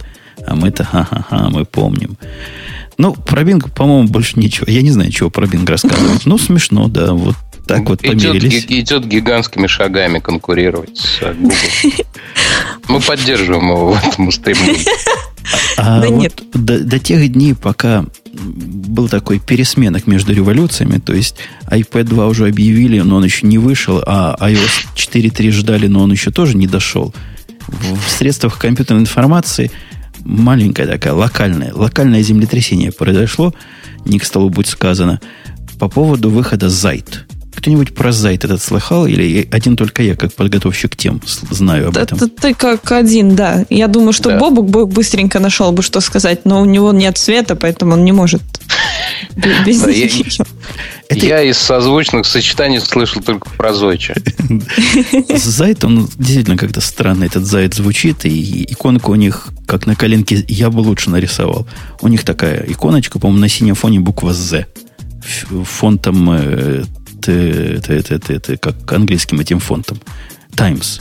А 0.46 0.54
мы-то, 0.54 0.84
ха-ха-ха, 0.84 1.48
мы 1.50 1.64
помним. 1.64 2.16
Ну, 2.96 3.12
про 3.14 3.42
Бинг, 3.42 3.72
по-моему, 3.72 4.08
больше 4.08 4.38
ничего. 4.38 4.66
Я 4.68 4.82
не 4.82 4.90
знаю, 4.90 5.10
чего 5.10 5.30
про 5.30 5.46
Бинг 5.46 5.68
рассказывать. 5.68 6.26
Ну, 6.26 6.38
смешно, 6.38 6.88
да. 6.88 7.12
Вот 7.12 7.34
так 7.66 7.88
вот 7.88 8.00
помирились. 8.02 8.64
Идет, 8.64 8.70
идет 8.70 9.06
гигантскими 9.06 9.66
шагами 9.66 10.18
конкурировать 10.18 10.98
с 10.98 11.20
Google. 11.20 11.56
Мы 12.88 13.00
поддерживаем 13.00 13.70
его 13.70 13.92
в 13.92 14.06
этом 14.06 14.30
стремлении. 14.30 14.84
А 15.76 16.00
да 16.00 16.08
вот 16.08 16.22
нет. 16.22 16.42
До, 16.54 16.80
до 16.80 16.98
тех 16.98 17.30
дней, 17.32 17.54
пока 17.54 18.04
был 18.32 19.08
такой 19.08 19.38
пересменок 19.38 20.06
между 20.06 20.32
революциями, 20.32 20.98
то 20.98 21.12
есть 21.12 21.36
iPad 21.68 22.04
2 22.04 22.26
уже 22.26 22.48
объявили, 22.48 23.00
но 23.00 23.16
он 23.16 23.24
еще 23.24 23.46
не 23.46 23.58
вышел, 23.58 24.02
а 24.06 24.36
iOS 24.40 24.86
4.3 24.96 25.50
ждали, 25.50 25.86
но 25.86 26.02
он 26.02 26.12
еще 26.12 26.30
тоже 26.30 26.56
не 26.56 26.66
дошел. 26.66 27.14
В 27.68 28.10
средствах 28.10 28.58
компьютерной 28.58 29.02
информации 29.02 29.70
маленькое 30.20 30.88
такое 30.88 31.12
локальное, 31.12 31.72
локальное 31.74 32.22
землетрясение 32.22 32.92
произошло, 32.92 33.54
не 34.04 34.18
к 34.18 34.24
столу 34.24 34.50
будет 34.50 34.68
сказано, 34.68 35.20
по 35.78 35.88
поводу 35.88 36.30
выхода 36.30 36.66
Zite. 36.66 37.20
Кто-нибудь 37.54 37.94
про 37.94 38.12
Зайт 38.12 38.44
этот 38.44 38.62
слыхал? 38.62 39.06
Или 39.06 39.48
один 39.50 39.76
только 39.76 40.02
я, 40.02 40.16
как 40.16 40.32
подготовщик 40.34 40.96
тем, 40.96 41.20
знаю 41.50 41.88
об 41.88 41.96
этом? 41.96 42.18
Это 42.18 42.28
ты 42.28 42.54
как 42.54 42.90
один, 42.92 43.34
да. 43.36 43.64
Я 43.70 43.88
думаю, 43.88 44.12
что 44.12 44.30
да. 44.30 44.38
Бобук 44.38 44.68
бы 44.68 44.86
быстренько 44.86 45.40
нашел 45.40 45.72
бы, 45.72 45.82
что 45.82 46.00
сказать, 46.00 46.44
но 46.44 46.60
у 46.60 46.64
него 46.64 46.92
нет 46.92 47.18
света, 47.18 47.56
поэтому 47.56 47.94
он 47.94 48.04
не 48.04 48.12
может 48.12 48.42
без 49.66 49.80
да, 49.80 49.90
ничего. 49.90 50.46
Это... 51.08 51.26
Я 51.26 51.42
из 51.42 51.58
созвучных 51.58 52.26
сочетаний 52.26 52.80
слышал 52.80 53.22
только 53.22 53.48
про 53.50 53.74
Зойча. 53.74 54.14
Зайт, 55.34 55.84
он 55.84 56.08
действительно 56.18 56.56
как-то 56.56 56.80
странно 56.80 57.24
этот 57.24 57.44
Зайт 57.44 57.74
звучит, 57.74 58.24
и 58.24 58.64
иконка 58.64 59.10
у 59.10 59.14
них, 59.14 59.48
как 59.66 59.86
на 59.86 59.96
коленке, 59.96 60.44
я 60.48 60.70
бы 60.70 60.80
лучше 60.80 61.10
нарисовал. 61.10 61.66
У 62.00 62.08
них 62.08 62.24
такая 62.24 62.64
иконочка, 62.66 63.18
по-моему, 63.18 63.40
на 63.40 63.48
синем 63.48 63.74
фоне 63.74 64.00
буква 64.00 64.32
Z. 64.32 64.66
Фонтом 65.64 66.30
э, 66.32 66.84
это, 67.32 67.92
это, 67.92 68.14
это, 68.14 68.32
это 68.32 68.56
как 68.56 68.92
английским 68.92 69.40
этим 69.40 69.58
фонтом. 69.58 70.00
Times. 70.54 71.00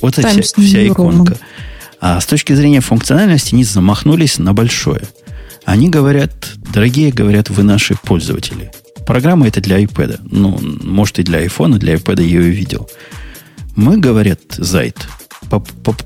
Вот 0.00 0.18
эта 0.18 0.28
вся, 0.28 0.42
вся 0.42 0.86
иконка. 0.86 1.38
А 2.00 2.20
с 2.20 2.26
точки 2.26 2.52
зрения 2.52 2.80
функциональности 2.80 3.54
они 3.54 3.64
замахнулись 3.64 4.38
на 4.38 4.52
большое. 4.52 5.02
Они 5.64 5.88
говорят, 5.88 6.32
дорогие, 6.72 7.12
говорят, 7.12 7.50
вы 7.50 7.62
наши 7.62 7.94
пользователи. 7.94 8.72
Программа 9.06 9.46
это 9.46 9.60
для 9.60 9.80
iPad. 9.80 10.20
Ну, 10.30 10.58
может 10.60 11.18
и 11.18 11.22
для 11.22 11.44
iPhone, 11.44 11.78
для 11.78 11.94
iPad 11.94 12.20
я 12.20 12.26
ее 12.26 12.40
видел. 12.40 12.88
Мы, 13.76 13.98
говорят, 13.98 14.40
Зайт, 14.56 15.06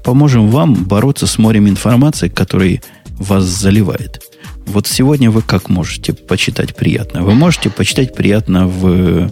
поможем 0.04 0.48
вам 0.50 0.84
бороться 0.84 1.26
с 1.26 1.38
морем 1.38 1.68
информации, 1.68 2.28
который 2.28 2.82
вас 3.18 3.44
заливает. 3.44 4.22
Вот 4.66 4.86
сегодня 4.86 5.30
вы 5.30 5.42
как 5.42 5.68
можете 5.68 6.12
почитать 6.12 6.74
приятно? 6.74 7.22
Вы 7.22 7.34
можете 7.34 7.70
почитать 7.70 8.14
приятно 8.14 8.66
в... 8.66 9.30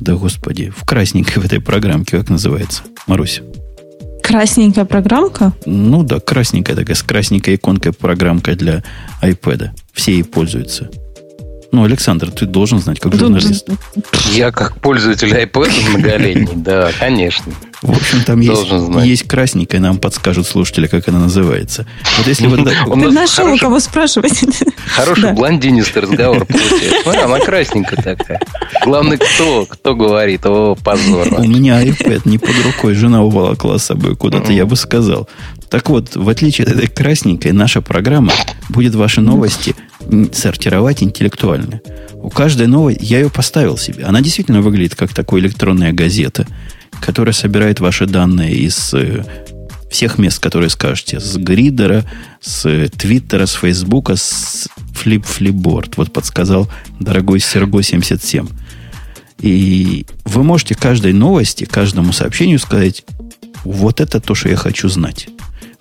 Да, 0.00 0.14
господи, 0.14 0.72
в 0.74 0.86
красненькой 0.86 1.42
в 1.42 1.46
этой 1.46 1.60
программке, 1.60 2.16
как 2.16 2.30
называется, 2.30 2.82
Маруся? 3.06 3.42
Красненькая 4.22 4.84
программка? 4.84 5.52
Ну 5.66 6.04
да, 6.04 6.20
красненькая 6.20 6.76
такая, 6.76 6.94
с 6.94 7.02
красненькой 7.02 7.56
иконкой 7.56 7.92
программка 7.92 8.54
для 8.54 8.82
iPad. 9.20 9.70
Все 9.92 10.12
ей 10.12 10.24
пользуются. 10.24 10.88
Ну, 11.72 11.84
Александр, 11.84 12.30
ты 12.32 12.46
должен 12.46 12.80
знать, 12.80 12.98
как 12.98 13.14
журналист. 13.14 13.68
Я 14.32 14.50
как 14.50 14.80
пользователь 14.80 15.28
iPad 15.28 15.90
многолетний, 15.90 16.56
да, 16.56 16.90
конечно. 16.98 17.52
В 17.82 17.92
общем, 17.92 18.22
там 18.24 18.40
есть, 18.40 18.66
есть 19.04 19.22
красненькая, 19.28 19.80
нам 19.80 19.98
подскажут 19.98 20.46
слушатели, 20.46 20.86
как 20.86 21.08
она 21.08 21.18
называется. 21.20 21.86
Вот 22.18 22.26
если 22.26 22.46
вот... 22.46 22.68
Ты 22.68 23.10
нашел, 23.10 23.52
у 23.52 23.56
кого 23.56 23.80
спрашивать. 23.80 24.44
Хороший 24.86 25.32
блондинистый 25.32 26.02
разговор 26.02 26.44
получается. 26.44 27.24
Она 27.24 27.38
красненькая 27.38 28.02
такая. 28.02 28.40
Главное, 28.84 29.16
кто, 29.16 29.64
кто 29.66 29.94
говорит, 29.94 30.44
о, 30.44 30.74
позор. 30.74 31.28
У 31.38 31.44
меня 31.44 31.82
iPad 31.82 32.22
не 32.26 32.36
под 32.36 32.54
рукой, 32.64 32.94
жена 32.94 33.22
уволокла 33.22 33.78
с 33.78 33.84
собой 33.84 34.14
куда-то, 34.16 34.52
я 34.52 34.66
бы 34.66 34.76
сказал. 34.76 35.28
Так 35.70 35.88
вот, 35.88 36.16
в 36.16 36.28
отличие 36.28 36.66
от 36.66 36.72
этой 36.72 36.88
красненькой, 36.88 37.52
наша 37.52 37.80
программа 37.80 38.32
будет 38.68 38.94
ваши 38.94 39.20
новости 39.20 39.74
сортировать 40.32 41.02
интеллектуально. 41.02 41.80
У 42.14 42.28
каждой 42.28 42.66
новой, 42.66 42.98
я 43.00 43.20
ее 43.20 43.30
поставил 43.30 43.78
себе. 43.78 44.04
Она 44.04 44.20
действительно 44.20 44.62
выглядит 44.62 44.96
как 44.96 45.14
такая 45.14 45.40
электронная 45.40 45.92
газета, 45.92 46.46
которая 47.00 47.32
собирает 47.32 47.78
ваши 47.78 48.06
данные 48.06 48.54
из 48.54 48.92
э, 48.94 49.24
всех 49.90 50.18
мест, 50.18 50.40
которые 50.40 50.70
скажете. 50.70 51.20
С 51.20 51.36
Гридера, 51.36 52.04
с 52.40 52.88
Твиттера, 52.98 53.46
с 53.46 53.52
Фейсбука, 53.54 54.16
с 54.16 54.68
Флип 54.94 55.24
Флипборд. 55.24 55.96
Вот 55.96 56.12
подсказал 56.12 56.68
дорогой 56.98 57.40
Серго 57.40 57.82
77. 57.82 58.48
И 59.40 60.04
вы 60.24 60.42
можете 60.42 60.74
каждой 60.74 61.12
новости, 61.12 61.64
каждому 61.64 62.12
сообщению 62.12 62.58
сказать, 62.58 63.04
вот 63.64 64.00
это 64.00 64.20
то, 64.20 64.34
что 64.34 64.48
я 64.48 64.56
хочу 64.56 64.88
знать. 64.88 65.28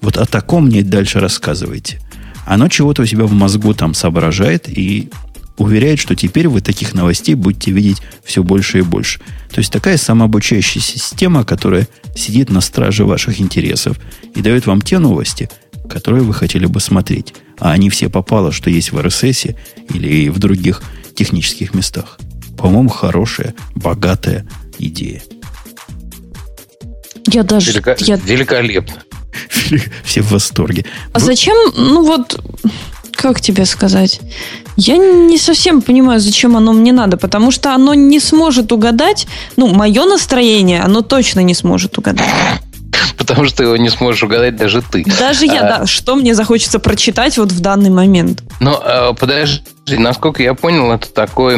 Вот 0.01 0.17
о 0.17 0.25
таком 0.25 0.65
мне 0.65 0.83
дальше 0.83 1.19
рассказывайте. 1.19 1.99
Оно 2.45 2.67
чего-то 2.67 3.03
у 3.03 3.05
себя 3.05 3.25
в 3.25 3.33
мозгу 3.33 3.73
там 3.73 3.93
соображает 3.93 4.67
и 4.69 5.09
уверяет, 5.57 5.99
что 5.99 6.15
теперь 6.15 6.47
вы 6.47 6.61
таких 6.61 6.93
новостей 6.93 7.35
будете 7.35 7.71
видеть 7.71 8.01
все 8.23 8.43
больше 8.43 8.79
и 8.79 8.81
больше. 8.81 9.19
То 9.51 9.59
есть 9.59 9.71
такая 9.71 9.97
самообучающаяся 9.97 10.97
система, 10.97 11.43
которая 11.43 11.87
сидит 12.15 12.49
на 12.49 12.61
страже 12.61 13.05
ваших 13.05 13.39
интересов 13.41 13.99
и 14.35 14.41
дает 14.41 14.65
вам 14.65 14.81
те 14.81 14.99
новости, 14.99 15.49
которые 15.89 16.23
вы 16.23 16.33
хотели 16.33 16.65
бы 16.65 16.79
смотреть. 16.79 17.33
А 17.59 17.71
они 17.71 17.89
все 17.89 18.09
попало, 18.09 18.51
что 18.51 18.69
есть 18.69 18.91
в 18.91 18.97
RSS 18.97 19.55
или 19.93 20.29
в 20.29 20.39
других 20.39 20.81
технических 21.13 21.73
местах. 21.73 22.17
По-моему, 22.57 22.89
хорошая, 22.89 23.53
богатая 23.75 24.47
идея. 24.77 25.21
Я 27.27 27.43
даже... 27.43 27.71
Велика... 27.71 27.95
Я... 27.99 28.15
Великолепно. 28.15 29.03
Все 30.03 30.21
в 30.21 30.31
восторге. 30.31 30.85
А 31.13 31.19
зачем, 31.19 31.55
ну 31.75 32.03
вот, 32.03 32.39
как 33.13 33.41
тебе 33.41 33.65
сказать? 33.65 34.21
Я 34.77 34.97
не 34.97 35.37
совсем 35.37 35.81
понимаю, 35.81 36.19
зачем 36.19 36.55
оно 36.55 36.71
мне 36.73 36.93
надо, 36.93 37.17
потому 37.17 37.51
что 37.51 37.73
оно 37.73 37.93
не 37.93 38.19
сможет 38.19 38.71
угадать, 38.71 39.27
ну, 39.57 39.67
мое 39.67 40.05
настроение, 40.05 40.81
оно 40.81 41.01
точно 41.01 41.41
не 41.41 41.53
сможет 41.53 41.97
угадать. 41.97 42.29
Потому 43.17 43.45
что 43.45 43.63
его 43.63 43.75
не 43.75 43.89
сможешь 43.89 44.23
угадать 44.23 44.55
даже 44.55 44.81
ты. 44.81 45.03
Даже 45.19 45.45
я, 45.45 45.59
а, 45.59 45.79
да. 45.79 45.85
Что 45.85 46.15
мне 46.15 46.33
захочется 46.33 46.79
прочитать 46.79 47.37
вот 47.37 47.51
в 47.51 47.59
данный 47.59 47.89
момент? 47.89 48.41
Ну, 48.61 48.71
а, 48.81 49.13
подожди, 49.13 49.61
насколько 49.97 50.41
я 50.41 50.53
понял, 50.53 50.91
это 50.91 51.11
такой, 51.11 51.55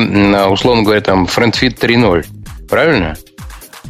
условно 0.52 0.82
говоря, 0.82 1.02
там, 1.02 1.26
FriendFit 1.26 1.80
3.0. 1.80 2.26
Правильно? 2.68 3.16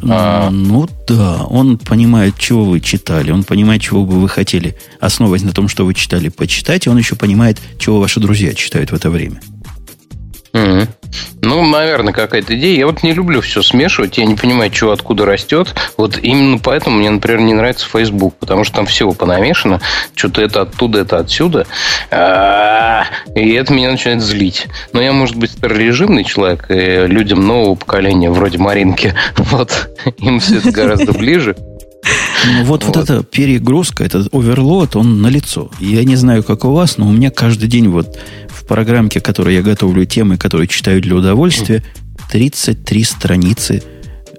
А... 0.08 0.50
Ну 0.50 0.88
да, 1.06 1.44
он 1.44 1.78
понимает, 1.78 2.38
чего 2.38 2.64
вы 2.64 2.80
читали, 2.80 3.30
он 3.30 3.44
понимает, 3.44 3.82
чего 3.82 4.04
бы 4.04 4.20
вы 4.20 4.28
хотели, 4.28 4.76
основываясь 5.00 5.42
на 5.42 5.52
том, 5.52 5.68
что 5.68 5.84
вы 5.84 5.94
читали, 5.94 6.28
почитать, 6.28 6.86
и 6.86 6.90
он 6.90 6.98
еще 6.98 7.16
понимает, 7.16 7.60
чего 7.78 8.00
ваши 8.00 8.20
друзья 8.20 8.54
читают 8.54 8.90
в 8.90 8.94
это 8.94 9.10
время. 9.10 9.40
Mm-hmm. 10.52 10.88
Ну, 11.42 11.66
наверное, 11.66 12.12
какая-то 12.12 12.56
идея. 12.56 12.78
Я 12.78 12.86
вот 12.86 13.02
не 13.02 13.12
люблю 13.12 13.40
все 13.40 13.62
смешивать, 13.62 14.18
я 14.18 14.24
не 14.24 14.36
понимаю, 14.36 14.70
чего 14.70 14.92
откуда 14.92 15.26
растет. 15.26 15.74
Вот 15.96 16.18
именно 16.18 16.58
поэтому 16.58 16.98
мне, 16.98 17.10
например, 17.10 17.40
не 17.40 17.52
нравится 17.52 17.86
Facebook, 17.86 18.34
потому 18.36 18.64
что 18.64 18.76
там 18.76 18.86
всего 18.86 19.12
понамешано. 19.12 19.80
Что-то 20.14 20.42
это 20.42 20.62
оттуда, 20.62 21.00
это 21.00 21.18
отсюда. 21.18 21.66
А, 22.10 23.04
и 23.34 23.52
это 23.52 23.72
меня 23.72 23.90
начинает 23.90 24.22
злить. 24.22 24.68
Но 24.92 25.02
я, 25.02 25.12
может 25.12 25.36
быть, 25.36 25.50
старорежимный 25.50 26.24
человек, 26.24 26.66
и 26.68 27.06
людям 27.06 27.46
нового 27.46 27.74
поколения, 27.74 28.30
вроде 28.30 28.58
Маринки, 28.58 29.14
вот, 29.36 29.90
им 30.18 30.38
все 30.40 30.58
это 30.58 30.70
гораздо 30.70 31.12
ближе. 31.12 31.56
Ну, 32.46 32.64
вот, 32.64 32.84
вот, 32.84 32.96
вот 32.96 33.10
эта 33.10 33.22
перегрузка, 33.22 34.04
этот 34.04 34.34
оверлот, 34.34 34.96
он 34.96 35.22
на 35.22 35.28
лицо. 35.28 35.70
Я 35.78 36.04
не 36.04 36.16
знаю, 36.16 36.42
как 36.42 36.64
у 36.64 36.72
вас, 36.72 36.98
но 36.98 37.08
у 37.08 37.12
меня 37.12 37.30
каждый 37.30 37.68
день 37.68 37.88
вот 37.88 38.18
в 38.48 38.64
программке, 38.66 39.20
которой 39.20 39.54
я 39.54 39.62
готовлю 39.62 40.04
темы, 40.04 40.36
которые 40.36 40.66
читаю 40.66 41.00
для 41.00 41.14
удовольствия, 41.14 41.84
33 42.30 43.04
страницы, 43.04 43.82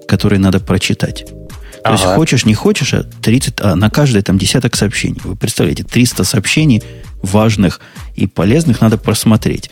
которые 0.06 0.38
надо 0.38 0.60
прочитать. 0.60 1.24
То 1.26 1.90
ага. 1.90 1.92
есть 1.94 2.14
хочешь, 2.14 2.46
не 2.46 2.54
хочешь, 2.54 2.94
а 2.94 3.02
30, 3.02 3.60
а 3.60 3.74
на 3.74 3.90
каждое 3.90 4.22
там 4.22 4.38
десяток 4.38 4.74
сообщений. 4.74 5.20
Вы 5.22 5.36
представляете, 5.36 5.84
300 5.84 6.24
сообщений 6.24 6.82
важных 7.22 7.80
и 8.16 8.26
полезных 8.26 8.80
надо 8.80 8.96
просмотреть. 8.98 9.70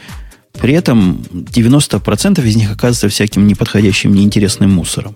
При 0.61 0.75
этом 0.75 1.23
90% 1.33 2.47
из 2.47 2.57
них 2.57 2.71
оказывается 2.71 3.09
всяким 3.09 3.47
неподходящим, 3.47 4.15
неинтересным 4.15 4.71
мусором. 4.71 5.15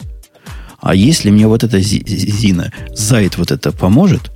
А 0.80 0.94
если 0.94 1.30
мне 1.30 1.46
вот 1.46 1.64
эта 1.64 1.80
Зина, 1.80 2.72
Зайд 2.94 3.38
вот 3.38 3.50
это 3.50 3.72
поможет, 3.72 4.30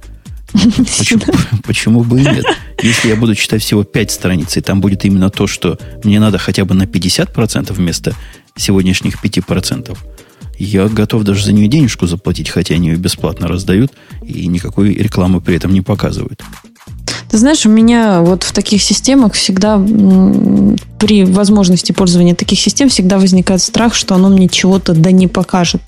почему, 0.53 1.23
почему 1.65 2.05
бы 2.05 2.21
и 2.21 2.25
нет? 2.25 2.45
Если 2.83 3.09
я 3.09 3.17
буду 3.17 3.35
читать 3.35 3.63
всего 3.63 3.85
5 3.85 4.11
страниц, 4.11 4.57
и 4.57 4.61
там 4.61 4.81
будет 4.81 5.05
именно 5.05 5.31
то, 5.31 5.47
что 5.47 5.79
мне 6.03 6.19
надо 6.19 6.39
хотя 6.39 6.65
бы 6.65 6.75
на 6.75 6.85
50% 6.85 7.73
вместо 7.73 8.15
сегодняшних 8.57 9.23
5%, 9.23 9.97
я 10.59 10.89
готов 10.89 11.25
даже 11.25 11.45
за 11.45 11.53
нее 11.53 11.69
денежку 11.69 12.07
заплатить, 12.07 12.49
хотя 12.51 12.75
они 12.75 12.89
ее 12.89 12.97
бесплатно 12.97 13.49
раздают 13.49 13.93
и 14.23 14.47
никакой 14.47 14.93
рекламы 14.95 15.41
при 15.41 15.57
этом 15.57 15.73
не 15.73 15.83
показывают. 15.83 16.43
Ты 17.29 17.39
знаешь, 17.39 17.67
у 17.67 17.71
меня 17.71 18.21
вот 18.21 18.43
в 18.43 18.53
таких 18.53 18.83
системах 18.83 19.35
всегда 19.35 19.79
при 20.99 21.25
возможности 21.25 21.93
пользования 21.93 22.35
таких 22.35 22.61
систем 22.61 22.89
всегда 22.89 23.19
возникает 23.19 23.63
страх, 23.63 23.95
что 23.95 24.15
оно 24.15 24.29
мне 24.29 24.49
чего-то 24.49 24.95
да 24.95 25.11
не 25.11 25.29
покажет. 25.29 25.83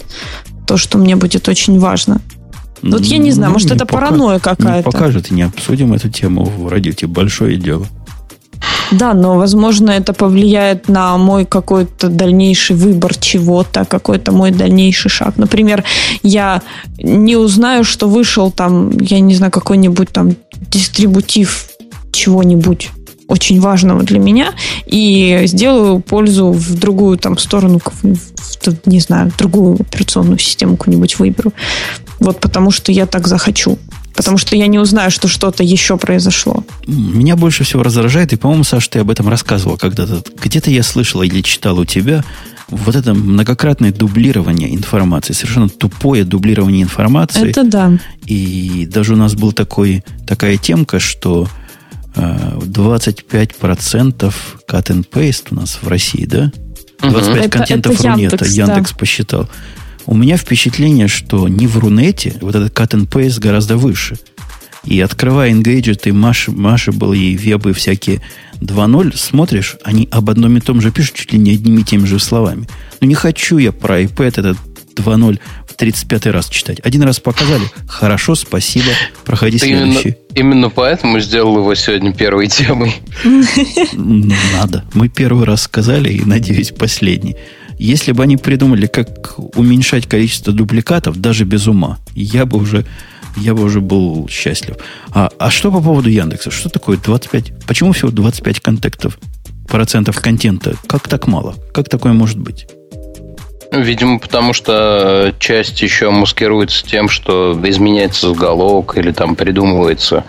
То, 0.66 0.76
что 0.76 0.98
мне 0.98 1.16
будет 1.16 1.48
очень 1.48 1.78
важно. 1.78 2.20
Вот 2.82 3.04
я 3.04 3.18
не 3.18 3.30
знаю, 3.30 3.50
ну, 3.50 3.54
может, 3.54 3.70
не 3.70 3.76
это 3.76 3.86
пока, 3.86 4.06
паранойя 4.06 4.38
какая-то. 4.40 4.88
Не 4.88 4.92
покажет, 4.92 5.30
и 5.30 5.34
не 5.34 5.42
обсудим 5.42 5.92
эту 5.92 6.08
тему 6.08 6.44
в 6.44 6.68
радиоте. 6.68 7.06
Большое 7.06 7.56
дело. 7.56 7.86
Да, 8.90 9.14
но, 9.14 9.36
возможно, 9.36 9.90
это 9.90 10.12
повлияет 10.12 10.89
на 10.89 11.16
мой 11.16 11.44
какой-то 11.44 12.09
дальнейший 12.09 12.76
выбор 12.76 13.14
чего-то, 13.14 13.84
какой-то 13.84 14.32
мой 14.32 14.51
дальнейший 14.51 15.10
шаг. 15.10 15.36
Например, 15.36 15.84
я 16.22 16.62
не 16.98 17.36
узнаю, 17.36 17.84
что 17.84 18.09
вышел 18.09 18.51
там, 18.51 18.90
я 19.01 19.20
не 19.20 19.34
знаю, 19.34 19.52
какой-нибудь 19.52 20.10
там 20.10 20.36
дистрибутив 20.70 21.68
чего-нибудь 22.12 22.90
очень 23.28 23.60
важного 23.60 24.02
для 24.02 24.18
меня 24.18 24.52
и 24.86 25.43
сделаю 25.44 26.01
пользу 26.01 26.52
в 26.52 26.78
другую 26.78 27.16
там 27.16 27.39
сторону, 27.39 27.80
в, 28.02 28.05
не 28.84 29.01
знаю, 29.01 29.30
в 29.30 29.39
другую 29.39 29.76
операционную 29.80 30.39
систему 30.39 30.76
какую-нибудь 30.76 31.18
выберу. 31.18 31.52
Вот 32.20 32.40
потому 32.40 32.70
что 32.70 32.93
я 32.93 33.06
так 33.06 33.26
захочу. 33.26 33.78
Потому 34.22 34.38
что 34.38 34.56
я 34.56 34.66
не 34.66 34.78
узнаю, 34.78 35.10
что 35.10 35.28
что-то 35.28 35.62
еще 35.62 35.96
произошло. 35.96 36.64
Меня 36.86 37.36
больше 37.36 37.64
всего 37.64 37.82
раздражает, 37.82 38.32
и, 38.32 38.36
по-моему, 38.36 38.64
Саша, 38.64 38.90
ты 38.90 38.98
об 39.00 39.10
этом 39.10 39.28
рассказывал 39.28 39.76
когда-то. 39.76 40.22
Где-то 40.42 40.70
я 40.70 40.82
слышал 40.82 41.22
или 41.22 41.42
читал 41.42 41.78
у 41.78 41.84
тебя 41.84 42.24
вот 42.68 42.96
это 42.96 43.14
многократное 43.14 43.92
дублирование 43.92 44.74
информации, 44.74 45.34
совершенно 45.34 45.68
тупое 45.68 46.24
дублирование 46.24 46.82
информации. 46.82 47.50
Это 47.50 47.64
да. 47.64 47.92
И 48.26 48.88
даже 48.90 49.12
у 49.12 49.16
нас 49.16 49.34
был 49.34 49.52
такой, 49.52 50.02
такая 50.26 50.56
темка, 50.56 50.98
что 50.98 51.48
25% 52.14 54.34
cut 54.68 54.86
and 54.88 55.06
paste 55.10 55.48
у 55.50 55.56
нас 55.56 55.78
в 55.82 55.88
России, 55.88 56.24
да? 56.24 56.50
25 57.00 57.42
угу. 57.42 57.50
контентов 57.50 57.92
это, 57.92 58.02
это 58.02 58.12
Рунета, 58.12 58.36
Яндекс, 58.36 58.56
Яндекс 58.56 58.90
да. 58.90 58.96
посчитал. 58.96 59.48
У 60.06 60.14
меня 60.14 60.36
впечатление, 60.36 61.08
что 61.08 61.48
не 61.48 61.66
в 61.66 61.78
Рунете 61.78 62.34
вот 62.40 62.54
этот 62.54 62.72
cut 62.72 62.90
and 62.90 63.08
paste 63.08 63.40
гораздо 63.40 63.76
выше. 63.76 64.16
И 64.84 65.00
открывая 65.00 65.52
Engadget 65.52 66.02
и 66.04 66.10
Mashable 66.10 67.16
и 67.16 67.36
вебы 67.36 67.72
всякие 67.72 68.20
2.0, 68.60 69.16
смотришь, 69.16 69.76
они 69.84 70.08
об 70.10 70.28
одном 70.28 70.56
и 70.56 70.60
том 70.60 70.80
же 70.80 70.90
пишут 70.90 71.14
чуть 71.14 71.32
ли 71.32 71.38
не 71.38 71.52
одними 71.52 71.82
и 71.82 71.84
теми 71.84 72.04
же 72.06 72.18
словами. 72.18 72.66
Ну, 73.00 73.06
не 73.06 73.14
хочу 73.14 73.58
я 73.58 73.70
про 73.70 74.02
iPad 74.02 74.40
этот 74.40 74.58
2.0 74.96 75.38
в 75.68 75.74
35 75.74 76.26
раз 76.26 76.48
читать. 76.48 76.80
Один 76.82 77.02
раз 77.02 77.20
показали. 77.20 77.64
Хорошо, 77.86 78.34
спасибо. 78.34 78.88
Проходи 79.24 79.58
Ты 79.58 79.66
следующий. 79.66 80.00
Именно, 80.08 80.16
именно 80.34 80.70
поэтому 80.70 81.20
сделал 81.20 81.58
его 81.58 81.74
сегодня 81.74 82.12
первой 82.12 82.48
темой. 82.48 82.94
Надо. 83.92 84.84
Мы 84.94 85.08
первый 85.08 85.44
раз 85.46 85.62
сказали, 85.62 86.12
и, 86.12 86.24
надеюсь, 86.24 86.72
последний. 86.72 87.36
Если 87.82 88.12
бы 88.12 88.22
они 88.22 88.36
придумали, 88.36 88.86
как 88.86 89.34
уменьшать 89.56 90.06
количество 90.06 90.52
дубликатов, 90.52 91.20
даже 91.20 91.44
без 91.44 91.66
ума, 91.66 91.98
я 92.14 92.46
бы 92.46 92.59
уже, 92.59 92.84
я 93.36 93.54
бы 93.54 93.64
уже 93.64 93.80
был 93.80 94.28
счастлив. 94.28 94.76
А, 95.10 95.30
а 95.36 95.50
что 95.50 95.72
по 95.72 95.80
поводу 95.82 96.09
Яндекса? 96.09 96.52
Что 96.52 96.68
такое 96.68 96.96
25? 96.96 97.66
Почему 97.66 97.90
всего 97.90 98.12
25 98.12 98.60
контактов, 98.60 99.18
процентов 99.66 100.20
контента? 100.20 100.76
Как 100.86 101.09
так 101.09 101.26
мало? 101.26 101.56
Как 101.74 101.88
такое 101.88 102.12
может 102.12 102.38
быть? 102.38 102.68
Видимо, 103.72 104.20
потому 104.20 104.52
что 104.52 105.34
часть 105.40 105.82
еще 105.82 106.10
маскируется 106.10 106.86
тем, 106.86 107.09
что 107.09 107.59
изменяется 107.64 108.28
заголовок 108.28 108.96
или 108.98 109.10
там 109.10 109.34
придумывается 109.34 110.24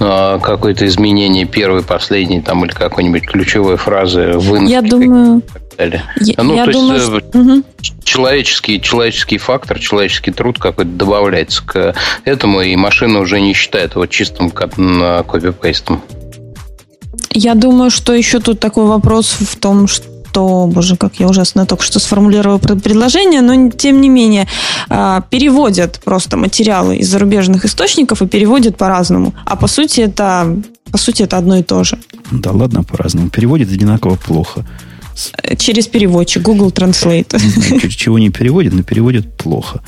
э, 0.00 0.38
какое-то 0.42 0.84
изменение 0.86 1.46
первой, 1.46 1.82
последней 1.82 2.42
там 2.42 2.64
или 2.64 2.72
какой-нибудь 2.72 3.22
ключевой 3.22 3.76
фразы 3.76 4.32
в 4.34 4.66
Я 4.66 4.82
думаю, 4.82 5.40
далее. 5.80 6.04
Я, 6.20 6.42
ну, 6.42 6.54
я 6.54 6.64
то 6.66 6.72
думаю, 6.72 6.94
есть 6.94 7.06
что... 7.06 7.38
угу. 7.38 7.62
человеческий, 8.04 8.80
человеческий 8.80 9.38
фактор, 9.38 9.78
человеческий 9.78 10.30
труд 10.30 10.58
какой-то 10.58 10.90
добавляется 10.90 11.64
к 11.64 11.94
этому, 12.24 12.60
и 12.60 12.76
машина 12.76 13.20
уже 13.20 13.40
не 13.40 13.54
считает 13.54 13.94
его 13.94 14.06
чистым 14.06 14.50
копипейстом. 14.50 16.02
Я 17.32 17.54
думаю, 17.54 17.90
что 17.90 18.12
еще 18.12 18.40
тут 18.40 18.60
такой 18.60 18.86
вопрос 18.86 19.36
в 19.40 19.56
том, 19.56 19.86
что 19.88 20.06
то, 20.32 20.68
боже, 20.72 20.96
как 20.96 21.16
я 21.16 21.26
ужасно 21.26 21.66
только 21.66 21.82
что 21.82 21.98
сформулировала 21.98 22.58
предложение, 22.58 23.40
но 23.40 23.68
тем 23.70 24.00
не 24.00 24.08
менее 24.08 24.46
а, 24.88 25.22
переводят 25.22 26.00
просто 26.04 26.36
материалы 26.36 26.98
из 26.98 27.08
зарубежных 27.08 27.64
источников 27.64 28.22
и 28.22 28.28
переводят 28.28 28.76
по-разному. 28.76 29.34
А 29.44 29.56
по 29.56 29.66
сути 29.66 30.02
это 30.02 30.56
по 30.92 30.98
сути 30.98 31.22
это 31.22 31.36
одно 31.36 31.56
и 31.56 31.64
то 31.64 31.82
же. 31.82 31.98
Да 32.30 32.52
ладно, 32.52 32.84
по-разному. 32.84 33.28
Переводят 33.28 33.72
одинаково 33.72 34.14
плохо. 34.14 34.64
Через 35.58 35.86
переводчик, 35.86 36.42
Google 36.42 36.70
Translate. 36.70 37.88
Чего 37.88 38.18
не 38.18 38.30
переводят, 38.30 38.72
но 38.72 38.82
переводят 38.82 39.36
плохо. 39.36 39.82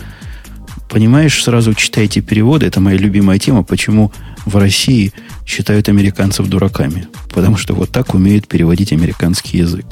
Понимаешь, 0.89 1.43
сразу 1.43 1.75
читайте 1.75 2.21
переводы. 2.21 2.67
Это 2.67 2.81
моя 2.81 2.99
любимая 2.99 3.39
тема, 3.39 3.63
почему 3.63 4.13
в 4.45 4.57
России 4.57 5.13
считают 5.47 5.89
американцев 5.89 6.47
дураками. 6.49 7.07
Потому 7.33 7.57
что 7.57 7.75
вот 7.75 7.91
так 7.91 8.15
умеют 8.15 8.47
переводить 8.47 8.93
американский 8.93 9.59
язык. 9.59 9.87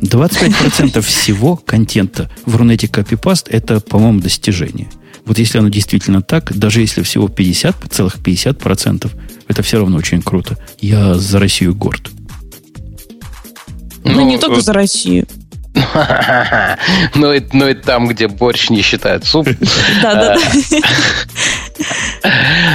25% 0.00 1.00
всего 1.02 1.56
контента 1.56 2.30
в 2.46 2.54
Рунете 2.56 2.86
Copypast 2.86 3.46
это, 3.50 3.80
по-моему, 3.80 4.20
достижение. 4.20 4.88
Вот 5.24 5.38
если 5.38 5.58
оно 5.58 5.68
действительно 5.68 6.22
так, 6.22 6.56
даже 6.56 6.80
если 6.80 7.02
всего 7.02 7.28
50, 7.28 7.76
целых 7.90 8.18
50%, 8.18 9.10
это 9.48 9.62
все 9.62 9.78
равно 9.78 9.98
очень 9.98 10.22
круто. 10.22 10.56
Я 10.80 11.14
за 11.14 11.38
Россию 11.38 11.74
горд. 11.74 12.10
Ну, 14.04 14.12
ну 14.12 14.20
не 14.22 14.38
только 14.38 14.60
за 14.60 14.72
Россию. 14.72 15.26
Но 17.14 17.32
это, 17.32 17.56
но 17.56 17.68
это 17.68 17.86
там, 17.86 18.08
где 18.08 18.26
борщ 18.26 18.70
не 18.70 18.82
считают 18.82 19.24
суп. 19.24 19.48
Да, 20.02 20.14
да, 20.14 20.36
да. 20.70 20.78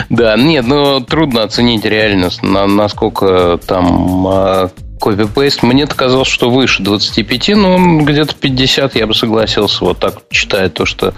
Да, 0.09 0.37
нет, 0.37 0.65
ну 0.65 1.01
трудно 1.01 1.43
оценить 1.43 1.83
реальность, 1.83 2.41
насколько 2.41 3.59
там 3.65 4.27
а, 4.27 4.71
копипейст. 5.03 5.63
Мне 5.63 5.85
казалось, 5.85 6.29
что 6.29 6.49
выше 6.49 6.81
25, 6.81 7.49
но 7.49 8.01
где-то 8.01 8.33
50 8.35 8.95
я 8.95 9.05
бы 9.05 9.13
согласился. 9.13 9.83
Вот 9.83 9.99
так 9.99 10.21
читая 10.29 10.69
то, 10.69 10.85
что, 10.85 11.13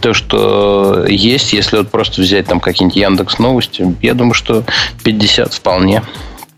то, 0.00 0.14
что 0.14 1.04
есть. 1.08 1.52
Если 1.52 1.78
вот 1.78 1.90
просто 1.90 2.22
взять 2.22 2.46
там 2.46 2.60
какие-нибудь 2.60 2.96
Яндекс 2.96 3.38
новости, 3.38 3.96
я 4.02 4.14
думаю, 4.14 4.34
что 4.34 4.62
50 5.02 5.52
вполне 5.52 6.02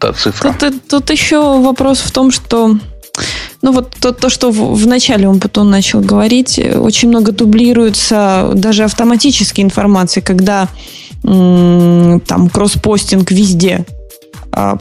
та 0.06 0.12
цифра. 0.12 0.54
Тут, 0.58 0.88
тут 0.88 1.10
еще 1.10 1.38
вопрос 1.60 2.00
в 2.00 2.10
том, 2.10 2.30
что 2.30 2.76
ну 3.62 3.72
вот 3.72 3.90
то, 4.00 4.12
то 4.12 4.28
что 4.28 4.50
в, 4.50 4.86
начале 4.86 5.28
он 5.28 5.40
потом 5.40 5.70
начал 5.70 6.00
говорить, 6.00 6.58
очень 6.58 7.08
много 7.08 7.32
дублируется 7.32 8.50
даже 8.54 8.84
автоматической 8.84 9.62
информации, 9.62 10.20
когда 10.20 10.68
м- 11.22 12.20
там 12.20 12.48
кросспостинг 12.48 13.30
везде 13.30 13.86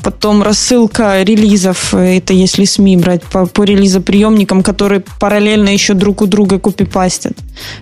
потом 0.04 0.44
рассылка 0.44 1.24
релизов, 1.24 1.96
это 1.96 2.34
если 2.34 2.66
СМИ 2.66 2.98
брать 2.98 3.24
по, 3.24 3.48
по 3.48 3.64
релизоприемникам, 3.64 4.62
которые 4.62 5.04
параллельно 5.20 5.70
еще 5.70 5.96
друг 5.96 6.22
у 6.22 6.28
друга 6.28 6.60
копипастят. 6.60 7.34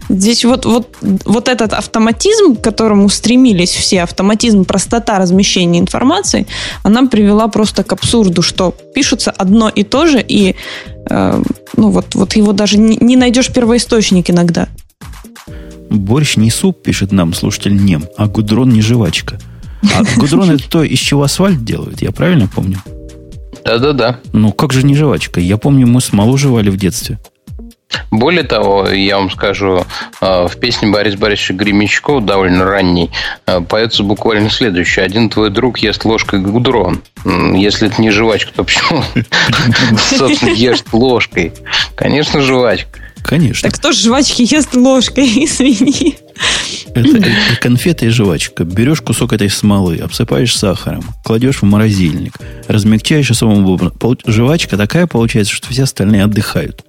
Здесь 0.08 0.46
вот, 0.46 0.66
вот, 0.66 0.96
вот 1.02 1.48
этот 1.50 1.74
автоматизм, 1.74 2.56
к 2.56 2.62
которому 2.62 3.10
стремились 3.10 3.72
все, 3.72 4.04
автоматизм, 4.04 4.64
простота 4.64 5.20
размещения 5.20 5.80
информации, 5.80 6.48
она 6.84 7.08
привела 7.08 7.50
просто 7.50 7.84
к 7.84 7.92
абсурду, 7.92 8.42
что 8.42 8.74
пишутся 8.96 9.32
одно 9.32 9.68
и 9.68 9.84
то 9.84 10.06
же, 10.06 10.24
и 10.26 10.56
э, 11.10 11.44
ну 11.76 11.90
вот, 11.90 12.16
вот 12.16 12.36
его 12.38 12.54
даже 12.54 12.78
не, 12.78 12.96
не 13.02 13.18
найдешь 13.18 13.52
первоисточник 13.52 14.30
иногда. 14.30 14.70
Борщ 15.90 16.38
не 16.38 16.52
суп, 16.52 16.84
пишет 16.84 17.12
нам 17.12 17.34
слушатель 17.34 17.76
Нем, 17.76 18.06
а 18.16 18.28
гудрон 18.28 18.70
не 18.70 18.82
жвачка– 18.82 19.38
а 19.84 20.04
гудрон 20.18 20.52
это 20.52 20.70
то, 20.70 20.84
из 20.84 21.00
чего 21.00 21.24
асфальт 21.24 21.64
делают, 21.64 22.02
я 22.02 22.12
правильно 22.12 22.48
помню? 22.48 22.82
Да-да-да. 23.64 24.20
Ну, 24.34 24.52
как 24.52 24.74
же 24.74 24.84
не 24.84 24.96
жвачка? 24.96 25.40
Я 25.40 25.58
помню, 25.58 25.88
мы 25.88 26.02
смолу 26.02 26.38
жевали 26.38 26.70
в 26.70 26.78
детстве. 26.78 27.20
Более 28.10 28.44
того, 28.44 28.88
я 28.90 29.18
вам 29.18 29.30
скажу, 29.30 29.86
э, 30.22 30.48
в 30.48 30.58
песне 30.58 30.90
Бориса 30.90 31.18
Борисовича 31.18 31.54
Гремячкова, 31.54 32.22
довольно 32.22 32.66
ранней, 32.66 33.12
э, 33.46 33.62
поется 33.62 34.04
буквально 34.04 34.50
следующее. 34.50 35.06
Один 35.06 35.30
твой 35.30 35.50
друг 35.50 35.80
ест 35.80 36.06
ложкой 36.06 36.40
гудрон. 36.40 37.02
Если 37.26 37.88
это 37.88 38.02
не 38.02 38.10
жвачка, 38.10 38.52
то 38.54 38.64
почему, 38.64 39.04
собственно, 40.18 40.52
ешь 40.52 40.84
ложкой? 40.92 41.54
Конечно, 41.96 42.42
жвачка. 42.42 43.00
Конечно. 43.24 43.70
Так 43.70 43.80
кто 43.80 43.92
ж 43.92 43.98
жвачки 43.98 44.42
ест 44.44 44.76
ложкой, 44.76 45.28
извини. 45.46 46.18
Это 46.94 47.18
и 47.18 47.56
конфеты, 47.60 48.08
и 48.08 48.10
жвачка. 48.10 48.64
Берешь 48.64 49.02
кусок 49.02 49.34
этой 49.34 49.50
смолы, 49.50 49.98
обсыпаешь 49.98 50.56
сахаром, 50.56 51.04
кладешь 51.24 51.62
в 51.62 51.64
морозильник, 51.64 52.36
размягчаешь 52.68 53.32
и 53.32 53.34
самому 53.34 53.92
Жвачка 54.26 54.78
такая 54.78 55.08
получается, 55.08 55.54
что 55.54 55.70
все 55.70 55.84
остальные 55.84 56.24
отдыхают. 56.24 56.84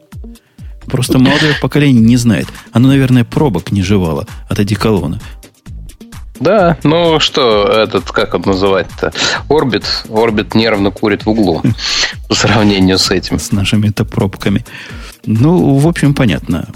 Просто 0.86 1.18
молодое 1.18 1.54
поколение 1.60 2.02
не 2.02 2.16
знает. 2.16 2.48
Оно, 2.72 2.88
наверное, 2.88 3.24
пробок 3.24 3.70
не 3.70 3.82
жевало 3.82 4.26
от 4.48 4.58
одеколона. 4.58 5.20
Да, 6.42 6.76
ну 6.82 7.20
что, 7.20 7.64
этот, 7.68 8.10
как 8.10 8.34
он 8.34 8.42
называть-то? 8.42 9.12
Орбит. 9.48 9.84
Орбит 10.12 10.56
нервно 10.56 10.90
курит 10.90 11.24
в 11.24 11.30
углу 11.30 11.62
по 12.28 12.34
сравнению 12.34 12.98
с 12.98 13.12
этим. 13.12 13.38
С 13.38 13.52
нашими-то 13.52 14.04
пробками. 14.04 14.64
Ну, 15.24 15.76
в 15.76 15.86
общем, 15.86 16.14
понятно. 16.14 16.68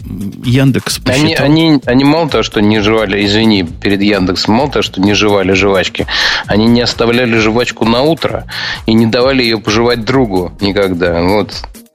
Яндекс 0.44 1.01
посчитал... 1.01 1.47
Они, 1.47 1.64
они, 1.64 1.80
они 1.84 2.05
мало 2.05 2.28
того, 2.28 2.44
что 2.44 2.60
не 2.60 2.80
жевали, 2.80 3.26
извини, 3.26 3.64
перед 3.64 4.01
Яндексом, 4.02 4.55
мало 4.55 4.70
того, 4.70 4.82
что 4.82 5.01
не 5.01 5.14
жевали 5.14 5.52
жвачки, 5.52 6.06
они 6.47 6.66
не 6.66 6.82
оставляли 6.82 7.36
жвачку 7.38 7.84
на 7.84 8.02
утро 8.02 8.47
и 8.86 8.93
не 8.93 9.06
давали 9.06 9.43
ее 9.43 9.59
пожевать 9.59 10.05
другу 10.05 10.52
никогда. 10.60 11.20
Вот 11.22 11.55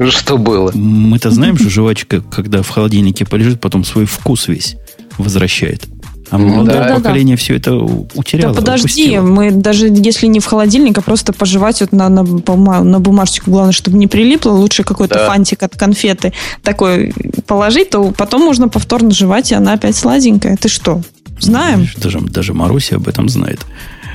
что 0.10 0.38
было. 0.38 0.72
Мы-то 0.74 1.32
знаем, 1.32 1.58
что 1.58 1.70
жвачка, 1.70 2.20
когда 2.20 2.64
в 2.64 2.70
холодильнике 2.70 3.26
полежит, 3.26 3.62
потом 3.62 3.86
свой 3.86 4.06
вкус 4.06 4.50
весь 4.50 4.76
возвращает. 5.18 5.88
А 6.32 6.38
молодое 6.38 6.80
да, 6.80 6.96
поколение 6.96 7.36
да, 7.36 7.40
да. 7.40 7.44
все 7.44 7.56
это 7.58 7.76
утеряло. 7.76 8.54
Да 8.54 8.62
подожди, 8.62 8.86
упустило. 8.86 9.22
мы 9.22 9.52
даже 9.52 9.88
если 9.88 10.28
не 10.28 10.40
в 10.40 10.46
холодильник, 10.46 10.98
а 10.98 11.02
просто 11.02 11.34
пожевать 11.34 11.82
вот 11.82 11.92
на, 11.92 12.08
на, 12.08 12.24
на 12.24 13.00
бумажечку, 13.02 13.52
главное, 13.52 13.74
чтобы 13.74 13.98
не 13.98 14.08
прилипло, 14.08 14.52
лучше 14.52 14.84
какой-то 14.84 15.16
да. 15.16 15.28
фантик 15.28 15.62
от 15.62 15.76
конфеты 15.76 16.32
такой 16.64 17.14
положить, 17.46 17.90
то 17.90 18.12
потом 18.12 18.44
можно 18.44 18.70
повторно 18.70 19.12
жевать, 19.12 19.52
и 19.52 19.56
она 19.56 19.74
опять 19.74 19.98
сладенькая. 19.98 20.56
Ты 20.56 20.70
что, 20.70 21.02
знаем? 21.40 21.90
Даже, 21.98 22.22
даже 22.22 22.54
Маруся 22.54 22.96
об 22.96 23.10
этом 23.10 23.28
знает. 23.28 23.60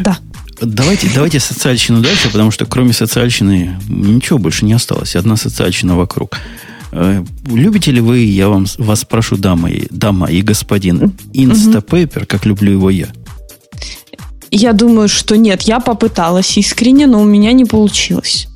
Да. 0.01 0.17
Давайте, 0.61 1.11
давайте 1.15 1.39
социальщину 1.39 2.01
дальше, 2.01 2.31
потому 2.31 2.51
что 2.51 2.65
кроме 2.65 2.95
социальщины 2.95 3.79
ничего 3.89 4.39
больше 4.39 4.65
не 4.65 4.73
осталось. 4.73 5.15
Одна 5.17 5.37
социальщина 5.37 5.97
вокруг. 5.97 6.39
Э, 6.99 7.23
любите 7.47 7.93
ли 7.93 8.01
вы, 8.01 8.21
я 8.21 8.49
вам, 8.49 8.67
вас 8.79 9.05
прошу, 9.05 9.37
дама 9.37 9.71
и, 9.71 9.87
дама 9.91 10.31
и 10.31 10.41
господин, 10.41 10.97
угу. 11.03 11.13
как 12.27 12.47
люблю 12.47 12.73
его 12.73 12.91
я? 12.91 13.09
Я 14.51 14.73
думаю, 14.73 15.09
что 15.09 15.37
нет. 15.37 15.63
Я 15.63 15.81
попыталась 15.81 16.57
искренне, 16.57 17.07
но 17.07 17.21
у 17.21 17.25
меня 17.25 17.53
не 17.53 17.67
получилось. 17.67 18.49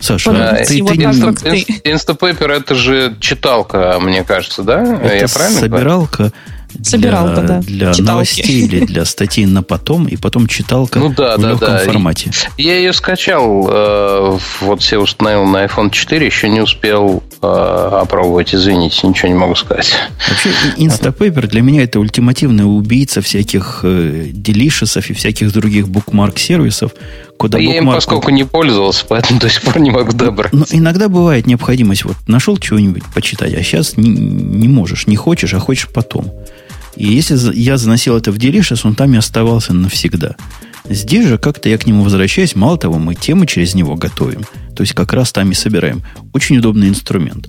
Саша, 0.00 0.30
а, 0.30 0.64
ты, 0.64 0.82
вот 0.82 0.94
ты, 0.94 1.04
Инста, 1.04 1.32
ты... 1.34 1.64
Instapaper 1.84 2.50
это 2.50 2.74
же 2.74 3.16
читалка, 3.20 3.98
мне 4.00 4.24
кажется, 4.24 4.62
да? 4.62 4.82
Это 4.96 5.14
я 5.14 5.28
правильно 5.28 5.60
собиралка, 5.60 6.16
говорю? 6.16 6.34
Собиралка, 6.82 7.40
для, 7.40 7.48
да. 7.48 7.60
Для 7.60 7.92
читалки. 7.92 8.00
новостей 8.02 8.64
или 8.64 8.84
для 8.84 9.04
статей 9.04 9.46
на 9.46 9.62
потом, 9.62 10.06
и 10.06 10.16
потом 10.16 10.46
читалка 10.46 10.98
ну, 10.98 11.08
да, 11.10 11.36
в 11.36 11.40
да, 11.40 11.50
легком 11.50 11.68
да. 11.68 11.78
формате. 11.78 12.30
Я 12.56 12.76
ее 12.76 12.92
скачал, 12.92 13.68
э, 13.70 14.38
вот 14.60 14.82
все 14.82 14.98
установил 14.98 15.44
на 15.44 15.64
iPhone 15.64 15.90
4, 15.90 16.24
еще 16.24 16.48
не 16.48 16.60
успел 16.60 17.22
э, 17.42 17.46
опробовать, 17.46 18.54
извините, 18.54 19.06
ничего 19.06 19.28
не 19.28 19.34
могу 19.34 19.54
сказать. 19.54 19.92
Вообще, 20.28 20.50
Instapaper 20.76 21.46
для 21.46 21.62
меня 21.62 21.82
это 21.84 22.00
ультимативная 22.00 22.66
убийца 22.66 23.20
всяких 23.20 23.80
э, 23.82 24.28
делишесов 24.32 25.10
и 25.10 25.12
всяких 25.12 25.52
других 25.52 25.88
букмарк-сервисов, 25.88 26.92
куда 27.36 27.58
Я 27.58 27.78
им 27.78 27.90
поскольку 27.90 28.30
не 28.30 28.44
пользовался, 28.44 29.04
поэтому 29.08 29.40
до 29.40 29.48
сих 29.48 29.62
пор 29.62 29.78
не 29.80 29.90
могу 29.90 30.12
добраться. 30.12 30.56
Но 30.56 30.66
иногда 30.70 31.08
бывает 31.08 31.46
необходимость, 31.46 32.04
вот 32.04 32.16
нашел 32.26 32.56
чего-нибудь 32.56 33.02
почитать, 33.14 33.54
а 33.54 33.62
сейчас 33.62 33.96
не, 33.96 34.08
не 34.08 34.68
можешь, 34.68 35.06
не 35.06 35.16
хочешь, 35.16 35.54
а 35.54 35.58
хочешь 35.58 35.88
потом. 35.88 36.32
И 36.96 37.06
если 37.06 37.54
я 37.54 37.76
заносил 37.76 38.16
это 38.16 38.32
в 38.32 38.36
Delicious, 38.36 38.80
он 38.84 38.94
там 38.94 39.14
и 39.14 39.16
оставался 39.16 39.72
навсегда. 39.72 40.36
Здесь 40.88 41.26
же 41.26 41.38
как-то 41.38 41.68
я 41.68 41.78
к 41.78 41.86
нему 41.86 42.02
возвращаюсь. 42.02 42.56
Мало 42.56 42.78
того, 42.78 42.98
мы 42.98 43.14
темы 43.14 43.46
через 43.46 43.74
него 43.74 43.96
готовим. 43.96 44.42
То 44.74 44.82
есть 44.82 44.94
как 44.94 45.12
раз 45.12 45.30
там 45.30 45.50
и 45.50 45.54
собираем. 45.54 46.02
Очень 46.32 46.58
удобный 46.58 46.88
инструмент. 46.88 47.48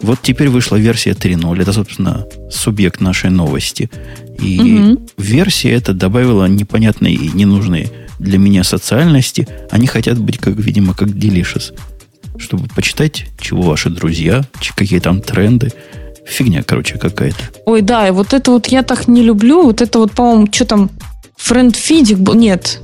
Вот 0.00 0.20
теперь 0.22 0.48
вышла 0.48 0.76
версия 0.76 1.12
3.0. 1.12 1.62
Это, 1.62 1.72
собственно, 1.72 2.26
субъект 2.50 3.00
нашей 3.00 3.30
новости. 3.30 3.90
И 4.40 4.58
угу. 4.60 5.06
версия 5.18 5.72
эта 5.72 5.92
добавила 5.92 6.46
непонятные 6.46 7.14
и 7.14 7.28
ненужные 7.28 7.90
для 8.18 8.38
меня 8.38 8.64
социальности. 8.64 9.46
Они 9.70 9.86
хотят 9.86 10.18
быть, 10.18 10.38
как, 10.38 10.56
видимо, 10.56 10.94
как 10.94 11.08
Delicious. 11.08 11.74
Чтобы 12.38 12.66
почитать, 12.68 13.26
чего 13.38 13.62
ваши 13.62 13.90
друзья, 13.90 14.44
какие 14.74 15.00
там 15.00 15.20
тренды, 15.20 15.72
Фигня, 16.26 16.62
короче, 16.62 16.98
какая-то. 16.98 17.38
Ой, 17.66 17.82
да, 17.82 18.08
и 18.08 18.10
вот 18.10 18.32
это 18.32 18.50
вот 18.50 18.66
я 18.68 18.82
так 18.82 19.08
не 19.08 19.22
люблю. 19.22 19.62
Вот 19.62 19.80
это 19.80 19.98
вот, 19.98 20.12
по-моему, 20.12 20.48
что 20.52 20.64
там, 20.64 20.90
френдфидик 21.36 22.18
был? 22.18 22.34
Нет. 22.34 22.80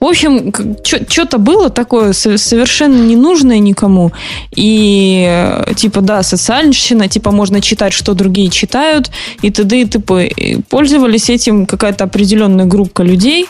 В 0.00 0.04
общем, 0.04 0.52
что-то 0.82 1.38
было 1.38 1.70
такое 1.70 2.12
совершенно 2.12 3.02
ненужное 3.02 3.58
никому. 3.58 4.12
И 4.54 5.24
э, 5.28 5.74
типа, 5.74 6.00
да, 6.00 6.22
социальщина, 6.22 7.08
типа 7.08 7.30
можно 7.30 7.60
читать, 7.60 7.92
что 7.92 8.14
другие 8.14 8.48
читают, 8.50 9.10
и 9.42 9.50
т.д. 9.50 9.80
и 9.80 9.84
т.п. 9.84 10.62
Пользовались 10.68 11.30
этим 11.30 11.66
какая-то 11.66 12.04
определенная 12.04 12.64
группа 12.64 13.02
людей, 13.02 13.46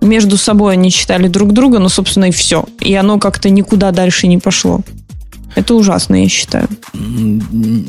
между 0.00 0.36
собой 0.36 0.74
они 0.74 0.90
читали 0.90 1.28
друг 1.28 1.52
друга, 1.52 1.78
но, 1.78 1.88
собственно, 1.88 2.26
и 2.26 2.30
все. 2.30 2.64
И 2.80 2.94
оно 2.94 3.18
как-то 3.18 3.50
никуда 3.50 3.90
дальше 3.90 4.26
не 4.26 4.38
пошло. 4.38 4.80
Это 5.54 5.74
ужасно, 5.74 6.22
я 6.22 6.28
считаю. 6.28 6.68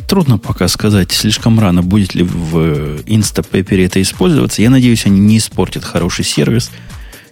Трудно 0.07 0.37
пока 0.37 0.67
сказать, 0.67 1.11
слишком 1.11 1.59
рано, 1.59 1.83
будет 1.83 2.15
ли 2.15 2.23
в 2.23 3.01
Instapaper 3.05 3.85
это 3.85 4.01
использоваться. 4.01 4.61
Я 4.61 4.69
надеюсь, 4.69 5.05
они 5.05 5.19
не 5.19 5.37
испортят 5.37 5.83
хороший 5.83 6.25
сервис. 6.25 6.71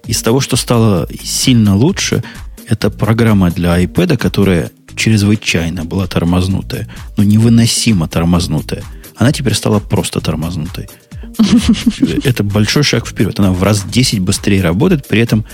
Из 0.06 0.22
того, 0.22 0.39
что 0.39 0.56
стало 0.56 1.07
сильно 1.23 1.76
лучше, 1.76 2.23
это 2.68 2.89
программа 2.89 3.51
для 3.51 3.81
iPad, 3.84 4.18
которая 4.18 4.72
чрезвычайно 4.95 5.85
была 5.85 6.07
тормознутая, 6.07 6.88
но 7.18 7.23
невыносимо 7.23 8.07
тормознутая. 8.07 8.84
Она 9.15 9.31
теперь 9.31 9.53
стала 9.53 9.80
просто 9.80 10.22
тормознутой. 10.22 10.89
Это 12.23 12.43
большой 12.43 12.84
шаг 12.84 13.07
вперед. 13.07 13.39
Она 13.39 13.51
в 13.51 13.64
раз 13.64 13.80
в 13.80 13.89
10 13.89 14.19
быстрее 14.19 14.61
работает, 14.61 15.07
при 15.07 15.22
этом 15.22 15.45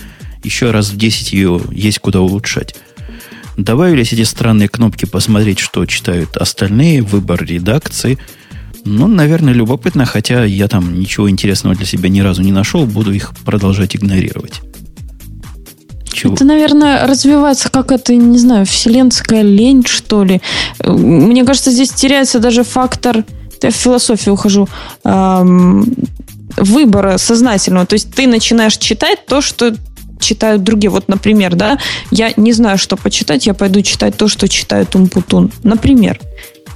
еще 0.42 0.70
раз 0.70 0.90
в 0.90 0.96
10 0.96 1.32
ее 1.32 1.60
есть 1.70 1.98
куда 1.98 2.20
улучшать. 2.20 2.76
Добавились 3.56 4.12
эти 4.12 4.22
странные 4.22 4.68
кнопки 4.68 5.06
посмотреть, 5.06 5.58
что 5.58 5.86
читают 5.86 6.36
остальные, 6.36 7.02
выбор 7.02 7.42
редакции. 7.44 8.18
Ну, 8.84 9.06
наверное, 9.06 9.54
любопытно, 9.54 10.04
хотя 10.04 10.44
я 10.44 10.68
там 10.68 10.98
ничего 10.98 11.28
интересного 11.28 11.74
для 11.74 11.86
себя 11.86 12.08
ни 12.08 12.20
разу 12.20 12.42
не 12.42 12.52
нашел, 12.52 12.86
буду 12.86 13.12
их 13.12 13.32
продолжать 13.44 13.96
игнорировать. 13.96 14.60
Чего? 16.12 16.34
Это, 16.34 16.44
наверное, 16.44 17.06
развивается 17.06 17.68
как 17.68 17.92
это, 17.92 18.14
не 18.14 18.38
знаю, 18.38 18.64
вселенская 18.66 19.42
лень, 19.42 19.84
что 19.86 20.22
ли. 20.22 20.40
Мне 20.84 21.44
кажется, 21.44 21.70
здесь 21.70 21.90
теряется 21.90 22.38
даже 22.38 22.62
фактор, 22.62 23.24
я 23.62 23.70
в 23.70 23.74
философию 23.74 24.34
ухожу, 24.34 24.68
эм, 25.04 25.94
выбора 26.56 27.18
сознательного. 27.18 27.86
То 27.86 27.94
есть 27.94 28.14
ты 28.14 28.26
начинаешь 28.26 28.76
читать 28.76 29.26
то, 29.26 29.40
что 29.40 29.74
читают 30.20 30.62
другие. 30.62 30.90
Вот, 30.90 31.08
например, 31.08 31.54
да, 31.54 31.78
я 32.10 32.32
не 32.36 32.52
знаю, 32.52 32.78
что 32.78 32.96
почитать, 32.96 33.46
я 33.46 33.54
пойду 33.54 33.82
читать 33.82 34.16
то, 34.16 34.28
что 34.28 34.48
читает 34.48 34.94
Умпутун. 34.94 35.50
Например. 35.62 36.20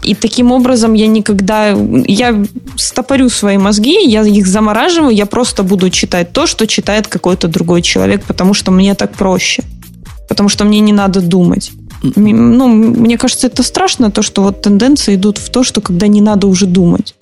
И 0.03 0.15
таким 0.15 0.51
образом 0.53 0.95
я 0.95 1.07
никогда... 1.07 1.77
Я 2.07 2.45
стопорю 2.77 3.29
свои 3.29 3.59
мозги, 3.59 4.09
я 4.09 4.23
их 4.23 4.47
замораживаю, 4.47 5.15
я 5.15 5.27
просто 5.27 5.63
буду 5.63 5.91
читать 5.91 6.33
то, 6.33 6.47
что 6.47 6.67
читает 6.67 7.07
какой-то 7.07 7.49
другой 7.49 7.83
человек, 7.83 8.25
потому 8.25 8.55
что 8.55 8.71
мне 8.71 8.95
так 8.95 9.13
проще. 9.13 9.63
Потому 10.29 10.49
что 10.49 10.65
мне 10.65 10.81
не 10.81 10.93
надо 10.93 11.21
думать. 11.21 11.73
Ну, 12.03 12.69
мне 12.69 13.19
кажется, 13.19 13.47
это 13.47 13.63
страшно, 13.63 14.11
то, 14.11 14.23
что 14.23 14.43
вот 14.43 14.63
тенденции 14.63 15.17
идут 15.17 15.37
в 15.39 15.51
то, 15.51 15.65
что 15.65 15.83
когда 15.83 16.07
не 16.07 16.23
надо 16.23 16.47
уже 16.47 16.65
думать. 16.67 17.15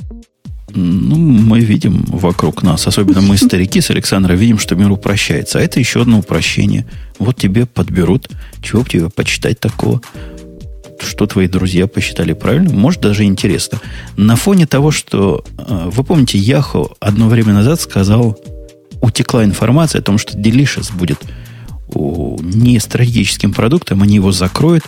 Ну, 0.81 1.17
мы 1.17 1.59
видим 1.59 2.05
вокруг 2.07 2.63
нас, 2.63 2.87
особенно 2.87 3.21
мы, 3.21 3.37
старики 3.37 3.81
с 3.81 3.91
Александра, 3.91 4.35
видим, 4.35 4.59
что 4.59 4.77
мир 4.77 4.93
упрощается. 4.93 5.59
А 5.59 5.63
это 5.63 5.81
еще 5.81 6.03
одно 6.03 6.21
упрощение. 6.21 6.87
Вот 7.19 7.37
тебе 7.37 7.67
подберут, 7.67 8.29
чего 8.63 8.83
бы 8.83 8.89
тебе 8.89 9.11
почитать 9.11 9.59
такого, 9.59 10.01
что 11.01 11.27
твои 11.27 11.49
друзья 11.49 11.89
посчитали 11.89 12.33
правильно, 12.33 12.73
может, 12.73 13.01
даже 13.01 13.25
интересно. 13.25 13.81
На 14.17 14.37
фоне 14.37 14.67
того, 14.67 14.93
что, 14.93 15.45
э, 15.57 15.91
вы 15.93 16.05
помните, 16.05 16.39
Яхо 16.39 16.89
одно 17.01 17.29
время 17.29 17.55
назад 17.55 17.81
сказал, 17.81 18.39
утекла 19.01 19.45
информация 19.45 20.01
о 20.01 20.03
том, 20.03 20.17
что 20.17 20.39
Delicious 20.39 20.93
будет 20.97 21.19
не 21.95 22.79
стратегическим 22.79 23.53
продуктом, 23.53 24.03
они 24.03 24.17
его 24.17 24.31
закроют. 24.31 24.85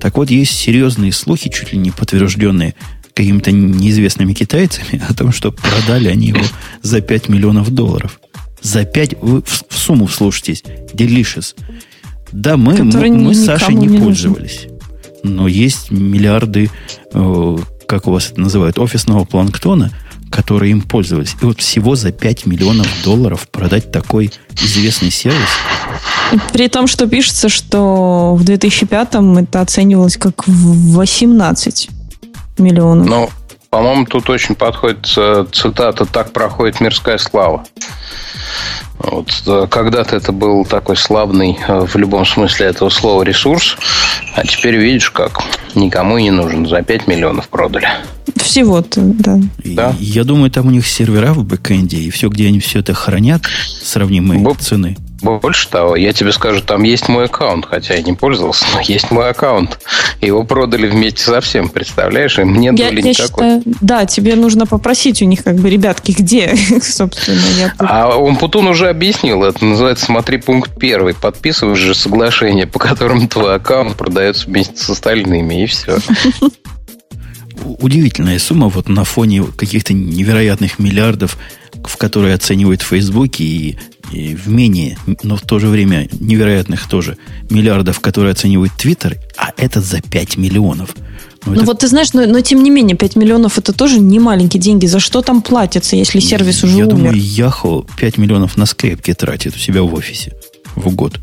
Так 0.00 0.16
вот, 0.16 0.30
есть 0.30 0.52
серьезные 0.52 1.12
слухи, 1.12 1.50
чуть 1.50 1.72
ли 1.72 1.78
не 1.78 1.90
подтвержденные 1.90 2.74
какими-то 3.14 3.52
неизвестными 3.52 4.32
китайцами 4.32 5.02
о 5.08 5.14
том, 5.14 5.32
что 5.32 5.52
продали 5.52 6.08
они 6.08 6.28
его 6.28 6.42
за 6.82 7.00
5 7.00 7.28
миллионов 7.28 7.70
долларов. 7.70 8.20
За 8.60 8.84
5, 8.84 9.16
вы 9.20 9.42
в, 9.42 9.64
в 9.68 9.78
сумму 9.78 10.06
вслушайтесь, 10.06 10.62
Delicious. 10.92 11.54
Да, 12.32 12.56
мы, 12.56 12.82
мы, 12.82 13.08
мы 13.10 13.34
с 13.34 13.44
Сашей 13.44 13.74
не, 13.74 13.86
не 13.86 13.98
пользовались. 14.00 14.66
Но 15.22 15.46
есть 15.46 15.90
миллиарды, 15.90 16.70
э, 17.12 17.58
как 17.86 18.08
у 18.08 18.10
вас 18.10 18.30
это 18.32 18.40
называют, 18.40 18.78
офисного 18.78 19.24
планктона, 19.24 19.92
которые 20.30 20.72
им 20.72 20.82
пользовались. 20.82 21.36
И 21.40 21.44
вот 21.44 21.60
всего 21.60 21.94
за 21.94 22.10
5 22.10 22.46
миллионов 22.46 22.88
долларов 23.04 23.48
продать 23.48 23.92
такой 23.92 24.32
известный 24.60 25.10
сервис. 25.10 25.48
При 26.52 26.68
том, 26.68 26.88
что 26.88 27.06
пишется, 27.06 27.48
что 27.48 28.34
в 28.34 28.42
2005-м 28.42 29.38
это 29.38 29.60
оценивалось 29.60 30.16
как 30.16 30.46
в 30.48 30.94
18 30.94 31.90
миллионов. 32.58 33.06
Ну, 33.06 33.30
по-моему, 33.70 34.06
тут 34.06 34.30
очень 34.30 34.54
подходит 34.54 35.12
э, 35.16 35.46
цитата 35.50 36.06
«Так 36.06 36.32
проходит 36.32 36.80
мирская 36.80 37.18
слава». 37.18 37.64
Вот, 38.98 39.42
э, 39.46 39.66
когда-то 39.68 40.14
это 40.14 40.30
был 40.30 40.64
такой 40.64 40.96
славный 40.96 41.58
э, 41.66 41.80
в 41.80 41.96
любом 41.96 42.24
смысле 42.24 42.66
этого 42.66 42.88
слова 42.88 43.22
ресурс, 43.24 43.76
а 44.36 44.46
теперь 44.46 44.76
видишь, 44.76 45.10
как 45.10 45.40
никому 45.74 46.18
не 46.18 46.30
нужен. 46.30 46.66
За 46.66 46.82
5 46.82 47.08
миллионов 47.08 47.48
продали. 47.48 47.88
Всего-то, 48.36 49.00
да. 49.00 49.38
да. 49.64 49.94
Я 49.98 50.22
думаю, 50.24 50.50
там 50.50 50.68
у 50.68 50.70
них 50.70 50.86
сервера 50.86 51.32
в 51.32 51.44
бэкэнде, 51.44 51.96
и 51.96 52.10
все, 52.10 52.28
где 52.28 52.46
они 52.46 52.60
все 52.60 52.78
это 52.78 52.94
хранят, 52.94 53.42
сравнимые 53.82 54.40
Б- 54.40 54.54
цены. 54.54 54.96
Больше 55.24 55.70
того, 55.70 55.96
я 55.96 56.12
тебе 56.12 56.32
скажу, 56.32 56.60
там 56.60 56.82
есть 56.82 57.08
мой 57.08 57.24
аккаунт, 57.24 57.64
хотя 57.64 57.94
я 57.94 58.02
не 58.02 58.12
пользовался, 58.12 58.66
но 58.74 58.80
есть 58.80 59.10
мой 59.10 59.30
аккаунт. 59.30 59.78
Его 60.20 60.44
продали 60.44 60.86
вместе 60.86 61.22
со 61.24 61.40
всем, 61.40 61.70
представляешь? 61.70 62.38
И 62.38 62.44
мне 62.44 62.66
я, 62.66 62.72
доли 62.72 63.00
я 63.00 63.08
никакой. 63.08 63.14
Считаю, 63.14 63.62
да, 63.80 64.04
тебе 64.04 64.34
нужно 64.36 64.66
попросить 64.66 65.22
у 65.22 65.24
них, 65.24 65.42
как 65.42 65.56
бы, 65.56 65.70
ребятки, 65.70 66.12
где, 66.12 66.54
собственно. 66.82 67.40
Я... 67.58 67.72
А 67.78 68.18
Умпутун 68.18 68.66
уже 68.66 68.88
объяснил, 68.88 69.44
это 69.44 69.64
называется 69.64 70.04
«Смотри 70.04 70.36
пункт 70.36 70.78
первый». 70.78 71.14
Подписываешь 71.14 71.78
же 71.78 71.94
соглашение, 71.94 72.66
по 72.66 72.78
которому 72.78 73.26
твой 73.26 73.54
аккаунт 73.54 73.96
продается 73.96 74.46
вместе 74.46 74.76
с 74.76 74.90
остальными, 74.90 75.62
и 75.62 75.66
все. 75.66 75.98
Удивительная 77.64 78.38
сумма 78.38 78.68
вот 78.68 78.88
на 78.88 79.04
фоне 79.04 79.44
каких-то 79.56 79.94
невероятных 79.94 80.78
миллиардов, 80.78 81.38
в 81.88 81.96
которые 81.96 82.34
оценивают 82.34 82.82
Facebook 82.82 83.40
и 83.40 83.78
и 84.12 84.34
в 84.34 84.48
менее, 84.48 84.98
но 85.22 85.36
в 85.36 85.42
то 85.42 85.58
же 85.58 85.68
время 85.68 86.08
невероятных 86.12 86.86
тоже 86.88 87.16
миллиардов, 87.50 88.00
которые 88.00 88.32
оценивает 88.32 88.72
Твиттер, 88.76 89.18
а 89.36 89.52
этот 89.56 89.84
за 89.84 90.00
5 90.02 90.36
миллионов. 90.36 90.94
Ну, 91.46 91.52
ну 91.52 91.54
это... 91.54 91.64
вот 91.64 91.78
ты 91.80 91.88
знаешь, 91.88 92.12
но, 92.12 92.26
но 92.26 92.40
тем 92.40 92.62
не 92.62 92.70
менее, 92.70 92.96
5 92.96 93.16
миллионов 93.16 93.58
это 93.58 93.72
тоже 93.72 93.98
не 93.98 94.18
маленькие 94.18 94.60
деньги. 94.60 94.86
За 94.86 95.00
что 95.00 95.22
там 95.22 95.42
платятся, 95.42 95.96
если 95.96 96.20
сервис 96.20 96.62
уже 96.64 96.76
Я 96.76 96.84
умер? 96.84 96.96
думаю, 96.96 97.18
Яхо 97.18 97.84
5 97.96 98.18
миллионов 98.18 98.56
на 98.56 98.66
скрепки 98.66 99.12
тратит 99.14 99.56
у 99.56 99.58
себя 99.58 99.82
в 99.82 99.92
офисе 99.94 100.32
в 100.76 100.94
год. 100.94 101.18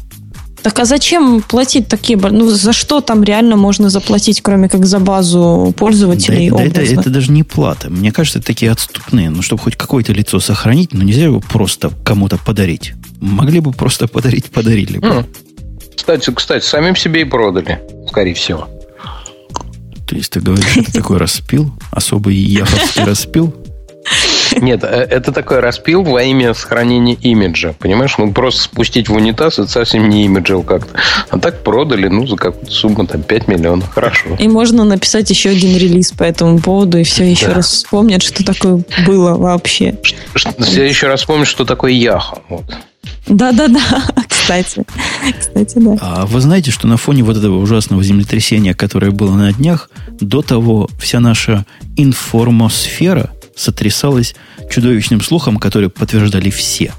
Так 0.63 0.77
а 0.79 0.85
зачем 0.85 1.41
платить 1.41 1.88
такие... 1.88 2.17
Ну, 2.17 2.49
за 2.49 2.73
что 2.73 3.01
там 3.01 3.23
реально 3.23 3.55
можно 3.55 3.89
заплатить, 3.89 4.41
кроме 4.41 4.69
как 4.69 4.85
за 4.85 4.99
базу 4.99 5.73
пользователей? 5.75 6.49
Да, 6.49 6.57
да 6.57 6.63
это, 6.63 6.81
это 6.81 7.09
даже 7.09 7.31
не 7.31 7.43
плата. 7.43 7.89
Мне 7.89 8.11
кажется, 8.11 8.39
это 8.39 8.47
такие 8.47 8.71
отступные. 8.71 9.29
Ну, 9.29 9.41
чтобы 9.41 9.63
хоть 9.63 9.75
какое-то 9.75 10.13
лицо 10.13 10.39
сохранить, 10.39 10.93
но 10.93 11.03
нельзя 11.03 11.23
его 11.23 11.39
просто 11.39 11.91
кому-то 12.03 12.38
подарить. 12.38 12.93
Могли 13.19 13.59
бы 13.59 13.71
просто 13.71 14.07
подарить, 14.07 14.51
подарили 14.51 14.99
бы. 14.99 15.07
Mm. 15.07 15.25
Кстати, 15.95 16.31
кстати, 16.31 16.65
самим 16.65 16.95
себе 16.95 17.21
и 17.21 17.25
продали, 17.25 17.81
скорее 18.07 18.33
всего. 18.33 18.67
То 20.07 20.15
есть 20.15 20.31
ты 20.31 20.41
говоришь, 20.41 20.77
это 20.77 20.91
такой 20.91 21.17
распил? 21.17 21.71
Особый 21.91 22.35
яховский 22.35 23.03
распил? 23.05 23.55
Нет, 24.61 24.84
э, 24.84 24.88
это 24.88 25.32
такой 25.32 25.60
распил 25.60 26.03
во 26.03 26.23
имя 26.23 26.53
сохранения 26.53 27.14
имиджа. 27.14 27.73
Понимаешь, 27.80 28.15
ну 28.18 28.32
просто 28.32 28.64
спустить 28.64 29.10
в 29.10 29.14
унитаз 29.14 29.60
это 29.60 29.69
совсем 29.69 30.10
не 30.10 30.26
имиджил 30.26 30.64
как-то. 30.64 30.94
А 31.30 31.40
так 31.40 31.64
продали, 31.64 32.07
ну, 32.07 32.28
за 32.28 32.36
какую-то 32.36 32.72
сумму, 32.72 33.06
там, 33.06 33.23
5 33.23 33.48
миллионов. 33.48 33.91
Хорошо. 33.94 34.36
И 34.40 34.48
можно 34.48 34.84
написать 34.84 35.30
еще 35.30 35.49
один 35.49 35.78
релиз 35.78 36.11
по 36.11 36.23
этому 36.23 36.60
поводу, 36.60 36.98
и 36.98 37.03
все 37.03 37.30
еще 37.30 37.48
да. 37.48 37.56
раз 37.56 37.68
вспомнят, 37.68 38.23
что 38.23 38.44
такое 38.44 38.84
было 39.06 39.36
вообще. 39.36 39.95
Все 40.36 40.86
еще 40.86 41.07
раз 41.07 41.22
вспомнят, 41.22 41.48
что 41.48 41.65
такое 41.65 41.91
Яха. 41.91 42.40
Вот. 42.49 42.65
Да-да-да, 43.28 43.80
кстати. 44.28 44.84
Кстати, 45.40 45.78
да. 45.78 45.98
А 46.02 46.26
вы 46.26 46.41
знаете, 46.41 46.72
что 46.72 46.88
на 46.88 46.98
фоне 46.98 47.23
вот 47.23 47.38
этого 47.38 47.57
ужасного 47.57 48.03
землетрясения, 48.03 48.73
которое 48.73 49.11
было 49.11 49.32
на 49.36 49.53
днях, 49.53 49.90
до 50.19 50.41
того 50.41 50.90
вся 50.99 51.19
наша 51.19 51.65
информосфера 51.95 53.32
сотрясалась 53.61 54.35
чудовищным 54.69 55.21
слухом, 55.21 55.57
который 55.57 55.89
подтверждали 55.89 56.49
все. 56.49 56.93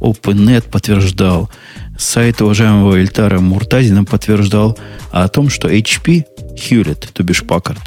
OpenNet 0.00 0.68
подтверждал, 0.70 1.50
сайт 1.98 2.40
уважаемого 2.40 2.96
Эльтара 2.96 3.40
Муртазина 3.40 4.04
подтверждал 4.04 4.78
о 5.10 5.28
том, 5.28 5.48
что 5.48 5.68
HP, 5.68 6.24
Hewlett, 6.54 7.08
то 7.12 7.22
бишь 7.22 7.42
Packard, 7.42 7.78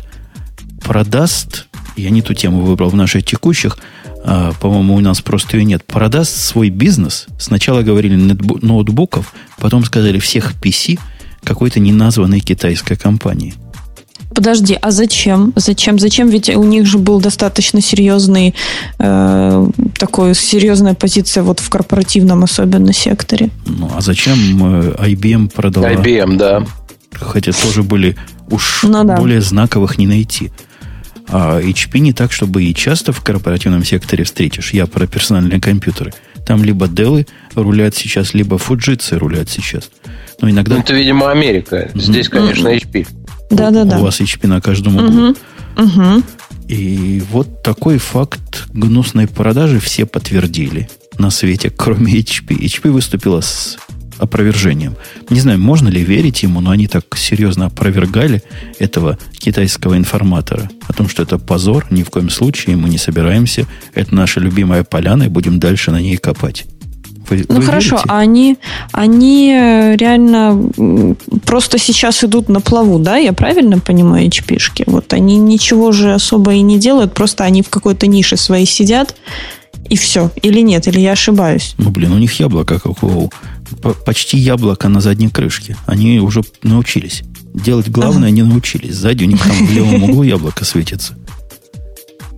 продаст, 0.82 1.68
я 1.96 2.10
не 2.10 2.22
ту 2.22 2.34
тему 2.34 2.62
выбрал 2.62 2.90
в 2.90 2.96
наших 2.96 3.24
текущих, 3.24 3.78
а, 4.24 4.52
по-моему, 4.60 4.96
у 4.96 5.00
нас 5.00 5.22
просто 5.22 5.58
ее 5.58 5.64
нет, 5.64 5.86
продаст 5.86 6.36
свой 6.36 6.70
бизнес. 6.70 7.28
Сначала 7.40 7.82
говорили 7.82 8.16
ноутбуков, 8.16 9.34
потом 9.58 9.86
сказали 9.86 10.20
всех 10.20 10.54
PC 10.62 11.00
какой-то 11.44 11.80
неназванной 11.80 12.40
китайской 12.40 12.96
компании. 12.96 13.56
Подожди, 14.34 14.78
а 14.82 14.92
зачем? 14.92 15.54
Зачем? 15.56 16.00
Зачем? 16.00 16.30
Ведь 16.30 16.50
у 16.50 16.64
них 16.64 16.86
же 16.86 16.98
был 16.98 17.20
достаточно 17.20 17.82
серьезный, 17.82 18.56
э, 19.00 19.68
такой 19.98 20.36
серьезная 20.36 20.94
позиция 20.94 21.44
вот 21.44 21.60
в 21.60 21.70
корпоративном 21.70 22.44
особенно 22.44 22.94
секторе. 22.94 23.50
Ну, 23.66 23.92
а 23.96 24.02
зачем 24.02 24.38
э, 24.38 24.96
IBM 25.10 25.52
продала? 25.54 25.92
IBM, 25.92 26.38
да. 26.38 26.66
Хотя 27.14 27.52
тоже 27.52 27.84
были 27.84 28.16
уж 28.50 28.84
ну, 28.84 29.04
да. 29.04 29.18
более 29.18 29.42
знаковых 29.42 29.98
не 29.98 30.08
найти. 30.08 30.52
А 31.28 31.62
HP 31.62 32.00
не 32.00 32.14
так, 32.14 32.32
чтобы 32.32 32.64
и 32.64 32.74
часто 32.74 33.14
в 33.14 33.22
корпоративном 33.22 33.84
секторе 33.84 34.24
встретишь. 34.24 34.74
Я 34.74 34.86
про 34.86 35.08
персональные 35.08 35.62
компьютеры. 35.62 36.14
Там 36.46 36.64
либо 36.64 36.88
Dell 36.88 37.28
рулят 37.56 37.96
сейчас, 37.96 38.34
либо 38.34 38.58
Fujitsu 38.58 39.18
рулят 39.18 39.50
сейчас. 39.50 39.90
Но 40.42 40.50
иногда... 40.50 40.76
Ну, 40.76 40.82
это, 40.82 40.94
видимо, 40.94 41.32
Америка. 41.32 41.92
Здесь, 41.94 42.28
конечно, 42.28 42.68
HP. 42.68 43.08
Да, 43.52 43.70
да, 43.70 43.84
да. 43.86 44.00
У 44.00 44.04
вас 44.04 44.20
HP 44.20 44.48
на 44.48 44.62
каждом 44.62 44.96
углу. 44.98 45.36
Угу. 45.78 46.24
И 46.68 47.22
вот 47.32 47.64
такой 47.64 47.98
факт 47.98 48.68
гнусной 48.74 49.28
продажи 49.28 49.80
все 49.80 50.06
подтвердили 50.06 50.90
на 51.18 51.30
свете, 51.30 51.70
кроме 51.76 52.14
HP. 52.14 52.58
HP 52.58 52.90
выступила 52.92 53.42
с 53.42 53.78
опровержением. 54.18 54.96
Не 55.30 55.40
знаю, 55.40 55.60
можно 55.60 55.90
ли 55.90 56.04
верить 56.04 56.44
ему, 56.44 56.62
но 56.62 56.70
они 56.70 56.88
так 56.88 57.18
серьезно 57.18 57.66
опровергали 57.66 58.44
этого 58.78 59.18
китайского 59.34 59.98
информатора 59.98 60.70
о 60.88 60.94
том, 60.94 61.10
что 61.10 61.24
это 61.24 61.40
позор, 61.40 61.88
ни 61.90 62.04
в 62.04 62.12
коем 62.12 62.30
случае 62.30 62.76
мы 62.76 62.90
не 62.90 63.00
собираемся. 63.00 63.66
Это 63.96 64.14
наша 64.14 64.40
любимая 64.40 64.84
поляна, 64.84 65.24
и 65.24 65.28
будем 65.28 65.60
дальше 65.60 65.92
на 65.92 66.00
ней 66.00 66.18
копать. 66.18 66.66
Вы, 67.32 67.46
ну 67.48 67.56
вы 67.56 67.62
хорошо, 67.62 67.96
верите? 67.96 68.10
а 68.10 68.20
они, 68.20 68.58
они 68.92 69.54
э, 69.56 69.96
реально 69.96 70.62
просто 71.46 71.78
сейчас 71.78 72.24
идут 72.26 72.50
на 72.50 72.60
плаву, 72.60 73.00
да? 73.00 73.16
Я 73.16 73.32
правильно 73.32 73.80
понимаю, 73.80 74.28
HP-шки? 74.28 74.84
Вот 74.86 75.14
они 75.14 75.38
ничего 75.38 75.94
же 75.94 76.14
особо 76.14 76.54
и 76.54 76.62
не 76.62 76.78
делают, 76.78 77.14
просто 77.14 77.46
они 77.46 77.62
в 77.62 77.70
какой-то 77.70 78.08
нише 78.08 78.36
своей 78.36 78.66
сидят, 78.66 79.16
и 79.90 79.96
все. 79.96 80.30
Или 80.42 80.60
нет, 80.60 80.88
или 80.88 81.00
я 81.00 81.14
ошибаюсь? 81.14 81.76
Ну, 81.78 81.90
блин, 81.90 82.12
у 82.12 82.18
них 82.18 82.38
яблоко, 82.40 82.80
как 82.80 83.02
у... 83.04 83.32
Почти 84.06 84.38
яблоко 84.38 84.90
на 84.90 85.00
задней 85.00 85.30
крышке. 85.30 85.78
Они 85.86 86.20
уже 86.20 86.42
научились. 86.62 87.24
Делать 87.54 87.90
главное 87.90 88.30
ага. 88.30 88.36
не 88.36 88.44
научились. 88.44 88.94
Сзади 88.94 89.24
у 89.24 89.28
них 89.28 89.42
там 89.42 89.66
в 89.66 89.72
левом 89.72 90.04
углу 90.04 90.24
яблоко 90.24 90.66
светится. 90.66 91.16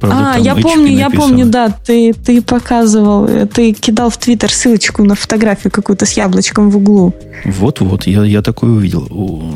Правда, 0.04 0.34
а, 0.36 0.38
я 0.38 0.54
помню, 0.54 0.92
я 0.92 1.10
помню, 1.10 1.46
да, 1.46 1.70
ты, 1.70 2.12
ты 2.12 2.42
показывал, 2.42 3.48
ты 3.48 3.72
кидал 3.72 4.10
в 4.10 4.18
Твиттер 4.18 4.52
ссылочку 4.52 5.02
на 5.06 5.16
фотографию 5.16 5.72
какую-то 5.72 6.06
с 6.06 6.12
яблочком 6.12 6.70
в 6.70 6.76
углу. 6.76 7.14
Вот-вот, 7.46 8.06
я, 8.06 8.26
я 8.26 8.42
такое 8.42 8.72
увидел. 8.72 9.08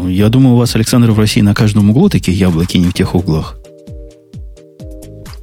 Я 0.07 0.29
думаю, 0.29 0.55
у 0.55 0.57
вас, 0.57 0.73
Александр, 0.73 1.11
в 1.11 1.19
России 1.19 1.41
на 1.41 1.53
каждом 1.53 1.89
углу 1.89 2.07
такие 2.07 2.37
яблоки, 2.37 2.77
не 2.77 2.87
в 2.87 2.93
тех 2.93 3.13
углах. 3.13 3.57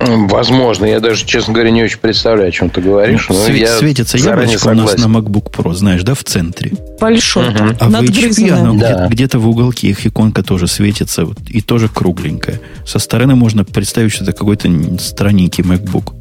Возможно, 0.07 0.85
я 0.85 1.01
даже, 1.01 1.25
честно 1.25 1.55
говоря, 1.55 1.71
не 1.71 1.83
очень 1.83 1.99
представляю, 1.99 2.49
о 2.49 2.53
чем 2.53 2.71
ты 2.71 2.81
говоришь. 2.81 3.27
Ну, 3.29 3.35
свет, 3.35 3.57
я 3.57 3.79
светится 3.79 4.19
яблочко 4.19 4.69
у 4.69 4.75
нас 4.75 4.97
на 4.97 5.07
MacBook 5.07 5.51
Pro, 5.51 5.75
знаешь, 5.75 6.03
да, 6.03 6.15
в 6.15 6.25
центре. 6.25 6.73
Большой, 7.01 7.49
угу. 7.49 7.77
А 7.81 7.89
в 7.89 7.93
HP 7.93 8.51
оно 8.51 8.75
да. 8.79 9.09
где-то 9.09 9.39
в 9.39 9.49
уголке, 9.49 9.89
их 9.89 10.07
иконка 10.07 10.43
тоже 10.43 10.67
светится, 10.67 11.25
вот, 11.25 11.39
и 11.49 11.61
тоже 11.61 11.89
кругленькая. 11.89 12.61
Со 12.87 12.99
стороны 12.99 13.35
можно 13.35 13.65
представить, 13.65 14.13
что 14.13 14.25
это 14.25 14.33
какой-то 14.33 14.69
странненький 14.99 15.65
MacBook. 15.65 16.15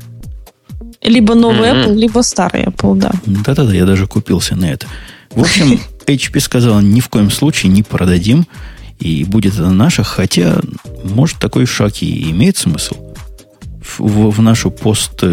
Либо 1.01 1.35
новый 1.35 1.69
mm 1.69 1.85
Apple, 1.85 1.95
либо 1.95 2.19
старый 2.21 2.63
Apple, 2.63 2.95
да. 2.95 3.11
Да-да-да, 3.25 3.73
я 3.73 3.85
даже 3.85 4.07
купился 4.07 4.55
на 4.55 4.65
это. 4.65 4.87
В 5.31 5.41
общем, 5.41 5.79
HP 6.05 6.39
сказала, 6.39 6.79
ни 6.79 7.01
в 7.01 7.09
коем 7.09 7.29
случае 7.29 7.71
не 7.71 7.83
продадим, 7.83 8.47
и 8.99 9.25
будет 9.25 9.55
это 9.55 9.69
наше, 9.69 10.03
хотя, 10.03 10.61
может, 11.03 11.39
такой 11.39 11.65
шаг 11.65 12.01
и 12.01 12.31
имеет 12.31 12.57
смысл 12.57 12.95
в, 13.99 14.31
в 14.31 14.41
нашу 14.41 14.71
пост, 14.71 15.23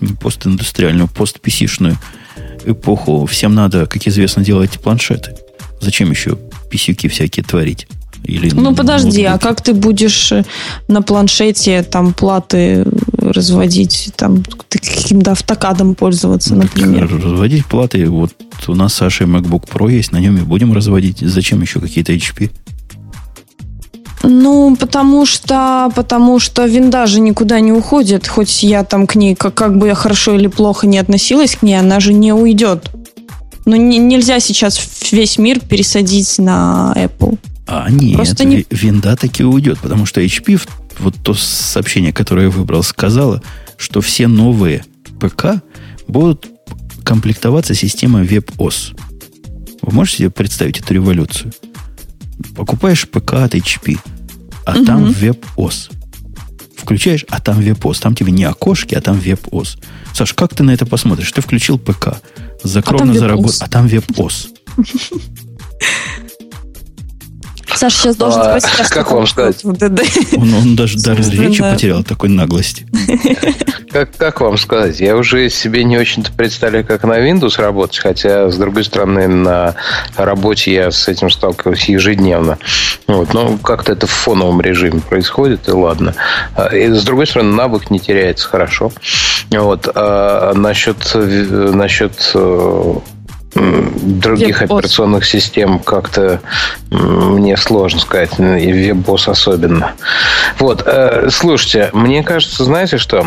не 0.00 0.12
постиндустриальную, 0.14 1.08
постписишную 1.08 1.96
эпоху 2.64 3.26
всем 3.26 3.54
надо, 3.54 3.86
как 3.86 4.06
известно, 4.06 4.44
делать 4.44 4.80
планшеты. 4.80 5.34
Зачем 5.80 6.10
еще 6.10 6.36
писюки 6.70 7.08
всякие 7.08 7.44
творить? 7.44 7.86
Или, 8.24 8.50
ну, 8.52 8.74
подожди, 8.74 9.22
а 9.22 9.38
как 9.38 9.62
ты 9.62 9.72
будешь 9.72 10.32
э, 10.32 10.44
на 10.88 11.00
планшете 11.00 11.84
там 11.84 12.12
платы 12.12 12.84
разводить, 13.18 14.10
там 14.16 14.42
каким-то 14.68 15.32
автокадом 15.32 15.94
пользоваться, 15.94 16.56
например? 16.56 17.08
Разводить 17.08 17.66
платы, 17.66 18.08
вот 18.08 18.32
у 18.66 18.74
нас 18.74 18.94
с 18.94 18.96
Сашей 18.96 19.26
MacBook 19.26 19.68
Pro 19.68 19.90
есть, 19.90 20.10
на 20.10 20.18
нем 20.18 20.38
и 20.38 20.40
будем 20.40 20.72
разводить. 20.72 21.20
Зачем 21.20 21.60
еще 21.62 21.78
какие-то 21.78 22.12
HP? 22.12 22.50
Ну, 24.46 24.76
потому 24.76 25.26
что, 25.26 25.90
потому 25.96 26.38
что 26.38 26.66
винда 26.66 27.06
же 27.06 27.18
никуда 27.18 27.58
не 27.58 27.72
уходит, 27.72 28.28
хоть 28.28 28.62
я 28.62 28.84
там 28.84 29.08
к 29.08 29.16
ней, 29.16 29.34
как, 29.34 29.54
как 29.54 29.76
бы 29.76 29.88
я 29.88 29.96
хорошо 29.96 30.36
или 30.36 30.46
плохо 30.46 30.86
не 30.86 30.98
относилась 30.98 31.56
к 31.56 31.62
ней, 31.62 31.74
она 31.74 31.98
же 31.98 32.12
не 32.12 32.32
уйдет. 32.32 32.88
Но 33.64 33.74
не, 33.74 33.98
нельзя 33.98 34.38
сейчас 34.38 34.80
весь 35.10 35.38
мир 35.38 35.58
пересадить 35.58 36.38
на 36.38 36.94
Apple. 36.94 37.40
А 37.66 37.90
нет, 37.90 38.14
Просто 38.14 38.44
не... 38.44 38.64
винда 38.70 39.16
таки 39.16 39.42
уйдет, 39.42 39.80
потому 39.80 40.06
что 40.06 40.22
HP, 40.22 40.60
вот 41.00 41.16
то 41.24 41.34
сообщение, 41.34 42.12
которое 42.12 42.44
я 42.44 42.50
выбрал, 42.50 42.84
сказала, 42.84 43.42
что 43.76 44.00
все 44.00 44.28
новые 44.28 44.84
ПК 45.18 45.60
будут 46.06 46.46
комплектоваться 47.02 47.74
системой 47.74 48.24
WebOS. 48.24 48.96
Вы 49.82 49.92
можете 49.92 50.18
себе 50.18 50.30
представить 50.30 50.78
эту 50.78 50.94
революцию? 50.94 51.52
Покупаешь 52.54 53.08
ПК 53.08 53.32
от 53.32 53.56
HP– 53.56 53.98
а 54.66 54.76
угу. 54.76 54.84
там 54.84 55.12
веб-ос. 55.12 55.88
Включаешь, 56.76 57.24
а 57.28 57.40
там 57.40 57.60
веб-ос. 57.60 58.00
Там 58.00 58.14
тебе 58.14 58.32
не 58.32 58.44
окошки, 58.44 58.94
а 58.94 59.00
там 59.00 59.18
веб-ос. 59.18 59.78
Саш, 60.12 60.34
как 60.34 60.54
ты 60.54 60.62
на 60.62 60.72
это 60.72 60.84
посмотришь? 60.84 61.32
Ты 61.32 61.40
включил 61.40 61.78
ПК, 61.78 62.20
закровно 62.62 63.12
а 63.12 63.16
заработал, 63.16 63.58
а 63.60 63.68
там 63.68 63.86
веб-ос. 63.86 64.48
Саша 67.76 67.96
сейчас 67.96 68.16
должен 68.16 68.40
а, 68.40 68.60
спросить, 68.60 68.90
а 68.90 68.94
как 68.94 69.10
вам 69.12 69.26
сказать? 69.26 69.64
Он, 69.64 69.76
он 70.54 70.76
даже 70.76 70.98
дар 70.98 71.18
речи 71.18 71.62
потерял 71.62 72.02
такой 72.02 72.28
наглости. 72.28 72.86
Как, 73.90 74.14
как 74.16 74.40
вам 74.42 74.58
сказать? 74.58 75.00
Я 75.00 75.16
уже 75.16 75.48
себе 75.48 75.82
не 75.84 75.96
очень-то 75.96 76.30
представляю, 76.30 76.84
как 76.84 77.04
на 77.04 77.18
Windows 77.18 77.58
работать, 77.58 77.98
хотя, 77.98 78.50
с 78.50 78.56
другой 78.58 78.84
стороны, 78.84 79.26
на 79.26 79.74
работе 80.16 80.74
я 80.74 80.90
с 80.90 81.08
этим 81.08 81.30
сталкиваюсь 81.30 81.88
ежедневно. 81.88 82.58
Вот, 83.06 83.32
но 83.32 83.56
как-то 83.56 83.92
это 83.92 84.06
в 84.06 84.10
фоновом 84.10 84.60
режиме 84.60 85.00
происходит, 85.00 85.68
и 85.68 85.70
ладно. 85.70 86.14
А, 86.54 86.66
и, 86.76 86.88
с 86.90 87.04
другой 87.04 87.26
стороны, 87.26 87.54
навык 87.54 87.90
не 87.90 88.00
теряется 88.00 88.48
хорошо. 88.48 88.92
Вот. 89.50 89.88
А 89.94 90.52
насчет, 90.54 90.96
насчет 91.14 92.32
э, 92.34 92.94
других 93.56 94.60
веб 94.60 94.72
операционных 94.72 95.24
систем 95.24 95.78
как-то 95.78 96.40
мне 96.90 97.56
сложно 97.56 98.00
сказать, 98.00 98.38
и 98.38 98.42
WebOS 98.42 99.30
особенно. 99.30 99.92
Вот, 100.58 100.82
э, 100.86 101.28
слушайте, 101.30 101.90
мне 101.92 102.22
кажется, 102.22 102.64
знаете 102.64 102.98
что? 102.98 103.26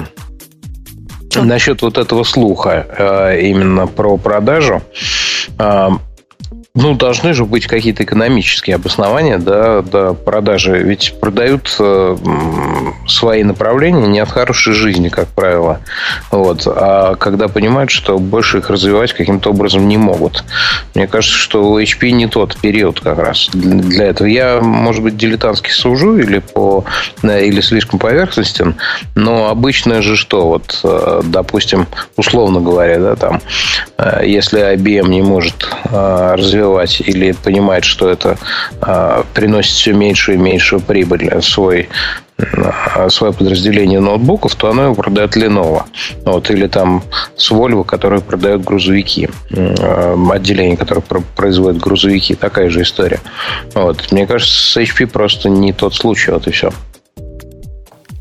Насчет 1.35 1.81
вот 1.81 1.97
этого 1.97 2.23
слуха 2.23 2.87
э, 2.97 3.41
именно 3.41 3.87
про 3.87 4.17
продажу. 4.17 4.81
Ну, 6.75 6.93
должны 6.93 7.33
же 7.33 7.45
быть 7.45 7.65
какие-то 7.65 8.03
экономические 8.03 8.75
обоснования 8.75 9.39
да, 9.39 9.81
до 9.81 10.13
продажи. 10.13 10.77
Ведь 10.77 11.15
продают 11.19 11.75
э, 11.79 12.15
свои 13.07 13.43
направления 13.43 14.05
не 14.05 14.19
от 14.19 14.29
хорошей 14.29 14.73
жизни, 14.73 15.09
как 15.09 15.29
правило. 15.29 15.79
Вот. 16.29 16.67
А 16.67 17.15
когда 17.15 17.47
понимают, 17.47 17.89
что 17.89 18.19
больше 18.19 18.59
их 18.59 18.69
развивать 18.69 19.13
каким-то 19.13 19.49
образом 19.49 19.87
не 19.87 19.97
могут. 19.97 20.43
Мне 20.93 21.07
кажется, 21.07 21.35
что 21.35 21.71
у 21.71 21.79
HP 21.79 22.11
не 22.11 22.27
тот 22.27 22.55
период 22.57 22.99
как 22.99 23.17
раз 23.17 23.49
для 23.51 24.05
этого. 24.05 24.27
Я, 24.27 24.61
может 24.61 25.01
быть, 25.01 25.17
дилетантски 25.17 25.71
сужу 25.71 26.19
или, 26.19 26.37
по, 26.37 26.85
э, 27.23 27.45
или 27.45 27.61
слишком 27.61 27.97
поверхностен, 27.97 28.75
но 29.15 29.49
обычно 29.49 30.03
же 30.03 30.15
что? 30.15 30.45
Вот, 30.45 30.81
э, 30.83 31.21
допустим, 31.25 31.87
условно 32.15 32.61
говоря, 32.61 32.99
да, 32.99 33.15
там, 33.15 33.41
э, 33.97 34.21
если 34.27 34.75
IBM 34.75 35.09
не 35.09 35.23
может 35.23 35.67
развивать 35.91 36.58
развивать 36.59 37.01
или 37.01 37.31
понимает, 37.31 37.83
что 37.83 38.09
это 38.09 38.37
а, 38.81 39.25
приносит 39.33 39.71
все 39.71 39.93
меньшую 39.93 40.37
и 40.37 40.41
меньшую 40.41 40.81
прибыль 40.81 41.29
в 41.33 41.41
свой 41.41 41.89
а, 42.37 43.09
свое 43.09 43.33
подразделение 43.33 43.99
ноутбуков, 43.99 44.55
то 44.55 44.69
оно 44.69 44.83
его 44.83 44.95
продает 44.95 45.35
Lenovo. 45.35 45.83
Вот, 46.25 46.49
или 46.51 46.67
там 46.67 47.03
с 47.35 47.51
Volvo, 47.51 47.83
который 47.83 48.21
продает 48.21 48.63
грузовики. 48.63 49.29
А, 49.51 50.15
отделение, 50.31 50.77
которое 50.77 51.01
производит 51.35 51.81
грузовики. 51.81 52.35
Такая 52.35 52.69
же 52.69 52.81
история. 52.81 53.19
Вот. 53.73 54.11
Мне 54.11 54.27
кажется, 54.27 54.53
с 54.53 54.77
HP 54.77 55.07
просто 55.07 55.49
не 55.49 55.73
тот 55.73 55.95
случай. 55.95 56.31
Вот 56.31 56.47
и 56.47 56.51
все. 56.51 56.71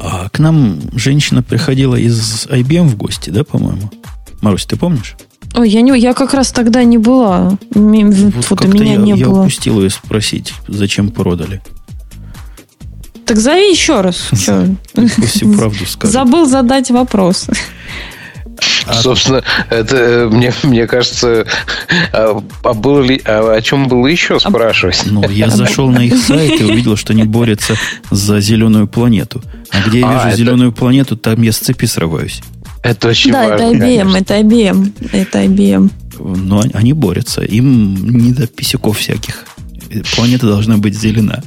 А 0.00 0.28
к 0.28 0.38
нам 0.38 0.80
женщина 0.94 1.42
приходила 1.42 1.96
из 1.96 2.46
IBM 2.46 2.86
в 2.86 2.96
гости, 2.96 3.30
да, 3.30 3.42
по-моему? 3.42 3.90
Марусь, 4.40 4.64
ты 4.64 4.76
помнишь? 4.76 5.16
Ой, 5.54 5.68
я, 5.68 5.80
не, 5.80 5.98
я 5.98 6.14
как 6.14 6.34
раз 6.34 6.52
тогда 6.52 6.84
не 6.84 6.98
была. 6.98 7.58
Вот 7.70 8.44
Фото 8.44 8.68
меня 8.68 8.92
я, 8.92 8.96
не 8.96 9.12
я 9.12 9.26
было. 9.26 9.40
упустил 9.40 9.80
ее 9.80 9.90
спросить, 9.90 10.54
зачем 10.68 11.10
продали. 11.10 11.62
Так 13.24 13.38
зови 13.38 13.70
еще 13.70 14.00
раз. 14.00 14.30
Пусть 14.94 15.56
правду 15.56 15.86
скажет. 15.86 16.12
Забыл 16.12 16.46
задать 16.46 16.90
вопрос. 16.90 17.48
А... 18.86 18.94
Собственно, 18.94 19.42
это 19.70 19.96
э, 19.96 20.28
мне, 20.28 20.52
мне 20.62 20.86
кажется, 20.86 21.46
а, 22.12 22.42
а 22.64 22.74
было 22.74 23.02
ли, 23.02 23.20
а 23.24 23.54
о 23.54 23.60
чем 23.60 23.86
было 23.86 24.06
еще 24.06 24.36
а 24.36 24.40
спрашивать? 24.40 25.02
Ну, 25.06 25.28
я 25.28 25.50
зашел 25.50 25.90
на 25.90 26.04
их 26.04 26.16
сайт 26.16 26.60
и 26.60 26.64
увидел, 26.64 26.96
что 26.96 27.12
они 27.12 27.24
борются 27.24 27.74
за 28.10 28.40
зеленую 28.40 28.88
планету. 28.88 29.42
А 29.70 29.86
где 29.86 30.00
я 30.00 30.08
а, 30.08 30.14
вижу 30.14 30.28
это... 30.28 30.36
зеленую 30.36 30.72
планету, 30.72 31.16
там 31.16 31.42
я 31.42 31.52
с 31.52 31.58
цепи 31.58 31.86
срываюсь. 31.86 32.40
Это 32.88 33.08
очень 33.08 33.32
да, 33.32 33.48
важно. 33.48 33.58
Да, 33.58 33.64
это 33.64 33.84
IBM, 33.84 33.98
конечно. 33.98 34.16
это 34.16 34.40
IBM, 34.40 34.92
это 35.12 35.44
IBM. 35.44 35.90
Но 36.18 36.64
они 36.72 36.92
борются. 36.94 37.42
Им 37.42 37.94
не 38.16 38.32
до 38.32 38.46
писюков 38.46 38.98
всяких. 38.98 39.44
Планета 40.16 40.46
должна 40.46 40.78
быть 40.78 40.98
зелена. 40.98 41.42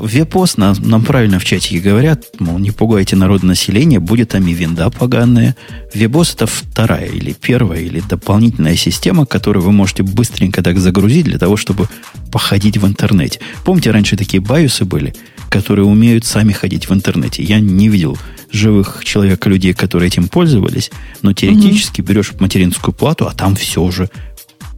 Вепост 0.00 0.58
нам, 0.58 0.76
нам 0.80 1.04
правильно 1.04 1.38
в 1.38 1.44
чатике 1.44 1.80
говорят, 1.80 2.26
мол, 2.38 2.58
не 2.58 2.70
пугайте 2.70 3.16
народ 3.16 3.42
населения, 3.42 3.98
будет 3.98 4.28
там 4.28 4.46
и 4.46 4.52
винда 4.52 4.90
поганая. 4.90 5.56
Вебос 5.94 6.34
это 6.34 6.46
вторая 6.46 7.06
или 7.06 7.32
первая 7.32 7.80
или 7.80 8.00
дополнительная 8.00 8.76
система, 8.76 9.24
которую 9.24 9.64
вы 9.64 9.72
можете 9.72 10.02
быстренько 10.02 10.62
так 10.62 10.78
загрузить 10.78 11.24
для 11.24 11.38
того, 11.38 11.56
чтобы 11.56 11.88
походить 12.30 12.76
в 12.76 12.86
интернете. 12.86 13.40
Помните, 13.64 13.90
раньше 13.90 14.16
такие 14.16 14.40
баюсы 14.40 14.84
были, 14.84 15.14
которые 15.48 15.86
умеют 15.86 16.26
сами 16.26 16.52
ходить 16.52 16.88
в 16.88 16.94
интернете. 16.94 17.42
Я 17.42 17.58
не 17.58 17.88
видел 17.88 18.18
живых 18.50 19.04
человека, 19.04 19.48
людей, 19.48 19.74
которые 19.74 20.08
этим 20.08 20.28
пользовались, 20.28 20.90
но 21.22 21.32
теоретически 21.32 22.00
угу. 22.00 22.08
берешь 22.08 22.32
материнскую 22.38 22.94
плату, 22.94 23.26
а 23.26 23.34
там 23.34 23.56
все 23.56 23.82
уже, 23.82 24.10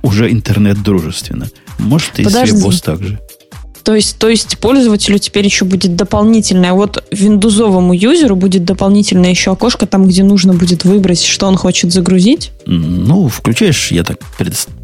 уже 0.02 0.30
интернет 0.30 0.82
дружественно. 0.82 1.51
Может, 1.78 2.18
и 2.18 2.24
Подожди. 2.24 2.52
с 2.52 2.60
Вебос 2.60 2.82
также. 2.82 3.18
То 3.82 3.94
есть, 3.94 4.18
то 4.18 4.28
есть 4.28 4.59
пользователю 4.59 5.18
теперь 5.18 5.44
еще 5.44 5.64
будет 5.64 5.97
дополнительное. 5.97 6.72
Вот 6.72 7.02
виндузовому 7.10 7.94
юзеру 7.94 8.36
будет 8.36 8.64
дополнительное 8.64 9.30
еще 9.30 9.52
окошко, 9.52 9.86
там, 9.86 10.06
где 10.06 10.22
нужно 10.22 10.52
будет 10.52 10.84
выбрать, 10.84 11.22
что 11.22 11.47
он 11.47 11.56
хочет 11.56 11.92
загрузить? 11.92 12.52
Ну, 12.66 13.28
включаешь, 13.28 13.90
я 13.90 14.05
так 14.05 14.18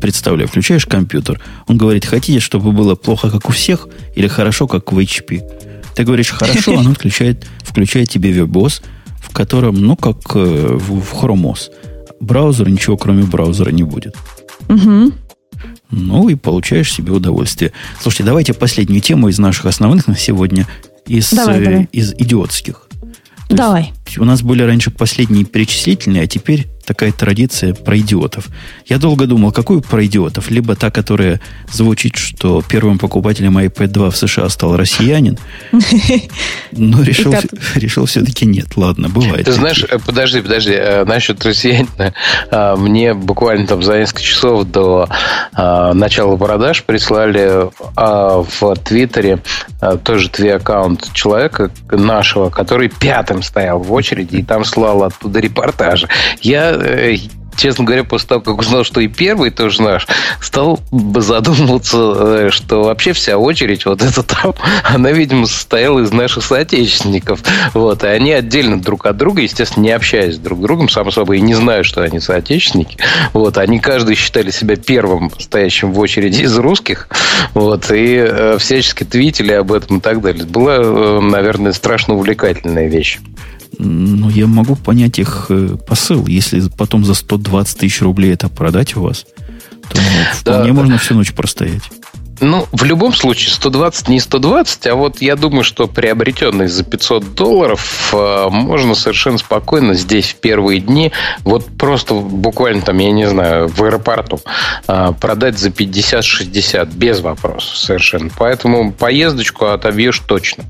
представляю, 0.00 0.48
включаешь 0.48 0.86
компьютер. 0.86 1.40
Он 1.66 1.76
говорит, 1.76 2.06
хотите, 2.06 2.40
чтобы 2.40 2.72
было 2.72 2.94
плохо, 2.94 3.30
как 3.30 3.48
у 3.48 3.52
всех, 3.52 3.88
или 4.14 4.28
хорошо, 4.28 4.66
как 4.66 4.92
в 4.92 4.98
HP? 4.98 5.42
Ты 5.96 6.04
говоришь, 6.04 6.30
хорошо, 6.30 6.72
он 6.76 6.94
включает, 6.94 7.46
включает 7.62 8.10
тебе 8.10 8.32
веб-босс, 8.32 8.82
в 9.18 9.32
котором, 9.32 9.76
ну, 9.76 9.96
как 9.96 10.18
э, 10.34 10.76
в, 10.76 11.00
в 11.00 11.24
OS. 11.24 11.70
Браузер 12.20 12.68
ничего, 12.68 12.96
кроме 12.96 13.24
браузера, 13.24 13.70
не 13.70 13.82
будет. 13.82 14.14
Угу. 14.68 15.12
Ну 15.90 16.28
и 16.28 16.34
получаешь 16.34 16.92
себе 16.92 17.12
удовольствие. 17.12 17.72
Слушайте, 18.00 18.24
давайте 18.24 18.52
последнюю 18.52 19.00
тему 19.00 19.28
из 19.28 19.38
наших 19.38 19.66
основных 19.66 20.06
на 20.06 20.16
сегодня, 20.16 20.66
из, 21.06 21.32
давай, 21.32 21.64
давай. 21.64 21.82
Э, 21.84 21.86
из 21.92 22.12
идиотских. 22.12 22.88
То 23.48 23.56
Давай. 23.56 23.92
У 24.18 24.24
нас 24.24 24.42
были 24.42 24.62
раньше 24.62 24.90
последние 24.90 25.44
перечислительные, 25.44 26.22
а 26.22 26.26
теперь 26.26 26.66
такая 26.86 27.12
традиция 27.12 27.74
про 27.74 27.98
идиотов. 27.98 28.46
Я 28.86 28.98
долго 28.98 29.26
думал, 29.26 29.52
какую 29.52 29.82
про 29.82 30.04
идиотов? 30.06 30.50
Либо 30.50 30.76
та, 30.76 30.90
которая 30.90 31.40
звучит, 31.70 32.16
что 32.16 32.62
первым 32.66 32.98
покупателем 32.98 33.58
iPad 33.58 33.88
2 33.88 34.10
в 34.10 34.16
США 34.16 34.48
стал 34.48 34.76
россиянин. 34.76 35.36
Но 36.72 37.02
решил, 37.02 37.34
решил 37.74 38.06
все-таки 38.06 38.46
нет. 38.46 38.76
Ладно, 38.76 39.08
бывает. 39.08 39.46
Ты 39.46 39.52
знаешь, 39.52 39.84
э, 39.88 39.98
подожди, 39.98 40.40
подожди. 40.40 40.72
Э, 40.72 41.04
насчет 41.04 41.44
россиянина. 41.44 42.14
Э, 42.50 42.76
мне 42.76 43.14
буквально 43.14 43.66
там 43.66 43.82
за 43.82 43.98
несколько 43.98 44.22
часов 44.22 44.64
до 44.66 45.08
начала 45.52 46.36
продаж 46.36 46.84
прислали 46.84 47.68
в 47.96 48.76
Твиттере 48.84 49.40
тоже 50.04 50.28
твой 50.28 50.54
аккаунт 50.56 51.12
человека 51.12 51.70
нашего, 51.90 52.50
который 52.50 52.88
пятым 52.88 53.42
стоял 53.42 53.80
в 53.80 53.92
очереди 53.96 54.36
и 54.36 54.42
там 54.42 54.64
слал 54.64 55.02
оттуда 55.02 55.40
репортажи. 55.40 56.08
Я 56.42 56.76
Э, 56.86 57.16
честно 57.56 57.84
говоря, 57.84 58.04
после 58.04 58.28
того, 58.28 58.40
как 58.42 58.58
узнал, 58.58 58.84
что 58.84 59.00
и 59.00 59.08
первый 59.08 59.50
тоже 59.50 59.82
наш, 59.82 60.06
стал 60.40 60.80
задумываться, 60.90 62.14
э, 62.16 62.48
что 62.50 62.82
вообще 62.82 63.12
вся 63.12 63.38
очередь 63.38 63.86
вот 63.86 64.02
эта 64.02 64.22
там, 64.22 64.54
она, 64.84 65.10
видимо, 65.10 65.46
состояла 65.46 66.00
из 66.00 66.12
наших 66.12 66.44
соотечественников. 66.44 67.40
Вот, 67.72 68.04
и 68.04 68.08
они 68.08 68.32
отдельно 68.32 68.80
друг 68.80 69.06
от 69.06 69.16
друга, 69.16 69.42
естественно, 69.42 69.84
не 69.84 69.92
общаясь 69.92 70.38
друг 70.38 70.58
с 70.58 70.62
другом, 70.62 70.88
сам 70.88 71.10
собой, 71.10 71.38
и 71.38 71.42
не 71.42 71.54
знаю, 71.54 71.82
что 71.84 72.02
они 72.02 72.20
соотечественники. 72.20 72.98
Вот, 73.32 73.56
они 73.58 73.80
каждый 73.80 74.16
считали 74.16 74.50
себя 74.50 74.76
первым 74.76 75.30
стоящим 75.38 75.92
в 75.92 75.98
очереди 75.98 76.42
из 76.42 76.56
русских. 76.58 77.08
Вот, 77.54 77.90
и 77.90 78.16
э, 78.16 78.58
всячески 78.58 79.04
твитили 79.04 79.52
об 79.52 79.72
этом 79.72 79.98
и 79.98 80.00
так 80.00 80.20
далее. 80.20 80.44
Была, 80.44 81.20
наверное, 81.20 81.72
страшно 81.72 82.14
увлекательная 82.14 82.88
вещь. 82.88 83.18
Ну, 83.78 84.30
я 84.30 84.46
могу 84.46 84.76
понять 84.76 85.18
их 85.18 85.46
э, 85.48 85.76
посыл. 85.86 86.26
Если 86.26 86.60
потом 86.76 87.04
за 87.04 87.14
120 87.14 87.78
тысяч 87.78 88.00
рублей 88.02 88.32
это 88.32 88.48
продать 88.48 88.96
у 88.96 89.02
вас, 89.02 89.26
то 89.88 90.00
вполне 90.34 90.68
да, 90.68 90.72
можно 90.72 90.94
да. 90.94 90.98
всю 90.98 91.14
ночь 91.14 91.32
простоять. 91.32 91.82
Ну, 92.40 92.66
в 92.70 92.84
любом 92.84 93.14
случае, 93.14 93.54
120 93.54 94.08
не 94.08 94.20
120, 94.20 94.86
а 94.88 94.94
вот 94.94 95.22
я 95.22 95.36
думаю, 95.36 95.64
что 95.64 95.86
приобретенный 95.86 96.68
за 96.68 96.84
500 96.84 97.34
долларов 97.34 98.10
э, 98.12 98.46
можно 98.50 98.94
совершенно 98.94 99.38
спокойно 99.38 99.94
здесь 99.94 100.32
в 100.32 100.36
первые 100.36 100.80
дни, 100.80 101.12
вот 101.44 101.66
просто 101.78 102.14
буквально 102.14 102.82
там, 102.82 102.98
я 102.98 103.10
не 103.10 103.26
знаю, 103.26 103.68
в 103.68 103.82
аэропорту 103.82 104.40
э, 104.86 105.12
продать 105.18 105.58
за 105.58 105.70
50-60 105.70 106.94
без 106.94 107.20
вопросов 107.20 107.76
совершенно. 107.76 108.30
Поэтому 108.36 108.92
поездочку 108.92 109.66
отобьешь 109.66 110.18
точно. 110.20 110.64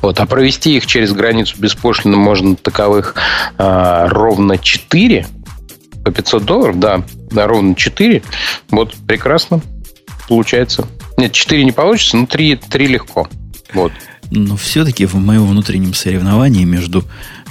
Вот, 0.00 0.18
а 0.18 0.26
провести 0.26 0.76
их 0.76 0.86
через 0.86 1.12
границу 1.12 1.54
беспошлино 1.58 2.16
можно 2.16 2.56
таковых 2.56 3.14
э, 3.58 4.06
ровно 4.08 4.58
4 4.58 5.26
по 6.04 6.10
500 6.10 6.44
долларов, 6.44 6.80
да, 6.80 7.02
да, 7.30 7.46
ровно 7.46 7.76
4. 7.76 8.22
Вот, 8.70 8.94
прекрасно 9.06 9.60
получается. 10.28 10.86
Нет, 11.16 11.32
4 11.32 11.64
не 11.64 11.72
получится, 11.72 12.16
но 12.16 12.26
3, 12.26 12.56
3 12.56 12.86
легко. 12.86 13.28
Вот. 13.74 13.92
Но 14.30 14.56
все-таки 14.56 15.04
в 15.04 15.14
моем 15.14 15.46
внутреннем 15.46 15.94
соревновании 15.94 16.64
между 16.64 17.04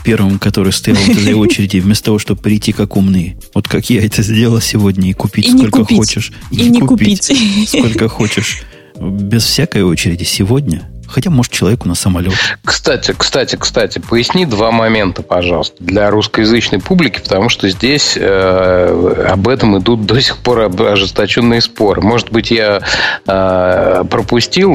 первым, 0.04 0.40
который 0.40 0.74
стоял 0.74 1.00
в 1.00 1.10
этой 1.10 1.34
очереди, 1.36 1.78
вместо 1.78 2.06
того, 2.06 2.20
чтобы 2.20 2.42
прийти 2.42 2.72
как 2.72 2.98
умный, 2.98 3.38
вот 3.54 3.68
как 3.68 3.90
я 3.90 4.04
это 4.04 4.24
сделал 4.24 4.60
сегодня, 4.62 5.10
и 5.10 5.14
купить 5.14 5.48
и 5.48 5.52
сколько 5.52 5.80
купить. 5.80 5.98
хочешь, 5.98 6.32
и, 6.50 6.58
и 6.58 6.70
не 6.70 6.82
купить, 6.82 7.28
купить 7.28 7.70
сколько 7.70 8.08
хочешь, 8.10 8.64
без 9.00 9.44
всякой 9.44 9.84
очереди 9.84 10.24
сегодня, 10.24 10.90
Хотя, 11.12 11.30
может, 11.30 11.52
человеку 11.52 11.88
на 11.88 11.96
самолет. 11.96 12.34
Кстати, 12.64 13.14
кстати, 13.18 13.56
кстати, 13.56 14.00
поясни 14.00 14.46
два 14.46 14.72
момента, 14.72 15.22
пожалуйста, 15.22 15.76
для 15.80 16.10
русскоязычной 16.10 16.80
публики, 16.80 17.20
потому 17.20 17.50
что 17.50 17.70
здесь 17.70 18.18
э, 18.18 19.26
об 19.30 19.48
этом 19.48 19.78
идут 19.78 20.06
до 20.06 20.22
сих 20.22 20.38
пор 20.38 20.72
ожесточенные 20.80 21.62
споры. 21.62 22.02
Может 22.02 22.32
быть, 22.32 22.52
я 22.52 22.82
э, 23.28 24.04
пропустил, 24.10 24.74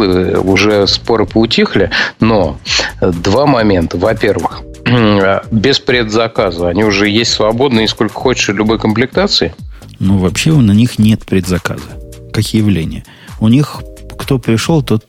уже 0.49 0.87
споры 0.87 1.27
поутихли, 1.27 1.91
но 2.21 2.59
два 3.01 3.47
момента. 3.47 3.97
Во-первых, 3.97 4.63
без 5.51 5.81
предзаказа. 5.81 6.69
Они 6.69 6.85
уже 6.85 7.09
есть 7.09 7.33
свободные, 7.33 7.89
сколько 7.89 8.15
хочешь, 8.15 8.49
любой 8.49 8.79
комплектации? 8.79 9.55
Ну, 9.99 10.19
вообще 10.19 10.53
на 10.53 10.73
них 10.73 10.99
нет 10.99 11.25
предзаказа, 11.25 11.99
как 12.33 12.45
явление. 12.53 13.05
У 13.41 13.49
них 13.49 13.81
кто 14.19 14.39
пришел, 14.39 14.83
тот 14.83 15.05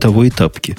того 0.00 0.24
и 0.24 0.30
тапки. 0.30 0.76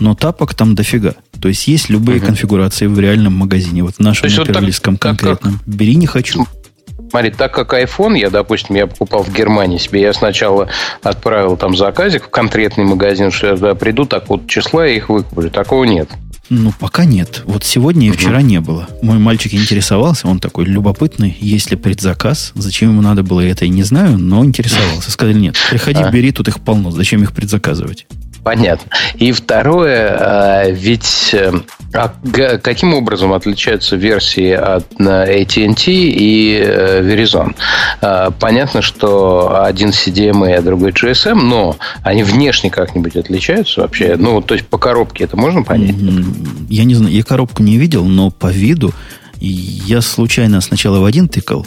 Но 0.00 0.14
тапок 0.14 0.54
там 0.54 0.74
дофига. 0.74 1.14
То 1.40 1.48
есть 1.48 1.68
есть 1.68 1.88
любые 1.88 2.18
угу. 2.18 2.26
конфигурации 2.26 2.86
в 2.86 2.98
реальном 2.98 3.34
магазине. 3.34 3.82
Вот 3.82 3.96
в 3.96 4.00
нашем 4.00 4.28
империалистском 4.28 4.94
вот 4.94 5.00
конкретном. 5.00 5.54
Как, 5.54 5.62
Бери 5.66 5.94
не 5.94 6.06
хочу. 6.06 6.46
Смотри, 7.10 7.30
так 7.30 7.54
как 7.54 7.74
iPhone, 7.74 8.18
я, 8.18 8.28
допустим, 8.28 8.74
я 8.74 8.88
покупал 8.88 9.22
в 9.22 9.32
Германии 9.32 9.78
себе, 9.78 10.00
я 10.00 10.12
сначала 10.12 10.68
отправил 11.00 11.56
там 11.56 11.76
заказик 11.76 12.24
в 12.24 12.30
конкретный 12.30 12.84
магазин, 12.84 13.30
что 13.30 13.48
я 13.48 13.54
туда 13.54 13.74
приду, 13.76 14.04
так 14.04 14.28
вот 14.28 14.48
числа 14.48 14.84
я 14.86 14.96
их 14.96 15.08
выкуплю. 15.08 15.48
Такого 15.48 15.84
нет. 15.84 16.08
Ну, 16.50 16.72
пока 16.78 17.04
нет. 17.04 17.42
Вот 17.46 17.64
сегодня 17.64 18.08
и 18.08 18.10
вчера 18.10 18.42
не 18.42 18.60
было. 18.60 18.88
Мой 19.00 19.18
мальчик 19.18 19.54
интересовался, 19.54 20.28
он 20.28 20.40
такой 20.40 20.64
любопытный, 20.64 21.36
есть 21.40 21.70
ли 21.70 21.76
предзаказ. 21.76 22.52
Зачем 22.54 22.90
ему 22.90 23.00
надо 23.00 23.22
было 23.22 23.40
это, 23.40 23.64
я 23.64 23.70
не 23.70 23.82
знаю, 23.82 24.18
но 24.18 24.44
интересовался. 24.44 25.10
Сказали, 25.10 25.38
нет, 25.38 25.56
приходи, 25.70 26.02
а. 26.02 26.10
бери, 26.10 26.32
тут 26.32 26.48
их 26.48 26.60
полно. 26.60 26.90
Зачем 26.90 27.22
их 27.22 27.32
предзаказывать? 27.32 28.06
Понятно. 28.44 28.90
И 29.14 29.32
второе, 29.32 30.16
а, 30.20 30.70
ведь 30.70 31.30
э, 31.32 31.50
а 31.94 32.12
каким 32.58 32.92
образом 32.92 33.32
отличаются 33.32 33.96
версии 33.96 34.50
от 34.50 34.92
AT&T 35.00 35.90
и 35.90 36.60
э, 36.62 37.00
Verizon? 37.00 37.56
А, 38.02 38.30
понятно, 38.32 38.82
что 38.82 39.62
один 39.64 39.88
CDMA, 39.88 40.56
а 40.56 40.62
другой 40.62 40.90
GSM, 40.90 41.34
но 41.34 41.76
они 42.02 42.22
внешне 42.22 42.70
как-нибудь 42.70 43.16
отличаются 43.16 43.80
вообще? 43.80 44.16
Ну, 44.18 44.42
то 44.42 44.54
есть 44.54 44.66
по 44.66 44.76
коробке 44.76 45.24
это 45.24 45.38
можно 45.38 45.62
понять? 45.62 45.96
Я 46.68 46.84
не 46.84 46.94
знаю, 46.94 47.14
я 47.14 47.22
коробку 47.22 47.62
не 47.62 47.78
видел, 47.78 48.04
но 48.04 48.30
по 48.30 48.48
виду 48.48 48.92
я 49.40 50.02
случайно 50.02 50.60
сначала 50.60 50.98
в 50.98 51.04
один 51.06 51.28
тыкал, 51.28 51.66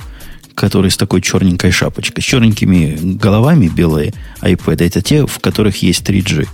который 0.53 0.91
с 0.91 0.97
такой 0.97 1.21
черненькой 1.21 1.71
шапочкой, 1.71 2.21
с 2.21 2.25
черненькими 2.25 2.97
головами 3.15 3.67
белые 3.67 4.13
iPad. 4.41 4.85
Это 4.85 5.01
те, 5.01 5.25
в 5.25 5.39
которых 5.39 5.81
есть 5.81 6.07
3G. 6.07 6.47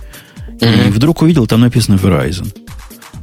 Mm-hmm. 0.58 0.88
И 0.88 0.90
вдруг 0.90 1.22
увидел, 1.22 1.46
там 1.46 1.60
написано 1.60 1.96
Verizon. 1.96 2.54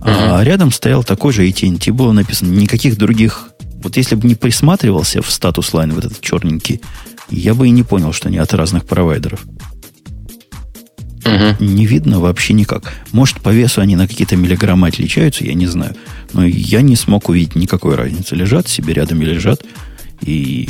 Mm-hmm. 0.01 0.39
А 0.39 0.43
рядом 0.43 0.71
стоял 0.71 1.03
такой 1.03 1.33
же 1.33 1.47
AT&T, 1.47 1.91
было 1.91 2.11
написано 2.11 2.49
никаких 2.51 2.97
других... 2.97 3.49
Вот 3.83 3.97
если 3.97 4.15
бы 4.15 4.27
не 4.27 4.35
присматривался 4.35 5.21
в 5.21 5.31
status 5.31 5.68
line 5.68 5.93
в 5.93 5.99
этот 5.99 6.21
черненький, 6.21 6.81
я 7.29 7.53
бы 7.55 7.67
и 7.67 7.71
не 7.71 7.83
понял, 7.83 8.13
что 8.13 8.27
они 8.27 8.37
от 8.37 8.53
разных 8.53 8.85
провайдеров. 8.85 9.43
Угу. 11.25 11.63
Не 11.63 11.85
видно 11.85 12.19
вообще 12.19 12.53
никак. 12.53 12.93
Может, 13.11 13.41
по 13.41 13.49
весу 13.49 13.81
они 13.81 13.95
на 13.95 14.07
какие-то 14.07 14.35
миллиграммы 14.35 14.87
отличаются, 14.87 15.45
я 15.45 15.53
не 15.53 15.67
знаю. 15.67 15.95
Но 16.33 16.45
я 16.45 16.81
не 16.81 16.95
смог 16.95 17.29
увидеть 17.29 17.55
никакой 17.55 17.95
разницы. 17.95 18.35
Лежат 18.35 18.67
себе 18.67 18.93
рядом 18.93 19.21
и 19.21 19.25
лежат. 19.25 19.63
И, 20.21 20.67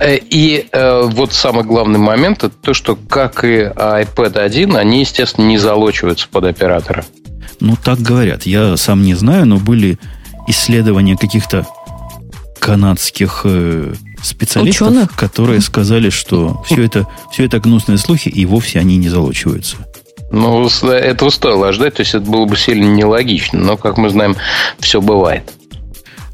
и, 0.00 0.22
и 0.30 0.66
э, 0.70 1.02
вот 1.10 1.32
самый 1.32 1.64
главный 1.64 1.98
момент 1.98 2.44
это 2.44 2.54
то, 2.54 2.74
что 2.74 2.96
как 2.96 3.44
и 3.44 3.62
iPad 3.64 4.38
1, 4.38 4.76
они, 4.76 5.00
естественно, 5.00 5.46
не 5.46 5.58
залочиваются 5.58 6.28
под 6.28 6.44
оператора. 6.44 7.04
Ну, 7.60 7.76
так 7.82 7.98
говорят. 7.98 8.44
Я 8.44 8.76
сам 8.76 9.02
не 9.02 9.14
знаю, 9.14 9.46
но 9.46 9.58
были 9.58 9.98
исследования 10.46 11.16
каких-то 11.16 11.66
канадских 12.58 13.42
э, 13.44 13.94
специалистов, 14.22 14.88
Ученых? 14.88 15.16
которые 15.16 15.60
сказали, 15.60 16.10
что 16.10 16.62
все 16.66 16.84
это, 16.84 17.06
все 17.30 17.44
это 17.44 17.60
гнусные 17.60 17.98
слухи, 17.98 18.28
и 18.28 18.46
вовсе 18.46 18.78
они 18.78 18.96
не 18.96 19.08
залочиваются. 19.08 19.76
Ну, 20.30 20.66
этого 20.66 21.30
стоило 21.30 21.72
ждать, 21.72 21.94
то 21.94 22.00
есть 22.00 22.14
это 22.14 22.24
было 22.24 22.46
бы 22.46 22.56
сильно 22.56 22.86
нелогично, 22.86 23.58
но, 23.60 23.76
как 23.76 23.98
мы 23.98 24.08
знаем, 24.08 24.36
все 24.80 25.00
бывает. 25.00 25.52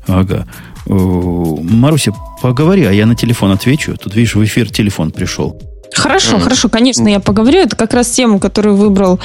Ага. 0.07 0.47
Маруся, 0.87 2.13
поговори, 2.43 2.85
а 2.85 2.93
я 2.93 3.07
на 3.07 3.15
телефон 3.15 3.53
отвечу. 3.53 3.97
Тут, 3.97 4.15
видишь, 4.15 4.35
в 4.35 4.45
эфир 4.45 4.71
телефон 4.71 5.11
пришел. 5.11 5.61
Хорошо, 5.95 6.37
mm. 6.37 6.41
хорошо, 6.41 6.69
конечно, 6.69 7.09
я 7.09 7.21
поговорю. 7.21 7.59
Это 7.59 7.77
как 7.77 7.95
раз 7.95 8.09
тему, 8.11 8.39
которую 8.39 8.77
выбрал 8.77 9.19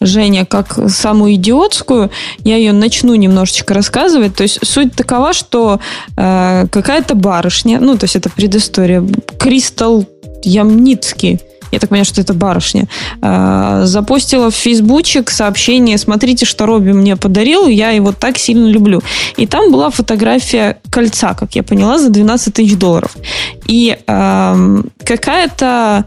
Женя 0.00 0.46
как 0.46 0.78
самую 0.88 1.34
идиотскую. 1.34 2.10
Я 2.44 2.56
ее 2.56 2.72
начну 2.72 3.14
немножечко 3.14 3.74
рассказывать. 3.74 4.36
То 4.36 4.44
есть 4.44 4.64
суть 4.64 4.94
такова, 4.94 5.32
что 5.32 5.80
э, 6.16 6.66
какая-то 6.70 7.14
барышня, 7.14 7.80
ну, 7.80 7.96
то 7.98 8.04
есть 8.04 8.16
это 8.16 8.30
предыстория, 8.30 9.04
Кристал 9.38 10.06
Ямницкий, 10.44 11.40
я 11.72 11.78
так 11.78 11.90
понимаю, 11.90 12.04
что 12.04 12.20
это 12.20 12.34
барышня, 12.34 12.86
э, 13.20 13.82
запостила 13.84 14.50
в 14.50 14.54
фейсбучик 14.54 15.30
сообщение, 15.30 15.98
смотрите, 15.98 16.46
что 16.46 16.66
Робби 16.66 16.92
мне 16.92 17.16
подарил, 17.16 17.66
я 17.66 17.90
его 17.90 18.12
так 18.12 18.38
сильно 18.38 18.66
люблю. 18.66 19.02
И 19.36 19.46
там 19.46 19.72
была 19.72 19.90
фотография 19.90 20.78
кольца, 20.90 21.34
как 21.34 21.56
я 21.56 21.62
поняла, 21.62 21.98
за 21.98 22.10
12 22.10 22.54
тысяч 22.54 22.76
долларов. 22.76 23.16
И 23.66 23.96
какая-то 24.06 26.04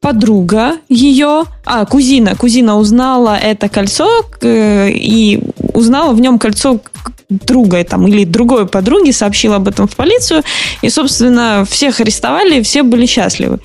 подруга 0.00 0.76
ее, 0.88 1.44
а, 1.64 1.84
кузина, 1.84 2.34
кузина 2.34 2.78
узнала 2.78 3.36
это 3.36 3.68
кольцо 3.68 4.24
э, 4.40 4.90
и 4.90 5.42
узнала 5.72 6.12
в 6.12 6.20
нем 6.20 6.38
кольцо 6.38 6.80
друга 7.28 7.82
там, 7.84 8.06
или 8.08 8.24
другой 8.24 8.66
подруги, 8.66 9.10
сообщила 9.12 9.56
об 9.56 9.68
этом 9.68 9.86
в 9.86 9.94
полицию, 9.94 10.42
и, 10.82 10.90
собственно, 10.90 11.64
всех 11.68 12.00
арестовали, 12.00 12.62
все 12.62 12.82
были 12.82 13.06
счастливы. 13.06 13.58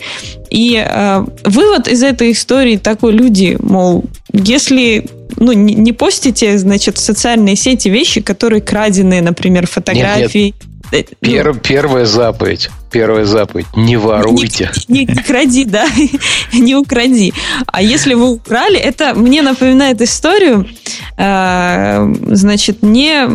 И 0.49 0.75
э, 0.77 1.25
вывод 1.43 1.87
из 1.87 2.03
этой 2.03 2.31
истории 2.31 2.77
такой, 2.77 3.13
люди, 3.13 3.57
мол, 3.59 4.05
если 4.31 5.07
ну, 5.37 5.51
не, 5.51 5.73
не 5.73 5.93
постите, 5.93 6.57
значит, 6.57 6.97
в 6.97 7.01
социальные 7.01 7.55
сети 7.55 7.89
вещи, 7.89 8.21
которые 8.21 8.61
краденые, 8.61 9.21
например, 9.21 9.67
фотографии, 9.67 10.45
нет, 10.45 10.55
нет 10.61 10.74
Пер, 11.19 11.53
ну, 11.53 11.59
первая 11.59 12.05
заповедь. 12.05 12.69
Первая 12.91 13.25
заповедь. 13.25 13.67
Не 13.75 13.97
воруйте. 13.97 14.71
Не, 14.87 15.05
не, 15.05 15.13
не 15.13 15.23
кради, 15.23 15.65
да. 15.65 15.85
не 16.53 16.75
укради. 16.75 17.33
А 17.67 17.81
если 17.81 18.13
вы 18.13 18.29
украли, 18.29 18.77
это 18.77 19.13
мне 19.13 19.41
напоминает 19.41 20.01
историю, 20.01 20.67
э, 21.17 22.13
значит, 22.31 22.83
не 22.83 23.27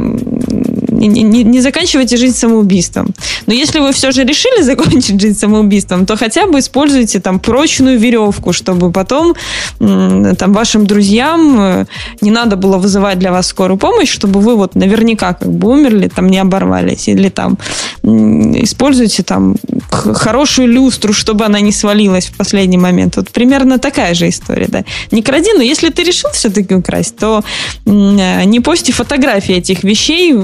не, 0.90 1.22
не, 1.22 1.60
заканчивайте 1.60 2.16
жизнь 2.16 2.36
самоубийством. 2.36 3.14
Но 3.46 3.54
если 3.54 3.80
вы 3.80 3.92
все 3.92 4.10
же 4.12 4.24
решили 4.24 4.62
закончить 4.70 5.20
жизнь 5.20 5.38
самоубийством, 5.38 6.06
то 6.06 6.16
хотя 6.16 6.46
бы 6.46 6.58
используйте 6.58 7.20
там 7.20 7.38
прочную 7.38 7.98
веревку, 7.98 8.52
чтобы 8.52 8.92
потом 8.92 9.34
там 9.78 10.52
вашим 10.52 10.86
друзьям 10.86 11.56
э, 11.60 11.86
не 12.20 12.30
надо 12.30 12.56
было 12.56 12.78
вызывать 12.78 13.18
для 13.18 13.32
вас 13.32 13.46
скорую 13.46 13.78
помощь, 13.78 14.10
чтобы 14.10 14.40
вы 14.40 14.56
вот 14.56 14.74
наверняка 14.74 15.34
как 15.34 15.50
бы 15.50 15.68
умерли, 15.68 16.08
там 16.08 16.28
не 16.28 16.38
оборвались. 16.38 17.08
Или 17.08 17.28
там 17.28 17.58
используйте 18.02 19.22
там 19.22 19.56
хорошую 19.90 20.68
люстру, 20.68 21.12
чтобы 21.12 21.44
она 21.44 21.60
не 21.60 21.72
свалилась 21.72 22.26
в 22.26 22.36
последний 22.36 22.78
момент. 22.78 23.16
Вот 23.16 23.30
примерно 23.30 23.78
такая 23.78 24.14
же 24.14 24.28
история, 24.28 24.66
да. 24.68 24.84
Не 25.10 25.22
кради, 25.22 25.50
но 25.54 25.62
если 25.62 25.90
ты 25.90 26.02
решил 26.02 26.30
все-таки 26.32 26.74
украсть, 26.74 27.16
то 27.16 27.42
не 27.84 28.60
пости 28.60 28.92
фотографии 28.92 29.56
этих 29.56 29.84
вещей 29.84 30.34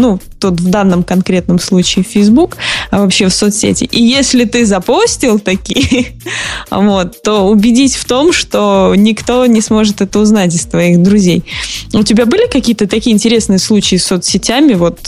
ну, 0.00 0.18
тут 0.38 0.60
в 0.60 0.70
данном 0.70 1.02
конкретном 1.02 1.58
случае 1.58 2.04
Facebook, 2.04 2.56
а 2.90 3.00
вообще 3.00 3.28
в 3.28 3.34
соцсети. 3.34 3.84
И 3.84 4.02
если 4.02 4.44
ты 4.44 4.64
запостил 4.64 5.38
такие, 5.38 6.06
вот, 6.70 7.22
то 7.22 7.46
убедись 7.46 7.96
в 7.96 8.04
том, 8.06 8.32
что 8.32 8.94
никто 8.96 9.46
не 9.46 9.60
сможет 9.60 10.00
это 10.00 10.18
узнать 10.18 10.54
из 10.54 10.64
твоих 10.64 11.02
друзей. 11.02 11.44
У 11.92 12.02
тебя 12.02 12.26
были 12.26 12.48
какие-то 12.48 12.86
такие 12.86 13.14
интересные 13.14 13.58
случаи 13.58 13.96
с 13.96 14.06
соцсетями, 14.06 14.74
вот, 14.74 14.98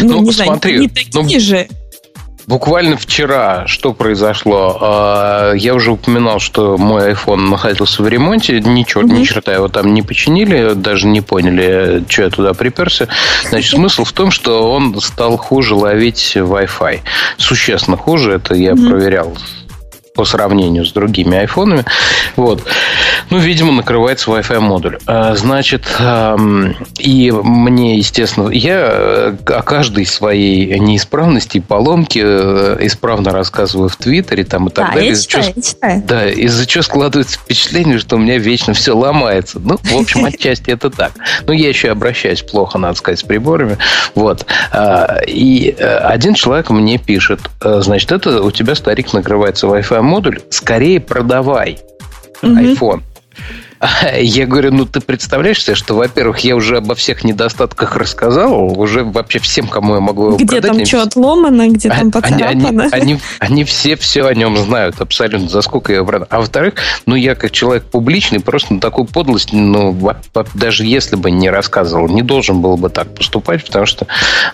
ну, 0.00 0.14
ну 0.14 0.22
не 0.22 0.30
знаю, 0.30 0.50
смотри, 0.50 0.78
не 0.78 0.88
такие 0.88 1.38
ну, 1.38 1.40
же, 1.40 1.68
Буквально 2.46 2.96
вчера 2.96 3.66
что 3.66 3.92
произошло? 3.92 4.78
А, 4.80 5.52
я 5.54 5.74
уже 5.74 5.92
упоминал, 5.92 6.40
что 6.40 6.76
мой 6.76 7.12
iPhone 7.12 7.50
находился 7.50 8.02
в 8.02 8.08
ремонте. 8.08 8.60
Ничего, 8.60 9.02
mm-hmm. 9.02 9.18
ни 9.18 9.24
черта 9.24 9.52
его 9.52 9.68
там 9.68 9.94
не 9.94 10.02
починили, 10.02 10.74
даже 10.74 11.06
не 11.06 11.20
поняли, 11.20 12.04
что 12.08 12.22
я 12.22 12.30
туда 12.30 12.54
приперся. 12.54 13.08
Значит, 13.48 13.72
смысл 13.72 14.04
в 14.04 14.12
том, 14.12 14.30
что 14.30 14.72
он 14.72 15.00
стал 15.00 15.36
хуже 15.36 15.74
ловить 15.74 16.32
Wi-Fi. 16.36 17.00
Существенно 17.38 17.96
хуже, 17.96 18.32
это 18.32 18.54
я 18.54 18.72
mm-hmm. 18.72 18.88
проверял 18.88 19.36
по 20.14 20.24
сравнению 20.24 20.84
с 20.84 20.92
другими 20.92 21.38
айфонами. 21.38 21.84
Вот. 22.36 22.62
Ну, 23.30 23.38
видимо, 23.38 23.72
накрывается 23.72 24.30
Wi-Fi 24.30 24.60
модуль. 24.60 24.98
А, 25.06 25.34
значит, 25.34 25.84
и 26.98 27.30
мне, 27.30 27.96
естественно, 27.96 28.50
я 28.50 28.90
э, 28.92 29.36
о 29.46 29.62
каждой 29.62 30.04
своей 30.04 30.78
неисправности 30.78 31.58
и 31.58 31.60
поломке 31.60 32.20
э, 32.24 32.76
исправно 32.80 33.30
рассказываю 33.30 33.88
в 33.88 33.96
Твиттере 33.96 34.44
там, 34.44 34.68
и 34.68 34.70
так 34.70 34.88
да, 34.88 34.94
далее. 34.94 35.10
Я 35.10 35.16
читаю, 35.16 35.44
чего, 35.44 35.54
я 35.56 35.62
читаю. 35.62 36.02
Да, 36.06 36.28
из-за 36.28 36.66
чего 36.66 36.82
складывается 36.82 37.38
впечатление, 37.38 37.98
что 37.98 38.16
у 38.16 38.18
меня 38.18 38.36
вечно 38.36 38.74
все 38.74 38.94
ломается. 38.94 39.60
Ну, 39.60 39.78
в 39.82 39.96
общем, 39.96 40.24
отчасти 40.26 40.70
это 40.70 40.90
так. 40.90 41.12
Ну, 41.46 41.54
я 41.54 41.68
еще 41.68 41.90
обращаюсь 41.90 42.42
плохо, 42.42 42.76
надо 42.76 42.98
сказать, 42.98 43.20
с 43.20 43.22
приборами. 43.22 43.78
Вот. 44.14 44.44
А, 44.72 45.20
и 45.26 45.74
э, 45.78 45.96
один 45.96 46.34
человек 46.34 46.68
мне 46.68 46.98
пишет, 46.98 47.40
значит, 47.62 48.12
это 48.12 48.42
у 48.42 48.50
тебя, 48.50 48.74
старик, 48.74 49.12
накрывается 49.14 49.66
Wi-Fi 49.66 50.01
модуль, 50.02 50.40
скорее 50.50 51.00
продавай 51.00 51.78
iPhone. 52.42 53.02
Я 54.18 54.46
говорю, 54.46 54.72
ну 54.72 54.86
ты 54.86 55.00
представляешь 55.00 55.62
себе, 55.62 55.74
что, 55.74 55.94
во-первых, 55.94 56.40
я 56.40 56.54
уже 56.56 56.78
обо 56.78 56.94
всех 56.94 57.24
недостатках 57.24 57.96
рассказал, 57.96 58.78
уже 58.78 59.04
вообще 59.04 59.38
всем, 59.38 59.66
кому 59.66 59.94
я 59.94 60.00
могу 60.00 60.28
его 60.28 60.36
Где 60.36 60.60
продать, 60.60 60.78
там 60.78 60.86
что 60.86 61.02
отломано, 61.02 61.68
где 61.68 61.88
а, 61.88 61.98
там 61.98 62.10
поцарапано. 62.12 62.68
Они, 62.68 62.68
они, 62.68 62.90
они, 62.92 63.20
они 63.38 63.64
все 63.64 63.96
все 63.96 64.26
о 64.26 64.34
нем 64.34 64.56
знают 64.56 65.00
абсолютно, 65.00 65.48
за 65.48 65.62
сколько 65.62 65.92
я 65.92 65.96
его 65.96 66.06
продал. 66.06 66.28
А 66.30 66.38
во-вторых, 66.38 66.74
ну 67.06 67.14
я 67.14 67.34
как 67.34 67.50
человек 67.50 67.84
публичный, 67.84 68.40
просто 68.40 68.74
на 68.74 68.80
такую 68.80 69.06
подлость, 69.06 69.52
ну 69.52 69.96
даже 70.54 70.84
если 70.84 71.16
бы 71.16 71.30
не 71.30 71.50
рассказывал, 71.50 72.08
не 72.08 72.22
должен 72.22 72.60
был 72.60 72.76
бы 72.76 72.88
так 72.88 73.14
поступать, 73.14 73.64
потому 73.64 73.86
что 73.86 74.06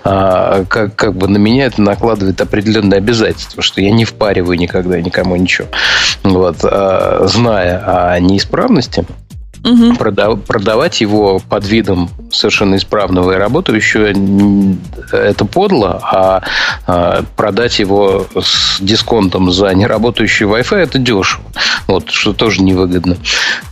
а, 0.04 0.64
как, 0.64 0.94
как 0.94 1.14
бы 1.14 1.28
на 1.28 1.36
меня 1.36 1.66
это 1.66 1.82
накладывает 1.82 2.40
определенные 2.40 2.98
обязательства, 2.98 3.62
что 3.62 3.80
я 3.80 3.90
не 3.90 4.04
впариваю 4.04 4.58
никогда 4.58 5.00
никому 5.00 5.36
ничего. 5.36 5.68
Вот, 6.22 6.58
а, 6.62 7.26
зная 7.26 8.14
о 8.14 8.18
неисправности, 8.20 9.04
угу. 9.64 9.94
продав, 9.96 10.42
продавать 10.42 11.00
его 11.00 11.40
под 11.40 11.66
видом 11.66 12.10
совершенно 12.30 12.76
исправного 12.76 13.32
и 13.32 13.36
работающего 13.36 14.08
это 15.12 15.44
подло, 15.44 16.00
а, 16.02 16.42
а 16.86 17.24
продать 17.36 17.78
его 17.78 18.26
с 18.40 18.80
дисконтом 18.80 19.50
за 19.50 19.72
неработающий 19.74 20.46
Wi-Fi 20.46 20.76
это 20.76 20.98
дешево. 20.98 21.44
Вот, 21.86 22.10
что 22.10 22.32
тоже 22.32 22.62
невыгодно. 22.62 23.16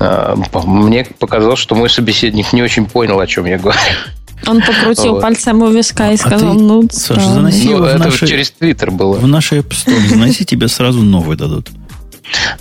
А, 0.01 0.37
мне 0.65 1.07
показалось, 1.19 1.59
что 1.59 1.75
мой 1.75 1.91
собеседник 1.91 2.53
не 2.53 2.63
очень 2.63 2.87
понял, 2.87 3.21
о 3.21 3.27
чем 3.27 3.47
я 3.47 3.59
говорю. 3.59 3.79
Он 4.47 4.61
покрутил 4.61 5.15
вот. 5.15 5.23
пальцем 5.23 5.63
у 5.63 5.71
виска 5.71 6.11
и 6.11 6.15
а 6.15 6.19
сказал, 6.19 6.55
ты, 6.55 6.61
ну, 6.61 6.89
Саша, 6.91 7.21
заноси 7.21 7.71
ну, 7.71 7.85
это 7.85 7.99
наши, 7.99 8.27
через 8.27 8.51
Твиттер 8.51 8.91
было. 8.91 9.17
В 9.17 9.27
нашей 9.27 9.61
App 9.61 9.71
Store 9.71 10.09
заноси, 10.09 10.45
тебе 10.45 10.69
сразу 10.69 11.03
новый 11.03 11.37
дадут. 11.37 11.71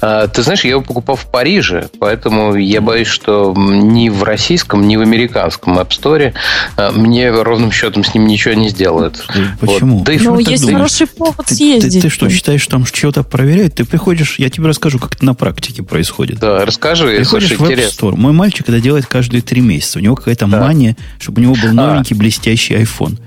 А, 0.02 0.28
ты 0.28 0.44
знаешь, 0.44 0.64
я 0.64 0.72
его 0.72 0.82
покупал 0.82 1.16
в 1.16 1.26
Париже, 1.26 1.90
поэтому 2.00 2.56
я 2.56 2.82
боюсь, 2.82 3.08
что 3.08 3.54
ни 3.56 4.10
в 4.10 4.24
российском, 4.24 4.88
ни 4.88 4.96
в 4.96 5.02
американском 5.02 5.78
App 5.80 5.90
Store 5.90 6.34
а, 6.78 6.92
мне 6.92 7.32
ровным 7.32 7.72
счетом 7.72 8.04
с 8.04 8.14
ним 8.14 8.28
ничего 8.28 8.54
не 8.54 8.70
сделают. 8.70 9.26
Почему? 9.60 10.00
Вот. 10.00 10.06
Да 10.06 10.14
ну, 10.20 10.40
есть 10.40 10.62
думаешь? 10.62 10.78
хороший 10.78 11.08
повод 11.08 11.46
ты, 11.48 11.56
съездить. 11.56 11.94
Ты, 11.94 12.02
ты, 12.02 12.08
ты 12.08 12.10
что, 12.10 12.30
считаешь, 12.30 12.62
что 12.62 12.72
там 12.72 12.86
чего-то 12.86 13.24
проверяют? 13.24 13.76
Ты 13.76 13.86
приходишь, 13.86 14.40
я 14.40 14.50
тебе 14.50 14.68
расскажу, 14.68 15.00
как 15.00 15.16
это 15.16 15.26
на 15.26 15.34
практике 15.34 15.84
происходит. 15.84 16.40
Да, 16.40 16.66
расскажи. 16.66 17.18
Приходишь 17.18 17.52
в 17.52 17.62
App 17.62 17.90
Store. 17.90 18.16
Мой 18.16 18.34
мальчик 18.34 18.68
это 18.70 18.80
делает 18.80 19.06
каждые 19.06 19.42
три 19.42 19.62
месяца. 19.62 20.00
У 20.00 20.02
него 20.02 20.16
какая-то 20.16 20.48
да. 20.48 20.60
мания, 20.62 20.96
чтобы 21.20 21.42
у 21.42 21.44
него 21.44 21.56
был 21.56 21.70
а. 21.70 21.74
новенький, 21.74 22.16
а. 22.16 22.20
блестящий 22.20 22.76
iPhone. 22.76 23.20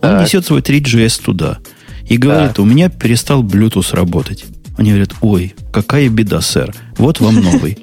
Он 0.00 0.10
так. 0.10 0.22
несет 0.22 0.44
свой 0.44 0.60
3GS 0.60 1.22
туда 1.24 1.58
и 2.08 2.16
говорит, 2.16 2.52
да. 2.56 2.62
у 2.62 2.66
меня 2.66 2.88
перестал 2.88 3.42
Bluetooth 3.42 3.94
работать. 3.94 4.44
Они 4.76 4.90
говорят, 4.90 5.14
ой, 5.20 5.54
какая 5.72 6.08
беда, 6.08 6.40
сэр. 6.40 6.74
Вот 6.98 7.20
вам 7.20 7.36
новый. 7.42 7.78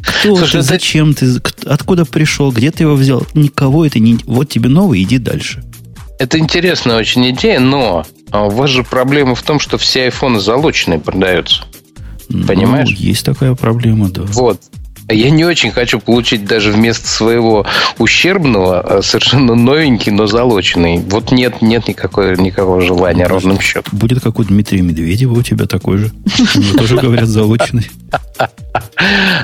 Кто 0.00 0.36
Слушай, 0.36 0.60
ты, 0.60 0.62
зачем 0.62 1.14
ты, 1.14 1.40
откуда 1.64 2.04
пришел, 2.04 2.52
где 2.52 2.70
ты 2.70 2.84
его 2.84 2.94
взял? 2.94 3.26
Никого 3.34 3.84
это 3.84 3.98
не... 3.98 4.18
Вот 4.26 4.48
тебе 4.48 4.68
новый, 4.68 5.02
иди 5.02 5.18
дальше. 5.18 5.64
Это 6.18 6.38
интересная 6.38 6.96
очень 6.96 7.28
идея, 7.30 7.60
но 7.60 8.06
а, 8.30 8.46
у 8.46 8.50
вас 8.50 8.70
же 8.70 8.84
проблема 8.84 9.34
в 9.34 9.42
том, 9.42 9.60
что 9.60 9.78
все 9.78 10.04
айфоны 10.04 10.40
залоченные 10.40 10.98
продаются. 10.98 11.64
Ну, 12.28 12.46
Понимаешь? 12.46 12.90
Есть 12.90 13.24
такая 13.24 13.54
проблема, 13.54 14.08
да. 14.10 14.22
Вот. 14.22 14.60
Я 15.08 15.30
не 15.30 15.44
очень 15.44 15.70
хочу 15.70 16.00
получить 16.00 16.44
даже 16.44 16.72
вместо 16.72 17.06
своего 17.06 17.64
ущербного 17.98 18.80
а, 18.80 19.02
совершенно 19.02 19.54
новенький, 19.54 20.10
но 20.10 20.26
залоченный. 20.26 20.98
Вот 20.98 21.30
нет, 21.30 21.62
нет 21.62 21.86
никакой, 21.86 22.36
никакого 22.36 22.80
желания 22.80 23.26
ровным 23.26 23.60
счетом. 23.60 23.96
Будет 23.96 24.20
как 24.20 24.38
у 24.40 24.44
Дмитрия 24.44 24.82
Медведева 24.82 25.34
у 25.34 25.42
тебя 25.42 25.66
такой 25.66 25.98
же. 25.98 26.10
тоже 26.76 26.96
говорят 26.96 27.28
залоченный. 27.28 27.88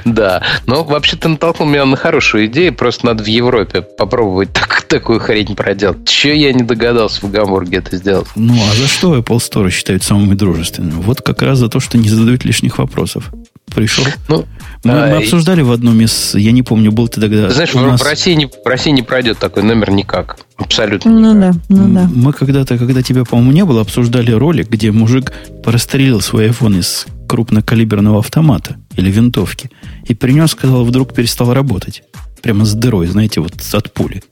Да. 0.05 0.43
Но 0.67 0.85
вообще 0.85 1.17
ты 1.17 1.29
натолкнул 1.29 1.69
меня 1.69 1.85
на 1.85 1.97
хорошую 1.97 2.47
идею. 2.47 2.75
Просто 2.75 3.07
надо 3.07 3.23
в 3.23 3.27
Европе 3.27 3.83
попробовать 3.83 4.53
так, 4.53 4.83
такую 4.83 5.21
хрень 5.21 5.55
проделать. 5.55 6.09
Че 6.09 6.35
я 6.35 6.53
не 6.53 6.63
догадался 6.63 7.25
в 7.25 7.31
Гамбурге 7.31 7.79
это 7.79 7.97
сделать? 7.97 8.29
Ну, 8.35 8.55
а 8.55 8.75
за 8.75 8.89
что 8.89 9.17
Apple 9.17 9.39
Store 9.39 9.71
считают 9.71 10.03
самыми 10.03 10.35
дружественными? 10.35 11.01
Вот 11.01 11.23
как 11.23 11.43
раз 11.43 11.59
за 11.59 11.69
то, 11.69 11.81
что 11.81 11.99
не 11.99 12.09
задают 12.09 12.45
лишних 12.45 12.79
вопросов. 12.79 13.31
Пришел. 13.75 14.05
Ну, 14.29 14.45
мы, 14.85 14.93
а, 14.93 15.11
мы 15.11 15.17
обсуждали 15.19 15.63
в 15.63 15.71
одном 15.71 16.01
из, 16.01 16.35
я 16.35 16.53
не 16.53 16.63
помню, 16.63 16.91
был 16.91 17.09
ты 17.09 17.21
тогда. 17.21 17.49
Ты 17.49 17.55
знаешь, 17.55 17.75
нас... 17.75 18.01
в, 18.01 18.05
России 18.05 18.35
не, 18.35 18.47
в 18.47 18.67
России 18.67 18.91
не 18.91 19.03
пройдет 19.03 19.39
такой 19.39 19.63
номер 19.63 19.91
никак. 19.91 20.39
Абсолютно 20.57 21.11
ну, 21.11 21.35
никак. 21.35 21.55
Да, 21.55 21.61
ну, 21.69 21.95
да. 21.95 22.11
Мы 22.13 22.33
когда-то, 22.33 22.79
когда 22.79 23.03
тебя, 23.03 23.25
по-моему, 23.25 23.53
не 23.53 23.65
было, 23.65 23.81
обсуждали 23.81 24.33
ролик, 24.33 24.69
где 24.69 24.91
мужик 24.91 25.33
прострелил 25.63 26.21
свой 26.21 26.49
iPhone 26.49 26.81
из 26.81 27.07
крупнокалиберного 27.29 28.19
автомата 28.19 28.77
или 28.97 29.11
винтовки 29.11 29.71
и 30.07 30.15
принес, 30.15 30.51
сказал, 30.51 30.85
вдруг 30.85 31.15
перестал 31.15 31.55
работать. 31.55 32.03
Прямо 32.43 32.65
с 32.65 32.75
дырой, 32.75 33.07
знаете, 33.07 33.41
вот 33.41 33.55
от 33.73 33.93
пули. 33.93 34.23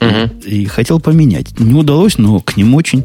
Угу. 0.00 0.44
И 0.46 0.66
хотел 0.66 1.00
поменять. 1.00 1.58
Не 1.58 1.72
удалось, 1.72 2.18
но 2.18 2.38
к 2.40 2.56
нему 2.56 2.76
очень 2.76 3.04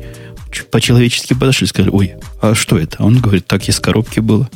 по-человечески 0.72 1.34
подошли, 1.34 1.68
сказали, 1.68 1.92
ой, 1.92 2.14
а 2.42 2.54
что 2.56 2.78
это? 2.78 3.02
Он 3.04 3.20
говорит, 3.20 3.48
так 3.48 3.68
из 3.70 3.80
коробки 3.80 4.20
было. 4.20 4.50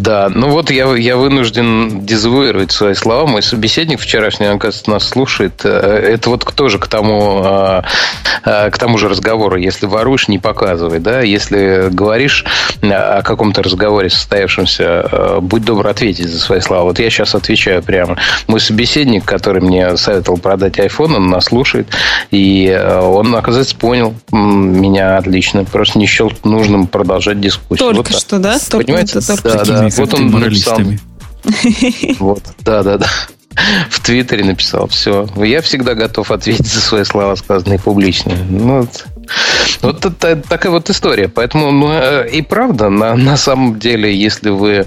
Да, 0.00 0.30
ну 0.34 0.48
вот 0.48 0.70
я, 0.70 0.96
я 0.96 1.18
вынужден 1.18 2.06
дезавуировать 2.06 2.72
свои 2.72 2.94
слова. 2.94 3.26
Мой 3.26 3.42
собеседник 3.42 4.00
вчерашний, 4.00 4.46
он, 4.46 4.56
оказывается, 4.56 4.90
нас 4.90 5.06
слушает. 5.06 5.60
Э, 5.62 5.68
это 5.68 6.30
вот 6.30 6.42
тоже 6.54 6.78
к 6.78 6.86
тому, 6.86 7.42
а, 7.44 7.84
а, 8.42 8.70
к 8.70 8.78
тому 8.78 8.96
же 8.96 9.10
разговору. 9.10 9.56
Если 9.56 9.84
воруешь, 9.84 10.28
не 10.28 10.38
показывай. 10.38 11.00
Да? 11.00 11.20
Если 11.20 11.90
говоришь 11.90 12.46
о 12.80 13.20
каком-то 13.22 13.62
разговоре 13.62 14.08
состоявшемся, 14.08 15.06
э, 15.12 15.38
будь 15.42 15.66
добр 15.66 15.86
ответить 15.86 16.30
за 16.30 16.40
свои 16.40 16.60
слова. 16.60 16.84
Вот 16.84 16.98
я 16.98 17.10
сейчас 17.10 17.34
отвечаю 17.34 17.82
прямо. 17.82 18.16
Мой 18.46 18.60
собеседник, 18.60 19.26
который 19.26 19.60
мне 19.60 19.98
советовал 19.98 20.38
продать 20.38 20.78
iPhone, 20.78 21.16
он 21.16 21.28
нас 21.28 21.44
слушает. 21.44 21.88
И 22.30 22.68
э, 22.68 23.00
он, 23.00 23.36
оказывается, 23.36 23.76
понял 23.76 24.14
меня 24.32 25.18
отлично. 25.18 25.66
Просто 25.66 25.98
не 25.98 26.06
счел 26.06 26.32
нужным 26.42 26.86
продолжать 26.86 27.38
дискуссию. 27.38 27.92
Только 27.92 28.12
вот 28.12 28.18
что, 28.18 28.38
да? 28.38 28.56
Понимаете? 28.70 29.20
Только 29.20 29.42
да, 29.42 29.64
да 29.64 29.89
вот 29.96 30.14
он 30.14 30.30
написал. 30.30 30.80
Вот, 32.18 32.42
да, 32.64 32.82
да, 32.82 32.98
да. 32.98 33.08
В 33.90 34.00
Твиттере 34.00 34.44
написал, 34.44 34.86
все. 34.88 35.26
Я 35.36 35.60
всегда 35.60 35.94
готов 35.94 36.30
ответить 36.30 36.66
за 36.66 36.80
свои 36.80 37.04
слова, 37.04 37.34
сказанные 37.36 37.78
публично. 37.78 38.34
Ну, 38.48 38.80
вот, 38.80 39.06
вот 39.82 40.04
это, 40.04 40.36
такая 40.36 40.70
вот 40.70 40.88
история. 40.88 41.28
Поэтому, 41.28 41.70
ну, 41.72 41.90
э, 41.90 42.28
и 42.30 42.42
правда, 42.42 42.90
на, 42.90 43.16
на 43.16 43.36
самом 43.36 43.78
деле, 43.78 44.14
если 44.14 44.50
вы 44.50 44.86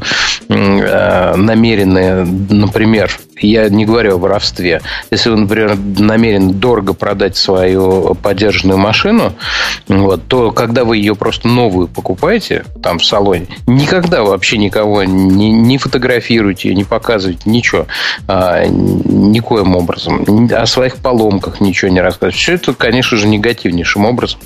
э, 0.50 1.36
намерены, 1.36 2.26
например, 2.50 3.12
я 3.40 3.70
не 3.70 3.86
говорю 3.86 4.16
о 4.16 4.18
воровстве. 4.18 4.82
Если 5.12 5.30
вы, 5.30 5.38
например, 5.38 5.78
намерены 5.78 6.54
дорого 6.54 6.94
продать 6.94 7.36
свою 7.36 8.16
подержанную 8.16 8.78
машину, 8.78 9.34
вот, 9.88 10.28
то 10.28 10.52
когда 10.52 10.86
вы 10.86 10.98
ее 10.98 11.16
просто 11.16 11.48
новую 11.48 11.88
покупаете 11.88 12.66
там 12.82 13.00
в 13.00 13.06
салоне, 13.06 13.48
никогда 13.68 14.24
вообще 14.24 14.58
никого 14.58 15.04
не, 15.04 15.52
не 15.52 15.78
фотографируйте, 15.78 16.74
не 16.74 16.84
показывайте 16.84 17.50
ничего, 17.50 17.88
а, 18.28 18.66
никоим 18.66 19.76
образом. 19.76 20.48
О 20.52 20.66
своих 20.66 20.98
поломках 20.98 21.62
ничего 21.62 21.92
не 21.92 22.02
рассказывайте. 22.02 22.38
Все 22.38 22.54
это, 22.54 22.74
конечно 22.74 23.18
же, 23.18 23.28
негативнейшим 23.28 24.06
образом 24.06 24.40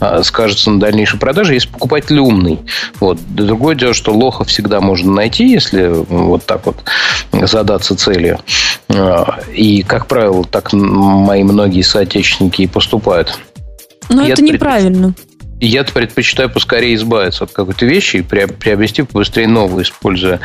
а, 0.00 0.22
скажется 0.22 0.70
на 0.70 0.80
дальнейшей 0.80 1.18
продаже, 1.18 1.54
если 1.54 1.68
покупатель 1.68 2.18
умный. 2.18 2.60
Вот. 3.00 3.18
Другое 3.28 3.74
дело, 3.74 3.94
что 3.94 4.12
лоха 4.12 4.44
всегда 4.44 4.80
можно 4.80 5.12
найти, 5.12 5.48
если 5.48 5.88
вот 5.88 6.44
так 6.46 6.66
вот 6.66 6.76
задаться 7.32 7.96
целью. 7.96 8.29
А, 8.88 9.40
и, 9.52 9.82
как 9.82 10.06
правило, 10.06 10.44
так 10.44 10.72
мои 10.72 11.42
многие 11.42 11.82
соотечественники 11.82 12.62
и 12.62 12.66
поступают. 12.66 13.38
Но 14.08 14.26
это 14.26 14.42
неправильно. 14.42 15.14
Я 15.60 15.84
предпочитаю 15.84 16.48
поскорее 16.48 16.94
избавиться 16.94 17.44
от 17.44 17.52
какой-то 17.52 17.84
вещи 17.84 18.16
и 18.16 18.22
приобрести 18.22 19.02
побыстрее 19.02 19.46
новую, 19.46 19.84
используя 19.84 20.40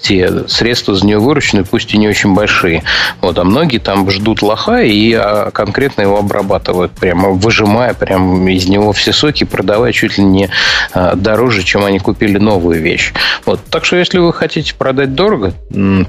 те 0.00 0.48
средства 0.48 0.94
за 0.94 1.06
нее 1.06 1.18
вырученные, 1.18 1.64
пусть 1.64 1.92
и 1.94 1.98
не 1.98 2.08
очень 2.08 2.34
большие. 2.34 2.82
Вот, 3.20 3.38
а 3.38 3.44
многие 3.44 3.78
там 3.78 4.10
ждут 4.10 4.42
лоха 4.42 4.80
и 4.80 5.12
а, 5.12 5.50
конкретно 5.50 6.02
его 6.02 6.18
обрабатывают, 6.18 6.92
прямо 6.92 7.30
выжимая 7.30 7.94
прям 7.94 8.48
из 8.48 8.66
него 8.66 8.92
все 8.92 9.12
соки, 9.12 9.44
продавая 9.44 9.92
чуть 9.92 10.18
ли 10.18 10.24
не 10.24 10.50
а, 10.92 11.14
дороже, 11.14 11.62
чем 11.62 11.84
они 11.84 11.98
купили 11.98 12.38
новую 12.38 12.80
вещь. 12.80 13.12
Вот. 13.44 13.60
Так 13.70 13.84
что, 13.84 13.96
если 13.96 14.18
вы 14.18 14.32
хотите 14.32 14.74
продать 14.74 15.14
дорого, 15.14 15.52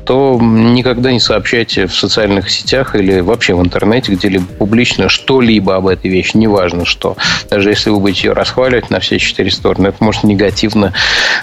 то 0.05 0.39
никогда 0.41 1.11
не 1.11 1.19
сообщайте 1.19 1.87
в 1.87 1.95
социальных 1.95 2.49
сетях 2.49 2.95
или 2.95 3.19
вообще 3.19 3.53
в 3.53 3.61
интернете 3.61 4.13
где-либо 4.13 4.45
публично 4.45 5.09
что-либо 5.09 5.75
об 5.75 5.87
этой 5.87 6.09
вещи, 6.09 6.37
неважно 6.37 6.85
что. 6.85 7.17
Даже 7.49 7.69
если 7.69 7.89
вы 7.89 7.99
будете 7.99 8.27
ее 8.27 8.33
расхваливать 8.33 8.89
на 8.89 8.99
все 8.99 9.19
четыре 9.19 9.51
стороны, 9.51 9.87
это 9.87 10.03
может 10.03 10.23
негативно. 10.23 10.93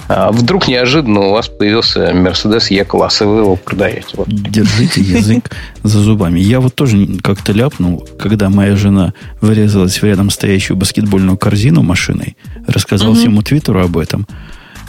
А, 0.08 0.32
вдруг 0.32 0.68
неожиданно 0.68 1.20
у 1.20 1.30
вас 1.32 1.48
появился 1.48 2.10
Mercedes 2.10 2.37
E-класс, 2.44 3.22
и 3.22 3.24
вы 3.24 3.38
его 3.38 3.56
продаете. 3.56 4.08
Вот. 4.14 4.28
Держите 4.28 5.00
язык 5.00 5.50
за 5.82 6.00
зубами. 6.00 6.40
Я 6.40 6.60
вот 6.60 6.74
тоже 6.74 7.06
как-то 7.22 7.52
ляпнул, 7.52 8.06
когда 8.18 8.50
моя 8.50 8.76
жена 8.76 9.14
вырезалась 9.40 10.00
в 10.00 10.04
рядом 10.04 10.30
стоящую 10.30 10.76
баскетбольную 10.76 11.36
корзину 11.36 11.82
машиной, 11.82 12.36
рассказал 12.66 13.10
угу. 13.10 13.18
всему 13.18 13.42
Твиттеру 13.42 13.82
об 13.82 13.96
этом. 13.96 14.26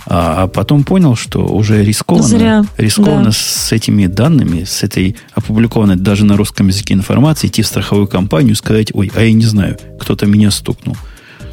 А, 0.06 0.44
а 0.44 0.48
потом 0.48 0.84
понял, 0.84 1.16
что 1.16 1.46
уже 1.46 1.84
рискованно, 1.84 2.28
Зря. 2.28 2.66
рискованно 2.78 3.26
да. 3.26 3.32
с 3.32 3.72
этими 3.72 4.08
данными, 4.08 4.64
с 4.64 4.82
этой 4.82 5.16
опубликованной 5.34 5.98
даже 5.98 6.26
на 6.26 6.36
русском 6.36 6.68
языке 6.68 6.96
информацией, 6.96 7.52
идти 7.52 7.62
в 7.62 7.68
страховую 7.68 8.08
компанию 8.08 8.54
и 8.54 8.56
сказать, 8.56 8.90
ой, 8.94 9.12
а 9.16 9.22
я 9.22 9.32
не 9.34 9.46
знаю, 9.46 9.78
кто-то 10.00 10.26
меня 10.26 10.50
стукнул. 10.50 10.98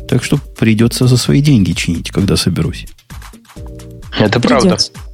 Так 0.08 0.24
что 0.24 0.38
придется 0.38 1.06
за 1.06 1.16
свои 1.18 1.42
деньги 1.42 1.72
чинить, 1.72 2.10
когда 2.10 2.36
соберусь. 2.36 2.86
Это 4.18 4.40
Придется. 4.40 4.90
правда. 4.90 5.05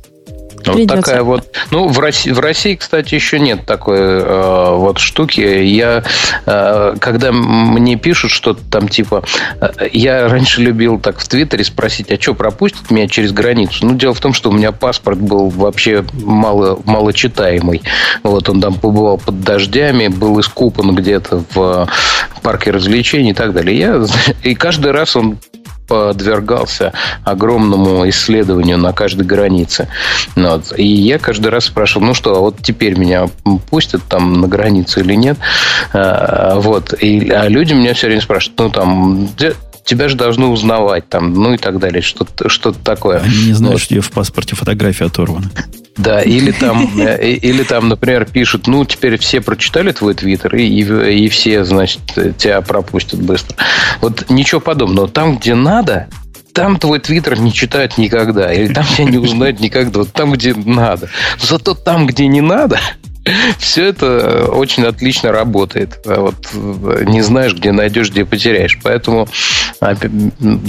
Вот 0.67 0.87
такая 0.87 1.23
вот. 1.23 1.49
Ну, 1.71 1.89
в 1.89 1.99
России, 1.99 2.31
в 2.31 2.41
России, 2.41 2.75
кстати, 2.75 3.15
еще 3.15 3.39
нет 3.39 3.67
такой 3.67 3.99
э, 3.99 4.75
вот 4.77 4.99
штуки. 4.99 5.41
Я, 5.41 6.05
э, 6.47 6.95
когда 7.01 7.33
мне 7.33 7.97
пишут 7.97 8.31
что-то 8.31 8.61
там 8.71 8.89
типа, 8.89 9.25
э, 9.61 9.89
я 9.93 10.29
раньше 10.29 10.61
любил 10.61 10.99
так 10.99 11.19
в 11.19 11.29
Твиттере 11.29 11.65
спросить, 11.65 12.11
а 12.11 12.21
что 12.21 12.35
пропустит 12.35 12.91
меня 12.91 13.09
через 13.09 13.33
границу? 13.33 13.87
Ну, 13.87 13.95
дело 13.95 14.15
в 14.15 14.21
том, 14.21 14.33
что 14.33 14.51
у 14.51 14.53
меня 14.53 14.73
паспорт 14.73 15.19
был 15.19 15.49
вообще 15.49 16.05
мало, 16.13 16.81
малочитаемый. 16.85 17.83
Вот 18.23 18.49
он 18.49 18.61
там 18.61 18.75
побывал 18.75 19.19
под 19.19 19.41
дождями, 19.43 20.09
был 20.09 20.41
искупан 20.41 20.95
где-то 20.95 21.45
в 21.55 21.89
парке 22.43 22.71
развлечений 22.71 23.31
и 23.31 23.35
так 23.35 23.53
далее. 23.53 23.79
Я, 23.79 24.05
и 24.43 24.55
каждый 24.55 24.93
раз 24.93 25.17
он 25.17 25.39
подвергался 25.93 26.95
огромному 27.23 28.09
исследованию 28.09 28.79
на 28.79 28.95
каждой 28.95 29.27
границе. 29.27 29.89
Вот. 30.35 30.73
И 30.79 30.87
я 30.87 31.19
каждый 31.19 31.49
раз 31.49 31.67
спрашивал, 31.67 32.07
ну 32.07 32.15
что, 32.15 32.35
а 32.35 32.41
вот 32.41 32.57
теперь 32.63 32.99
меня 32.99 33.27
пустят 33.69 34.03
там 34.09 34.41
на 34.41 34.49
границу 34.49 35.01
или 35.01 35.15
нет? 35.15 35.37
А, 35.93 36.55
вот. 36.55 36.95
И, 36.99 37.29
а 37.29 37.47
люди 37.47 37.75
меня 37.75 37.93
все 37.93 38.07
время 38.07 38.23
спрашивают, 38.23 38.59
ну 38.59 38.71
там, 38.71 39.29
тебя 39.85 40.09
же 40.09 40.17
должны 40.17 40.47
узнавать 40.47 41.11
там, 41.11 41.35
ну 41.35 41.53
и 41.53 41.59
так 41.59 41.79
далее, 41.79 42.01
что-то 42.01 42.49
что 42.49 42.73
такое. 42.73 43.19
Они 43.19 43.49
не 43.49 43.53
знают, 43.53 43.75
вот. 43.75 43.83
что 43.83 44.01
в 44.01 44.11
паспорте 44.13 44.57
фотография 44.57 45.05
оторвана. 45.05 45.51
Да, 45.97 46.21
или 46.23 46.51
там, 46.53 46.85
или 46.85 47.63
там, 47.65 47.89
например, 47.89 48.25
пишут, 48.25 48.67
ну, 48.67 48.85
теперь 48.85 49.19
все 49.19 49.41
прочитали 49.41 49.93
твой 49.93 50.15
твиттер, 50.15 50.57
и, 50.57 50.65
и, 50.65 51.25
и 51.25 51.29
все, 51.29 51.65
значит, 51.65 52.03
тебя 52.39 52.61
пропустят 52.61 53.21
быстро. 53.21 53.57
Вот 54.01 54.31
ничего 54.31 54.61
подобного. 54.61 55.09
Там, 55.09 55.37
где 55.37 55.55
надо, 55.55 56.09
там 56.53 56.79
твой 56.79 57.01
твиттер 57.01 57.39
не 57.41 57.53
читают 57.53 57.99
никогда, 57.99 58.53
или 58.53 58.73
там 58.73 58.85
тебя 58.85 59.05
не 59.05 59.19
узнают 59.19 59.61
никогда, 59.61 60.01
вот 60.01 60.13
там, 60.13 60.33
где 60.33 60.55
надо. 60.55 61.09
Зато 61.39 61.75
там, 61.75 62.07
где 62.07 62.27
не 62.27 62.41
надо, 62.41 62.79
все 63.59 63.87
это 63.87 64.47
очень 64.47 64.85
отлично 64.85 65.33
работает. 65.33 66.01
А 66.07 66.21
вот 66.21 66.37
не 67.07 67.23
знаешь, 67.23 67.55
где 67.55 67.73
найдешь, 67.73 68.11
где 68.11 68.25
потеряешь. 68.25 68.79
Поэтому 68.83 69.29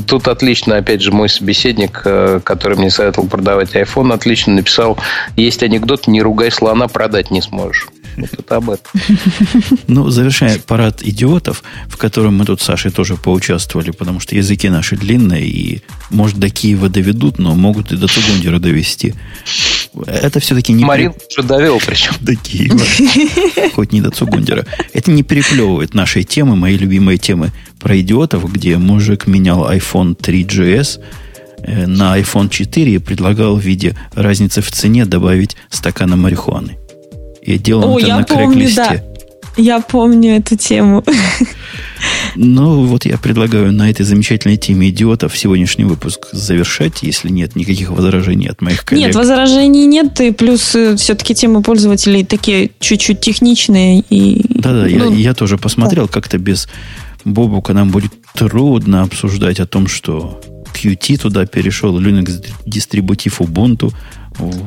тут 0.07 0.27
отлично, 0.27 0.77
опять 0.77 1.01
же, 1.01 1.11
мой 1.11 1.29
собеседник, 1.29 2.01
э, 2.05 2.39
который 2.43 2.77
мне 2.77 2.89
советовал 2.89 3.27
продавать 3.27 3.75
iPhone, 3.75 4.13
отлично 4.13 4.53
написал, 4.53 4.97
есть 5.35 5.63
анекдот, 5.63 6.07
не 6.07 6.21
ругай 6.21 6.51
слона, 6.51 6.87
продать 6.87 7.31
не 7.31 7.41
сможешь. 7.41 7.87
Вот 8.17 8.29
это 8.37 8.55
об 8.57 8.69
этом. 8.69 8.91
Ну, 9.87 10.09
завершая 10.09 10.59
парад 10.59 11.01
идиотов, 11.01 11.63
в 11.87 11.97
котором 11.97 12.37
мы 12.37 12.45
тут 12.45 12.61
с 12.61 12.65
Сашей 12.65 12.91
тоже 12.91 13.15
поучаствовали, 13.15 13.91
потому 13.91 14.19
что 14.19 14.35
языки 14.35 14.69
наши 14.69 14.95
длинные, 14.95 15.45
и, 15.45 15.81
может, 16.09 16.37
до 16.37 16.49
Киева 16.49 16.89
доведут, 16.89 17.39
но 17.39 17.55
могут 17.55 17.91
и 17.91 17.97
до 17.97 18.07
Цугундера 18.07 18.59
довести. 18.59 19.13
Это 20.07 20.39
все-таки 20.39 20.73
не... 20.73 20.85
Марин 20.85 21.13
уже 21.29 21.47
довел 21.47 21.79
причем. 21.85 22.13
До 22.21 22.35
Киева. 22.35 22.79
Хоть 23.75 23.91
не 23.91 24.01
до 24.01 24.09
Цугундера. 24.09 24.65
Это 24.93 25.11
не 25.11 25.23
переплевывает 25.23 25.93
нашей 25.93 26.23
темы, 26.23 26.55
мои 26.55 26.77
любимые 26.77 27.17
темы 27.17 27.51
про 27.79 27.99
идиотов, 27.99 28.51
где 28.51 28.77
мужик 28.77 29.27
менял 29.27 29.69
iPhone 29.69 30.15
3GS 30.15 30.99
э, 31.59 31.85
на 31.85 32.17
iPhone 32.19 32.49
4 32.49 32.93
и 32.93 32.97
предлагал 32.97 33.57
в 33.57 33.61
виде 33.61 33.95
разницы 34.13 34.61
в 34.61 34.71
цене 34.71 35.05
добавить 35.05 35.55
стакана 35.69 36.15
марихуаны. 36.15 36.77
И 37.41 37.57
делал 37.57 37.93
О, 37.95 37.99
это 37.99 38.07
на 38.15 38.23
крэк-листе. 38.23 38.75
Да. 38.75 39.12
Я 39.57 39.79
помню 39.81 40.37
эту 40.37 40.55
тему. 40.55 41.03
Ну, 42.35 42.85
вот 42.85 43.05
я 43.05 43.17
предлагаю 43.17 43.71
на 43.71 43.89
этой 43.89 44.03
замечательной 44.03 44.57
теме 44.57 44.89
идиотов 44.89 45.37
сегодняшний 45.37 45.85
выпуск 45.85 46.29
завершать, 46.31 47.03
если 47.03 47.29
нет 47.29 47.55
никаких 47.55 47.91
возражений 47.91 48.47
от 48.47 48.61
моих 48.61 48.83
коллег. 48.83 49.05
Нет, 49.05 49.15
возражений 49.15 49.85
нет, 49.85 50.19
и 50.19 50.31
плюс 50.31 50.75
э, 50.75 50.95
все-таки 50.95 51.35
темы 51.35 51.61
пользователей 51.61 52.25
такие 52.25 52.71
чуть-чуть 52.79 53.21
техничные. 53.21 54.03
И, 54.09 54.43
Да-да, 54.49 54.87
ну, 54.89 55.11
я, 55.11 55.29
я 55.29 55.33
тоже 55.33 55.57
посмотрел, 55.57 56.07
да. 56.07 56.11
как-то 56.11 56.37
без 56.37 56.67
Бобука 57.23 57.73
нам 57.73 57.89
будет 57.89 58.11
трудно 58.33 59.03
обсуждать 59.03 59.59
о 59.59 59.67
том, 59.67 59.87
что 59.87 60.41
Qt 60.73 61.17
туда 61.17 61.45
перешел, 61.45 61.99
Linux 61.99 62.45
дистрибутив 62.65 63.41
Ubuntu, 63.41 63.93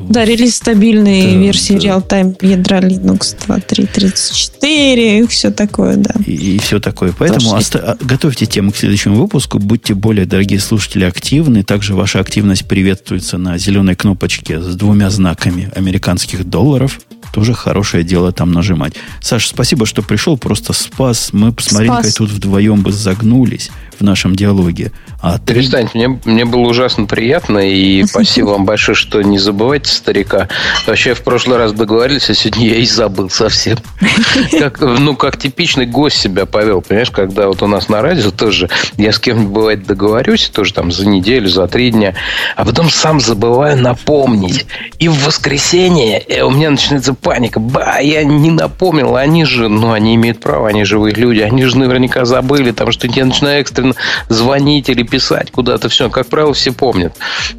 да, 0.09 0.23
релиз 0.23 0.55
стабильной 0.55 1.23
да, 1.23 1.39
версии 1.39 1.73
да. 1.73 1.79
real-time 1.79 2.37
ядра 2.41 2.79
Linux 2.79 3.35
2.3.34 3.47 5.23
и 5.23 5.27
все 5.27 5.51
такое, 5.51 5.97
да. 5.97 6.13
И, 6.25 6.55
и 6.55 6.59
все 6.59 6.79
такое. 6.79 7.13
Поэтому 7.17 7.53
оста- 7.53 7.97
готовьте 8.01 8.45
тему 8.45 8.71
к 8.71 8.77
следующему 8.77 9.15
выпуску. 9.15 9.59
Будьте 9.59 9.93
более, 9.93 10.25
дорогие 10.25 10.59
слушатели, 10.59 11.03
активны. 11.03 11.63
Также 11.63 11.95
ваша 11.95 12.19
активность 12.19 12.67
приветствуется 12.67 13.37
на 13.37 13.57
зеленой 13.57 13.95
кнопочке 13.95 14.61
с 14.61 14.75
двумя 14.75 15.09
знаками 15.09 15.69
американских 15.75 16.45
долларов. 16.45 16.99
Тоже 17.33 17.53
хорошее 17.53 18.03
дело 18.03 18.31
там 18.31 18.51
нажимать. 18.51 18.93
Саша, 19.21 19.49
спасибо, 19.49 19.85
что 19.85 20.01
пришел. 20.01 20.37
Просто 20.37 20.71
спас. 20.73 21.29
Мы 21.33 21.53
с 21.59 21.71
Маринкой 21.73 22.11
тут 22.11 22.31
вдвоем 22.31 22.81
бы 22.81 22.91
загнулись 22.91 23.69
в 23.99 24.03
нашем 24.03 24.35
диалоге. 24.35 24.91
А 25.19 25.39
ты... 25.39 25.53
Перестань, 25.53 25.89
мне, 25.93 26.19
мне 26.25 26.45
было 26.45 26.61
ужасно 26.61 27.05
приятно, 27.05 27.59
и 27.59 28.03
спасибо 28.07 28.49
вам 28.49 28.65
большое, 28.65 28.95
что 28.95 29.21
не 29.21 29.39
забывайте 29.39 29.91
старика. 29.91 30.47
Вообще, 30.85 31.15
в 31.15 31.23
прошлый 31.23 31.57
раз 31.57 31.73
договорились, 31.73 32.29
а 32.29 32.35
сегодня 32.35 32.67
я 32.67 32.75
и 32.75 32.85
забыл 32.85 33.29
совсем. 33.29 33.77
Как, 34.59 34.79
ну, 34.79 35.15
как 35.15 35.37
типичный 35.37 35.85
гость 35.85 36.17
себя 36.17 36.45
повел, 36.45 36.81
понимаешь, 36.81 37.11
когда 37.11 37.47
вот 37.47 37.61
у 37.61 37.67
нас 37.67 37.89
на 37.89 38.01
радио 38.01 38.31
тоже, 38.31 38.69
я 38.97 39.11
с 39.11 39.19
кем-нибудь, 39.19 39.51
бывает, 39.51 39.85
договорюсь, 39.85 40.49
тоже 40.49 40.73
там 40.73 40.91
за 40.91 41.07
неделю, 41.07 41.47
за 41.47 41.67
три 41.67 41.91
дня, 41.91 42.15
а 42.55 42.65
потом 42.65 42.89
сам 42.89 43.19
забываю 43.19 43.77
напомнить. 43.77 44.65
И 44.99 45.07
в 45.07 45.25
воскресенье 45.25 46.19
э, 46.19 46.41
у 46.43 46.51
меня 46.51 46.71
начинается 46.71 47.13
паника. 47.13 47.59
Ба, 47.59 47.99
я 48.01 48.23
не 48.23 48.51
напомнил, 48.51 49.15
они 49.15 49.45
же, 49.45 49.67
ну, 49.67 49.91
они 49.91 50.15
имеют 50.15 50.39
право, 50.39 50.67
они 50.67 50.83
живые 50.83 51.15
люди, 51.15 51.39
они 51.41 51.63
же 51.65 51.77
наверняка 51.77 52.25
забыли, 52.25 52.71
там, 52.71 52.91
что 52.91 53.07
я 53.07 53.25
начинаю 53.25 53.61
экстренно 53.61 53.95
звонить 54.29 54.89
или 54.89 55.03
писать 55.07 55.51
куда-то, 55.51 55.89
все. 55.89 56.09
Как 56.09 56.27
правило, 56.27 56.53
все 56.53 56.71
помнят. 56.71 57.15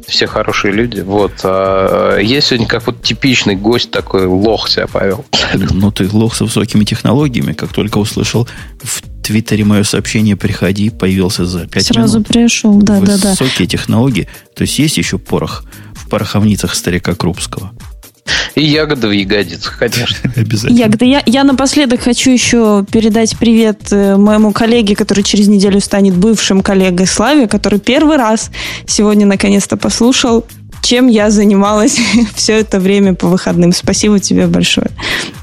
Все 0.07 0.27
хорошие 0.27 0.73
люди. 0.73 1.01
Вот. 1.01 1.33
А 1.43 2.17
я 2.17 2.41
сегодня 2.41 2.67
как 2.67 2.85
вот 2.87 3.01
типичный 3.03 3.55
гость 3.55 3.91
такой 3.91 4.25
лох 4.25 4.69
себя 4.69 4.87
повел. 4.87 5.25
Ну, 5.53 5.91
ты 5.91 6.07
лох 6.11 6.35
с 6.35 6.41
высокими 6.41 6.83
технологиями. 6.83 7.53
Как 7.53 7.73
только 7.73 7.97
услышал 7.97 8.47
в 8.81 9.01
Твиттере 9.23 9.63
мое 9.63 9.83
сообщение 9.83 10.35
«Приходи», 10.35 10.89
появился 10.89 11.45
за 11.45 11.67
5 11.67 11.85
Сразу 11.85 12.15
минут. 12.15 12.27
пришел, 12.27 12.73
да-да-да. 12.81 13.31
Высокие 13.31 13.67
технологии. 13.67 14.27
То 14.55 14.63
есть, 14.63 14.79
есть 14.79 14.97
еще 14.97 15.19
порох 15.19 15.65
в 15.93 16.09
пороховницах 16.09 16.73
старика 16.73 17.13
Крупского. 17.13 17.71
И 18.55 18.65
ягода 18.65 19.07
в 19.07 19.11
ягодицах, 19.11 19.77
конечно. 19.77 20.31
Обязательно. 20.35 20.77
Ягода. 20.77 21.05
Я, 21.05 21.23
я 21.25 21.43
напоследок 21.43 22.01
хочу 22.01 22.31
еще 22.31 22.85
передать 22.91 23.37
привет 23.37 23.91
э, 23.91 24.17
моему 24.17 24.51
коллеге, 24.51 24.95
который 24.95 25.23
через 25.23 25.47
неделю 25.47 25.79
станет 25.79 26.15
бывшим 26.15 26.61
коллегой 26.61 27.07
Славе, 27.07 27.47
который 27.47 27.79
первый 27.79 28.17
раз 28.17 28.51
сегодня 28.85 29.25
наконец-то 29.25 29.77
послушал 29.77 30.45
чем 30.81 31.07
я 31.07 31.29
занималась 31.29 31.99
все 32.35 32.53
это 32.53 32.79
время 32.79 33.13
по 33.13 33.27
выходным. 33.27 33.73
Спасибо 33.73 34.19
тебе 34.19 34.47
большое. 34.47 34.89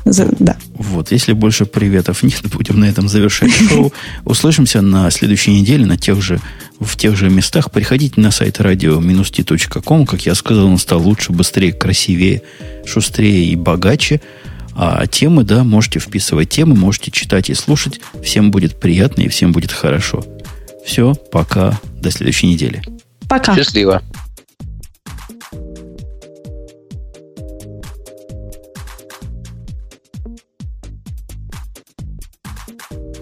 За, 0.05 0.29
да. 0.39 0.57
Вот, 0.75 1.13
если 1.13 1.33
больше 1.33 1.67
приветов 1.67 2.23
нет, 2.23 2.41
будем 2.53 2.81
на 2.81 2.85
этом 2.87 3.09
завершать 3.09 3.53
шоу. 3.53 3.93
Услышимся 4.25 4.83
на 4.83 5.11
следующей 5.11 5.53
неделе 5.53 5.87
на 5.87 5.97
тех 5.97 6.23
же, 6.23 6.41
в 6.81 6.97
тех 6.97 7.17
же 7.17 7.31
местах. 7.31 7.71
Приходите 7.71 8.21
на 8.21 8.31
сайт 8.31 8.61
radio-t.com. 8.61 10.07
Как 10.07 10.27
я 10.27 10.35
сказал, 10.35 10.67
он 10.67 10.79
стал 10.79 11.01
лучше, 11.01 11.33
быстрее, 11.33 11.73
красивее, 11.73 12.43
шустрее 12.85 13.47
и 13.47 13.57
богаче. 13.57 14.21
А 14.75 15.07
темы, 15.07 15.43
да, 15.43 15.65
можете 15.65 16.01
вписывать 16.01 16.51
темы, 16.51 16.75
можете 16.77 17.11
читать 17.11 17.49
и 17.49 17.55
слушать. 17.55 18.01
Всем 18.23 18.51
будет 18.51 18.79
приятно 18.79 19.23
и 19.23 19.29
всем 19.29 19.53
будет 19.53 19.73
хорошо. 19.73 20.25
Все, 20.85 21.15
пока, 21.15 21.81
до 22.01 22.11
следующей 22.11 22.49
недели. 22.49 22.83
Пока. 23.29 23.57
Счастливо. 23.57 24.03